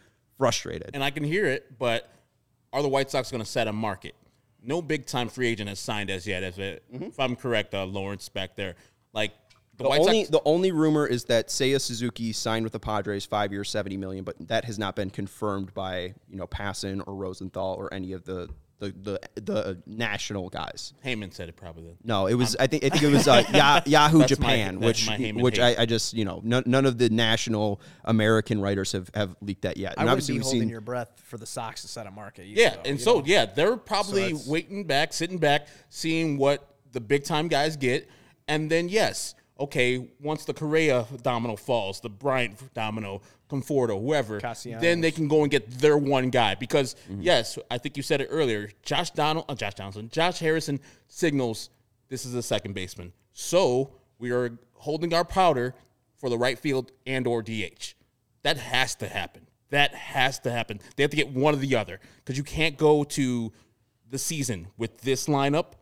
frustrated. 0.44 0.92
And 0.94 1.04
I 1.04 1.10
can 1.10 1.24
hear 1.24 1.46
it, 1.46 1.78
but 1.80 2.10
are 2.72 2.82
the 2.82 2.88
White 2.90 3.10
Sox 3.12 3.32
going 3.32 3.44
to 3.44 3.50
set 3.50 3.68
a 3.68 3.74
market? 3.74 4.16
No 4.62 4.82
big 4.82 5.06
time 5.06 5.30
free 5.30 5.48
agent 5.48 5.70
has 5.70 5.80
signed 5.80 6.10
as 6.10 6.26
yet. 6.28 6.44
As 6.44 6.58
it, 6.58 6.84
Mm-hmm. 6.94 7.04
if 7.06 7.20
I'm 7.20 7.36
correct, 7.36 7.74
uh, 7.74 7.86
Lawrence 7.86 8.30
back 8.30 8.56
there, 8.56 8.76
like 9.14 9.32
the, 9.78 9.84
The 9.86 9.90
only 9.90 10.20
Sox. 10.24 10.30
the 10.30 10.42
only 10.46 10.72
rumor 10.72 11.06
is 11.08 11.26
that 11.26 11.48
Seiya 11.48 11.82
Suzuki 11.82 12.32
signed 12.32 12.64
with 12.64 12.74
the 12.74 12.80
Padres 12.80 13.26
five 13.26 13.52
years, 13.52 13.70
seventy 13.70 13.98
million, 13.98 14.24
but 14.24 14.36
that 14.48 14.66
has 14.66 14.78
not 14.80 14.96
been 14.96 15.10
confirmed 15.10 15.74
by 15.74 16.14
you 16.30 16.38
know 16.38 16.48
Passan 16.48 17.02
or 17.08 17.16
Rosenthal 17.16 17.76
or 17.76 17.94
any 17.94 18.12
of 18.14 18.24
the 18.26 18.50
the 18.92 19.20
the, 19.36 19.42
the 19.42 19.84
national 19.86 20.50
guys. 20.50 20.94
Heyman 21.06 21.34
said 21.34 21.50
it 21.50 21.56
probably. 21.56 21.84
Then. 21.84 21.98
No, 22.04 22.28
it 22.28 22.34
was 22.36 22.56
I 22.58 22.68
think 22.68 22.84
I 22.84 22.90
think 22.90 23.04
it 23.04 23.12
was 23.12 23.28
uh, 23.28 23.44
Ya- 23.54 23.82
Yahoo 23.86 24.20
That's 24.20 24.30
Japan, 24.30 24.80
that's 24.80 25.08
which 25.08 25.34
which. 25.36 25.60
I, 25.60 25.76
I 25.82 25.86
just 25.86 26.14
you 26.14 26.26
know 26.26 26.42
none, 26.44 26.64
none 26.66 26.86
of 26.86 26.98
the 26.98 27.10
national 27.10 27.82
American 28.06 28.62
writers 28.62 28.92
have, 28.92 29.10
have 29.16 29.36
leaked 29.42 29.62
that 29.64 29.78
yet. 29.78 29.94
I 29.98 30.02
And 30.02 30.10
wouldn't 30.10 30.12
obviously 30.12 30.34
be 30.34 30.38
we've 30.40 30.44
holding 30.44 30.60
seen 30.62 30.70
your 30.70 30.82
breath 30.82 31.22
for 31.24 31.38
the 31.38 31.46
Sox 31.46 31.82
to 31.84 31.88
set 31.88 32.08
a 32.08 32.12
market. 32.12 32.46
Either, 32.46 32.62
Yeah, 32.62 32.70
though, 32.76 32.82
and 32.90 33.00
so 33.02 33.20
know? 33.20 33.24
yeah, 33.26 33.46
they're 33.46 33.78
probably 33.78 34.24
that's- 34.34 34.48
waiting 34.48 34.86
back, 34.86 35.14
sitting 35.14 35.38
back, 35.38 35.68
seeing 35.90 36.38
what 36.38 36.76
the 36.92 37.02
big 37.02 37.24
time 37.24 37.48
guys 37.48 37.76
get, 37.78 38.10
and 38.48 38.70
then 38.70 38.90
yes, 38.90 39.36
okay, 39.60 40.10
once 40.20 40.46
the 40.46 40.54
Correa 40.54 41.06
domino 41.22 41.56
falls, 41.56 42.00
the 42.02 42.10
Bryant 42.10 42.74
domino, 42.74 43.22
Conforto, 43.54 44.02
whoever, 44.02 44.40
then 44.82 45.02
they 45.02 45.12
can 45.12 45.28
go 45.28 45.44
and 45.44 45.52
get 45.52 45.70
their 45.80 45.98
one 45.98 46.30
guy. 46.30 46.56
Because 46.56 46.96
yes, 47.20 47.60
I 47.70 47.78
think 47.78 47.98
you 47.98 48.04
said 48.04 48.22
it 48.22 48.28
earlier. 48.32 48.70
Josh 48.84 49.12
Donald, 49.12 49.46
uh, 49.48 49.56
Josh 49.56 49.76
Donaldson, 49.76 50.10
Josh 50.10 50.40
Harrison 50.40 50.80
signals 51.08 51.70
this 52.10 52.26
is 52.26 52.36
a 52.36 52.44
second 52.44 52.74
baseman, 52.74 53.12
so 53.34 53.92
we 54.20 54.32
are 54.32 54.58
holding 54.74 55.14
our 55.14 55.26
powder 55.26 55.74
for 56.18 56.30
the 56.30 56.38
right 56.38 56.60
field 56.60 56.92
and 57.08 57.26
or 57.26 57.42
DH. 57.42 57.96
That 58.44 58.58
has 58.58 58.96
to 58.96 59.08
happen. 59.08 59.48
That 59.70 59.96
has 59.96 60.40
to 60.40 60.52
happen. 60.52 60.80
They 60.96 61.04
have 61.04 61.10
to 61.10 61.18
get 61.18 61.30
one 61.30 61.56
or 61.56 61.58
the 61.58 61.76
other 61.76 62.00
because 62.18 62.38
you 62.38 62.44
can't 62.44 62.78
go 62.78 63.04
to 63.04 63.52
the 64.10 64.20
season 64.20 64.68
with 64.78 65.02
this 65.02 65.28
lineup 65.28 65.74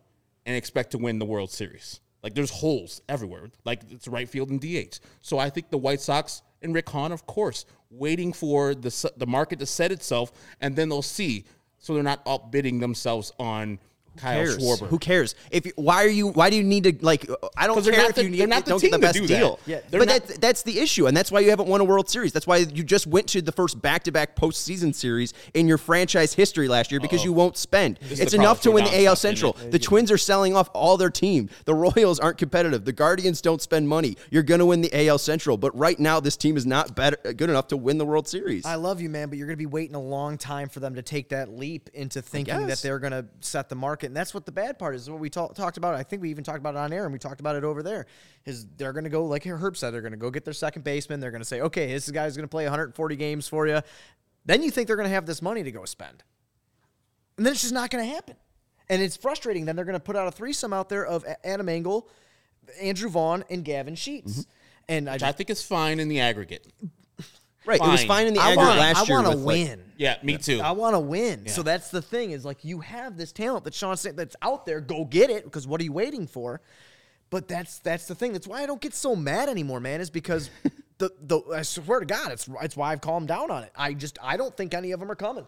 and 0.45 0.55
expect 0.55 0.91
to 0.91 0.97
win 0.97 1.19
the 1.19 1.25
World 1.25 1.51
Series. 1.51 1.99
Like 2.23 2.33
there's 2.33 2.51
holes 2.51 3.01
everywhere. 3.09 3.49
Like 3.65 3.81
it's 3.89 4.07
right 4.07 4.29
field 4.29 4.49
and 4.49 4.61
DH. 4.61 4.99
So 5.21 5.37
I 5.39 5.49
think 5.49 5.69
the 5.69 5.77
White 5.77 6.01
Sox 6.01 6.41
and 6.61 6.73
Rick 6.73 6.89
Hahn, 6.89 7.11
of 7.11 7.25
course, 7.25 7.65
waiting 7.89 8.33
for 8.33 8.75
the 8.75 9.11
the 9.17 9.27
market 9.27 9.59
to 9.59 9.65
set 9.65 9.91
itself, 9.91 10.31
and 10.59 10.75
then 10.75 10.89
they'll 10.89 11.01
see. 11.01 11.45
So 11.79 11.93
they're 11.93 12.03
not 12.03 12.21
outbidding 12.27 12.79
themselves 12.79 13.33
on 13.39 13.79
Kyle 14.17 14.35
cares? 14.35 14.57
Schwarber. 14.57 14.87
Who 14.87 14.99
cares? 14.99 15.35
If 15.51 15.65
you, 15.65 15.71
why 15.75 16.03
are 16.03 16.09
you? 16.09 16.27
Why 16.27 16.49
do 16.49 16.55
you 16.55 16.63
need 16.63 16.83
to 16.83 16.93
like? 17.05 17.29
I 17.57 17.67
don't 17.67 17.83
they're 17.83 17.93
care 17.93 18.09
if 18.09 18.15
the- 18.15 18.23
you 18.23 18.29
need, 18.29 18.39
they're 18.39 18.47
not 18.47 18.65
the 18.65 18.71
don't 18.71 18.81
get 18.81 18.91
the 18.91 18.99
best 18.99 19.15
do 19.15 19.27
that. 19.27 19.39
deal. 19.39 19.59
Yeah, 19.65 19.79
but 19.89 19.99
not- 19.99 20.07
that's 20.07 20.37
that's 20.37 20.63
the 20.63 20.79
issue, 20.79 21.07
and 21.07 21.15
that's 21.15 21.31
why 21.31 21.39
you 21.39 21.49
haven't 21.49 21.67
won 21.69 21.81
a 21.81 21.83
World 21.83 22.09
Series. 22.09 22.33
That's 22.33 22.45
why 22.47 22.57
you 22.57 22.83
just 22.83 23.07
went 23.07 23.27
to 23.29 23.41
the 23.41 23.51
first 23.51 23.81
back-to-back 23.81 24.35
postseason 24.35 24.93
series 24.93 25.33
in 25.53 25.67
your 25.67 25.77
franchise 25.77 26.33
history 26.33 26.67
last 26.67 26.91
year 26.91 26.99
because 26.99 27.23
you 27.23 27.31
won't 27.33 27.57
spend. 27.57 27.99
is 28.09 28.19
It's 28.19 28.33
enough 28.33 28.61
to 28.61 28.71
win 28.71 28.83
the 28.85 29.05
AL 29.05 29.15
Central. 29.15 29.55
isn't? 29.57 29.71
The 29.71 29.79
Twins 29.79 30.11
are 30.11 30.17
selling 30.17 30.55
off 30.55 30.69
all 30.73 30.97
their 30.97 31.09
team. 31.09 31.49
The 31.65 31.73
Royals 31.75 32.19
aren't 32.19 32.37
competitive. 32.37 32.85
The 32.85 32.93
Guardians 32.93 33.41
don't 33.41 33.61
spend 33.61 33.87
money. 33.87 34.17
You're 34.29 34.43
going 34.43 34.59
to 34.59 34.65
win 34.65 34.81
the 34.81 34.91
AL 35.07 35.19
Central, 35.19 35.57
but 35.57 35.75
right 35.77 35.99
now 35.99 36.19
this 36.19 36.35
team 36.37 36.57
is 36.57 36.65
not 36.65 36.95
better 36.95 37.17
good 37.33 37.49
enough 37.49 37.67
to 37.69 37.77
win 37.77 37.97
the 37.97 38.05
World 38.05 38.27
Series. 38.27 38.65
I 38.65 38.75
love 38.75 38.99
you, 39.01 39.09
man, 39.09 39.29
but 39.29 39.37
you're 39.37 39.47
going 39.47 39.55
to 39.57 39.61
be 39.61 39.65
waiting 39.65 39.95
a 39.95 40.01
long 40.01 40.37
time 40.37 40.67
for 40.69 40.79
them 40.79 40.95
to 40.95 41.01
take 41.01 41.29
that 41.29 41.49
leap 41.49 41.89
into 41.93 42.21
thinking 42.21 42.67
that 42.67 42.79
they're 42.79 42.99
going 42.99 43.11
to 43.11 43.25
set 43.39 43.69
the 43.69 43.75
market. 43.75 44.00
And 44.03 44.15
that's 44.15 44.33
what 44.33 44.45
the 44.45 44.51
bad 44.51 44.79
part 44.79 44.95
is. 44.95 45.09
What 45.09 45.19
we 45.19 45.29
talk, 45.29 45.55
talked 45.55 45.77
about, 45.77 45.95
I 45.95 46.03
think 46.03 46.21
we 46.21 46.29
even 46.29 46.43
talked 46.43 46.59
about 46.59 46.75
it 46.75 46.79
on 46.79 46.93
air 46.93 47.03
and 47.03 47.13
we 47.13 47.19
talked 47.19 47.39
about 47.39 47.55
it 47.55 47.63
over 47.63 47.83
there, 47.83 48.05
is 48.45 48.65
they're 48.77 48.93
going 48.93 49.03
to 49.03 49.09
go, 49.09 49.25
like 49.25 49.45
Herb 49.45 49.77
said, 49.77 49.91
they're 49.91 50.01
going 50.01 50.11
to 50.11 50.17
go 50.17 50.31
get 50.31 50.45
their 50.45 50.53
second 50.53 50.83
baseman. 50.83 51.19
They're 51.19 51.31
going 51.31 51.41
to 51.41 51.47
say, 51.47 51.61
okay, 51.61 51.87
this 51.93 52.09
guy's 52.11 52.35
going 52.35 52.45
to 52.45 52.51
play 52.51 52.63
140 52.63 53.15
games 53.15 53.47
for 53.47 53.67
you. 53.67 53.81
Then 54.45 54.63
you 54.63 54.71
think 54.71 54.87
they're 54.87 54.95
going 54.95 55.07
to 55.07 55.13
have 55.13 55.25
this 55.25 55.41
money 55.41 55.63
to 55.63 55.71
go 55.71 55.85
spend. 55.85 56.23
And 57.37 57.45
then 57.45 57.53
it's 57.53 57.61
just 57.61 57.73
not 57.73 57.89
going 57.89 58.05
to 58.05 58.11
happen. 58.13 58.35
And 58.89 59.01
it's 59.01 59.15
frustrating. 59.15 59.65
Then 59.65 59.75
they're 59.75 59.85
going 59.85 59.93
to 59.93 59.99
put 59.99 60.15
out 60.15 60.27
a 60.27 60.31
threesome 60.31 60.73
out 60.73 60.89
there 60.89 61.05
of 61.05 61.25
Adam 61.43 61.69
Engel, 61.69 62.09
Andrew 62.81 63.09
Vaughn, 63.09 63.43
and 63.49 63.63
Gavin 63.63 63.95
Sheets. 63.95 64.31
Mm-hmm. 64.31 64.51
And 64.89 65.09
I, 65.09 65.13
which 65.13 65.23
I 65.23 65.31
think 65.31 65.49
is 65.49 65.63
fine 65.63 65.99
in 65.99 66.07
the 66.09 66.19
aggregate. 66.19 66.67
Right. 67.65 67.79
It 67.79 67.87
was 67.87 68.01
fine. 68.01 68.07
fine 68.07 68.27
in 68.27 68.33
the 68.33 68.39
I 68.39 68.51
aggregate 68.51 68.65
want, 68.65 68.79
last 68.79 68.97
I 68.97 69.03
year. 69.05 69.15
want 69.15 69.27
to 69.27 69.37
with, 69.37 69.45
like, 69.45 69.55
win. 69.67 69.83
Yeah, 69.97 70.17
me 70.23 70.37
too. 70.37 70.61
I 70.61 70.71
want 70.71 70.95
to 70.95 70.99
win. 70.99 71.47
So 71.47 71.61
that's 71.61 71.89
the 71.91 72.01
thing 72.01 72.31
is 72.31 72.43
like 72.43 72.65
you 72.65 72.79
have 72.79 73.17
this 73.17 73.31
talent 73.31 73.65
that 73.65 73.73
Sean 73.73 73.95
said 73.97 74.17
that's 74.17 74.35
out 74.41 74.65
there. 74.65 74.81
Go 74.81 75.05
get 75.05 75.29
it 75.29 75.43
because 75.43 75.67
what 75.67 75.79
are 75.79 75.83
you 75.83 75.93
waiting 75.93 76.27
for? 76.27 76.61
But 77.29 77.47
that's 77.47 77.79
that's 77.79 78.07
the 78.07 78.15
thing. 78.15 78.33
That's 78.33 78.47
why 78.47 78.63
I 78.63 78.65
don't 78.65 78.81
get 78.81 78.93
so 78.93 79.15
mad 79.15 79.47
anymore, 79.47 79.79
man. 79.79 80.01
Is 80.01 80.09
because 80.09 80.49
the 80.97 81.11
the 81.21 81.41
I 81.53 81.61
swear 81.61 81.99
to 81.99 82.05
God, 82.05 82.31
it's 82.31 82.49
it's 82.61 82.75
why 82.75 82.91
I've 82.91 83.01
calmed 83.01 83.27
down 83.27 83.51
on 83.51 83.63
it. 83.63 83.71
I 83.75 83.93
just 83.93 84.17
I 84.21 84.37
don't 84.37 84.55
think 84.55 84.73
any 84.73 84.91
of 84.91 84.99
them 84.99 85.11
are 85.11 85.15
coming. 85.15 85.47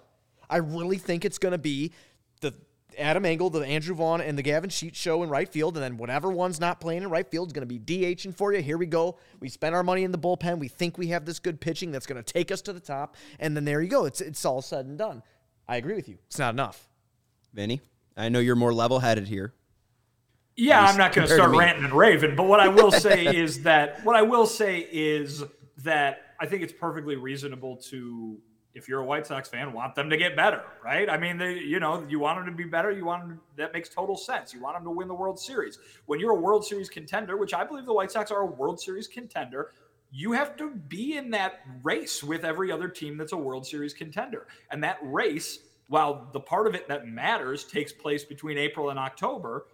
I 0.49 0.57
really 0.57 0.97
think 0.97 1.25
it's 1.25 1.39
going 1.39 1.53
to 1.53 1.57
be 1.57 1.93
the 2.41 2.53
Adam 2.97 3.25
Engel, 3.25 3.49
the 3.49 3.61
Andrew 3.61 3.95
Vaughn, 3.95 4.21
and 4.21 4.37
the 4.37 4.41
Gavin 4.41 4.69
Sheets 4.69 4.97
show 4.97 5.23
in 5.23 5.29
right 5.29 5.47
field, 5.47 5.75
and 5.75 5.83
then 5.83 5.97
whatever 5.97 6.31
one's 6.31 6.59
not 6.59 6.79
playing 6.79 7.03
in 7.03 7.09
right 7.09 7.29
field 7.29 7.47
is 7.49 7.53
going 7.53 7.67
to 7.67 7.79
be 7.79 7.79
DHing 7.79 8.35
for 8.35 8.53
you. 8.53 8.61
Here 8.61 8.77
we 8.77 8.85
go. 8.85 9.17
We 9.39 9.49
spent 9.49 9.75
our 9.75 9.83
money 9.83 10.03
in 10.03 10.11
the 10.11 10.17
bullpen. 10.17 10.59
We 10.59 10.67
think 10.67 10.97
we 10.97 11.07
have 11.07 11.25
this 11.25 11.39
good 11.39 11.59
pitching 11.59 11.91
that's 11.91 12.05
going 12.05 12.21
to 12.21 12.33
take 12.33 12.51
us 12.51 12.61
to 12.63 12.73
the 12.73 12.79
top, 12.79 13.15
and 13.39 13.55
then 13.55 13.65
there 13.65 13.81
you 13.81 13.89
go. 13.89 14.05
It's 14.05 14.21
it's 14.21 14.43
all 14.45 14.61
said 14.61 14.85
and 14.85 14.97
done. 14.97 15.23
I 15.67 15.77
agree 15.77 15.95
with 15.95 16.09
you. 16.09 16.17
It's 16.27 16.39
not 16.39 16.53
enough. 16.53 16.87
Vinny, 17.53 17.81
I 18.17 18.29
know 18.29 18.39
you're 18.39 18.55
more 18.55 18.73
level-headed 18.73 19.27
here. 19.27 19.53
Yeah, 20.55 20.81
I'm 20.81 20.97
not 20.97 21.13
going 21.13 21.27
to 21.27 21.33
compared 21.33 21.51
to 21.51 21.55
start 21.55 21.55
ranting 21.55 21.85
and 21.85 21.93
raving, 21.93 22.35
but 22.35 22.43
what 22.43 22.59
I 22.59 22.67
will 22.67 22.91
say 22.91 23.25
is 23.35 23.63
that 23.63 24.03
what 24.03 24.15
I 24.15 24.21
will 24.21 24.45
say 24.45 24.87
is 24.91 25.43
that 25.77 26.19
I 26.39 26.45
think 26.45 26.61
it's 26.61 26.73
perfectly 26.73 27.15
reasonable 27.15 27.77
to, 27.89 28.37
if 28.73 28.87
you're 28.87 29.01
a 29.01 29.05
White 29.05 29.27
Sox 29.27 29.47
fan, 29.47 29.71
want 29.71 29.93
them 29.93 30.09
to 30.09 30.17
get 30.17 30.35
better, 30.35 30.63
right? 30.83 31.09
I 31.09 31.17
mean, 31.17 31.37
they, 31.37 31.59
you 31.59 31.79
know, 31.79 32.05
you 32.09 32.19
want 32.19 32.39
them 32.39 32.45
to 32.45 32.51
be 32.51 32.67
better. 32.67 32.91
You 32.91 33.05
want 33.05 33.27
them. 33.27 33.41
That 33.55 33.73
makes 33.73 33.89
total 33.89 34.17
sense. 34.17 34.53
You 34.53 34.61
want 34.61 34.75
them 34.75 34.83
to 34.83 34.89
win 34.89 35.07
the 35.07 35.13
World 35.13 35.39
Series. 35.39 35.77
When 36.07 36.19
you're 36.19 36.31
a 36.31 36.39
World 36.39 36.65
Series 36.65 36.89
contender, 36.89 37.37
which 37.37 37.53
I 37.53 37.63
believe 37.63 37.85
the 37.85 37.93
White 37.93 38.11
Sox 38.11 38.31
are 38.31 38.41
a 38.41 38.45
World 38.45 38.79
Series 38.79 39.07
contender, 39.07 39.71
you 40.11 40.31
have 40.31 40.57
to 40.57 40.71
be 40.71 41.17
in 41.17 41.31
that 41.31 41.61
race 41.83 42.23
with 42.23 42.43
every 42.43 42.71
other 42.71 42.87
team 42.87 43.17
that's 43.17 43.31
a 43.31 43.37
World 43.37 43.65
Series 43.65 43.93
contender, 43.93 44.47
and 44.71 44.83
that 44.83 44.97
race. 45.01 45.59
While 45.89 46.29
the 46.31 46.39
part 46.39 46.65
of 46.65 46.75
it 46.75 46.87
that 46.87 47.07
matters 47.07 47.65
takes 47.65 47.91
place 47.91 48.23
between 48.23 48.57
April 48.57 48.89
and 48.89 48.97
October, 48.97 49.67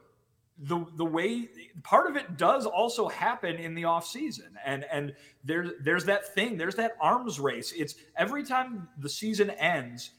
the 0.63 0.85
the 0.97 1.05
way 1.05 1.47
part 1.83 2.09
of 2.09 2.15
it 2.15 2.37
does 2.37 2.65
also 2.65 3.07
happen 3.07 3.55
in 3.55 3.73
the 3.75 3.85
off 3.85 4.05
season. 4.05 4.57
And 4.65 4.85
and 4.91 5.13
there's 5.43 5.71
there's 5.81 6.05
that 6.05 6.33
thing 6.33 6.57
there's 6.57 6.75
that 6.75 6.93
arms 6.99 7.39
race. 7.39 7.71
It's 7.71 7.95
every 8.17 8.43
time 8.43 8.87
the 8.97 9.09
season 9.09 9.49
ends 9.51 10.11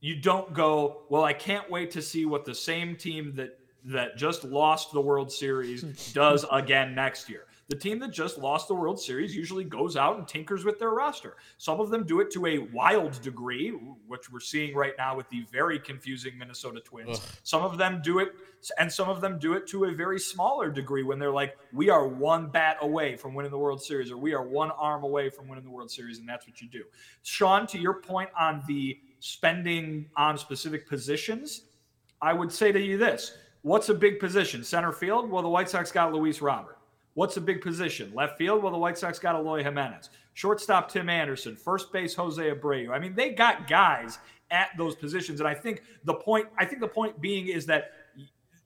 you 0.00 0.16
don't 0.16 0.52
go 0.52 1.02
well 1.08 1.24
i 1.24 1.32
can't 1.32 1.68
wait 1.70 1.90
to 1.90 2.02
see 2.02 2.26
what 2.26 2.44
the 2.44 2.54
same 2.54 2.96
team 2.96 3.32
that 3.34 3.58
that 3.84 4.16
just 4.16 4.44
lost 4.44 4.92
the 4.92 5.00
world 5.00 5.30
series 5.32 5.82
does 6.12 6.44
again 6.52 6.94
next 6.94 7.28
year 7.28 7.46
the 7.68 7.76
team 7.76 7.98
that 7.98 8.12
just 8.12 8.38
lost 8.38 8.68
the 8.68 8.74
world 8.74 9.00
series 9.00 9.34
usually 9.34 9.64
goes 9.64 9.96
out 9.96 10.18
and 10.18 10.28
tinkers 10.28 10.64
with 10.64 10.78
their 10.78 10.90
roster 10.90 11.36
some 11.58 11.80
of 11.80 11.90
them 11.90 12.04
do 12.04 12.20
it 12.20 12.30
to 12.30 12.46
a 12.46 12.58
wild 12.72 13.20
degree 13.22 13.70
which 14.06 14.30
we're 14.30 14.40
seeing 14.40 14.74
right 14.74 14.92
now 14.98 15.16
with 15.16 15.28
the 15.30 15.44
very 15.50 15.78
confusing 15.78 16.36
minnesota 16.38 16.80
twins 16.80 17.20
some 17.42 17.62
of 17.62 17.78
them 17.78 18.00
do 18.02 18.18
it 18.18 18.32
and 18.78 18.92
some 18.92 19.08
of 19.08 19.20
them 19.20 19.38
do 19.38 19.54
it 19.54 19.66
to 19.66 19.84
a 19.84 19.92
very 19.92 20.18
smaller 20.18 20.70
degree 20.70 21.02
when 21.02 21.18
they're 21.18 21.30
like 21.30 21.56
we 21.72 21.90
are 21.90 22.06
one 22.06 22.48
bat 22.48 22.76
away 22.80 23.16
from 23.16 23.34
winning 23.34 23.50
the 23.50 23.58
world 23.58 23.82
series 23.82 24.10
or 24.10 24.16
we 24.16 24.32
are 24.32 24.42
one 24.42 24.70
arm 24.72 25.04
away 25.04 25.28
from 25.28 25.48
winning 25.48 25.64
the 25.64 25.70
world 25.70 25.90
series 25.90 26.18
and 26.18 26.28
that's 26.28 26.46
what 26.46 26.60
you 26.60 26.68
do 26.68 26.84
sean 27.22 27.66
to 27.66 27.78
your 27.78 27.94
point 27.94 28.30
on 28.38 28.62
the 28.66 28.98
spending 29.20 30.06
on 30.16 30.38
specific 30.38 30.88
positions 30.88 31.62
I 32.22 32.32
would 32.32 32.50
say 32.52 32.72
to 32.72 32.80
you 32.80 32.96
this 32.96 33.36
what's 33.66 33.88
a 33.88 33.94
big 33.94 34.20
position? 34.20 34.62
Center 34.62 34.92
field? 34.92 35.28
Well, 35.28 35.42
the 35.42 35.48
White 35.48 35.68
Sox 35.68 35.90
got 35.90 36.12
Luis 36.12 36.40
Robert. 36.40 36.75
What's 37.16 37.38
a 37.38 37.40
big 37.40 37.62
position? 37.62 38.12
Left 38.14 38.36
field? 38.36 38.62
Well, 38.62 38.70
the 38.70 38.78
White 38.78 38.98
Sox 38.98 39.18
got 39.18 39.34
Eloy 39.36 39.62
Jimenez. 39.62 40.10
Shortstop, 40.34 40.90
Tim 40.90 41.08
Anderson. 41.08 41.56
First 41.56 41.90
base, 41.90 42.14
Jose 42.14 42.42
Abreu. 42.42 42.90
I 42.90 42.98
mean, 42.98 43.14
they 43.14 43.30
got 43.30 43.66
guys 43.66 44.18
at 44.50 44.68
those 44.76 44.94
positions. 44.94 45.40
And 45.40 45.48
I 45.48 45.54
think 45.54 45.82
the 46.04 46.12
point, 46.12 46.46
I 46.58 46.66
think 46.66 46.80
the 46.82 46.88
point 46.88 47.18
being 47.18 47.46
is 47.48 47.64
that 47.66 47.92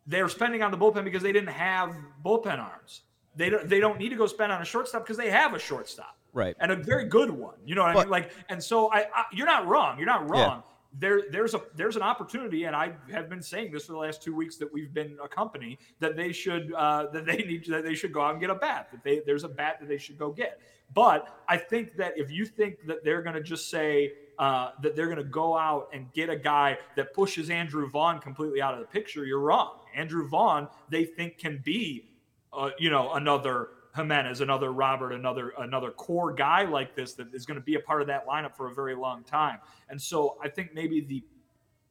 they're 0.04 0.28
spending 0.28 0.64
on 0.64 0.72
the 0.72 0.76
bullpen 0.76 1.04
because 1.04 1.22
they 1.22 1.30
didn't 1.30 1.50
have 1.50 1.94
bullpen 2.24 2.58
arms. 2.58 3.02
They 3.36 3.50
don't 3.50 3.68
they 3.68 3.78
don't 3.78 4.00
need 4.00 4.08
to 4.08 4.16
go 4.16 4.26
spend 4.26 4.50
on 4.50 4.60
a 4.60 4.64
shortstop 4.64 5.04
because 5.04 5.16
they 5.16 5.30
have 5.30 5.54
a 5.54 5.58
shortstop, 5.60 6.16
Right. 6.32 6.56
And 6.58 6.72
a 6.72 6.76
very 6.76 7.04
good 7.04 7.30
one. 7.30 7.54
You 7.64 7.76
know 7.76 7.82
what 7.82 7.96
I 7.96 8.00
mean? 8.00 8.10
Like, 8.10 8.32
and 8.48 8.60
so 8.60 8.92
I, 8.92 9.06
I 9.14 9.24
you're 9.32 9.46
not 9.46 9.68
wrong. 9.68 9.96
You're 9.96 10.08
not 10.08 10.28
wrong. 10.28 10.64
There, 10.98 11.22
there's 11.30 11.54
a 11.54 11.62
there's 11.76 11.94
an 11.94 12.02
opportunity, 12.02 12.64
and 12.64 12.74
I 12.74 12.92
have 13.12 13.28
been 13.28 13.42
saying 13.42 13.70
this 13.70 13.86
for 13.86 13.92
the 13.92 13.98
last 13.98 14.22
two 14.22 14.34
weeks 14.34 14.56
that 14.56 14.72
we've 14.72 14.92
been 14.92 15.16
a 15.22 15.28
company 15.28 15.78
that 16.00 16.16
they 16.16 16.32
should 16.32 16.72
uh, 16.74 17.06
that 17.12 17.24
they 17.24 17.36
need 17.36 17.66
that 17.66 17.84
they 17.84 17.94
should 17.94 18.12
go 18.12 18.22
out 18.22 18.32
and 18.32 18.40
get 18.40 18.50
a 18.50 18.56
bat. 18.56 18.88
That 18.90 19.04
they 19.04 19.22
there's 19.24 19.44
a 19.44 19.48
bat 19.48 19.76
that 19.80 19.88
they 19.88 19.98
should 19.98 20.18
go 20.18 20.30
get. 20.32 20.60
But 20.92 21.42
I 21.48 21.56
think 21.56 21.96
that 21.96 22.18
if 22.18 22.30
you 22.30 22.44
think 22.44 22.86
that 22.86 23.04
they're 23.04 23.22
going 23.22 23.36
to 23.36 23.42
just 23.42 23.70
say 23.70 24.12
uh, 24.38 24.70
that 24.82 24.96
they're 24.96 25.06
going 25.06 25.18
to 25.18 25.24
go 25.24 25.56
out 25.56 25.88
and 25.92 26.12
get 26.12 26.28
a 26.28 26.36
guy 26.36 26.78
that 26.96 27.14
pushes 27.14 27.50
Andrew 27.50 27.88
Vaughn 27.88 28.18
completely 28.18 28.60
out 28.60 28.74
of 28.74 28.80
the 28.80 28.86
picture, 28.86 29.24
you're 29.24 29.40
wrong. 29.40 29.78
Andrew 29.94 30.26
Vaughn, 30.26 30.66
they 30.88 31.04
think 31.04 31.38
can 31.38 31.60
be, 31.64 32.08
uh, 32.52 32.70
you 32.78 32.90
know, 32.90 33.12
another 33.12 33.68
Jimenez, 33.94 34.40
another 34.40 34.72
Robert, 34.72 35.12
another 35.12 35.52
another 35.58 35.90
core 35.90 36.32
guy 36.32 36.64
like 36.64 36.94
this 36.94 37.14
that 37.14 37.34
is 37.34 37.44
going 37.46 37.58
to 37.58 37.64
be 37.64 37.74
a 37.74 37.80
part 37.80 38.00
of 38.00 38.06
that 38.08 38.26
lineup 38.26 38.54
for 38.56 38.68
a 38.70 38.74
very 38.74 38.94
long 38.94 39.24
time. 39.24 39.58
And 39.88 40.00
so 40.00 40.36
I 40.42 40.48
think 40.48 40.74
maybe 40.74 41.00
the 41.00 41.22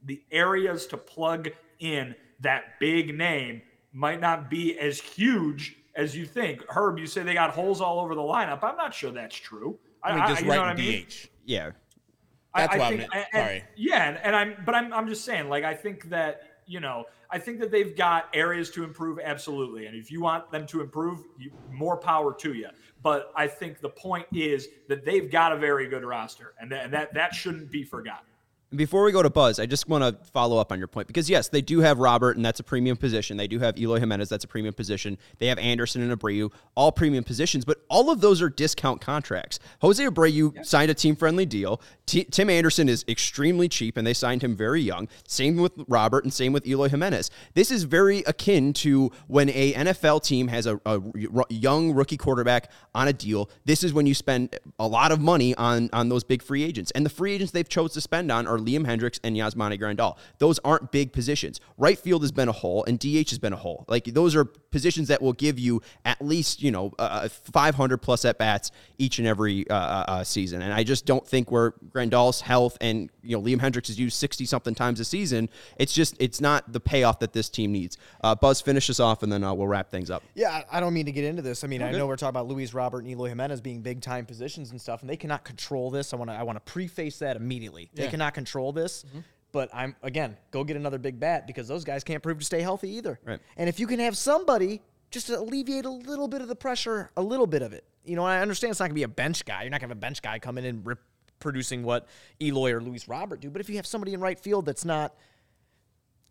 the 0.06 0.22
areas 0.32 0.88
to 0.88 0.98
plug 0.98 1.50
in 1.80 2.16
that 2.40 2.80
big 2.80 3.18
name 3.18 3.62
might 3.92 4.22
not 4.22 4.50
be 4.50 4.80
as 4.80 5.00
huge 5.00 5.76
as 5.96 6.16
you 6.16 6.26
think. 6.26 6.64
Herb, 6.70 6.98
you 7.00 7.06
say 7.08 7.24
they 7.24 7.34
got 7.34 7.50
holes 7.52 7.82
all 7.82 8.00
over 8.00 8.16
the 8.16 8.22
lineup. 8.22 8.64
I'm 8.64 8.78
not 8.78 8.94
sure 8.94 9.12
that's 9.12 9.36
true. 9.36 9.78
I 10.02 10.16
mean, 10.16 10.26
just 10.30 10.44
know 10.44 10.50
right 10.50 10.60
I 10.60 10.74
mean? 10.76 11.06
DH. 11.06 11.28
Yeah. 11.44 11.72
That's 12.56 12.74
I 12.74 12.78
why 12.78 12.90
think- 12.90 13.02
I'm- 13.02 13.10
and- 13.14 13.26
and- 13.34 13.46
sorry. 13.46 13.64
Yeah, 13.76 14.08
and, 14.10 14.18
and 14.24 14.36
I'm, 14.36 14.56
but 14.66 14.74
I'm, 14.76 14.94
I'm 14.94 15.08
just 15.10 15.26
saying, 15.26 15.50
like, 15.50 15.66
I 15.66 15.74
think 15.74 16.10
that 16.10 16.44
you 16.70 16.80
know, 16.80 17.06
I 17.32 17.40
think 17.40 17.60
that 17.60 17.72
they've 17.72 17.96
got 17.96 18.30
areas 18.34 18.70
to 18.72 18.84
improve, 18.84 19.20
absolutely. 19.22 19.88
And 19.88 19.96
if 19.96 20.12
you 20.12 20.22
want 20.22 20.52
them 20.52 20.68
to 20.68 20.82
improve, 20.82 21.24
you, 21.38 21.52
more 21.72 21.98
power 21.98 22.34
to 22.36 22.54
you. 22.54 22.70
But 23.02 23.32
I 23.36 23.48
think 23.48 23.80
the 23.80 23.90
point 23.90 24.28
is 24.32 24.68
that 24.88 25.04
they've 25.04 25.32
got 25.32 25.52
a 25.52 25.58
very 25.58 25.88
good 25.88 26.04
roster, 26.04 26.54
and 26.60 26.72
that, 26.72 26.86
and 26.86 26.94
that 26.94 27.14
that 27.16 27.34
shouldn't 27.34 27.72
be 27.72 27.84
forgotten. 27.84 28.29
And 28.72 28.78
Before 28.78 29.04
we 29.04 29.12
go 29.12 29.24
to 29.24 29.32
Buzz, 29.32 29.60
I 29.60 29.66
just 29.66 29.90
want 29.90 30.04
to 30.04 30.26
follow 30.32 30.60
up 30.60 30.72
on 30.72 30.78
your 30.78 30.88
point 30.88 31.08
because 31.08 31.28
yes, 31.28 31.48
they 31.48 31.62
do 31.62 31.80
have 31.80 31.98
Robert, 31.98 32.36
and 32.36 32.46
that's 32.46 32.60
a 32.60 32.64
premium 32.64 32.98
position. 32.98 33.36
They 33.36 33.48
do 33.48 33.58
have 33.60 33.80
Eloy 33.80 34.00
Jimenez, 34.00 34.30
that's 34.30 34.44
a 34.44 34.48
premium 34.48 34.76
position. 34.76 35.18
They 35.40 35.48
have 35.48 35.58
Anderson 35.58 36.04
and 36.04 36.20
Abreu, 36.20 36.52
all 36.76 36.92
premium 36.92 37.24
positions, 37.24 37.66
but 37.66 37.80
all 37.90 38.12
of 38.12 38.22
those 38.22 38.44
are 38.44 38.50
discount 38.50 39.02
contracts. 39.02 39.60
Jose 39.82 40.04
Abreu 40.04 40.64
signed 40.64 40.92
a 40.92 40.94
team-friendly 40.94 41.48
deal. 41.48 41.82
T- 42.06 42.26
Tim 42.26 42.50
Anderson 42.50 42.88
is 42.90 43.04
extremely 43.08 43.68
cheap, 43.68 43.98
and 43.98 44.06
they 44.06 44.14
signed 44.14 44.44
him 44.44 44.56
very 44.56 44.82
young. 44.82 45.08
Same 45.28 45.58
with 45.58 45.74
Robert, 45.88 46.24
and 46.24 46.32
same 46.32 46.54
with 46.54 46.68
Eloy 46.68 46.90
Jimenez. 46.90 47.32
This 47.56 47.72
is 47.72 47.84
very 47.84 48.20
akin 48.28 48.74
to 48.74 49.12
when 49.28 49.50
a 49.50 49.74
NFL 49.74 50.24
team 50.24 50.48
has 50.48 50.68
a, 50.68 50.76
a 50.86 51.02
r- 51.36 51.46
young 51.50 51.94
rookie 51.94 52.18
quarterback 52.18 52.70
on 52.94 53.08
a 53.08 53.14
deal. 53.14 53.50
This 53.66 53.84
is 53.84 53.94
when 53.94 54.06
you 54.06 54.14
spend 54.14 54.56
a 54.78 54.88
lot 54.88 55.12
of 55.12 55.20
money 55.20 55.56
on 55.56 55.90
on 55.92 56.10
those 56.10 56.24
big 56.24 56.44
free 56.44 56.64
agents, 56.64 56.92
and 56.92 57.04
the 57.04 57.10
free 57.10 57.34
agents 57.34 57.52
they've 57.52 57.68
chose 57.68 57.94
to 57.94 58.02
spend 58.02 58.32
on 58.32 58.46
are 58.46 58.59
Liam 58.60 58.86
Hendriks 58.86 59.20
and 59.24 59.36
Yasmani 59.36 59.80
Grandal. 59.80 60.18
Those 60.40 60.60
aren't 60.60 60.92
big 60.92 61.14
positions. 61.14 61.60
Right 61.78 61.98
field 61.98 62.22
has 62.22 62.32
been 62.32 62.50
a 62.50 62.54
hole, 62.54 62.84
and 62.86 63.00
DH 63.00 63.30
has 63.30 63.40
been 63.40 63.54
a 63.54 63.58
hole. 63.58 63.86
Like 63.88 64.06
those 64.06 64.36
are 64.36 64.46
positions 64.72 65.08
that 65.08 65.22
will 65.22 65.34
give 65.34 65.58
you 65.60 65.82
at 66.06 66.22
least 66.22 66.62
you 66.62 66.72
know 66.72 66.92
uh, 67.00 67.28
500 67.30 67.98
plus 67.98 68.26
at 68.26 68.38
bats 68.38 68.72
each 68.98 69.20
and 69.20 69.28
every 69.28 69.70
uh, 69.70 69.76
uh, 69.76 70.06
uh, 70.08 70.24
season. 70.24 70.62
And 70.62 70.74
I 70.74 70.84
just 70.84 71.06
don't 71.06 71.26
think 71.26 71.52
where 71.52 71.74
Grandal's 71.90 72.42
health 72.42 72.78
and 72.82 73.10
you 73.24 73.36
know 73.36 73.42
Liam 73.42 73.60
Hendriks 73.60 73.90
is 73.90 74.00
used 74.00 74.18
60 74.18 74.46
something 74.46 74.76
times 74.76 75.00
a 75.00 75.06
season. 75.06 75.50
It's 75.78 75.94
just 75.94 76.16
it's 76.20 76.42
not 76.42 76.72
the 76.72 76.80
payoff 76.80 77.20
that 77.20 77.34
this 77.34 77.50
team 77.50 77.72
needs. 77.72 77.98
Uh, 78.22 78.36
Buzz, 78.36 78.62
finish 78.62 78.90
us 78.90 79.00
off, 79.00 79.24
and 79.24 79.32
then 79.32 79.44
uh, 79.44 79.54
we'll 79.54 79.68
wrap 79.68 79.90
things 79.90 80.10
up. 80.10 80.24
Yeah, 80.36 80.64
I 80.72 80.80
don't 80.80 80.94
mean 80.94 81.06
to 81.06 81.12
get 81.12 81.24
into 81.24 81.42
this. 81.42 81.64
I 81.64 81.68
mean, 81.68 81.82
I 81.82 81.92
know 81.92 82.08
we're 82.08 82.16
talking 82.16 82.30
about 82.30 82.48
Luis 82.48 82.74
Robert 82.74 83.00
and 83.00 83.10
Eloy 83.10 83.30
Jimenez 83.30 83.62
being 83.62 83.82
big 83.82 84.02
time 84.02 84.26
positions 84.26 84.72
and 84.72 84.80
stuff, 84.80 85.02
and 85.02 85.10
they 85.10 85.18
cannot 85.18 85.44
control 85.44 85.92
this. 85.92 86.14
I 86.14 86.18
want 86.18 86.30
to 86.30 86.36
I 86.36 86.44
want 86.44 86.64
to 86.64 86.72
preface 86.72 87.20
that 87.20 87.36
immediately. 87.36 87.90
They 87.94 88.08
cannot 88.08 88.34
control 88.34 88.72
this. 88.72 89.06
But 89.52 89.70
I'm 89.74 89.96
again, 90.04 90.38
go 90.52 90.64
get 90.64 90.78
another 90.78 91.00
big 91.00 91.20
bat 91.20 91.48
because 91.48 91.68
those 91.68 91.84
guys 91.84 92.04
can't 92.04 92.22
prove 92.22 92.40
to 92.40 92.46
stay 92.46 92.62
healthy 92.62 92.90
either. 92.92 93.20
Right. 93.26 93.40
And 93.58 93.68
if 93.68 93.80
you 93.80 93.88
can 93.88 94.00
have 94.00 94.16
somebody 94.16 94.82
just 95.12 95.28
to 95.28 95.40
alleviate 95.40 95.86
a 95.86 95.90
little 95.90 96.28
bit 96.28 96.42
of 96.42 96.48
the 96.48 96.56
pressure, 96.56 97.12
a 97.18 97.22
little 97.22 97.48
bit 97.48 97.62
of 97.62 97.74
it. 97.74 97.84
You 98.06 98.16
know, 98.16 98.24
I 98.24 98.42
understand 98.42 98.72
it's 98.72 98.80
not 98.80 98.88
gonna 98.88 98.96
be 98.96 99.04
a 99.04 99.08
bench 99.08 99.46
guy. 99.46 99.64
You're 99.64 99.72
not 99.72 99.82
gonna 99.82 99.92
have 99.92 99.98
a 99.98 100.02
bench 100.02 100.22
guy 100.22 100.40
come 100.40 100.58
in 100.58 100.66
and 100.66 100.86
rip 100.86 101.00
producing 101.40 101.84
what 101.84 102.08
Eloy 102.42 102.74
or 102.74 102.82
Luis 102.82 103.08
Robert 103.08 103.40
do. 103.40 103.50
But 103.50 103.62
if 103.62 103.70
you 103.70 103.78
have 103.78 103.86
somebody 103.86 104.14
in 104.14 104.20
right 104.20 104.40
field 104.40 104.66
that's 104.66 104.86
not 104.86 105.16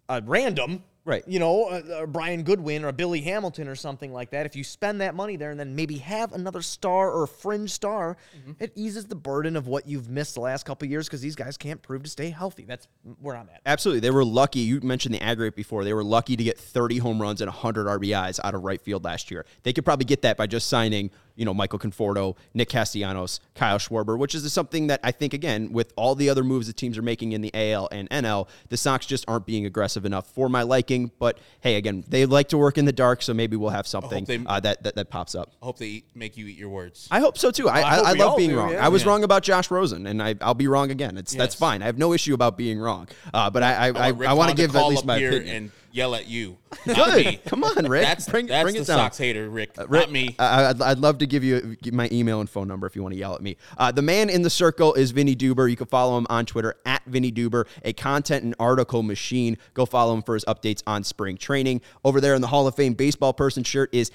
a 0.08 0.22
random, 0.24 0.84
Right. 1.08 1.24
You 1.26 1.38
know, 1.38 1.70
a, 1.70 2.02
a 2.02 2.06
Brian 2.06 2.42
Goodwin 2.42 2.84
or 2.84 2.88
a 2.88 2.92
Billy 2.92 3.22
Hamilton 3.22 3.66
or 3.66 3.74
something 3.74 4.12
like 4.12 4.28
that. 4.32 4.44
If 4.44 4.54
you 4.54 4.62
spend 4.62 5.00
that 5.00 5.14
money 5.14 5.36
there 5.36 5.50
and 5.50 5.58
then 5.58 5.74
maybe 5.74 5.96
have 5.96 6.34
another 6.34 6.60
star 6.60 7.10
or 7.10 7.26
fringe 7.26 7.70
star, 7.70 8.18
mm-hmm. 8.38 8.52
it 8.60 8.72
eases 8.74 9.06
the 9.06 9.14
burden 9.14 9.56
of 9.56 9.66
what 9.66 9.88
you've 9.88 10.10
missed 10.10 10.34
the 10.34 10.42
last 10.42 10.66
couple 10.66 10.84
of 10.84 10.90
years 10.90 11.06
because 11.06 11.22
these 11.22 11.34
guys 11.34 11.56
can't 11.56 11.80
prove 11.80 12.02
to 12.02 12.10
stay 12.10 12.28
healthy. 12.28 12.66
That's 12.66 12.88
where 13.22 13.36
I'm 13.36 13.48
at. 13.48 13.62
Absolutely. 13.64 14.00
They 14.00 14.10
were 14.10 14.22
lucky. 14.22 14.60
You 14.60 14.82
mentioned 14.82 15.14
the 15.14 15.22
aggregate 15.22 15.56
before. 15.56 15.82
They 15.82 15.94
were 15.94 16.04
lucky 16.04 16.36
to 16.36 16.44
get 16.44 16.58
30 16.58 16.98
home 16.98 17.22
runs 17.22 17.40
and 17.40 17.48
100 17.48 17.86
RBIs 17.86 18.38
out 18.44 18.54
of 18.54 18.64
right 18.64 18.80
field 18.80 19.04
last 19.04 19.30
year. 19.30 19.46
They 19.62 19.72
could 19.72 19.86
probably 19.86 20.04
get 20.04 20.20
that 20.22 20.36
by 20.36 20.46
just 20.46 20.68
signing, 20.68 21.10
you 21.38 21.44
know, 21.44 21.54
Michael 21.54 21.78
Conforto, 21.78 22.36
Nick 22.52 22.68
Castellanos, 22.68 23.40
Kyle 23.54 23.78
Schwarber, 23.78 24.18
which 24.18 24.34
is 24.34 24.52
something 24.52 24.88
that 24.88 25.00
I 25.02 25.12
think, 25.12 25.32
again, 25.32 25.72
with 25.72 25.92
all 25.96 26.14
the 26.14 26.28
other 26.28 26.42
moves 26.44 26.66
the 26.66 26.72
teams 26.72 26.98
are 26.98 27.02
making 27.02 27.32
in 27.32 27.40
the 27.40 27.50
AL 27.54 27.88
and 27.92 28.10
NL, 28.10 28.48
the 28.68 28.76
Sox 28.76 29.06
just 29.06 29.24
aren't 29.28 29.46
being 29.46 29.64
aggressive 29.64 30.04
enough 30.04 30.26
for 30.34 30.48
my 30.48 30.62
liking. 30.62 31.10
But 31.18 31.38
hey, 31.60 31.76
again, 31.76 32.04
they 32.08 32.26
like 32.26 32.48
to 32.48 32.58
work 32.58 32.76
in 32.76 32.84
the 32.84 32.92
dark, 32.92 33.22
so 33.22 33.32
maybe 33.32 33.56
we'll 33.56 33.70
have 33.70 33.86
something 33.86 34.24
they- 34.24 34.44
uh, 34.44 34.60
that, 34.60 34.82
that 34.82 34.96
that 34.96 35.10
pops 35.10 35.34
up. 35.34 35.52
I 35.62 35.66
hope 35.66 35.78
they 35.78 36.02
make 36.14 36.36
you 36.36 36.46
eat 36.48 36.58
your 36.58 36.68
words. 36.70 37.06
I 37.10 37.20
hope 37.20 37.38
so 37.38 37.50
too. 37.50 37.68
I, 37.68 37.78
I, 37.82 37.94
hope 37.96 38.06
I 38.06 38.12
love 38.14 38.36
being 38.36 38.50
do, 38.50 38.58
wrong. 38.58 38.72
yeah. 38.72 38.84
I 38.84 38.88
was 38.88 39.02
Yeah. 39.02 39.08
wrong 39.10 39.22
about 39.24 39.44
Josh 39.44 39.70
Rosen, 39.70 40.06
and 40.06 40.22
I, 40.22 40.34
I'll 40.40 40.54
be 40.54 40.66
wrong 40.66 40.90
again. 40.90 41.16
It's 41.16 41.34
that's 41.34 41.54
fine. 41.54 41.82
I 41.82 41.86
have 41.86 41.98
no 41.98 42.12
issue 42.12 42.34
about 42.34 42.56
being 42.58 42.78
wrong. 42.80 43.08
Uh, 43.32 43.48
but 43.48 43.62
I 43.62 43.88
I, 43.88 44.08
I, 44.08 44.08
I 44.08 44.32
want 44.32 44.50
to 44.50 44.56
give 44.56 44.74
at 44.74 44.86
least 44.88 45.04
my 45.04 45.16
opinion. 45.18 45.54
and 45.56 45.70
yell 45.98 46.14
at 46.14 46.28
you. 46.28 46.56
Good. 46.86 47.44
Come 47.44 47.64
on, 47.64 47.86
Rick. 47.86 48.04
That's, 48.04 48.28
bring 48.28 48.46
that's 48.46 48.62
bring 48.62 48.74
the 48.76 48.82
it 48.82 48.86
down. 48.86 48.98
Sox 48.98 49.18
hater, 49.18 49.50
Rick. 49.50 49.72
Rick, 49.76 49.90
not 49.90 50.12
me. 50.12 50.36
I, 50.38 50.66
I'd, 50.66 50.80
I'd 50.80 50.98
love 50.98 51.18
to 51.18 51.26
give 51.26 51.42
you 51.42 51.76
my 51.92 52.08
email 52.12 52.40
and 52.40 52.48
phone 52.48 52.68
number 52.68 52.86
if 52.86 52.94
you 52.94 53.02
want 53.02 53.14
to 53.14 53.18
yell 53.18 53.34
at 53.34 53.42
me. 53.42 53.56
Uh, 53.76 53.90
the 53.90 54.02
man 54.02 54.30
in 54.30 54.42
the 54.42 54.50
circle 54.50 54.94
is 54.94 55.10
Vinnie 55.10 55.36
Duber. 55.36 55.68
You 55.68 55.76
can 55.76 55.86
follow 55.88 56.16
him 56.16 56.26
on 56.30 56.46
Twitter 56.46 56.76
at 56.86 57.04
Vinnie 57.06 57.32
Duber, 57.32 57.66
a 57.84 57.92
content 57.92 58.44
and 58.44 58.54
article 58.60 59.02
machine. 59.02 59.58
Go 59.74 59.84
follow 59.84 60.14
him 60.14 60.22
for 60.22 60.34
his 60.34 60.44
updates 60.44 60.82
on 60.86 61.02
spring 61.04 61.36
training. 61.36 61.80
Over 62.04 62.20
there 62.20 62.34
in 62.34 62.40
the 62.40 62.48
Hall 62.48 62.66
of 62.66 62.74
Fame 62.76 62.94
baseball 62.94 63.32
person 63.32 63.64
shirt 63.64 63.92
is 63.92 64.10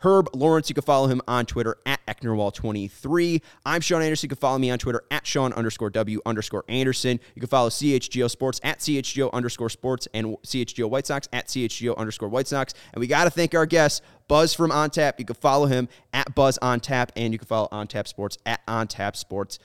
Herb 0.00 0.28
Lawrence. 0.34 0.68
You 0.68 0.74
can 0.74 0.82
follow 0.82 1.08
him 1.08 1.20
on 1.26 1.46
Twitter 1.46 1.76
at 1.86 2.04
Ecknerwall23. 2.06 3.40
I'm 3.64 3.80
Sean 3.80 4.02
Anderson. 4.02 4.26
You 4.26 4.28
can 4.30 4.38
follow 4.38 4.58
me 4.58 4.70
on 4.70 4.78
Twitter 4.78 5.02
at 5.10 5.26
Sean 5.26 5.52
underscore 5.52 5.90
W 5.90 6.20
underscore 6.26 6.64
Anderson. 6.68 7.20
You 7.34 7.40
can 7.40 7.48
follow 7.48 7.68
CHGO 7.68 8.30
Sports 8.30 8.60
at 8.62 8.78
CHGO 8.80 9.32
underscore 9.32 9.70
sports 9.70 10.06
and 10.14 10.36
CHGO 10.42 10.88
White 10.88 11.06
Sox 11.06 11.28
at 11.32 11.48
CHGO 11.48 11.96
underscore 11.96 12.28
White 12.28 12.46
Sox. 12.46 12.74
And 12.92 13.00
we 13.00 13.06
got 13.06 13.24
to 13.24 13.30
thank 13.30 13.54
our 13.54 13.66
guest, 13.66 14.02
Buzz 14.28 14.54
from 14.54 14.70
On 14.70 14.90
Tap. 14.90 15.18
You 15.18 15.24
can 15.24 15.36
follow 15.36 15.66
him 15.66 15.88
at 16.12 16.34
Buzz 16.34 16.58
On 16.58 16.80
Tap, 16.80 17.12
and 17.16 17.32
you 17.32 17.38
can 17.38 17.46
follow 17.46 17.68
On 17.72 17.86
Tap 17.86 18.06
Sports 18.08 18.38
at 18.46 18.60
On 18.68 18.86
Tap 18.86 19.16
Sports 19.16 19.58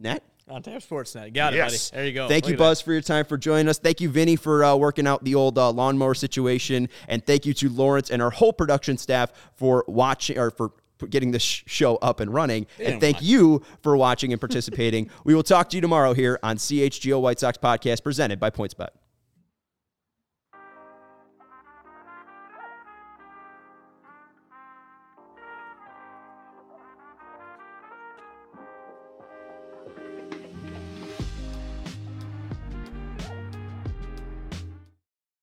Net. 0.00 0.22
On 0.46 0.62
Tap 0.62 0.82
Sportsnet. 0.82 1.32
Got 1.32 1.54
it, 1.54 1.60
buddy. 1.60 1.76
There 1.92 2.06
you 2.06 2.12
go. 2.12 2.28
Thank 2.28 2.44
Look 2.44 2.50
you, 2.50 2.54
at 2.54 2.58
that. 2.58 2.64
Buzz, 2.64 2.80
for 2.82 2.92
your 2.92 3.00
time 3.00 3.24
for 3.24 3.38
joining 3.38 3.68
us. 3.68 3.78
Thank 3.78 4.02
you, 4.02 4.10
Vinnie, 4.10 4.36
for 4.36 4.62
uh, 4.62 4.76
working 4.76 5.06
out 5.06 5.24
the 5.24 5.34
old 5.34 5.56
uh, 5.56 5.70
lawnmower 5.70 6.14
situation, 6.14 6.90
and 7.08 7.24
thank 7.24 7.46
you 7.46 7.54
to 7.54 7.70
Lawrence 7.70 8.10
and 8.10 8.20
our 8.20 8.30
whole 8.30 8.52
production 8.52 8.98
staff 8.98 9.32
for 9.54 9.84
watching 9.88 10.38
or 10.38 10.50
for 10.50 10.72
getting 11.08 11.30
this 11.30 11.42
show 11.42 11.96
up 11.96 12.20
and 12.20 12.32
running. 12.32 12.66
And 12.78 13.00
thank 13.00 13.16
watch. 13.16 13.24
you 13.24 13.62
for 13.82 13.96
watching 13.96 14.32
and 14.32 14.40
participating. 14.40 15.10
we 15.24 15.34
will 15.34 15.42
talk 15.42 15.70
to 15.70 15.76
you 15.76 15.80
tomorrow 15.80 16.12
here 16.12 16.38
on 16.42 16.56
CHGO 16.56 17.20
White 17.20 17.40
Sox 17.40 17.58
podcast 17.58 18.02
presented 18.02 18.38
by 18.38 18.50
PointsBet. 18.50 18.88